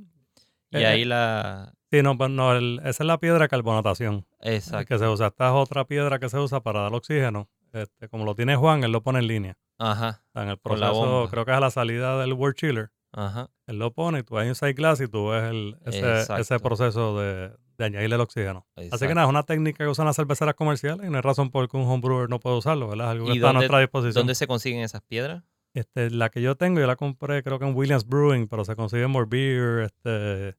y 0.72 0.78
Eh, 0.78 0.86
ahí 0.88 1.04
la, 1.06 1.74
Sí, 1.92 2.02
no, 2.02 2.18
pues 2.18 2.30
no, 2.32 2.56
el- 2.56 2.80
esa 2.80 3.04
es 3.04 3.08
la 3.08 3.20
piedra 3.20 3.40
de 3.44 3.50
carbonatación 3.50 4.26
eh, 4.42 4.56
exacto, 4.56 4.88
que 4.88 4.98
se 4.98 5.08
usa. 5.08 5.28
Esta 5.28 5.48
es 5.50 5.54
otra 5.54 5.86
piedra 5.86 6.18
que 6.20 6.30
se 6.30 6.40
usa 6.40 6.62
para 6.64 6.82
dar 6.82 6.94
oxígeno. 6.94 7.50
Este, 7.74 8.08
como 8.08 8.24
lo 8.26 8.34
tiene 8.36 8.56
Juan, 8.56 8.84
él 8.84 8.92
lo 8.92 9.04
pone 9.04 9.20
en 9.20 9.28
línea. 9.28 9.58
Ajá, 9.80 10.22
O 10.30 10.32
sea, 10.34 10.44
en 10.44 10.50
el 10.50 10.58
proceso, 10.58 11.28
creo 11.30 11.46
que 11.46 11.52
es 11.52 11.58
a 11.58 11.62
la 11.62 11.72
salida 11.72 12.20
del 12.20 12.34
World 12.34 12.56
Chiller. 12.56 12.92
ajá, 13.12 13.50
Él 13.68 13.78
lo 13.80 13.92
pone 13.94 14.20
y 14.20 14.24
tú 14.24 14.38
hay 14.38 14.50
un 14.50 14.56
side 14.56 14.74
glass 14.74 15.00
y 15.02 15.08
tú 15.08 15.28
ves 15.30 15.44
el, 15.44 15.78
ese, 15.86 16.60
proceso 16.60 17.20
de, 17.20 17.52
de 17.78 17.86
añadirle 17.86 18.16
el 18.16 18.22
oxígeno. 18.22 18.66
Así 18.92 19.08
que 19.08 19.14
nada, 19.16 19.26
es 19.28 19.30
una 19.30 19.44
técnica 19.44 19.84
que 19.84 19.90
usan 19.90 20.06
las 20.06 20.16
cerveceras 20.16 20.56
comerciales 20.56 21.06
y 21.08 21.10
no 21.10 21.16
hay 21.18 21.22
razón 21.22 21.50
por 21.52 21.68
qué 21.70 21.78
un 21.78 21.84
homebrewer 21.88 22.30
no 22.30 22.40
puede 22.40 22.58
usarlo, 22.58 22.88
¿verdad? 22.90 23.08
Es 23.08 23.12
algo 23.12 23.26
que 23.28 23.34
¿Y 23.34 23.36
está 23.38 23.50
a 23.50 23.54
nuestra 23.54 23.80
disposición. 23.80 24.14
¿Dónde 24.22 24.36
se 24.36 24.48
consiguen 24.48 24.82
esas 24.82 25.02
piedras? 25.02 25.44
Este, 25.74 26.12
la 26.12 26.30
que 26.30 26.42
yo 26.42 26.56
tengo, 26.56 26.80
yo 26.80 26.86
la 26.88 26.96
compré 26.96 27.42
creo 27.44 27.58
que 27.58 27.66
en 27.66 27.76
Williams 27.76 28.06
Brewing, 28.08 28.48
pero 28.48 28.64
se 28.64 28.76
consigue 28.76 29.04
en 29.04 29.12
More 29.12 29.26
Beer, 29.28 29.80
este, 29.86 30.56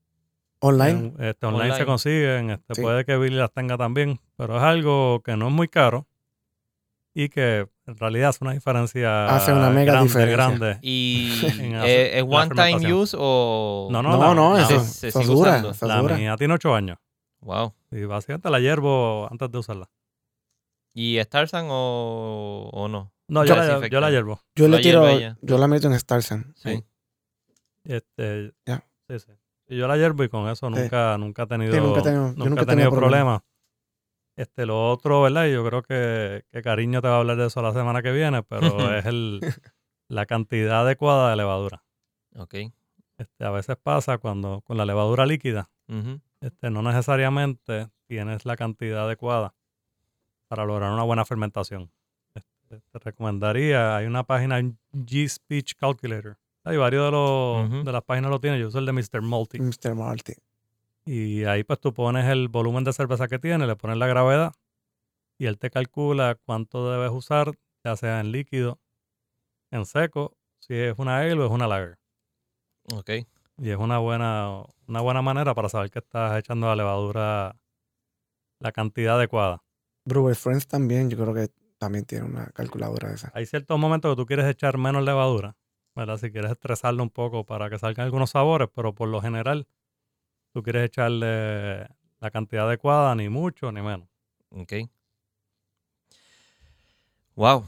Online. 0.59 0.91
en- 0.91 1.23
este, 1.23 1.45
online, 1.45 1.63
Online. 1.63 1.77
se 1.77 1.85
consiguen, 1.85 2.49
este, 2.49 2.75
Sí. 2.75 2.81
puede 2.81 3.05
que 3.05 3.15
Billy 3.17 3.35
las 3.35 3.51
tenga 3.53 3.77
también, 3.77 4.19
pero 4.35 4.57
es 4.57 4.63
algo 4.63 5.21
que 5.23 5.37
no 5.37 5.47
es 5.47 5.53
muy 5.53 5.67
caro 5.69 6.05
y 7.13 7.29
que 7.29 7.67
en 7.87 7.97
realidad 7.97 8.29
hace 8.29 8.43
una 8.43 8.53
diferencia 8.53 9.27
Hace 9.35 9.51
una 9.53 9.69
mega 9.69 9.93
grande, 9.93 10.07
diferencia. 10.07 10.35
grande. 10.35 10.79
¿Y 10.81 11.31
es 11.85 12.23
one 12.23 12.49
time 12.49 12.93
use 12.93 13.15
o...? 13.19 13.87
No, 13.91 14.01
No, 14.01 14.17
la- 14.17 14.33
no, 14.33 14.57
eso, 14.57 14.79
se- 14.79 14.85
se 14.85 15.07
eso 15.09 15.21
sigue 15.21 15.33
dura. 15.33 15.61
La 15.81 16.01
dura. 16.01 16.17
mía 16.17 16.35
tiene 16.37 16.53
8 16.55 16.73
años 16.75 16.97
Wow. 17.41 17.73
y 17.91 18.03
básicamente 18.05 18.49
la 18.49 18.59
hiervo 18.59 19.27
antes 19.29 19.51
de 19.51 19.57
usarla. 19.59 19.89
¿Y 20.93 21.19
Starsan 21.21 21.67
o, 21.69 22.69
o 22.73 22.87
no? 22.87 23.11
No, 23.27 23.43
yo, 23.45 23.55
la, 23.55 23.87
yo 23.87 23.99
la 23.99 24.09
hiervo. 24.11 24.39
Yo 24.55 24.67
La 24.67 24.77
le 24.77 24.83
tiro, 24.83 25.05
yo 25.41 25.57
la 25.57 25.67
meto 25.67 25.87
en 25.87 25.99
Starsen. 25.99 26.53
Sí. 26.55 26.83
Este, 27.83 28.53
Ya. 28.65 28.83
Sí, 29.09 29.19
sí. 29.19 29.31
Y 29.67 29.77
yo 29.77 29.87
la 29.87 29.97
hiervo 29.97 30.23
y 30.23 30.29
con 30.29 30.47
eso 30.49 30.67
Sí. 30.69 30.73
nunca, 30.75 31.17
nunca 31.17 31.43
he 31.43 31.47
tenido, 31.47 31.73
Sí, 31.73 31.79
nunca 31.79 31.99
he 31.99 32.03
tenido- 32.03 32.27
yo 32.29 32.33
nunca 32.35 32.49
nunca 32.49 32.61
he 32.61 32.65
tenido 32.65 32.89
problema. 32.91 33.39
problemas. 33.39 33.41
Este, 34.35 34.65
lo 34.65 34.91
otro, 34.91 35.21
¿verdad? 35.21 35.45
Y 35.45 35.53
yo 35.53 35.65
creo 35.65 35.81
que, 35.81 36.43
que 36.51 36.61
Cariño 36.61 37.01
te 37.01 37.07
va 37.07 37.15
a 37.15 37.19
hablar 37.19 37.37
de 37.37 37.47
eso 37.47 37.61
la 37.61 37.73
semana 37.73 38.01
que 38.01 38.11
viene, 38.11 38.43
pero 38.43 38.67
es 38.97 39.05
el, 39.05 39.39
la 40.07 40.25
cantidad 40.25 40.81
adecuada 40.81 41.29
de 41.29 41.35
levadura. 41.37 41.83
Ok. 42.35 42.55
Este, 43.17 43.45
a 43.45 43.51
veces 43.51 43.77
pasa 43.81 44.17
cuando 44.17 44.61
con 44.61 44.75
la 44.77 44.85
levadura 44.85 45.25
líquida, 45.25 45.69
este, 46.41 46.69
no 46.69 46.81
necesariamente 46.81 47.87
tienes 48.07 48.45
la 48.45 48.57
cantidad 48.57 49.05
adecuada 49.05 49.53
para 50.49 50.65
lograr 50.65 50.91
una 50.91 51.03
buena 51.03 51.23
fermentación. 51.23 51.91
Este, 52.33 52.81
te 52.91 52.99
recomendaría, 52.99 53.95
hay 53.95 54.05
una 54.05 54.23
página 54.23 54.59
G-Speech 54.59 55.75
Calculator. 55.75 56.37
Hay 56.65 56.77
varios 56.77 57.05
de, 57.05 57.11
los, 57.11 57.85
de 57.85 57.91
las 57.91 58.03
páginas 58.03 58.31
lo 58.31 58.39
tienen. 58.39 58.59
Yo 58.59 58.67
uso 58.67 58.79
el 58.79 58.87
de 58.87 58.91
Mr. 58.91 59.21
Multi. 59.21 59.59
Mr. 59.59 59.93
Marty. 59.93 60.33
Y 61.05 61.43
ahí 61.45 61.63
pues 61.63 61.79
tú 61.79 61.93
pones 61.93 62.25
el 62.25 62.47
volumen 62.47 62.83
de 62.83 62.93
cerveza 62.93 63.27
que 63.27 63.39
tiene, 63.39 63.67
le 63.67 63.75
pones 63.75 63.97
la 63.97 64.07
gravedad 64.07 64.53
y 65.37 65.45
él 65.45 65.59
te 65.59 65.69
calcula 65.69 66.35
cuánto 66.45 66.91
debes 66.91 67.11
usar, 67.11 67.51
ya 67.83 67.95
sea 67.95 68.19
en 68.19 68.31
líquido, 68.31 68.79
en 69.71 69.85
seco, 69.85 70.35
si 70.59 70.73
es 70.73 70.97
una 70.97 71.19
ale 71.19 71.33
o 71.33 71.45
es 71.45 71.51
una 71.51 71.67
lager. 71.67 71.99
Ok. 72.93 73.11
Y 73.57 73.69
es 73.69 73.77
una 73.77 73.99
buena, 73.99 74.63
una 74.87 75.01
buena 75.01 75.21
manera 75.21 75.53
para 75.53 75.69
saber 75.69 75.91
que 75.91 75.99
estás 75.99 76.37
echando 76.39 76.67
la 76.67 76.75
levadura 76.75 77.55
la 78.59 78.71
cantidad 78.71 79.15
adecuada. 79.15 79.63
Brewer 80.05 80.35
Friends 80.35 80.67
también, 80.67 81.09
yo 81.09 81.17
creo 81.17 81.33
que 81.33 81.49
también 81.77 82.05
tiene 82.05 82.25
una 82.25 82.47
calculadora 82.47 83.09
de 83.09 83.15
esa. 83.15 83.31
Hay 83.33 83.45
ciertos 83.45 83.77
momentos 83.77 84.11
que 84.11 84.21
tú 84.21 84.25
quieres 84.25 84.45
echar 84.45 84.77
menos 84.77 85.03
levadura 85.03 85.55
¿verdad? 85.95 86.17
Si 86.17 86.31
quieres 86.31 86.51
estresarlo 86.51 87.01
un 87.01 87.09
poco 87.09 87.45
para 87.45 87.69
que 87.69 87.79
salgan 87.79 88.05
algunos 88.05 88.31
sabores, 88.31 88.67
pero 88.73 88.93
por 88.93 89.07
lo 89.07 89.21
general 89.21 89.67
tú 90.55 90.63
quieres 90.63 90.85
echarle 90.85 91.85
la 92.21 92.31
cantidad 92.31 92.65
adecuada, 92.65 93.13
ni 93.13 93.27
mucho 93.27 93.73
ni 93.73 93.81
menos. 93.81 94.07
Ok. 94.51 94.71
Wow. 97.35 97.67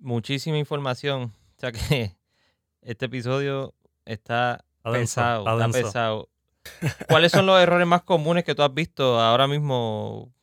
Muchísima 0.00 0.58
información. 0.58 1.32
O 1.56 1.60
sea 1.60 1.70
que 1.70 2.16
este 2.82 3.06
episodio 3.06 3.74
está 4.04 4.64
Está 4.78 4.90
denso, 4.90 5.20
pesado. 5.20 5.60
está 5.60 5.68
pesado. 5.82 6.28
¿Cuáles 7.08 7.30
son 7.30 7.46
los 7.46 7.60
errores 7.60 7.86
más 7.86 8.02
comunes 8.02 8.42
que 8.42 8.56
tú 8.56 8.62
has 8.64 8.74
visto 8.74 9.20
ahora 9.20 9.46
mismo 9.46 10.34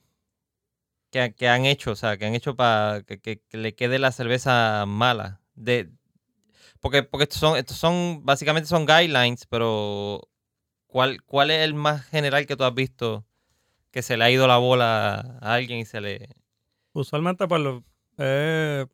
que, 1.11 1.33
que 1.35 1.49
han 1.49 1.65
hecho? 1.65 1.91
O 1.91 1.95
sea, 1.97 2.15
que 2.17 2.25
han 2.25 2.33
hecho 2.33 2.55
para 2.55 3.03
que, 3.03 3.19
que- 3.19 3.41
que 3.41 3.57
le 3.57 3.75
quede 3.75 3.99
la 3.99 4.13
cerveza 4.13 4.85
mala. 4.87 5.41
De, 5.53 5.91
porque 6.79 7.03
porque 7.03 7.23
estos 7.23 7.39
son, 7.39 7.57
estos 7.57 7.75
son, 7.75 8.21
básicamente 8.25 8.67
son 8.69 8.85
guidelines, 8.85 9.45
pero 9.47 10.21
¿cuál, 10.95 11.21
¿cuál 11.23 11.51
es 11.51 11.59
el 11.61 11.73
más 11.73 12.05
general 12.05 12.45
que 12.45 12.55
tú 12.55 12.63
has 12.63 12.73
visto 12.73 13.25
que 13.91 14.01
se 14.01 14.15
le 14.15 14.23
ha 14.23 14.31
ido 14.31 14.47
la 14.47 14.55
bola 14.55 15.37
a 15.41 15.53
alguien 15.55 15.79
y 15.79 15.85
se 15.85 15.99
le... 15.99 16.29
Usualmente, 16.93 17.49
pues, 17.49 17.61
lo- 17.61 17.83
eh, 18.17 18.85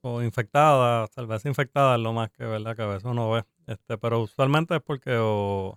o 0.00 0.22
infectada, 0.22 1.08
cerveza 1.08 1.48
infectada 1.48 1.96
es 1.96 2.02
lo 2.02 2.12
más 2.12 2.30
que, 2.30 2.44
¿verdad? 2.44 2.76
Que 2.76 2.82
a 2.82 2.86
veces 2.86 3.02
uno 3.04 3.32
ve. 3.32 3.44
Este, 3.66 3.98
pero 3.98 4.20
usualmente 4.20 4.76
es 4.76 4.80
porque 4.80 5.16
o, 5.18 5.76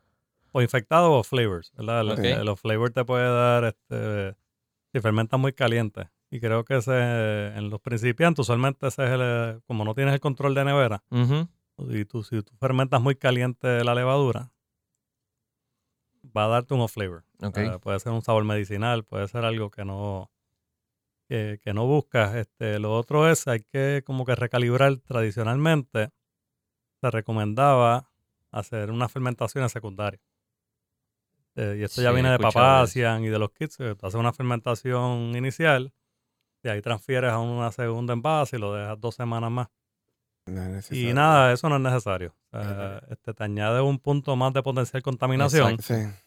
o 0.52 0.62
infectado 0.62 1.12
o 1.14 1.24
flavors, 1.24 1.72
¿verdad? 1.76 2.04
Los 2.44 2.60
flavors 2.60 2.94
te 2.94 3.04
puede 3.04 3.28
dar, 3.28 3.64
este, 3.64 4.36
si 4.92 5.02
fermentas 5.02 5.40
muy 5.40 5.54
caliente. 5.54 6.08
Y 6.30 6.40
creo 6.40 6.64
que 6.66 6.78
ese, 6.78 7.48
en 7.58 7.72
los 7.72 7.82
principiantes, 7.82 8.42
usualmente 8.42 8.86
ese 8.90 9.06
es 9.06 9.10
el, 9.10 9.62
como 9.66 9.86
no 9.86 9.96
tienes 9.96 10.14
el 10.14 10.20
control 10.20 10.54
de 10.54 10.66
nevera, 10.66 11.04
Ujú. 11.10 11.48
y 11.90 12.06
tú, 12.06 12.24
si 12.24 12.44
tú 12.44 12.56
fermentas 12.60 13.02
muy 13.02 13.16
caliente 13.16 13.84
la 13.84 13.96
levadura, 13.96 14.52
va 16.36 16.46
a 16.46 16.48
darte 16.48 16.74
un 16.74 16.82
off 16.82 16.94
flavor. 16.94 17.24
Ok. 17.42 17.58
Eh, 17.58 17.80
puede 17.80 18.00
ser 18.00 18.12
un 18.12 18.22
sabor 18.22 18.44
medicinal, 18.44 19.04
puede 19.04 19.28
ser 19.28 19.46
algo 19.46 19.70
que 19.70 19.86
no 19.86 20.32
que, 21.28 21.60
que 21.64 21.74
no 21.74 21.86
buscas. 21.86 22.36
Este, 22.36 22.80
lo 22.80 22.96
otro 22.96 23.30
es, 23.30 23.48
hay 23.48 23.62
que 23.62 24.04
como 24.06 24.26
que 24.26 24.36
recalibrar 24.36 24.98
tradicionalmente. 24.98 26.10
Se 27.02 27.12
recomendaba 27.12 28.10
hacer 28.52 28.92
unas 28.92 29.12
fermentaciones 29.12 29.72
secundarias. 29.72 30.22
Eh, 31.56 31.78
y 31.80 31.84
esto 31.84 32.02
ya 32.02 32.12
viene 32.12 32.32
de 32.32 32.40
Papacian 32.40 33.24
y 33.24 33.28
de 33.28 33.40
los 33.40 33.52
kits. 33.52 33.78
que 33.78 33.96
Tú 33.96 34.06
haces 34.06 34.20
una 34.20 34.34
fermentación 34.34 35.36
inicial 35.36 35.94
y 36.64 36.70
ahí 36.70 36.82
transfieres 36.82 37.32
a 37.32 37.40
una 37.40 37.72
segunda 37.72 38.14
envase 38.14 38.56
y 38.56 38.60
lo 38.60 38.74
dejas 38.74 39.00
dos 39.00 39.16
semanas 39.16 39.52
más. 39.52 39.68
No 40.46 40.62
es. 40.78 40.92
Y 40.92 41.14
nada, 41.14 41.54
eso 41.54 41.70
no 41.70 41.78
es 41.78 41.82
necesario. 41.82 42.36
Este, 43.10 43.34
te 43.34 43.44
añade 43.44 43.82
un 43.82 44.00
punto 44.00 44.36
más 44.36 44.54
de 44.54 44.62
potencial 44.62 45.02
contaminación. 45.02 45.74
Exacto. 45.74 46.12
Sí. 46.12 46.20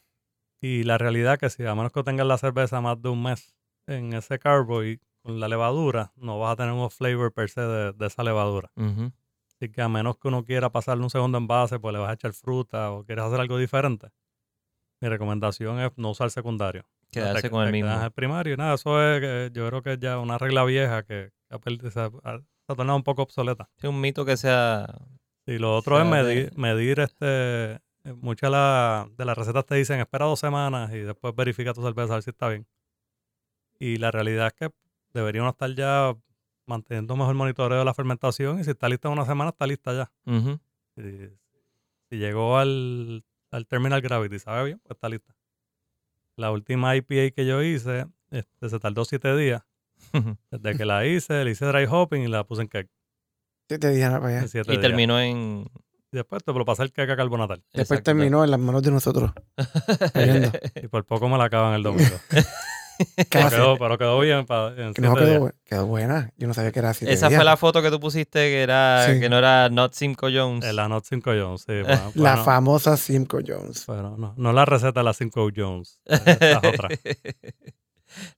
Y 0.61 0.83
la 0.85 0.99
realidad 0.99 1.39
que 1.39 1.51
si 1.51 1.65
a 1.67 1.75
menos 1.75 1.93
que 1.93 2.03
tengas 2.03 2.27
la 2.27 2.39
cerveza 2.39 2.81
más 2.81 3.01
de 3.01 3.11
un 3.11 3.23
mes 3.23 3.55
en 3.87 4.15
ese 4.15 4.39
carbo 4.39 4.83
y 4.85 5.01
con 5.23 5.39
la 5.39 5.49
levadura, 5.49 6.13
no 6.17 6.39
vas 6.39 6.53
a 6.55 6.57
tener 6.57 6.73
un 6.73 6.91
flavor 6.91 7.33
per 7.33 7.51
se 7.51 7.61
de, 7.61 7.93
de 7.93 8.07
esa 8.07 8.23
levadura. 8.23 8.71
Así 8.77 9.71
que 9.71 9.83
a 9.83 9.89
menos 9.89 10.17
que 10.19 10.29
uno 10.29 10.45
quiera 10.45 10.71
pasarle 10.71 11.05
un 11.05 11.11
segundo 11.11 11.39
envase, 11.39 11.79
pues 11.79 11.93
le 11.93 11.99
vas 11.99 12.11
a 12.11 12.15
echar 12.15 12.33
fruta 12.33 12.91
o 12.93 13.05
quieres 13.05 13.25
hacer 13.25 13.41
algo 13.41 13.59
diferente. 13.59 14.09
Mi 15.01 15.09
recomendación 15.09 15.79
es 15.81 15.93
no 15.97 16.11
usar 16.11 16.31
secundario. 16.31 16.87
Quedarse 17.11 17.43
Te- 17.43 17.51
con 17.51 17.65
el 17.65 17.73
mismo. 17.73 17.91
el 18.03 18.11
primario. 18.13 18.55
Y 18.55 18.57
nada, 18.57 18.75
eso 18.75 19.01
es, 19.03 19.21
que 19.21 19.51
yo 19.53 19.69
creo 19.69 19.83
que 19.83 19.93
es 19.95 19.99
ya 19.99 20.19
una 20.19 20.39
regla 20.39 20.65
vieja 20.65 21.03
que, 21.05 21.33
que 21.51 21.91
se, 21.91 22.01
ha, 22.01 22.11
se 22.67 22.73
ha 22.73 22.77
tornado 22.77 22.97
un 22.97 23.03
poco 23.05 23.23
obsoleta. 23.23 23.69
Es 23.79 23.85
un 23.85 24.01
mito 24.01 24.25
que 24.25 24.37
sea... 24.37 24.87
Y 25.47 25.59
lo 25.59 25.77
otro 25.77 25.99
es 25.99 26.05
de- 26.05 26.11
medir, 26.11 26.59
medir 26.59 27.01
este. 27.01 27.73
eh, 27.75 27.79
Muchas 28.21 28.49
de, 28.51 28.57
la- 28.57 29.09
de 29.17 29.25
las 29.25 29.39
recetas 29.39 29.65
te 29.67 29.77
dicen 29.77 30.01
espera 30.01 30.25
dos 30.27 30.41
semanas 30.41 30.93
y 30.93 30.99
después 30.99 31.35
verifica 31.37 31.73
tu 31.73 31.83
cerveza 31.83 32.13
a 32.15 32.17
ver 32.17 32.23
si 32.25 32.31
está 32.31 32.49
bien. 32.49 32.67
Y 33.79 33.97
la 33.99 34.11
realidad 34.11 34.49
es 34.49 34.53
que 34.55 34.71
deberíamos 35.13 35.53
estar 35.53 35.73
ya 35.75 36.17
manteniendo 36.67 37.15
mejor 37.17 37.35
monitoreo 37.37 37.79
de 37.79 37.85
la 37.85 37.95
fermentación 37.95 38.59
y 38.59 38.65
si 38.65 38.71
está 38.71 38.89
lista 38.89 39.07
en 39.09 39.13
una 39.13 39.25
semana, 39.25 39.51
está 39.51 39.67
lista 39.69 39.93
ya. 39.95 40.11
Si 42.09 42.17
llegó 42.19 42.59
al, 42.59 43.25
al 43.51 43.67
terminal 43.67 44.01
gravity, 44.01 44.39
¿sabe 44.39 44.65
bien? 44.65 44.79
Pues 44.83 44.97
está 44.97 45.09
lista. 45.09 45.35
La 46.37 46.51
última 46.51 46.95
IPA 46.97 47.31
que 47.35 47.47
yo 47.47 47.63
hice 47.63 48.07
este, 48.31 48.69
se 48.69 48.79
tardó 48.81 49.05
siete 49.05 49.37
días. 49.37 49.63
Desde 50.51 50.77
que 50.79 50.85
la 50.85 51.07
hice, 51.07 51.45
le 51.45 51.51
hice 51.51 51.65
dry 51.67 51.87
hopping 51.91 52.23
y 52.23 52.29
la 52.29 52.45
puse 52.45 52.63
en 52.63 52.69
cake. 52.69 52.89
Siete 53.69 53.91
días 53.91 54.13
para 54.13 54.27
allá. 54.39 54.49
siete 54.49 54.69
y 54.73 54.77
días. 54.77 54.83
terminó 54.83 55.21
en... 55.21 55.67
Después 56.13 56.43
te 56.45 56.53
lo 56.53 56.65
pasé 56.65 56.83
el 56.85 56.93
cake 56.93 57.11
a 57.11 57.17
carbonatal. 57.17 57.59
Después 57.73 57.83
Exacto. 58.01 58.05
terminó 58.05 58.45
en 58.45 58.51
las 58.53 58.61
manos 58.61 58.83
de 58.83 58.91
nosotros. 58.93 59.33
cayendo. 60.15 60.51
Y 60.83 60.87
por 60.89 61.05
poco 61.05 61.29
me 61.29 61.37
la 61.37 61.45
acaban 61.45 61.75
el 61.75 61.83
domingo. 61.83 62.17
Pero 63.15 63.29
Casi. 63.29 63.57
quedó, 63.57 63.77
pero 63.77 63.99
quedó 63.99 64.19
bien. 64.21 64.47
pa- 64.47 64.73
en 64.75 64.95
Que 64.95 65.03
no 65.03 65.13
siete 65.13 65.27
días. 65.27 65.37
quedó, 65.39 65.47
bu- 65.49 65.55
quedó 65.67 65.87
buena. 65.87 66.33
Yo 66.39 66.49
no 66.49 66.55
sabía 66.55 66.73
que 66.73 66.79
era 66.79 66.89
así. 66.91 67.05
Esa 67.07 67.29
fue 67.29 67.45
la 67.45 67.59
foto 67.59 67.83
que 67.83 67.91
tú 67.91 68.01
pusiste 68.01 68.39
que 68.39 68.63
era 68.63 69.05
Sí. 69.07 69.21
que 69.21 69.29
no 69.29 69.37
era 69.37 69.69
Not 69.69 69.93
Simco 69.93 70.29
Jones. 70.33 70.65
En 70.65 70.77
la 70.77 70.89
Not 70.89 71.05
5 71.05 71.31
Jones, 71.39 71.61
sí. 71.67 71.73
bueno, 71.83 72.13
La 72.15 72.31
bueno, 72.31 72.45
famosa 72.45 72.97
Simcoe 72.97 73.45
Jones. 73.47 73.85
bueno, 73.85 74.17
no, 74.17 74.33
no 74.39 74.53
la 74.55 74.65
receta 74.65 75.01
de 75.01 75.05
la 75.05 75.13
5 75.13 75.51
Jones. 75.55 76.01
Esta 76.07 76.33
es 76.33 76.57
otra. 76.57 76.89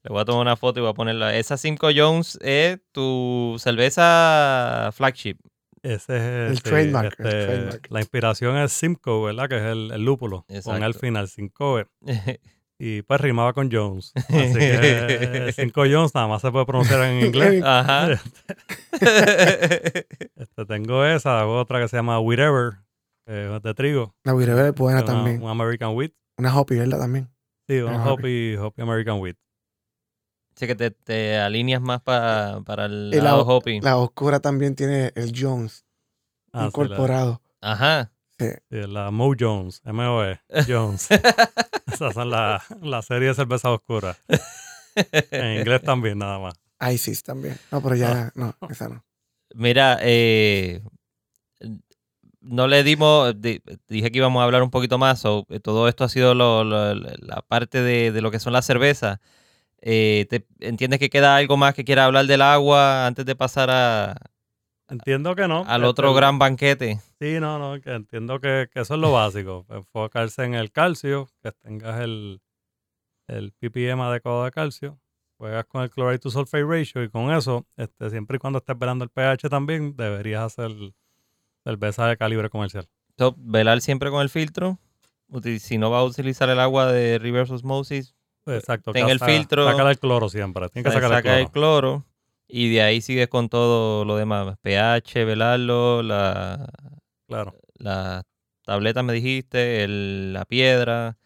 Le 0.02 0.10
voy 0.10 0.20
a 0.20 0.24
tomar 0.24 0.42
una 0.42 0.56
foto 0.56 0.80
y 0.80 0.82
voy 0.82 0.90
a 0.90 0.94
ponerla. 0.94 1.36
Esa 1.36 1.56
Simco 1.56 1.88
Jones 1.94 2.38
es 2.42 2.78
tu 2.92 3.56
cerveza 3.58 4.90
flagship. 4.92 5.36
Ese 5.82 6.16
es 6.16 6.50
El 6.50 6.56
sí, 6.56 6.62
trademark, 6.62 7.14
el 7.20 7.26
este, 7.26 7.44
trademark. 7.46 7.86
La 7.90 8.00
inspiración 8.00 8.56
es 8.58 8.72
Simcoe, 8.72 9.26
¿verdad? 9.26 9.48
Que 9.48 9.56
es 9.58 9.62
el, 9.62 9.90
el 9.92 10.04
lúpulo. 10.04 10.44
Con 10.64 10.74
al 10.76 10.82
Exacto. 10.90 10.98
final 11.00 11.28
Simcoe. 11.28 11.86
Y 12.80 13.02
pues 13.02 13.20
rimaba 13.20 13.54
con 13.54 13.72
Jones. 13.72 14.12
Así 14.14 14.30
que 14.54 15.52
5 15.52 15.80
Jones 15.90 16.14
nada 16.14 16.28
más 16.28 16.42
se 16.42 16.52
puede 16.52 16.64
pronunciar 16.64 17.02
en 17.06 17.26
inglés. 17.26 17.60
Ajá. 17.66 18.20
Este, 20.36 20.64
tengo 20.66 21.04
esa, 21.04 21.40
hago 21.40 21.58
otra 21.58 21.80
que 21.80 21.88
se 21.88 21.96
llama 21.96 22.20
es 23.56 23.62
de 23.62 23.74
trigo. 23.74 24.14
La 24.24 24.34
Wirebe 24.34 24.68
es 24.68 24.74
buena 24.74 24.98
una- 25.00 25.06
también. 25.06 25.42
Un 25.42 25.50
American 25.50 25.94
Wheat. 25.96 26.12
Una 26.38 26.56
Hopi, 26.56 26.76
¿verdad? 26.76 26.98
También. 27.00 27.28
Sí, 27.68 27.78
un 27.80 27.92
Ah, 27.94 28.12
ok. 28.12 28.20
Hoppy, 28.20 28.56
Hoppy 28.56 28.82
American 28.82 29.18
Wheat. 29.20 29.36
Así 30.58 30.66
que 30.66 30.74
te, 30.74 30.90
te 30.90 31.38
alineas 31.38 31.80
más 31.80 32.02
pa- 32.02 32.60
para 32.66 32.86
el 32.86 33.10
Y 33.14 33.18
la- 33.18 33.22
lado 33.22 33.46
Hopi. 33.46 33.80
La 33.80 33.96
oscura 33.96 34.40
también 34.40 34.74
tiene 34.74 35.12
el 35.14 35.32
Jones 35.32 35.84
Ah, 36.52 36.58
sí, 36.58 36.58
la- 36.62 36.66
incorporado. 36.66 37.40
Ajá. 37.60 38.10
Sí. 38.40 38.46
Sí, 38.68 38.76
la 38.88 39.12
Mo 39.12 39.32
Jones, 39.38 39.80
M-O-E, 39.84 40.40
Jones. 40.66 41.06
Esas 41.86 42.12
son 42.12 42.30
las 42.30 42.64
la 42.82 43.02
serie 43.02 43.28
de 43.28 43.34
cerveza 43.34 43.70
oscura. 43.70 44.16
En 45.30 45.60
inglés 45.60 45.80
también, 45.82 46.18
nada 46.18 46.40
más. 46.40 46.54
ISIS 46.92 47.22
también. 47.22 47.56
No, 47.70 47.80
pero 47.80 47.94
ya, 47.94 48.32
no, 48.34 48.52
esa 48.68 48.88
no. 48.88 49.04
Mira, 49.54 49.98
eh, 50.02 50.82
no 52.40 52.66
le 52.66 52.82
dimos, 52.82 53.40
di- 53.40 53.62
dije 53.86 54.10
que 54.10 54.18
íbamos 54.18 54.40
a 54.40 54.44
hablar 54.44 54.64
un 54.64 54.70
poquito 54.70 54.98
más, 54.98 55.20
so, 55.20 55.46
eh, 55.50 55.60
todo 55.60 55.86
esto 55.86 56.02
ha 56.02 56.08
sido 56.08 56.34
lo- 56.34 56.64
lo- 56.64 56.94
la 56.96 57.42
parte 57.46 57.80
de, 57.80 58.10
de 58.10 58.20
lo 58.22 58.32
que 58.32 58.40
son 58.40 58.52
las 58.52 58.66
cervezas. 58.66 59.20
Eh, 59.80 60.26
¿te- 60.28 60.46
¿Entiendes 60.60 60.98
que 60.98 61.10
queda 61.10 61.36
algo 61.36 61.56
más 61.56 61.74
que 61.74 61.84
quiera 61.84 62.04
hablar 62.04 62.26
del 62.26 62.42
agua 62.42 63.06
antes 63.06 63.24
de 63.24 63.36
pasar 63.36 63.70
a- 63.70 64.14
Entiendo 64.88 65.36
que 65.36 65.46
no. 65.46 65.64
al 65.66 65.82
este, 65.82 65.86
otro 65.88 66.14
gran 66.14 66.38
banquete? 66.38 67.00
Sí, 67.20 67.38
no, 67.40 67.58
no, 67.58 67.80
que 67.80 67.90
entiendo 67.92 68.40
que, 68.40 68.68
que 68.72 68.80
eso 68.80 68.94
es 68.94 69.00
lo 69.00 69.12
básico. 69.12 69.66
Enfocarse 69.68 70.44
en 70.44 70.54
el 70.54 70.72
calcio, 70.72 71.28
que 71.42 71.52
tengas 71.52 72.00
el, 72.00 72.40
el 73.28 73.52
ppm 73.52 74.02
adecuado 74.02 74.44
de 74.44 74.50
calcio. 74.50 74.98
Juegas 75.36 75.66
con 75.66 75.82
el 75.82 75.90
chloride 75.90 76.18
to 76.18 76.30
sulfate 76.30 76.64
ratio 76.64 77.02
y 77.04 77.10
con 77.10 77.30
eso, 77.30 77.64
este, 77.76 78.10
siempre 78.10 78.36
y 78.36 78.38
cuando 78.40 78.58
estés 78.58 78.76
velando 78.76 79.04
el 79.04 79.10
pH 79.10 79.48
también, 79.48 79.94
deberías 79.96 80.42
hacer 80.42 80.72
cerveza 81.62 82.06
de 82.08 82.16
calibre 82.16 82.50
comercial. 82.50 82.88
Velar 83.36 83.80
siempre 83.80 84.10
con 84.10 84.22
el 84.22 84.30
filtro. 84.30 84.78
Si 85.60 85.78
no 85.78 85.90
va 85.90 85.98
a 86.00 86.04
utilizar 86.04 86.48
el 86.48 86.58
agua 86.58 86.90
de 86.90 87.18
reverse 87.18 87.52
osmosis, 87.52 88.16
Exacto. 88.54 88.92
Ten 88.92 89.08
el 89.08 89.20
filtro. 89.20 89.64
Saca 89.70 89.90
el 89.90 89.98
cloro 89.98 90.28
siempre. 90.28 90.68
Tienes 90.68 90.90
que 90.90 90.94
sacar 90.94 91.10
saca 91.16 91.38
el 91.40 91.50
cloro. 91.50 91.96
el 91.96 92.00
cloro 92.00 92.04
y 92.48 92.70
de 92.72 92.82
ahí 92.82 93.00
sigues 93.00 93.28
con 93.28 93.48
todo 93.48 94.04
lo 94.04 94.16
demás. 94.16 94.56
pH, 94.62 95.24
velarlo, 95.24 96.02
la, 96.02 96.66
Claro. 97.26 97.54
la 97.74 98.24
tableta 98.64 99.02
me 99.02 99.12
dijiste, 99.12 99.84
el- 99.84 100.32
la 100.32 100.44
piedra. 100.44 101.16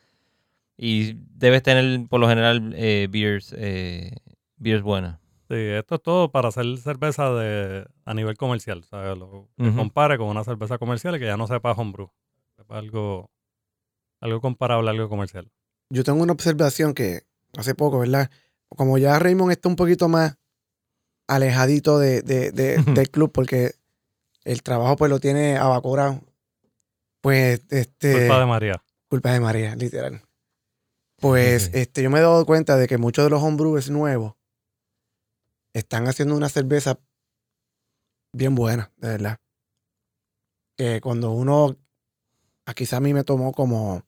Y 0.77 1.15
debes 1.37 1.63
tener 1.63 2.09
por 2.09 2.19
lo 2.21 2.29
general 2.29 2.73
eh, 2.77 3.07
beers, 3.11 3.55
eh, 3.57 4.17
beers 4.57 4.83
buenas. 4.83 5.21
Sí, 5.49 5.57
esto 5.59 5.97
es 5.97 6.03
todo 6.03 6.31
para 6.33 6.49
hacer 6.49 6.65
cerveza 6.79 7.31
de, 7.35 7.87
a 8.07 8.15
nivel 8.15 8.37
comercial. 8.37 8.85
Lo 8.91 9.49
Ujú. 9.59 9.77
compare 9.77 10.17
con 10.19 10.29
una 10.29 10.45
cerveza 10.45 10.79
comercial 10.79 11.15
y 11.17 11.19
que 11.19 11.27
ya 11.27 11.37
no 11.37 11.47
sepa 11.47 11.73
homebrew. 11.73 12.09
Sepa 12.57 12.79
algo, 12.79 13.31
algo 14.21 14.41
comparable 14.41 14.89
a 14.89 14.93
algo 14.93 15.09
comercial. 15.11 15.51
Yo 15.93 16.05
tengo 16.05 16.23
una 16.23 16.33
observación 16.33 16.95
que 16.95 17.27
hace 17.57 17.75
poco, 17.75 17.99
¿verdad? 17.99 18.31
Como 18.69 18.97
ya 18.97 19.19
Raymond 19.19 19.53
está 19.53 19.69
un 19.69 19.77
poquito 19.77 20.09
más 20.09 20.37
alejadito 21.29 21.99
de, 21.99 22.23
de- 22.23 22.51
de- 22.51 22.83
del 22.95 23.11
club, 23.11 23.31
porque 23.33 23.75
el 24.45 24.63
trabajo 24.63 24.97
pues 24.97 25.11
lo 25.11 25.21
tiene 25.21 25.59
abacorado. 25.59 26.21
Pues 27.21 27.63
este 27.71 28.21
Culpa 28.21 28.39
de 28.41 28.47
María. 28.47 28.85
culpa 29.09 29.33
de 29.33 29.41
María, 29.41 29.77
literal. 29.77 30.23
Pues 31.21 31.71
este 31.75 32.03
yo 32.03 32.11
me 32.11 32.19
he 32.19 32.23
dado 32.23 32.45
cuenta 32.47 32.77
de 32.77 32.89
que 32.89 32.99
muchos 32.99 33.25
de 33.25 33.31
los 33.31 33.43
homebrewers 33.43 33.91
nuevos 33.91 34.35
están 35.75 36.09
haciendo 36.09 36.35
una 36.35 36.49
cerveza 36.49 36.99
bien 38.33 38.55
buena, 38.55 38.91
de 38.97 39.09
verdad. 39.09 39.39
Que 40.77 41.01
cuando 41.01 41.31
uno, 41.33 41.77
a 42.67 42.75
quizá 42.75 42.97
a 42.97 43.01
mí 43.01 43.13
me 43.15 43.25
tomó 43.25 43.53
como 43.53 44.03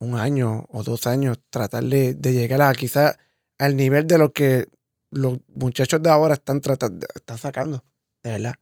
un 0.00 0.16
año 0.18 0.64
o 0.70 0.82
dos 0.82 1.06
años 1.06 1.38
tratar 1.50 1.84
de, 1.84 2.14
de 2.14 2.32
llegar 2.32 2.62
a 2.62 2.72
quizá 2.74 3.16
al 3.58 3.76
nivel 3.76 4.06
de 4.06 4.18
lo 4.18 4.32
que 4.32 4.66
los 5.10 5.38
muchachos 5.48 6.02
de 6.02 6.10
ahora 6.10 6.34
están 6.34 6.60
tratando, 6.60 7.06
están 7.14 7.38
sacando, 7.38 7.84
de 8.22 8.30
verdad. 8.32 8.54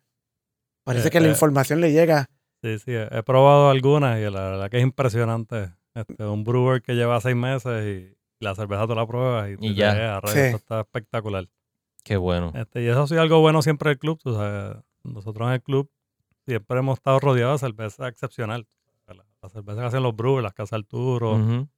Parece 0.85 1.09
Eh, 1.09 1.11
que 1.11 1.21
la 1.21 1.29
eh. 1.29 1.31
información 1.31 1.81
le 1.81 1.93
llega. 1.93 2.29
Sí, 2.63 2.79
sí, 2.81 2.93
he 2.93 3.23
probado 3.23 3.71
algunas 3.71 4.19
y 4.19 4.23
la 4.23 4.43
verdad 4.51 4.71
que 4.71 4.79
es 4.79 4.83
impresionante. 4.83 5.73
Este, 5.95 6.25
un 6.25 6.45
brewer 6.45 6.83
que 6.83 6.95
lleva 6.95 7.21
seis 7.21 7.37
meses 7.37 7.85
y 7.87 8.17
la 8.41 8.55
cerveza 8.55 8.87
tú 8.87 8.95
la 8.95 9.07
pruebas 9.07 9.51
y, 9.51 9.53
Y 9.55 9.57
te 9.71 9.75
ya. 9.75 9.93
dices, 9.95 10.07
"Ah, 10.09 10.21
rayos, 10.21 10.35
Sí. 10.35 10.41
esto 10.41 10.57
está 10.57 10.81
espectacular. 10.81 11.49
Qué 12.05 12.17
bueno. 12.17 12.53
Este, 12.55 12.83
y 12.83 12.89
eso 12.89 13.03
ha 13.03 13.07
sido 13.09 13.21
algo 13.21 13.41
bueno 13.41 13.63
siempre 13.63 13.91
del 13.91 13.99
club. 13.99 14.19
tú 14.23 14.35
sabes, 14.35 14.77
nosotros 15.05 15.47
en 15.49 15.55
el 15.55 15.63
club 15.63 15.91
siempre 16.47 16.79
hemos 16.79 16.99
estado 16.99 17.21
rodeados 17.21 17.61
de 17.61 17.69
cerveza 17.69 18.09
excepcional. 18.09 18.67
La, 19.43 19.49
cerveza 19.49 19.81
que 19.81 19.87
hacen 19.87 20.03
los 20.03 20.17
brewers, 20.17 20.43
las 20.43 20.55
Casa 20.55 20.77
Arturo, 20.77 21.37
Ujú. 21.37 21.69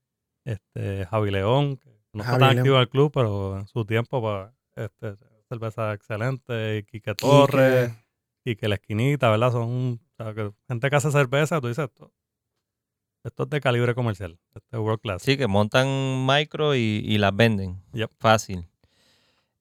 este, 0.45 1.07
Javi 1.07 1.31
León, 1.31 1.77
que 1.77 1.91
no 2.13 2.23
está 2.23 2.39
tan 2.39 2.59
activo 2.59 2.79
el 2.79 2.89
club, 2.89 3.13
pero 3.13 3.59
en 3.59 3.67
su 3.67 3.85
tiempo, 3.85 4.21
pues, 4.21 4.51
este, 4.77 5.17
cerveza 5.49 5.93
excelente, 5.93 6.79
y 6.79 6.83
Quique 6.85 7.15
Torres, 7.15 7.91
Quique, 7.91 8.05
Quique 8.45 8.69
La 8.69 8.75
Esquinita, 8.77 9.31
¿verdad? 9.31 9.53
Son 9.53 10.01
o 10.19 10.25
sea, 10.25 10.35
que 10.35 10.53
gente 10.69 10.91
que 10.91 10.97
hace 10.97 11.11
cerveza, 11.11 11.61
tú 11.61 11.69
dices 11.69 11.85
esto. 11.85 12.13
Esto 13.23 13.43
es 13.43 13.51
de 13.51 13.61
calibre 13.61 13.95
comercial, 13.95 14.39
este 14.55 14.77
es 14.77 14.81
world 14.81 15.01
class. 15.01 15.23
Sí, 15.23 15.37
que 15.37 15.47
montan 15.47 16.27
micro 16.27 16.75
y, 16.75 17.03
y 17.05 17.19
las 17.19 17.37
venden. 17.37 17.83
Yep. 17.93 18.11
Fácil. 18.19 18.67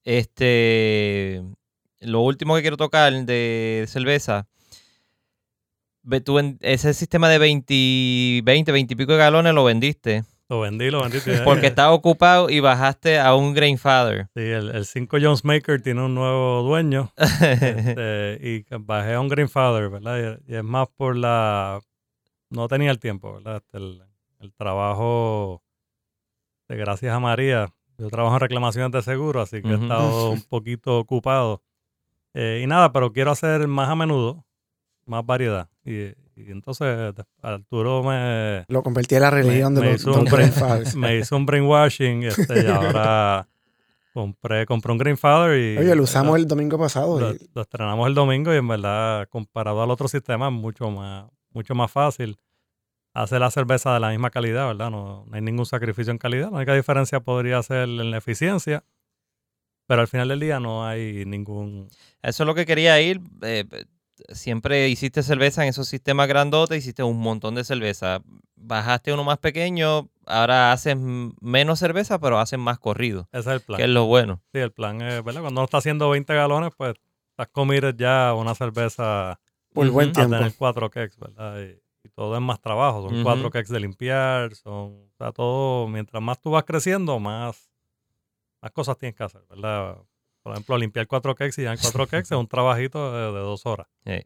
Este, 0.03 1.43
lo 1.99 2.21
último 2.21 2.55
que 2.55 2.61
quiero 2.61 2.77
tocar 2.77 3.11
de 3.25 3.85
cerveza. 3.87 4.47
Tú 6.23 6.39
en- 6.39 6.57
ese 6.61 6.93
sistema 6.93 7.29
de 7.29 7.37
20, 7.37 8.41
20, 8.43 8.71
20 8.71 8.93
y 8.93 8.97
pico 8.97 9.11
de 9.11 9.17
galones 9.17 9.53
lo 9.53 9.63
vendiste 9.63 10.23
Lo 10.47 10.61
vendí, 10.61 10.89
lo 10.89 11.01
vendí. 11.03 11.19
porque 11.43 11.67
estaba 11.67 11.91
ocupado 11.91 12.49
y 12.49 12.59
bajaste 12.59 13.19
a 13.19 13.35
un 13.35 13.53
Grainfather. 13.53 14.27
Sí, 14.33 14.41
el, 14.41 14.69
el 14.69 14.85
5 14.85 15.17
Jones 15.21 15.43
Maker 15.45 15.81
tiene 15.81 16.03
un 16.03 16.15
nuevo 16.15 16.63
dueño 16.63 17.11
este, 17.17 18.39
y 18.41 18.65
bajé 18.79 19.13
a 19.13 19.19
un 19.19 19.27
Grandfather, 19.27 19.89
¿verdad? 19.89 20.39
Y, 20.47 20.53
y 20.53 20.55
es 20.55 20.63
más 20.63 20.87
por 20.95 21.15
la... 21.15 21.79
No 22.49 22.67
tenía 22.67 22.89
el 22.91 22.99
tiempo, 22.99 23.33
¿verdad? 23.33 23.57
Este, 23.57 23.77
el, 23.77 24.01
el 24.39 24.53
trabajo, 24.53 25.61
de 26.67 26.77
gracias 26.77 27.13
a 27.13 27.19
María, 27.19 27.67
yo 27.99 28.09
trabajo 28.09 28.35
en 28.37 28.39
reclamaciones 28.41 28.91
de 28.91 29.01
seguro, 29.03 29.41
así 29.41 29.61
que 29.61 29.69
he 29.69 29.73
estado 29.75 30.31
un 30.31 30.41
poquito 30.43 30.97
ocupado. 30.97 31.61
Eh, 32.33 32.61
y 32.63 32.67
nada, 32.67 32.91
pero 32.91 33.11
quiero 33.11 33.31
hacer 33.31 33.67
más 33.67 33.89
a 33.89 33.95
menudo, 33.95 34.45
más 35.09 35.25
variedad. 35.25 35.69
Y, 35.83 36.05
y 36.35 36.51
entonces 36.51 37.13
Arturo 37.41 38.03
me, 38.03 38.65
Lo 38.69 38.81
convertí 38.83 39.15
en 39.15 39.21
la 39.21 39.29
religión 39.29 39.73
me 39.73 39.81
de 39.81 39.91
los, 39.91 40.01
hizo 40.01 40.13
un 40.13 40.23
los 40.23 40.31
brain- 40.31 40.49
grandfathers. 40.51 40.95
me 40.95 41.17
hizo 41.17 41.35
un 41.35 41.45
brainwashing 41.45 42.23
este, 42.23 42.63
y 42.63 42.67
ahora 42.67 43.47
compré, 44.13 44.65
compré 44.65 44.91
un 44.91 44.97
Grandfather 44.97 45.57
y... 45.59 45.77
Oye, 45.77 45.95
lo 45.95 46.03
usamos 46.03 46.37
el 46.37 46.47
domingo 46.47 46.77
pasado. 46.77 47.19
Lo, 47.19 47.31
y- 47.33 47.49
lo 47.53 47.61
estrenamos 47.61 48.07
el 48.07 48.13
domingo 48.15 48.53
y 48.53 48.57
en 48.57 48.67
verdad, 48.67 49.27
comparado 49.29 49.81
al 49.83 49.91
otro 49.91 50.07
sistema, 50.07 50.47
es 50.47 50.53
mucho 50.53 50.89
más, 50.89 51.25
mucho 51.51 51.75
más 51.75 51.91
fácil 51.91 52.37
hacer 53.13 53.39
la 53.41 53.51
cerveza 53.51 53.93
de 53.93 53.99
la 53.99 54.09
misma 54.11 54.29
calidad, 54.29 54.67
¿verdad? 54.67 54.91
No, 54.91 55.25
no 55.27 55.35
hay 55.35 55.41
ningún 55.41 55.65
sacrificio 55.65 56.11
en 56.11 56.17
calidad. 56.19 56.51
La 56.51 56.57
única 56.57 56.73
diferencia 56.73 57.19
podría 57.19 57.61
ser 57.63 57.89
en 57.89 58.11
la 58.11 58.17
eficiencia, 58.17 58.83
pero 59.87 60.01
al 60.01 60.07
final 60.07 60.27
del 60.29 60.39
día 60.39 60.59
no 60.59 60.85
hay 60.85 61.25
ningún... 61.25 61.87
Eso 62.21 62.43
es 62.43 62.47
lo 62.47 62.53
que 62.55 62.65
quería 62.65 63.01
ir. 63.01 63.19
eh, 63.41 63.65
siempre 64.29 64.89
hiciste 64.89 65.23
cerveza 65.23 65.63
en 65.63 65.69
esos 65.69 65.87
sistemas 65.87 66.27
grandotes, 66.27 66.77
hiciste 66.79 67.03
un 67.03 67.19
montón 67.19 67.55
de 67.55 67.63
cerveza. 67.63 68.21
Bajaste 68.55 69.13
uno 69.13 69.23
más 69.23 69.37
pequeño, 69.39 70.09
ahora 70.25 70.71
haces 70.71 70.97
menos 71.41 71.79
cerveza, 71.79 72.19
pero 72.19 72.39
haces 72.39 72.59
más 72.59 72.79
corrido, 72.79 73.27
Ese 73.31 73.39
es 73.49 73.55
el 73.55 73.61
plan. 73.61 73.77
que 73.77 73.83
es 73.83 73.89
lo 73.89 74.05
bueno. 74.05 74.41
Sí, 74.53 74.59
el 74.59 74.71
plan 74.71 75.01
es, 75.01 75.23
¿verdad? 75.23 75.41
Cuando 75.41 75.61
uno 75.61 75.65
está 75.65 75.77
haciendo 75.77 76.09
20 76.09 76.33
galones, 76.33 76.71
pues 76.77 76.95
estás 77.31 77.47
comiendo 77.51 77.89
ya 77.91 78.33
una 78.33 78.53
cerveza 78.55 79.39
por 79.73 79.89
buen 79.91 80.09
a 80.09 80.13
tiempo. 80.13 80.35
tener 80.35 80.53
cuatro 80.57 80.89
kegs, 80.89 81.17
¿verdad? 81.17 81.59
Y, 81.61 81.81
y 82.03 82.09
todo 82.09 82.35
es 82.35 82.41
más 82.41 82.59
trabajo, 82.59 83.01
son 83.03 83.13
Ujú. 83.15 83.23
cuatro 83.23 83.49
kegs 83.51 83.69
de 83.69 83.79
limpiar, 83.79 84.55
son, 84.55 84.73
o 84.73 85.11
sea, 85.17 85.31
todo, 85.31 85.87
mientras 85.87 86.21
más 86.21 86.39
tú 86.41 86.51
vas 86.51 86.63
creciendo, 86.65 87.19
más, 87.19 87.69
más 88.61 88.71
cosas 88.71 88.97
tienes 88.97 89.15
que 89.15 89.23
hacer, 89.23 89.41
¿verdad? 89.49 89.97
Por 90.43 90.53
ejemplo, 90.53 90.77
limpiar 90.77 91.07
cuatro 91.07 91.35
kegs 91.35 91.57
y 91.59 91.63
ya 91.63 91.73
en 91.73 91.79
cuatro 91.81 92.07
kegs 92.07 92.31
es 92.31 92.37
un 92.37 92.47
trabajito 92.47 93.11
de, 93.13 93.37
de 93.37 93.39
dos 93.43 93.65
horas. 93.65 93.87
Sí. 94.05 94.25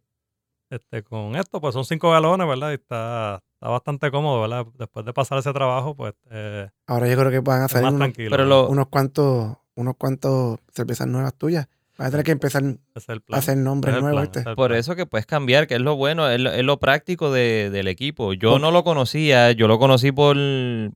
Este, 0.69 1.03
con 1.03 1.35
esto, 1.35 1.61
pues 1.61 1.73
son 1.73 1.85
cinco 1.85 2.11
galones, 2.11 2.47
¿verdad? 2.47 2.71
Y 2.71 2.75
está, 2.75 3.43
está 3.53 3.67
bastante 3.69 4.09
cómodo, 4.09 4.41
¿verdad? 4.41 4.65
Después 4.77 5.05
de 5.05 5.13
pasar 5.13 5.37
ese 5.37 5.53
trabajo, 5.53 5.95
pues 5.95 6.13
eh, 6.31 6.69
Ahora 6.87 7.07
yo 7.07 7.17
creo 7.17 7.29
que 7.31 7.39
van 7.39 7.61
a 7.63 7.67
salir 7.67 7.83
más 7.85 7.93
unos, 7.93 7.99
tranquilo. 8.07 8.29
Pero 8.31 8.45
lo- 8.45 8.69
unos 8.69 8.87
cuantos, 8.87 9.55
unos 9.75 9.95
cuantos 9.97 10.59
cervezas 10.71 11.07
nuevas 11.07 11.35
tuyas. 11.35 11.67
Vas 11.95 12.07
a 12.07 12.11
tener 12.11 12.25
que 12.25 12.31
empezar 12.31 12.63
Ese 12.63 12.79
es 12.95 13.09
el 13.09 13.21
a 13.31 13.37
hacer 13.37 13.55
nombres 13.55 13.91
es 13.93 13.97
el 13.97 14.01
nuevos. 14.01 14.15
plan, 14.19 14.23
¿viste? 14.25 14.39
ese 14.39 14.49
es 14.49 14.51
el 14.51 14.55
Por 14.55 14.73
eso 14.73 14.95
que 14.95 15.05
puedes 15.05 15.27
cambiar, 15.27 15.67
que 15.67 15.75
es 15.75 15.81
lo 15.81 15.95
bueno, 15.95 16.27
es 16.27 16.39
lo, 16.39 16.51
es 16.51 16.63
lo 16.63 16.79
práctico 16.79 17.31
de- 17.31 17.69
del 17.69 17.87
equipo. 17.87 18.33
Yo 18.33 18.53
Por- 18.53 18.61
no 18.61 18.71
lo 18.71 18.83
conocía, 18.83 19.51
yo 19.51 19.67
lo 19.67 19.77
conocí 19.77 20.11
por, 20.11 20.35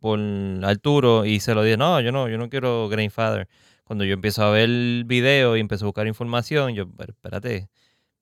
por 0.01 0.19
Arturo 0.63 1.25
y 1.25 1.39
se 1.39 1.53
lo 1.53 1.61
dije, 1.61 1.77
no, 1.77 2.01
yo 2.01 2.11
no, 2.11 2.27
yo 2.29 2.39
no 2.39 2.49
quiero 2.49 2.89
Grainfather. 2.89 3.47
Cuando 3.87 4.03
yo 4.05 4.13
empiezo 4.13 4.43
a 4.43 4.51
ver 4.51 4.65
el 4.65 5.03
video 5.07 5.55
y 5.55 5.61
empiezo 5.61 5.85
a 5.85 5.87
buscar 5.87 6.05
información, 6.07 6.73
yo, 6.75 6.89
"Pero 6.91 7.13
espérate, 7.13 7.69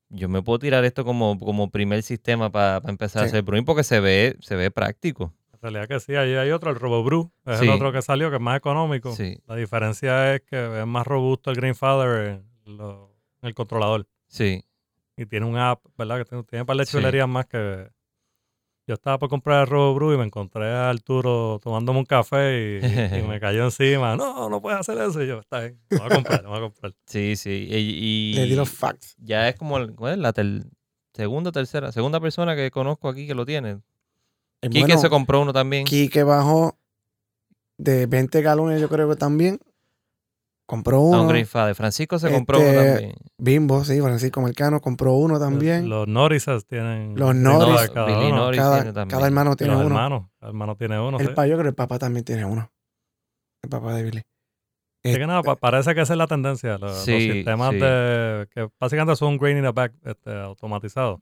yo 0.09 0.29
me 0.29 0.41
puedo 0.43 0.59
tirar 0.59 0.85
esto 0.85 1.03
como, 1.03 1.37
como 1.39 1.71
primer 1.71 2.03
sistema 2.03 2.51
para 2.51 2.81
empezar 2.87 3.23
a 3.23 3.25
hacer 3.25 3.41
brewing 3.41 3.65
porque 3.65 3.83
se 3.83 3.99
ve, 3.99 4.37
se 4.41 4.55
ve 4.55 4.69
práctico. 4.69 5.33
En 5.53 5.59
realidad 5.61 5.87
que 5.87 5.99
sí, 5.99 6.13
ahí 6.15 6.35
hay 6.35 6.51
otro, 6.51 6.69
el 6.69 6.75
RoboBrew, 6.75 7.31
es 7.45 7.57
Sí. 7.59 7.65
el 7.65 7.71
otro 7.71 7.91
que 7.91 8.03
salió, 8.03 8.29
que 8.29 8.35
es 8.35 8.41
más 8.41 8.57
económico. 8.57 9.11
Sí, 9.15 9.39
La 9.47 9.55
diferencia 9.55 10.35
es 10.35 10.41
que 10.43 10.81
es 10.81 10.85
más 10.85 11.07
robusto 11.07 11.49
el 11.49 11.55
Grandfather 11.57 12.43
en, 12.67 12.77
lo- 12.77 13.11
en 13.41 13.47
el 13.47 13.55
controlador. 13.55 14.07
sí. 14.27 14.63
Y 15.17 15.25
tiene 15.25 15.45
un 15.45 15.57
app, 15.57 15.81
¿verdad? 15.97 16.17
Que 16.19 16.25
tiene, 16.25 16.43
tiene 16.43 16.61
un 16.63 16.65
par 16.67 16.75
de 16.75 16.85
Sí. 16.85 16.91
chulerías 16.91 17.27
más 17.27 17.45
que... 17.45 17.87
Yo 18.87 18.93
estaba 18.93 19.17
por 19.17 19.29
comprar 19.29 19.61
el 19.61 19.67
RoboBrew 19.67 20.13
y 20.13 20.17
me 20.17 20.25
encontré 20.25 20.69
a 20.71 20.89
Arturo 20.91 21.59
tomándome 21.63 21.97
un 21.99 22.05
café 22.05 22.79
y, 22.83 23.17
y 23.17 23.21
me 23.23 23.39
cayó 23.39 23.63
encima. 23.63 24.15
No, 24.15 24.47
no 24.47 24.61
puedes 24.61 24.79
hacer 24.79 24.97
eso. 24.99 25.23
Y 25.23 25.27
yo, 25.27 25.39
está 25.39 25.61
bien, 25.61 25.79
lo 25.89 25.97
voy 25.97 26.07
a 26.07 26.09
comprar, 26.11 26.43
lo 26.43 26.49
voy 26.49 26.57
a 26.59 26.61
comprar. 26.61 26.93
Sí, 27.07 27.35
sí. 27.35 27.67
Y, 27.69 27.75
y 27.75 28.33
Le 28.35 28.45
di 28.45 28.55
los 28.55 28.69
facts. 28.69 29.15
ya 29.17 29.49
es 29.49 29.55
como 29.55 29.77
el- 29.79 29.95
¿cuál 29.95 30.13
es? 30.13 30.19
la 30.19 30.33
tel- 30.33 30.69
segunda, 31.13 31.51
tercera, 31.51 31.91
segunda 31.91 32.19
persona 32.19 32.55
que 32.55 32.69
conozco 32.69 33.09
aquí 33.09 33.25
que 33.25 33.33
lo 33.33 33.45
tiene. 33.45 33.79
Eh, 34.61 34.69
Quique 34.69 34.81
bueno, 34.81 34.97
se 34.99 35.09
compró 35.09 35.41
uno 35.41 35.51
también. 35.51 35.85
Quique 35.85 36.21
bajó 36.23 36.77
de 37.77 38.05
20 38.05 38.41
galones, 38.41 38.79
yo 38.81 38.87
creo 38.89 39.09
que 39.09 39.15
también. 39.15 39.59
Compró 40.67 40.99
uno. 41.01 41.27
Greenfather. 41.27 41.75
Francisco 41.75 42.17
se 42.17 42.31
compró 42.31 42.57
uno 42.59 42.67
Este, 42.67 42.91
también. 42.91 43.15
Bimbo, 43.37 43.85
sí, 43.85 44.01
Francisco 44.01 44.41
Mercano 44.41 44.81
compró 44.81 45.13
uno 45.13 45.39
también. 45.39 45.87
Los, 45.89 45.99
los 45.99 46.07
Norrises 46.07 46.65
tienen... 46.65 47.13
Los 47.15 47.35
de 47.35 47.43
cada 47.93 48.05
Billy 48.07 48.27
uno. 48.31 48.35
Norris 48.37 48.59
cada, 48.59 48.75
tiene 48.77 48.93
también. 48.93 49.15
cada 49.15 49.27
hermano 49.27 49.55
tiene 49.55 49.73
los 49.73 49.81
uno. 49.85 49.95
hermanos. 49.95 50.25
El 50.41 50.47
hermano 50.47 50.75
tiene 50.75 50.99
uno. 50.99 51.19
El 51.19 51.27
sí. 51.27 51.33
pa, 51.33 51.45
yo 51.45 51.53
creo 51.53 51.63
que 51.65 51.69
el 51.69 51.75
papá 51.75 51.99
también 51.99 52.25
tiene 52.25 52.45
uno. 52.45 52.71
El 53.61 53.69
papá 53.69 53.93
de 53.93 54.03
Billy. 54.03 54.21
Así 55.03 55.13
que 55.17 55.27
nada, 55.27 55.39
Este, 55.41 55.49
pa- 55.51 55.55
parece 55.55 55.93
que 55.93 56.01
esa 56.01 56.13
es 56.13 56.17
la 56.17 56.25
tendencia. 56.25 56.79
Los, 56.79 56.97
sistemas 56.97 57.69
sí. 57.73 57.77
de. 57.79 58.47
que 58.51 58.67
básicamente 58.79 59.15
son 59.15 59.33
un 59.33 59.37
grain 59.37 59.59
in 59.59 59.65
a 59.67 59.71
bag 59.71 59.93
este, 60.03 60.31
automatizado. 60.33 61.21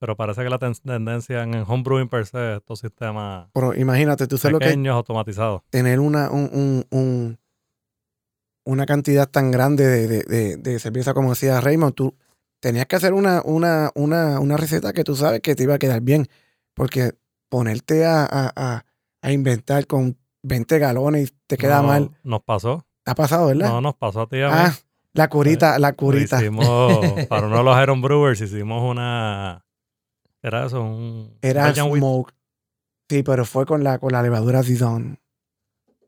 Pero 0.00 0.16
parece 0.16 0.42
que 0.42 0.50
la 0.50 0.58
ten- 0.58 0.74
tendencia 0.74 1.44
en 1.44 1.54
el 1.54 1.64
homebrewing 1.66 2.08
per 2.08 2.26
se 2.26 2.54
es 2.54 2.56
estos 2.58 2.80
sistemas 2.80 3.48
pero 3.54 3.72
imagínate, 3.74 4.26
tú 4.26 4.36
sabes 4.36 4.52
lo 4.54 4.58
que 4.58 4.66
pequeños 4.66 4.94
automatizados. 4.96 5.62
tener 5.70 6.00
una, 6.00 6.28
un, 6.30 6.50
un- 6.52 6.86
un- 6.90 7.38
una 8.66 8.84
cantidad 8.84 9.26
tan 9.28 9.50
grande 9.50 9.86
de, 9.86 10.06
de- 10.08 10.22
de- 10.24 10.56
de 10.58 10.78
cerveza 10.78 11.14
como 11.14 11.30
decía 11.30 11.60
Raymond. 11.60 11.94
Tú 11.94 12.14
tenías 12.60 12.86
que 12.86 12.96
hacer 12.96 13.14
una, 13.14 13.40
una, 13.44 13.90
una, 13.94 14.38
una 14.40 14.56
receta 14.56 14.92
que 14.92 15.04
tú 15.04 15.16
sabes 15.16 15.40
que 15.40 15.54
te 15.54 15.62
iba 15.62 15.74
a 15.74 15.78
quedar 15.78 16.00
bien. 16.02 16.26
Porque 16.74 17.12
ponerte 17.48 18.04
a, 18.04 18.24
a- 18.24 18.52
a- 18.54 18.84
a 19.22 19.32
inventar 19.32 19.86
con 19.86 20.18
20 20.42 20.78
galones 20.78 21.30
y 21.30 21.34
te 21.46 21.56
queda 21.56 21.80
No, 21.80 21.88
mal. 21.88 22.10
Nos 22.22 22.42
pasó. 22.42 22.84
¿Te 23.04 23.12
ha 23.12 23.14
pasado, 23.14 23.46
verdad? 23.46 23.68
No, 23.68 23.80
nos 23.80 23.94
pasó 23.96 24.22
a 24.22 24.28
ti 24.28 24.38
ah, 24.42 24.74
la 25.12 25.28
curita, 25.28 25.78
la 25.78 25.90
Lo 25.90 25.96
curita. 25.96 26.36
Hicimos, 26.42 27.00
para 27.28 27.46
uno 27.46 27.56
de 27.58 27.62
los 27.64 27.82
Iron 27.82 28.02
Brewers 28.02 28.40
hicimos 28.40 28.82
una. 28.82 29.64
Era 30.42 30.66
eso, 30.66 30.82
un. 30.82 31.38
Era 31.40 31.72
smoke. 31.74 32.32
Sí, 33.08 33.22
pero 33.22 33.44
fue 33.44 33.64
con 33.64 33.82
la, 33.84 33.98
con 34.00 34.12
la 34.12 34.22
levadura 34.22 34.62
Zidane. 34.64 35.18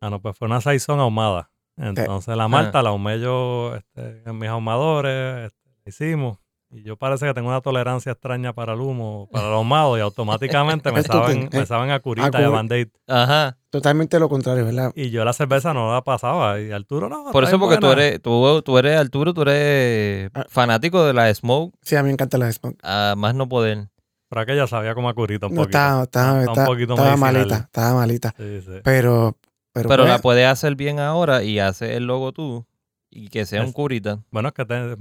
Ah, 0.01 0.11
no, 0.11 0.21
pues 0.21 0.37
fue 0.37 0.47
una 0.47 0.61
saison 0.61 0.99
ahumada. 1.01 1.51
Entonces 1.79 2.37
la 2.37 2.49
malta 2.49 2.83
la 2.83 2.91
ahumé 2.91 3.21
yo 3.21 3.75
este, 3.77 4.23
en 4.27 4.39
mis 4.39 4.49
ahumadores, 4.49 5.47
este, 5.53 5.71
hicimos. 5.87 6.39
Y 6.71 6.83
yo 6.83 6.97
parece 6.99 7.25
que 7.25 7.33
tengo 7.33 7.49
una 7.49 7.63
tolerancia 7.63 8.13
extraña 8.13 8.53
para 8.53 8.75
el 8.75 8.81
humo, 8.83 9.27
para 9.33 9.49
el 9.49 9.55
ahumado, 9.55 9.97
y 9.97 10.03
automáticamente 10.03 10.93
me 10.93 11.03
saben, 11.03 11.49
me 11.51 11.65
saben 11.65 11.91
a 11.91 12.01
curita 12.01 12.37
A 12.37 12.43
y 12.43 12.45
a 12.45 12.49
Band-Aid. 12.51 12.89
Ajá. 13.07 13.57
Totalmente 13.71 14.19
lo 14.21 14.29
contrario, 14.29 14.67
¿verdad? 14.67 14.93
Y 14.95 15.09
yo 15.09 15.25
la 15.25 15.33
cerveza 15.33 15.73
no 15.73 15.91
la 15.95 16.03
pasaba. 16.03 16.61
Y 16.61 16.71
Arturo 16.71 17.09
no. 17.09 17.31
Por 17.33 17.45
eso, 17.45 17.59
porque 17.59 17.79
tú 17.79 17.87
eres, 17.91 18.21
tú, 18.21 18.61
tú 18.63 18.77
eres 18.77 18.99
Arturo, 19.01 19.33
tú 19.33 19.43
eres 19.43 20.31
Ah. 20.35 20.45
fanático 20.51 21.03
de 21.05 21.15
la 21.15 21.33
Smoke, 21.35 21.75
Sí, 21.81 21.97
a 21.97 22.03
mí 22.03 22.09
me 22.09 22.13
encanta 22.13 22.37
la 22.37 22.53
Smoke. 22.53 22.77
a 22.83 23.15
más 23.17 23.35
no 23.35 23.49
poder. 23.49 23.89
Pero 24.29 24.43
aquella 24.43 24.67
sabía 24.67 24.95
como 24.95 25.09
a 25.09 25.15
curita 25.15 25.47
un 25.47 25.55
No, 25.55 25.63
poquito. 25.63 25.79
estaba, 25.79 26.03
estaba, 26.03 26.29
Está 26.41 26.51
un 26.51 26.59
estaba, 26.59 26.67
poquito 26.67 26.95
estaba 26.97 27.17
malita, 27.17 27.57
estaba 27.57 27.95
malita. 27.95 28.35
Sí, 28.37 28.61
sí. 28.61 28.73
Pero, 28.85 29.39
pero, 29.73 29.89
Pero 29.89 30.03
pues, 30.05 30.13
la 30.13 30.19
puedes 30.21 30.47
hacer 30.47 30.75
bien 30.75 30.99
ahora 30.99 31.43
y 31.43 31.59
hace 31.59 31.97
el 31.97 32.07
logo 32.07 32.33
tú 32.33 32.67
y 33.11 33.29
que 33.29 33.47
sea 33.47 33.63
un 33.63 33.73
curita. 33.73 34.21
Bueno, 34.31 34.49
es 34.49 34.55
que 34.55 34.65
te- 34.65 34.97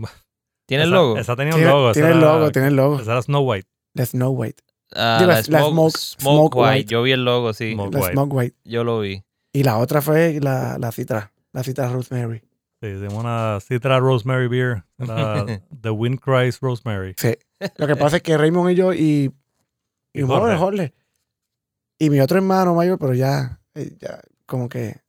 ¿Tiene 0.66 0.84
el 0.84 0.90
logo? 0.92 1.18
Esa 1.18 1.36
tenía 1.36 1.56
un 1.56 1.64
logo. 1.64 1.92
esa 1.92 1.94
tiene 2.00 2.12
el 2.12 2.18
era- 2.18 2.34
logo, 2.34 2.52
tiene 2.52 2.68
el 2.68 2.76
logo. 2.76 3.00
Esa 3.00 3.12
era 3.14 3.22
Snow 3.22 3.42
White. 3.50 3.68
La 3.94 4.06
Snow 4.06 4.32
White. 4.32 4.64
Ah, 4.94 5.18
Digo, 5.20 5.32
la, 5.32 5.38
la 5.38 5.44
Smoke, 5.44 5.72
Smoke- 5.74 5.98
Smoke 5.98 6.22
Smoke 6.22 6.56
White. 6.56 6.70
White. 6.78 6.90
Yo 6.92 7.02
vi 7.04 7.12
el 7.12 7.26
logo, 7.26 7.54
sí. 7.54 7.74
Smoke 7.74 7.94
La 7.94 8.00
White. 8.02 8.14
Smoke 8.14 8.34
White. 8.34 8.56
Yo 8.64 8.84
lo 8.84 9.00
vi. 9.00 9.24
Y 9.54 9.64
la 9.64 9.78
otra 9.78 10.02
fue 10.02 10.40
la, 10.42 10.78
la 10.80 10.92
citra, 10.92 11.32
la 11.54 11.64
citra 11.64 11.90
Rosemary. 11.90 12.42
Sí, 12.82 12.88
hicimos 12.90 13.16
una 13.16 13.58
Citra 13.60 14.00
Rosemary 14.00 14.48
Beer. 14.48 14.84
Era 15.00 15.46
The 15.82 15.90
Wind 15.90 16.20
Cries 16.20 16.60
Rosemary. 16.60 17.16
Sí. 17.18 17.36
Lo 17.78 17.88
que 17.88 17.96
pasa 17.96 18.18
es 18.18 18.22
que 18.24 18.38
Raymond 18.38 18.72
y 18.72 18.76
yo 18.76 18.94
y, 18.94 19.34
y 20.14 20.20
Y 20.20 20.22
Jorge, 20.22 20.56
Jorge. 20.56 20.58
Jorge. 20.58 20.94
Y 22.00 22.10
mi 22.12 22.20
otro 22.20 22.38
hermano 22.38 22.76
mayor, 22.76 23.00
pero 23.00 23.14
ya, 23.16 23.60
eh, 23.74 23.96
ya 24.00 24.22
como 24.48 24.68
que 24.70 25.02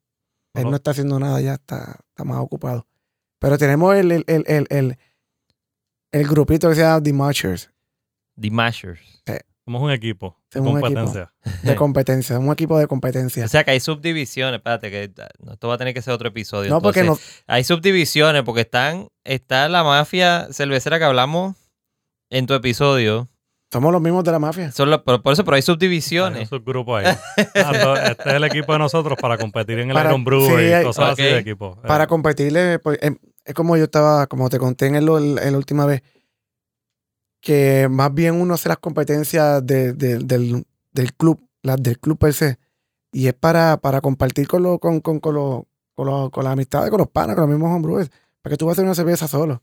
él 0.55 0.65
no 0.65 0.77
está 0.77 0.91
haciendo 0.91 1.19
nada, 1.19 1.41
ya 1.41 1.55
está, 1.55 2.01
está 2.11 2.25
más 2.25 2.39
ocupado. 2.39 2.87
Pero 3.39 3.57
tenemos 3.57 3.95
el, 3.97 4.11
el, 4.13 4.25
el, 4.27 4.45
el, 4.47 4.67
el, 4.69 4.99
el 6.13 6.29
grupito 6.29 6.69
que 6.69 6.75
se 6.75 6.83
llama 6.83 7.03
The 7.03 7.13
Matchers 7.13 7.71
The 8.41 8.51
Mashers. 8.51 9.01
Somos 9.65 9.83
un 9.83 9.91
equipo. 9.91 10.39
de 10.51 10.59
Somos 10.61 10.73
un 10.73 10.79
equipo. 10.79 10.95
competencia. 10.95 11.35
de 11.63 11.77
competencia, 11.77 12.39
un 12.39 12.51
equipo 12.53 12.79
de 12.79 12.87
competencia. 12.87 13.45
O 13.45 13.49
sea 13.49 13.65
que 13.65 13.73
hay 13.73 13.81
subdivisiones. 13.81 14.59
Espérate, 14.59 14.91
que 14.91 15.13
no, 15.41 15.53
esto 15.53 15.69
va 15.69 15.75
a 15.75 15.79
tener 15.79 15.93
que 15.93 16.01
ser 16.01 16.15
otro 16.15 16.29
episodio. 16.29 16.71
no, 16.71 16.81
porque 16.81 17.01
entonces. 17.01 17.45
no, 17.47 17.55
Hay 17.55 17.65
subdivisiones 17.65 18.43
porque 18.45 18.63
están, 18.63 19.09
está 19.25 19.69
la 19.69 19.85
mafia 19.85 20.49
cervecera 20.53 20.99
que 20.99 21.05
hablamos 21.05 21.55
en 22.31 22.47
tu 22.47 22.55
episodio. 22.55 23.29
Somos 23.71 23.93
los 23.93 24.01
mismos 24.01 24.25
de 24.25 24.33
la 24.33 24.39
mafia. 24.39 24.73
Son 24.73 24.91
los- 24.91 25.03
por, 25.03 25.23
por 25.23 25.33
eso, 25.33 25.45
pero 25.45 25.55
hay 25.55 25.59
Hay 25.59 25.63
un 25.63 25.75
subdivisiones. 25.75 26.49
subgrupo 26.49 26.97
ahí. 26.97 27.07
Ah, 27.55 28.05
este 28.11 28.29
es 28.31 28.35
el 28.35 28.45
equipo 28.45 28.73
de 28.73 28.79
nosotros 28.79 29.19
para 29.21 29.37
competir 29.39 29.79
en 29.81 29.89
el 29.91 29.95
Para- 29.95 30.11
Iron 30.11 30.25
Brewer 30.25 30.59
sí, 30.61 30.69
y 30.71 30.73
hay- 30.73 30.85
cosas 30.85 31.11
así 31.13 31.23
de 31.23 31.39
equipo. 31.39 31.79
Eh, 31.83 31.87
Para 31.87 32.07
competirle, 32.07 32.79
pues, 32.79 32.99
em, 33.03 33.19
es 33.45 33.55
como 33.55 33.77
yo 33.77 33.85
estaba, 33.85 34.27
como 34.27 34.49
te 34.49 34.59
conté 34.59 34.87
en, 34.87 34.95
el, 34.97 35.09
en 35.09 35.53
la 35.53 35.59
última 35.59 35.85
vez, 35.87 36.03
que 37.41 37.89
más 37.91 38.13
bien 38.13 38.35
uno 38.41 38.55
hace 38.55 38.69
las 38.69 38.79
competencias 38.79 39.65
de- 39.65 39.93
de- 39.93 40.19
del, 40.19 40.65
del 40.93 41.13
club, 41.15 41.41
las 41.63 41.83
del 41.83 41.99
club 41.99 42.19
per 42.19 42.33
se, 42.35 42.59
y 43.13 43.27
es 43.29 43.35
para, 43.35 43.77
para 43.79 44.01
compartir 44.01 44.49
con, 44.49 44.63
lo, 44.63 44.79
con, 44.79 45.01
con, 45.01 45.21
con, 45.21 45.35
lo- 45.35 45.67
con, 45.95 46.07
lo- 46.07 46.31
con 46.31 46.45
las 46.45 46.53
amistades, 46.55 46.91
con 46.91 46.99
los 46.99 47.09
panas, 47.09 47.37
con 47.37 47.43
los 47.49 47.51
mismos 47.59 47.75
hombres, 47.75 48.11
para 48.43 48.53
que 48.53 48.57
tú 48.57 48.67
vas 48.67 48.73
a 48.73 48.75
hacer 48.77 48.85
una 48.85 48.95
cerveza 48.95 49.29
solo. 49.29 49.63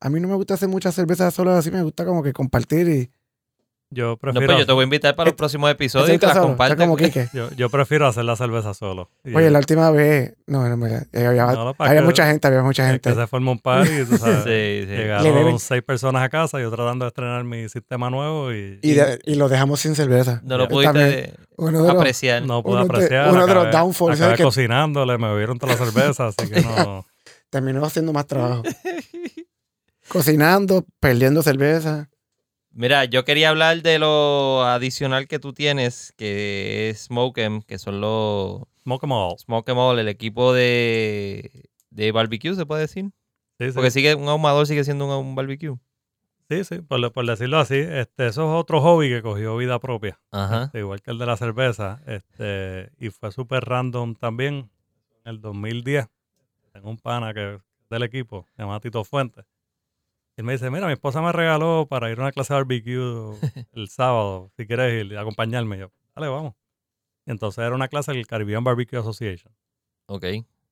A 0.00 0.10
mí 0.10 0.20
no 0.20 0.28
me 0.28 0.34
gusta 0.34 0.54
hacer 0.54 0.68
muchas 0.68 0.94
cervezas 0.94 1.32
solo, 1.32 1.52
así 1.52 1.70
me 1.70 1.82
gusta 1.82 2.04
como 2.04 2.22
que 2.22 2.32
compartir 2.32 2.88
y... 2.88 3.10
yo 3.88 4.10
No, 4.10 4.16
prefiero, 4.16 4.46
pues 4.46 4.58
yo 4.58 4.66
te 4.66 4.72
voy 4.72 4.82
a 4.82 4.84
invitar 4.84 5.14
para 5.14 5.26
los 5.26 5.32
Este- 5.32 5.38
próximos 5.38 5.70
episodios 5.70 6.16
y 6.16 6.18
que 6.18 6.26
las 6.26 6.38
compartas. 6.38 6.76
como 6.76 6.96
Quique. 6.96 7.28
yo, 7.32 7.50
yo 7.52 7.70
prefiero 7.70 8.06
hacer 8.06 8.24
la 8.24 8.34
cerveza 8.34 8.74
solo. 8.74 9.10
Y- 9.24 9.34
Oye, 9.34 9.48
la 9.50 9.58
última 9.60 9.90
vez, 9.92 10.34
no, 10.46 10.68
no, 10.68 10.76
mira, 10.76 11.04
eh, 11.12 11.24
había, 11.26 11.46
No, 11.46 11.72
que 11.74 11.82
había 11.84 11.94
es 11.94 12.00
que- 12.00 12.06
mucha 12.06 12.26
gente, 12.26 12.46
había 12.48 12.62
mucha 12.62 12.84
es 12.86 12.90
gente. 12.92 13.10
que 13.10 13.14
se 13.16 13.26
forma 13.28 13.52
un 13.52 13.58
par 13.60 13.86
y 13.86 14.04
tú 14.04 14.16
sabes, 14.18 14.38
Sí, 14.44 14.86
sí. 14.90 14.96
Le 14.96 15.04
llegaron 15.22 15.58
seis 15.60 15.82
personas 15.82 16.22
a 16.22 16.28
casa 16.28 16.58
y 16.58 16.62
yo 16.62 16.70
tratando 16.70 17.04
de 17.04 17.08
estrenar 17.10 17.44
mi 17.44 17.68
sistema 17.68 18.10
nuevo 18.10 18.52
y, 18.52 18.80
Y, 18.82 18.94
de- 18.94 19.20
y 19.24 19.36
lo 19.36 19.48
dejamos 19.48 19.80
sin 19.80 19.94
cerveza. 19.94 20.40
No 20.44 20.58
lo 20.58 20.66
también. 20.68 20.92
pudiste 20.92 21.34
Uno 21.56 21.82
de 21.82 21.88
los- 21.88 21.96
apreciar. 21.96 22.42
no 22.42 22.62
pude 22.64 22.72
uno 22.74 22.82
apreciar. 22.82 23.30
uno 23.30 23.46
de 23.46 23.54
los 23.54 23.70
downfalls, 23.70 24.10
acabé 24.14 24.16
¿sabes 24.18 24.36
qué? 24.38 24.42
cocinándole, 24.42 25.16
me 25.16 25.28
bebieron 25.30 25.58
toda 25.58 25.74
la 25.76 25.78
cerveza, 25.78 26.26
así 26.26 26.48
que 26.50 26.60
no. 26.60 27.06
terminó 27.50 27.84
haciendo 27.84 28.12
más 28.12 28.26
trabajo. 28.26 28.62
Cocinando, 30.08 30.84
perdiendo 31.00 31.42
cerveza. 31.42 32.08
Mira, 32.78 33.06
yo 33.06 33.24
quería 33.24 33.48
hablar 33.48 33.80
de 33.80 33.98
lo 33.98 34.62
adicional 34.62 35.28
que 35.28 35.38
tú 35.38 35.54
tienes, 35.54 36.12
que 36.18 36.90
es 36.90 37.04
Smokem, 37.04 37.62
que 37.62 37.78
son 37.78 38.02
los 38.02 38.64
Smoke 38.82 39.04
'em 39.04 39.12
all. 39.12 39.38
Smokem 39.38 39.78
All, 39.78 39.98
el 39.98 40.08
equipo 40.08 40.52
de, 40.52 41.70
de 41.88 42.12
barbecue, 42.12 42.54
se 42.54 42.66
puede 42.66 42.82
decir. 42.82 43.06
Sí, 43.58 43.68
sí. 43.68 43.72
Porque 43.72 43.90
sigue 43.90 44.14
un 44.14 44.28
ahumador 44.28 44.66
sigue 44.66 44.84
siendo 44.84 45.06
un, 45.06 45.26
un 45.26 45.34
barbecue. 45.34 45.74
Sí, 46.50 46.64
sí, 46.64 46.82
por, 46.82 47.10
por 47.12 47.24
decirlo 47.26 47.58
así, 47.58 47.76
este, 47.76 48.26
eso 48.26 48.42
es 48.42 48.60
otro 48.60 48.82
hobby 48.82 49.08
que 49.08 49.22
cogió 49.22 49.56
vida 49.56 49.78
propia, 49.80 50.20
Ajá. 50.30 50.64
este, 50.64 50.80
igual 50.80 51.00
que 51.00 51.12
el 51.12 51.18
de 51.18 51.24
la 51.24 51.38
cerveza, 51.38 52.02
este, 52.06 52.90
y 52.98 53.08
fue 53.08 53.32
súper 53.32 53.64
random 53.64 54.14
también. 54.16 54.70
En 55.24 55.30
el 55.30 55.40
2010, 55.40 56.06
tengo 56.74 56.90
un 56.90 56.98
pana 56.98 57.32
que 57.32 57.58
del 57.88 58.02
equipo, 58.02 58.46
se 58.54 58.62
llama 58.62 58.78
Tito 58.80 59.02
Fuentes. 59.02 59.46
Él 60.36 60.44
me 60.44 60.52
dice, 60.52 60.70
mira, 60.70 60.86
mi 60.86 60.92
esposa 60.92 61.22
me 61.22 61.32
regaló 61.32 61.86
para 61.88 62.10
ir 62.10 62.18
a 62.18 62.22
una 62.22 62.32
clase 62.32 62.52
de 62.52 62.60
barbecue 62.60 63.38
el 63.72 63.88
sábado, 63.88 64.50
si 64.56 64.66
quieres 64.66 65.04
ir 65.04 65.12
y 65.12 65.16
acompañarme. 65.16 65.78
Yo, 65.78 65.90
dale, 66.14 66.28
vamos. 66.28 66.54
Y 67.24 67.30
entonces 67.30 67.64
era 67.64 67.74
una 67.74 67.88
clase 67.88 68.12
del 68.12 68.26
Caribbean 68.26 68.62
Barbecue 68.62 68.98
Association. 68.98 69.52
Ok. 70.06 70.24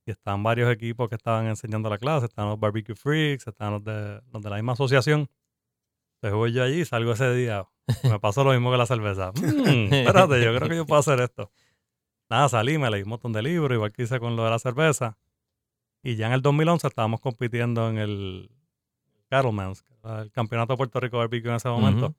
Y 0.07 0.11
estaban 0.11 0.43
varios 0.43 0.71
equipos 0.71 1.09
que 1.09 1.15
estaban 1.15 1.47
enseñando 1.47 1.89
la 1.89 1.99
clase. 1.99 2.27
Estaban 2.27 2.51
los 2.51 2.61
Barbecue 2.61 2.95
Freaks, 2.95 3.47
estaban 3.47 3.75
los 3.75 3.85
de, 3.85 4.21
los 4.33 4.43
de 4.43 4.51
la 4.51 4.57
misma 4.57 4.73
asociación. 4.73 5.31
Entonces 6.17 6.37
voy 6.37 6.53
yo 6.53 6.63
allí 6.63 6.83
y 6.83 6.85
salgo 6.85 7.13
ese 7.13 7.35
día. 7.35 7.67
Me 8.05 8.21
pasó 8.21 8.45
lo 8.45 8.53
mismo 8.53 8.71
que 8.71 8.77
la 8.77 8.87
cerveza. 8.87 9.33
Mm, 9.43 9.93
espérate, 9.93 10.43
yo 10.45 10.55
creo 10.55 10.69
que 10.69 10.77
yo 10.77 10.87
puedo 10.87 11.01
hacer 11.01 11.21
esto. 11.21 11.51
Nada, 12.29 12.49
salí, 12.49 12.79
me 12.79 12.91
leí 12.91 13.03
un 13.03 13.09
montón 13.09 13.33
de 13.33 13.43
libros, 13.43 13.75
igual 13.75 13.93
que 13.93 14.03
hice 14.03 14.21
con 14.21 14.37
lo 14.37 14.45
de 14.45 14.51
la 14.51 14.59
cerveza. 14.59 15.19
Y 16.03 16.17
ya 16.17 16.27
en 16.27 16.35
el 16.35 16.43
2011 16.43 16.87
estábamos 16.87 17.21
compitiendo 17.21 17.89
en 17.89 17.99
el 17.99 18.51
Cattleman's, 19.29 19.85
el 20.05 20.31
campeonato 20.31 20.73
de 20.73 20.77
Puerto 20.77 21.01
Rico 21.01 21.19
Barbecue 21.19 21.51
en 21.51 21.57
ese 21.57 21.69
momento. 21.69 22.15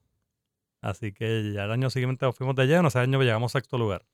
Así 0.82 1.12
que 1.12 1.52
ya 1.52 1.64
el 1.64 1.70
año 1.72 1.90
siguiente 1.90 2.30
fuimos 2.32 2.54
de 2.56 2.66
lleno, 2.66 2.88
ese 2.88 2.98
año 2.98 3.20
llegamos 3.22 3.52
a 3.54 3.58
sexto 3.58 3.78
lugar. 3.78 4.04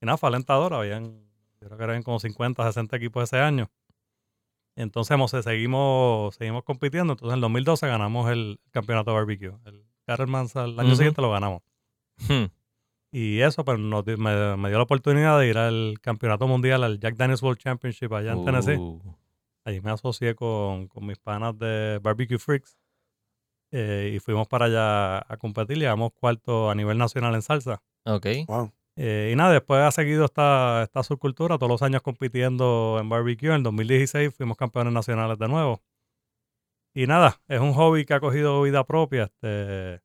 Y 0.00 0.06
nada, 0.06 0.16
fue 0.16 0.28
alentador, 0.28 0.72
habían, 0.74 1.20
yo 1.60 1.66
creo 1.66 1.76
que 1.78 1.84
eran 1.84 2.02
como 2.02 2.18
50, 2.20 2.64
60 2.64 2.96
equipos 2.96 3.24
ese 3.24 3.38
año. 3.38 3.68
Entonces 4.76 5.10
hemos- 5.12 5.32
seguimos, 5.32 6.36
seguimos 6.36 6.62
compitiendo, 6.62 7.14
entonces 7.14 7.32
en 7.32 7.38
el 7.38 7.40
2012 7.40 7.86
ganamos 7.88 8.30
el 8.30 8.60
campeonato 8.70 9.12
barbecue. 9.12 9.52
El 9.64 9.84
Cattleman's 10.06 10.54
al 10.56 10.78
año 10.78 10.90
siguiente 10.94 11.20
lo 11.20 11.30
ganamos. 11.32 11.62
Hmm. 12.28 12.44
Y 13.10 13.40
eso 13.40 13.64
pues, 13.64 13.78
nos 13.78 14.06
me, 14.06 14.56
me 14.56 14.68
dio 14.68 14.76
la 14.78 14.82
oportunidad 14.84 15.38
de 15.40 15.48
ir 15.48 15.58
al 15.58 15.98
campeonato 16.00 16.46
mundial, 16.46 16.84
al 16.84 17.00
Jack 17.00 17.16
Daniels 17.16 17.42
World 17.42 17.58
Championship 17.58 18.12
allá 18.12 18.32
en 18.32 18.44
Tennessee. 18.44 18.76
Allí 19.68 19.82
me 19.82 19.90
asocié 19.90 20.34
con, 20.34 20.88
con 20.88 21.04
mis 21.04 21.18
panas 21.18 21.58
de 21.58 22.00
Barbecue 22.02 22.38
Freaks 22.38 22.78
eh, 23.70 24.12
y 24.14 24.18
fuimos 24.18 24.48
para 24.48 24.64
allá 24.64 25.18
a 25.18 25.36
competir. 25.36 25.76
Llegamos 25.76 26.12
cuarto 26.14 26.70
a 26.70 26.74
nivel 26.74 26.96
nacional 26.96 27.34
en 27.34 27.42
salsa. 27.42 27.82
ok. 28.06 28.26
Wow. 28.46 28.72
Eh, 28.96 29.28
y 29.30 29.36
nada, 29.36 29.52
después 29.52 29.82
ha 29.82 29.90
seguido 29.90 30.24
esta, 30.24 30.84
esta 30.84 31.02
subcultura, 31.02 31.58
todos 31.58 31.70
los 31.70 31.82
años 31.82 32.00
compitiendo 32.00 32.96
en 32.98 33.10
barbecue. 33.10 33.54
En 33.54 33.62
2016 33.62 34.34
fuimos 34.34 34.56
campeones 34.56 34.94
nacionales 34.94 35.38
de 35.38 35.48
nuevo. 35.48 35.82
Y 36.94 37.06
nada, 37.06 37.38
es 37.46 37.60
un 37.60 37.74
hobby 37.74 38.06
que 38.06 38.14
ha 38.14 38.20
cogido 38.20 38.62
vida 38.62 38.84
propia. 38.84 39.24
Este, 39.24 40.00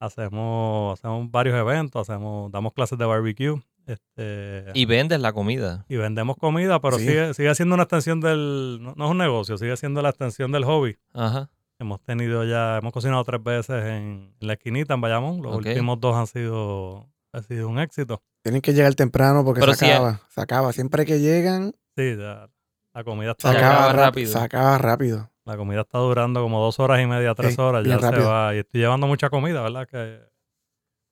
hacemos, 0.00 0.98
hacemos 0.98 1.30
varios 1.30 1.54
eventos, 1.54 2.10
hacemos, 2.10 2.50
damos 2.50 2.72
clases 2.72 2.98
de 2.98 3.04
barbecue. 3.04 3.54
Este, 3.86 4.64
Y 4.74 4.84
vendes 4.84 5.20
la 5.20 5.32
comida. 5.32 5.84
y 5.88 5.96
vendemos 5.96 6.36
comida, 6.36 6.80
pero 6.80 6.98
Sí. 6.98 7.06
sigue, 7.06 7.34
sigue 7.34 7.54
siendo 7.54 7.74
una 7.74 7.84
extensión 7.84 8.20
del. 8.20 8.78
No, 8.80 8.94
no 8.96 9.04
es 9.06 9.10
un 9.10 9.18
negocio, 9.18 9.56
sigue 9.58 9.76
siendo 9.76 10.02
la 10.02 10.10
extensión 10.10 10.52
del 10.52 10.64
hobby. 10.64 10.96
Ajá. 11.12 11.50
Hemos 11.78 12.00
tenido 12.02 12.44
ya, 12.44 12.76
hemos 12.78 12.92
cocinado 12.92 13.24
tres 13.24 13.42
veces 13.42 13.84
en, 13.86 14.34
en 14.38 14.46
la 14.46 14.52
esquinita 14.52 14.94
en 14.94 15.00
Bayamón. 15.00 15.42
Los 15.42 15.56
últimos 15.56 15.98
dos 15.98 16.14
han 16.14 16.26
sido, 16.26 17.08
ha 17.32 17.42
sido 17.42 17.68
un 17.68 17.78
éxito. 17.78 18.22
Tienen 18.42 18.60
que 18.60 18.72
llegar 18.74 18.94
temprano 18.94 19.44
porque 19.44 19.60
Pero 19.60 19.72
se 19.74 19.86
si- 19.86 19.90
acaba. 19.90 20.20
Se 20.28 20.40
acaba. 20.40 20.72
Siempre 20.72 21.04
que 21.06 21.20
llegan, 21.20 21.74
Sí, 21.96 22.16
ya, 22.16 22.48
la 22.94 23.04
comida 23.04 23.34
se 23.38 23.48
está, 23.48 23.52
Se 23.52 23.58
acaba, 23.58 23.92
rápido. 23.92 24.32
Se 24.32 24.38
acaba 24.38 24.78
rápido. 24.78 25.30
la 25.46 25.56
comida 25.56 25.80
está 25.80 25.98
durando 25.98 26.40
como 26.42 26.60
dos 26.60 26.78
horas 26.78 27.00
y 27.00 27.06
media, 27.06 27.34
tres 27.34 27.54
Sí, 27.56 27.60
horas, 27.60 27.84
ya 27.84 27.98
se 27.98 28.10
rápido. 28.10 28.28
va. 28.30 28.54
Y 28.54 28.58
estoy 28.58 28.80
llevando 28.82 29.06
mucha 29.06 29.28
comida, 29.30 29.62
¿verdad? 29.62 29.88
Que 29.88 30.20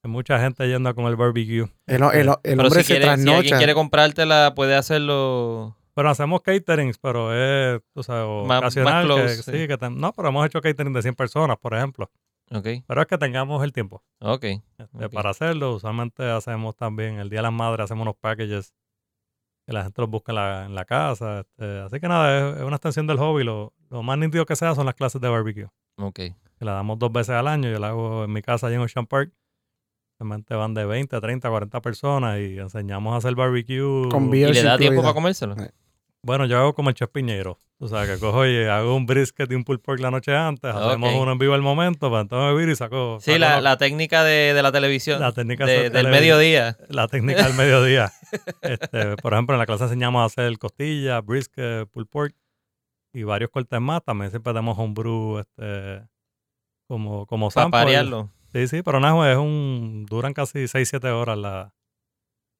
mucha 0.03 0.39
gente 0.39 0.67
yendo 0.67 0.89
a 0.89 0.93
comer 0.93 1.15
barbecue. 1.15 1.67
El, 1.87 2.03
el- 2.03 2.13
el 2.13 2.35
Pero 2.43 2.63
hombre 2.63 2.83
si, 2.83 2.83
se 2.83 2.93
quiere, 2.93 3.05
si 3.05 3.09
alguien 3.09 3.25
trasnocha. 3.27 3.57
quiere 3.57 3.73
comprártela, 3.73 4.53
puede 4.55 4.75
hacerlo. 4.75 5.75
Pero 5.93 6.09
hacemos 6.09 6.41
caterings, 6.41 6.97
pero 6.97 7.33
es, 7.35 7.81
tú 7.93 8.03
sabes, 8.03 8.47
Más- 8.47 8.59
ocasional. 8.59 8.93
más 8.93 9.01
que- 9.17 9.21
close, 9.23 9.43
sí, 9.43 9.51
sí. 9.61 9.67
que 9.67 9.77
ten- 9.77 9.97
no, 9.97 10.13
pero 10.13 10.29
hemos 10.29 10.45
hecho 10.45 10.61
catering 10.61 10.93
de 10.93 11.01
100 11.01 11.15
personas, 11.15 11.57
por 11.57 11.73
ejemplo. 11.73 12.09
Ok. 12.51 12.67
Pero 12.87 13.01
es 13.01 13.07
que 13.07 13.17
tengamos 13.17 13.63
el 13.63 13.73
tiempo. 13.73 14.01
Ok. 14.21 14.43
este, 14.77 15.05
Ok. 15.05 15.13
para 15.13 15.31
hacerlo. 15.31 15.73
Usualmente 15.75 16.23
hacemos 16.29 16.75
también, 16.75 17.19
el 17.19 17.29
Día 17.29 17.39
de 17.39 17.43
las 17.43 17.53
Madres, 17.53 17.83
hacemos 17.83 18.03
unos 18.03 18.15
packages 18.15 18.73
que 19.67 19.73
la 19.73 19.83
gente 19.83 20.01
los 20.01 20.09
busque 20.09 20.31
en 20.31 20.35
la, 20.37 20.65
en 20.65 20.73
la 20.73 20.85
casa. 20.85 21.41
este, 21.41 21.79
así 21.81 21.99
que 21.99 22.07
nada, 22.07 22.51
es, 22.53 22.57
es 22.57 22.63
una 22.63 22.77
extensión 22.77 23.05
del 23.05 23.17
hobby. 23.17 23.43
Lo, 23.43 23.73
lo 23.89 24.01
más 24.01 24.17
nítido 24.17 24.45
que 24.45 24.55
sea 24.55 24.73
son 24.73 24.85
las 24.85 24.95
clases 24.95 25.19
de 25.21 25.27
barbecue. 25.29 25.67
Ok. 25.97 26.15
Que 26.15 26.65
la 26.65 26.71
damos 26.73 26.97
dos 26.97 27.11
veces 27.11 27.35
al 27.35 27.47
año. 27.47 27.69
Yo 27.69 27.77
la 27.77 27.89
hago 27.89 28.23
en 28.23 28.31
mi 28.33 28.41
casa 28.41 28.67
allá 28.67 28.77
en 28.77 28.81
Ocean 28.81 29.05
Park. 29.05 29.31
Realmente 30.19 30.53
van 30.53 30.73
de 30.73 30.85
20, 30.85 31.19
30, 31.21 31.49
40 31.49 31.81
personas 31.81 32.39
y 32.39 32.59
enseñamos 32.59 33.13
a 33.13 33.17
hacer 33.17 33.35
barbecue. 33.35 34.09
Con 34.11 34.33
¿Y 34.35 34.45
le 34.51 34.63
da 34.63 34.77
tiempo 34.77 35.01
para 35.01 35.13
comérselo? 35.13 35.55
Eh. 35.57 35.71
Bueno, 36.21 36.45
yo 36.45 36.57
hago 36.57 36.73
como 36.73 36.89
el 36.89 36.95
chef 36.95 37.09
Piñero. 37.09 37.57
O 37.81 37.87
sea, 37.87 38.05
que 38.05 38.19
cojo 38.19 38.45
y 38.45 38.65
hago 38.65 38.93
un 38.93 39.05
brisket 39.05 39.49
y 39.49 39.55
un 39.55 39.63
pulled 39.63 39.79
pork 39.79 40.01
la 40.01 40.11
noche 40.11 40.35
antes. 40.35 40.75
Hacemos 40.75 41.13
uno 41.15 41.31
en 41.31 41.37
vivo 41.37 41.53
al 41.53 41.61
momento 41.61 42.09
para 42.09 42.23
entonces 42.23 42.53
beber 42.53 42.67
y 42.67 42.75
saco. 42.75 43.19
Sí, 43.21 43.31
saco 43.31 43.39
la, 43.39 43.61
la 43.61 43.77
técnica 43.77 44.21
de, 44.25 44.53
de 44.53 44.61
la 44.61 44.73
televisión. 44.73 45.21
La 45.21 45.31
técnica 45.31 45.65
de- 45.65 45.83
de 45.83 45.89
del 45.89 46.09
mediodía. 46.09 46.75
la 46.89 47.07
técnica 47.07 47.43
del 47.47 47.53
mediodía. 47.53 48.11
Este, 48.61 49.15
por 49.15 49.31
ejemplo, 49.33 49.55
en 49.55 49.59
la 49.59 49.65
clase 49.65 49.85
enseñamos 49.85 50.21
a 50.21 50.25
hacer 50.25 50.57
costilla, 50.59 51.21
brisket, 51.21 51.87
pulled 51.89 52.07
pork 52.09 52.35
y 53.13 53.23
varios 53.23 53.49
cortes 53.51 53.79
más. 53.79 54.03
También 54.03 54.29
siempre 54.31 54.51
damos 54.51 54.77
homebrew 54.77 55.39
este, 55.39 56.01
como, 56.89 57.25
como 57.25 57.49
Para 57.49 57.63
sample. 57.71 58.25
Sí, 58.53 58.67
sí, 58.67 58.81
pero 58.83 58.99
nada, 58.99 59.31
es 59.31 59.37
un, 59.37 60.05
duran 60.09 60.33
casi 60.33 60.67
6-7 60.67 61.05
horas 61.09 61.37
la, 61.37 61.73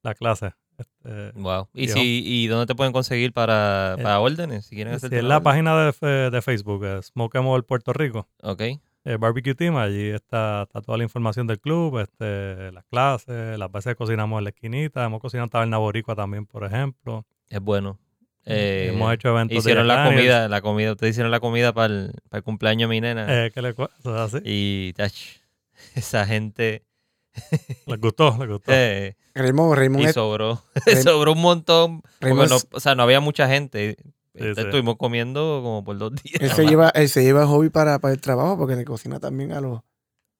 la 0.03 0.13
clase. 0.15 0.51
Este, 0.77 1.31
Wow. 1.35 1.67
¿Y, 1.73 1.87
Yo- 1.87 1.93
si, 1.93 2.23
¿Y 2.25 2.47
dónde 2.47 2.65
te 2.65 2.75
pueden 2.75 2.93
conseguir 2.93 3.33
para, 3.33 3.95
Eh, 3.97 4.03
para 4.03 4.19
órdenes? 4.19 4.65
Si 4.65 4.75
quieren 4.75 4.97
si 4.99 5.05
hacer 5.07 5.13
es 5.19 5.23
la 5.25 5.41
página 5.41 5.77
de, 5.85 5.91
fe- 5.93 6.29
de 6.29 6.41
Facebook, 6.41 6.85
Smoke 7.03 7.37
Bowl 7.39 7.63
Puerto 7.65 7.91
Rico. 7.93 8.27
Ok. 8.43 8.61
eh, 8.61 9.17
Barbecue 9.19 9.55
Team, 9.55 9.75
allí 9.77 10.09
está, 10.09 10.63
está 10.63 10.81
toda 10.81 10.97
la 10.97 11.03
información 11.03 11.47
del 11.47 11.59
club, 11.59 11.99
este, 11.99 12.71
las 12.71 12.83
clases, 12.85 13.57
las 13.57 13.71
veces 13.71 13.93
que 13.93 13.95
cocinamos 13.97 14.37
en 14.39 14.43
la 14.45 14.49
esquinita, 14.51 15.03
hemos 15.05 15.19
cocinado 15.21 15.45
en 15.45 15.49
Taberna 15.49 15.77
Boricua 15.79 16.15
también, 16.15 16.45
por 16.45 16.63
ejemplo. 16.65 17.25
Es 17.49 17.59
bueno. 17.61 17.97
Eh, 18.45 18.91
hemos 18.93 19.13
hecho 19.13 19.29
eventos 19.29 19.57
Hicieron 19.57 19.83
de 19.83 19.87
la 19.87 19.95
Daniels, 19.95 20.15
comida, 20.21 20.47
la 20.47 20.61
comida, 20.61 20.91
ustedes 20.91 21.11
hicieron 21.11 21.31
la 21.31 21.39
comida 21.39 21.73
para 21.73 21.93
el, 21.93 22.11
para 22.29 22.37
el 22.39 22.43
cumpleaños 22.43 22.89
de 22.89 22.95
mi 22.95 23.01
nena. 23.01 23.45
eh, 23.45 23.51
que 23.51 23.61
le 23.61 23.69
eso 23.69 23.87
es 23.99 24.07
así. 24.35 24.37
Y 24.45 24.93
tach, 24.93 25.13
esa 25.99 26.25
gente 26.25 26.85
Les 27.85 27.99
gustó, 27.99 28.35
les 28.39 28.47
gustó. 28.49 28.71
eh, 28.73 29.15
Raymond, 29.35 29.75
Raymond 29.75 30.09
y 30.09 30.13
sobró, 30.13 30.63
sobró 31.03 31.33
un 31.33 31.41
montón. 31.41 32.01
Raymond 32.19 32.49
no- 32.49 32.57
o 32.71 32.79
sea, 32.79 32.95
no 32.95 33.03
había 33.03 33.19
mucha 33.19 33.47
gente. 33.47 33.97
Entonces 34.33 34.55
sí. 34.57 34.61
estuvimos 34.69 34.95
comiendo 34.97 35.59
como 35.63 35.83
por 35.83 35.97
dos 35.97 36.13
días. 36.15 36.41
él 36.41 36.51
se 36.51 36.65
lleva, 36.65 36.89
él 36.89 37.09
se 37.09 37.23
lleva 37.23 37.45
hobby 37.47 37.69
para, 37.69 37.99
para 37.99 38.13
el 38.13 38.21
trabajo 38.21 38.57
porque 38.57 38.75
le 38.75 38.85
cocina 38.85 39.19
también 39.19 39.51
a 39.51 39.59
los, 39.61 39.79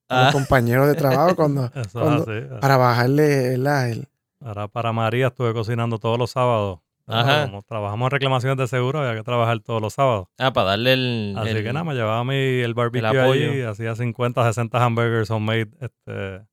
a 0.10 0.19
los 0.26 0.30
Ah, 0.30 0.31
compañeros 0.31 0.88
de 0.88 0.95
trabajo 0.95 1.36
cuando, 1.36 1.69
para 2.61 2.77
bajarle 2.77 3.49
¿verdad? 3.57 3.90
el, 3.90 4.07
Ahora 4.41 4.68
para 4.69 4.94
María 4.94 5.27
estuve 5.27 5.53
cocinando 5.53 5.99
todos 5.99 6.18
los 6.18 6.31
sábados. 6.31 6.80
Ajá. 7.11 7.45
Como 7.48 7.61
trabajamos 7.64 8.06
en 8.07 8.11
reclamaciones 8.11 8.57
de 8.57 8.68
seguro, 8.68 8.99
había 8.99 9.15
que 9.15 9.23
trabajar 9.23 9.60
todos 9.61 9.81
los 9.81 9.94
sábados. 9.94 10.27
ah, 10.38 10.53
para 10.53 10.69
darle 10.72 10.94
el. 10.94 11.36
Así 11.38 11.49
el- 11.49 11.64
que 11.64 11.73
nada, 11.73 11.84
me 11.84 11.94
llevaba 11.95 12.23
mi, 12.23 12.36
el 12.36 12.73
barbecue 12.73 13.19
allí, 13.19 13.61
hacía 13.64 13.95
50, 13.95 14.44
60 14.45 14.84
hamburgers 14.84 15.31
homemade 15.31 15.69
este, 15.81 16.45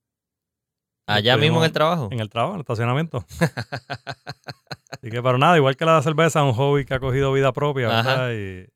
allá 1.06 1.36
mismo 1.36 1.58
en 1.58 1.64
el 1.64 1.72
trabajo. 1.72 2.08
en 2.10 2.20
el 2.20 2.28
trabajo, 2.30 2.54
en 2.54 2.56
el 2.56 2.60
estacionamiento. 2.62 3.24
Así 4.90 5.10
que, 5.10 5.22
pero 5.22 5.38
nada, 5.38 5.56
igual 5.56 5.76
que 5.76 5.84
la 5.84 6.00
cerveza, 6.02 6.42
un 6.42 6.52
hobby 6.54 6.84
que 6.84 6.94
ha 6.94 7.00
cogido 7.00 7.32
vida 7.32 7.52
propia. 7.52 7.88
¿verdad? 7.88 8.30
Y, 8.32 8.66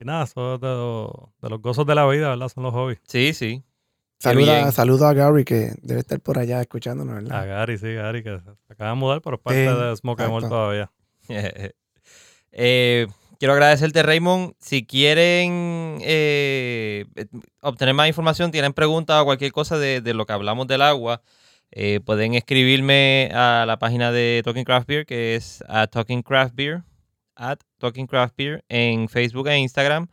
y 0.00 0.04
nada, 0.04 0.24
eso 0.24 0.54
es 0.56 0.60
de, 0.60 0.66
lo- 0.68 1.32
de 1.40 1.48
los 1.50 1.60
gozos 1.62 1.86
de 1.86 1.94
la 1.94 2.06
vida, 2.06 2.28
¿verdad? 2.30 2.48
Son 2.48 2.62
los 2.62 2.72
hobbies. 2.72 3.00
Sí, 3.06 3.32
sí. 3.32 3.64
Saluda, 4.18 4.72
saludo 4.72 5.06
a 5.06 5.12
Gary 5.14 5.44
que 5.44 5.72
debe 5.82 6.00
estar 6.00 6.20
por 6.20 6.38
allá 6.38 6.60
escuchándonos, 6.60 7.16
A 7.16 7.20
¿verdad? 7.20 7.46
Gary, 7.46 7.78
sí, 7.78 7.94
Gary, 7.94 8.22
que 8.22 8.38
se 8.40 8.72
acaba 8.72 8.90
de 8.90 8.96
mudar, 8.96 9.20
pero 9.20 9.36
es 9.36 9.42
parte 9.42 9.68
Sí, 9.68 9.80
de 9.80 9.96
Smoke 9.96 10.20
and 10.22 10.48
todavía. 10.48 10.90
Eh, 12.56 13.08
quiero 13.40 13.54
agradecerte, 13.54 14.04
Raymond. 14.04 14.54
Si 14.60 14.86
quieren 14.86 15.98
eh, 16.02 17.04
obtener 17.60 17.92
más 17.92 18.06
información, 18.06 18.52
tienen 18.52 18.72
preguntas 18.72 19.20
o 19.20 19.24
cualquier 19.24 19.50
cosa 19.50 19.76
de, 19.76 20.00
de 20.00 20.14
lo 20.14 20.24
que 20.24 20.34
hablamos 20.34 20.68
del 20.68 20.82
agua, 20.82 21.20
eh, 21.72 21.98
pueden 22.04 22.34
escribirme 22.34 23.30
a 23.34 23.64
la 23.66 23.80
página 23.80 24.12
de 24.12 24.40
Talking 24.44 24.62
Craft 24.64 24.86
Beer, 24.86 25.06
que 25.06 25.34
es 25.34 25.64
at 25.66 25.90
Talking 25.90 26.22
Craft 26.22 26.54
Beer, 26.54 26.84
at 27.34 27.58
Talking 27.78 28.06
Craft 28.06 28.36
Beer, 28.36 28.64
en 28.68 29.08
Facebook 29.08 29.48
e 29.48 29.58
Instagram. 29.58 30.06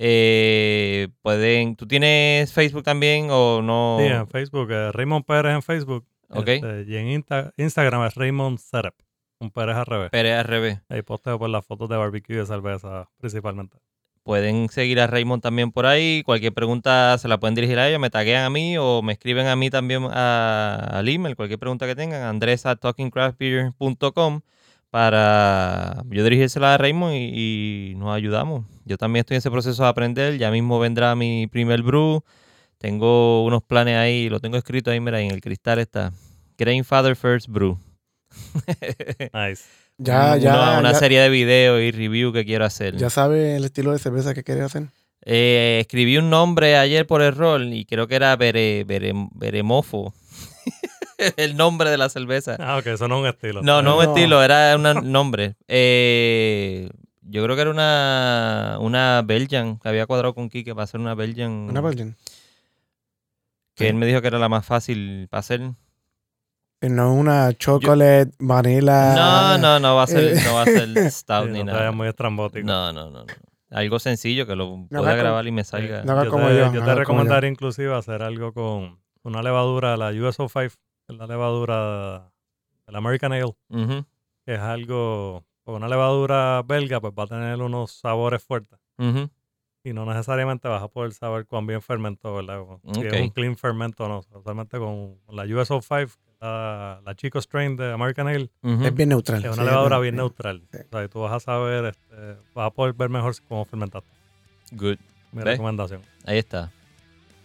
Eh, 0.00 1.08
pueden, 1.22 1.74
¿Tú 1.74 1.86
tienes 1.88 2.52
Facebook 2.52 2.84
también 2.84 3.28
o 3.30 3.60
no? 3.62 3.96
Sí, 3.98 4.06
en 4.06 4.28
Facebook, 4.28 4.70
eh, 4.70 4.92
Raymond 4.92 5.24
Pérez 5.24 5.54
en 5.54 5.62
Facebook. 5.62 6.06
Ok. 6.30 6.46
este, 6.48 6.84
y 6.86 6.96
en 6.96 7.08
Insta- 7.08 7.52
Instagram 7.56 8.04
es 8.06 8.14
Raymond 8.14 8.58
Serep, 8.58 8.94
un 9.40 9.50
Pérez 9.50 9.74
al 9.74 9.86
revés. 9.86 10.10
Pérez 10.10 10.34
al 10.38 10.44
revés. 10.44 10.78
Ahí 10.88 11.02
posteo 11.02 11.36
por 11.38 11.50
las 11.50 11.66
fotos 11.66 11.88
de 11.88 11.96
barbecue 11.96 12.36
y 12.36 12.38
de 12.38 12.46
cerveza 12.46 13.08
principalmente. 13.18 13.76
Pueden 14.22 14.68
seguir 14.68 15.00
a 15.00 15.06
Raymond 15.08 15.42
también 15.42 15.72
por 15.72 15.86
ahí. 15.86 16.22
Cualquier 16.24 16.52
pregunta 16.52 17.16
se 17.18 17.26
la 17.28 17.40
pueden 17.40 17.54
dirigir 17.56 17.78
a 17.78 17.88
ella, 17.88 17.98
me 17.98 18.10
taguean 18.10 18.44
a 18.44 18.50
mí 18.50 18.76
o 18.78 19.00
me 19.02 19.14
escriben 19.14 19.46
a 19.48 19.56
mí 19.56 19.68
también 19.70 20.04
a- 20.10 20.76
al 20.92 21.08
email. 21.08 21.34
Cualquier 21.34 21.58
pregunta 21.58 21.86
que 21.86 21.96
tengan, 21.96 22.22
andres 22.22 22.66
at 22.66 22.78
talkingcraftbeer.com 22.78 24.42
para 24.90 26.02
yo 26.10 26.24
dirigírsela 26.24 26.74
a 26.74 26.78
Raymond 26.78 27.14
y, 27.14 27.90
y 27.90 27.94
nos 27.96 28.14
ayudamos. 28.14 28.64
Yo 28.88 28.96
también 28.98 29.20
estoy 29.20 29.36
en 29.36 29.38
ese 29.38 29.50
proceso 29.50 29.82
de 29.84 29.88
aprender. 29.88 30.38
Ya 30.38 30.50
mismo 30.50 30.78
vendrá 30.80 31.14
mi 31.14 31.46
primer 31.46 31.82
brew. 31.82 32.22
Tengo 32.78 33.44
unos 33.44 33.62
planes 33.62 33.96
ahí, 33.96 34.28
lo 34.28 34.40
tengo 34.40 34.56
escrito 34.56 34.90
ahí, 34.90 34.98
mira, 35.00 35.20
en 35.20 35.30
el 35.30 35.40
cristal 35.40 35.78
está. 35.78 36.12
Grandfather 36.56 37.14
First 37.16 37.48
Brew. 37.48 37.78
Nice. 39.32 39.64
Ya, 39.98 40.34
Un- 40.34 40.40
ya, 40.40 40.54
una, 40.54 40.78
una 40.78 40.92
ya, 40.92 40.98
serie 40.98 41.20
de 41.20 41.28
videos 41.28 41.80
y 41.82 41.90
review 41.90 42.32
que 42.32 42.44
quiero 42.44 42.64
hacer. 42.64 42.96
ya 42.96 43.10
sabe 43.10 43.56
el 43.56 43.64
estilo 43.64 43.92
de 43.92 43.98
cerveza 43.98 44.32
que 44.34 44.44
quiere 44.44 44.62
hacer. 44.62 44.84
Eh, 45.24 45.78
escribí 45.80 46.16
un 46.18 46.30
nombre 46.30 46.76
ayer 46.76 47.04
por 47.06 47.20
error 47.22 47.60
y 47.62 47.84
creo 47.84 48.06
que 48.06 48.14
era 48.14 48.34
Bere, 48.36 48.86
Bere- 48.86 49.28
Beremofo. 49.34 50.14
el 51.36 51.56
nombre 51.56 51.90
de 51.90 51.98
la 51.98 52.08
cerveza. 52.08 52.56
Ah, 52.60 52.78
ok, 52.78 52.86
eso 52.86 53.08
no 53.08 53.16
es 53.16 53.20
un 53.22 53.26
estilo. 53.28 53.62
No, 53.62 53.82
no 53.82 53.98
un 53.98 54.04
No. 54.04 54.14
estilo, 54.14 54.42
era 54.42 54.76
un 54.76 55.10
nombre. 55.10 55.56
Eh, 55.66 56.88
yo 57.30 57.42
creo 57.44 57.54
que 57.56 57.62
era 57.62 57.70
una, 57.70 58.78
una 58.80 59.22
Belgian 59.24 59.78
que 59.78 59.88
había 59.88 60.06
cuadrado 60.06 60.34
con 60.34 60.48
Kike 60.48 60.74
para 60.74 60.84
hacer 60.84 61.00
una 61.00 61.14
Belgian. 61.14 61.50
Una 61.70 61.80
Belgian. 61.80 62.16
que 63.74 63.88
él 63.88 63.94
me 63.94 64.06
dijo 64.06 64.20
que 64.20 64.28
era 64.28 64.38
la 64.38 64.48
más 64.48 64.64
fácil 64.66 65.28
para 65.30 65.40
hacer. 65.40 65.60
Eh, 66.80 66.88
No 66.88 67.12
una 67.14 67.52
chocolate, 67.54 68.32
vanilla. 68.38 69.14
No, 69.14 69.58
no, 69.58 69.80
no 69.80 69.96
va 69.96 70.04
a 70.04 70.06
ser, 70.06 70.36
eh. 70.36 70.40
no 70.44 70.54
va 70.54 70.62
a 70.62 70.64
ser 70.64 70.88
Sí, 70.94 71.10
stout 71.10 71.46
no 71.46 71.52
ni 71.52 71.58
te 71.60 71.64
nada. 71.64 71.92
muy 71.92 72.08
estrambótico. 72.08 72.66
No, 72.66 72.92
no, 72.92 73.10
no, 73.10 73.24
no. 73.24 73.26
Algo 73.70 73.98
sencillo 73.98 74.46
que 74.46 74.56
lo 74.56 74.86
No, 74.90 75.00
pueda 75.00 75.14
grabar 75.14 75.46
y 75.46 75.52
me 75.52 75.62
salga. 75.64 76.02
No 76.02 76.24
yo 76.24 76.30
como 76.30 76.48
te, 76.48 76.56
yo, 76.56 76.72
yo 76.72 76.84
te 76.84 76.94
recomendaría 76.94 77.50
inclusive 77.50 77.94
hacer 77.94 78.22
algo 78.22 78.52
con 78.54 78.98
una 79.22 79.42
levadura, 79.42 79.96
la 79.96 80.10
USO5, 80.12 80.70
que 81.06 81.12
es 81.12 81.18
la 81.18 81.26
levadura 81.26 82.30
del 82.86 82.96
American 82.96 83.32
Ale, 83.34 83.54
que 84.46 84.54
es 84.54 84.60
algo, 84.60 85.44
porque 85.68 85.76
una 85.76 85.88
levadura 85.88 86.62
belga 86.62 86.98
pues 86.98 87.12
va 87.12 87.24
a 87.24 87.26
tener 87.26 87.60
unos 87.60 87.92
sabores 87.92 88.42
fuertes 88.42 88.78
y 89.84 89.92
no 89.92 90.06
necesariamente 90.06 90.66
vas 90.66 90.82
a 90.82 90.88
poder 90.88 91.12
saber 91.12 91.44
cuán 91.44 91.66
bien 91.66 91.82
fermentó, 91.82 92.36
¿verdad? 92.36 92.62
Si 92.94 93.02
es 93.02 93.20
un 93.20 93.28
clean 93.28 93.54
fermento 93.54 94.04
o 94.06 94.08
no. 94.08 94.24
Usualmente 94.34 94.78
con 94.78 95.16
la 95.30 95.44
USO5, 95.44 96.08
la, 96.40 97.02
la 97.04 97.14
Chico 97.16 97.38
Strain 97.38 97.76
de 97.76 97.92
American 97.92 98.28
Ale. 98.28 98.48
Es 98.82 98.94
bien 98.94 99.10
neutral. 99.10 99.44
es 99.44 99.54
sí, 99.54 99.60
una 99.60 99.70
levadura 99.70 99.96
es 99.96 100.02
bien 100.02 100.16
neutral. 100.16 100.62
Sí. 100.72 100.78
O 100.78 100.88
sea, 100.90 101.04
y 101.04 101.08
tú 101.08 101.20
vas 101.20 101.32
a 101.34 101.40
saber, 101.40 101.84
este, 101.84 102.36
vas 102.54 102.66
a 102.68 102.70
poder 102.70 102.94
ver 102.94 103.10
mejor 103.10 103.34
cómo 103.46 103.66
fermentaste. 103.66 104.08
Good. 104.72 104.96
Mi 105.32 105.42
¿Ves? 105.42 105.44
recomendación. 105.44 106.00
Ahí 106.24 106.38
está. 106.38 106.72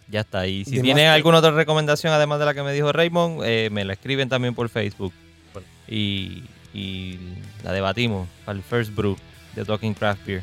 Ya 0.08 0.20
está. 0.20 0.46
Y 0.46 0.64
si 0.64 0.80
tienen 0.80 1.04
que- 1.04 1.08
alguna 1.08 1.38
otra 1.40 1.50
recomendación, 1.50 2.10
además 2.14 2.38
de 2.38 2.46
la 2.46 2.54
que 2.54 2.62
me 2.62 2.72
dijo 2.72 2.90
Raymond, 2.90 3.42
eh, 3.44 3.68
me 3.70 3.84
la 3.84 3.92
escriben 3.92 4.30
también 4.30 4.54
por 4.54 4.70
Facebook. 4.70 5.12
Bueno. 5.52 5.68
Y, 5.88 6.44
y 6.74 7.18
la 7.62 7.72
debatimos 7.72 8.28
para 8.44 8.58
el 8.58 8.64
First 8.64 8.94
Brew 8.94 9.16
de 9.54 9.64
Talking 9.64 9.94
Craft 9.94 10.26
Beer. 10.26 10.42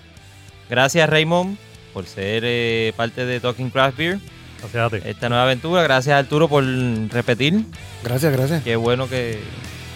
Gracias, 0.69 1.07
Raymond, 1.09 1.57
por 1.93 2.05
ser 2.05 2.43
eh, 2.45 2.93
parte 2.95 3.25
de 3.25 3.39
Talking 3.39 3.69
Craft 3.69 3.97
Beer, 3.97 4.19
Gracias 4.59 4.83
a 4.83 4.89
ti. 4.89 4.97
esta 5.05 5.27
nueva 5.29 5.43
aventura. 5.43 5.83
Gracias, 5.83 6.15
Arturo, 6.17 6.47
por 6.47 6.63
repetir. 6.63 7.65
Gracias, 8.03 8.31
gracias. 8.31 8.63
Qué 8.63 8.75
bueno 8.77 9.09
que, 9.09 9.39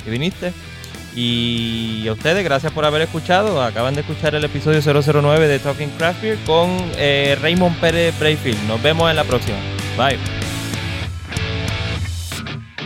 que 0.03 0.10
viniste. 0.12 0.52
Y 1.16 2.06
a 2.10 2.12
ustedes, 2.12 2.44
gracias 2.44 2.74
por 2.74 2.84
haber 2.84 3.03
escuchado. 3.03 3.64
Acaban 3.64 3.95
de 3.95 4.02
escuchar 4.02 4.36
el 4.36 4.44
episodio 4.44 4.82
009 4.82 5.48
de 5.48 5.60
Talking 5.60 5.90
Craft 5.91 6.22
Beer 6.22 6.38
con 6.45 6.70
eh, 6.98 7.38
Raymond 7.41 7.80
Pérez 7.80 8.20
Brayfield. 8.20 8.62
Nos 8.68 8.82
vemos 8.84 9.10
en 9.10 9.16
la 9.16 9.24
próxima. 9.24 9.57
Bye. 9.98 10.55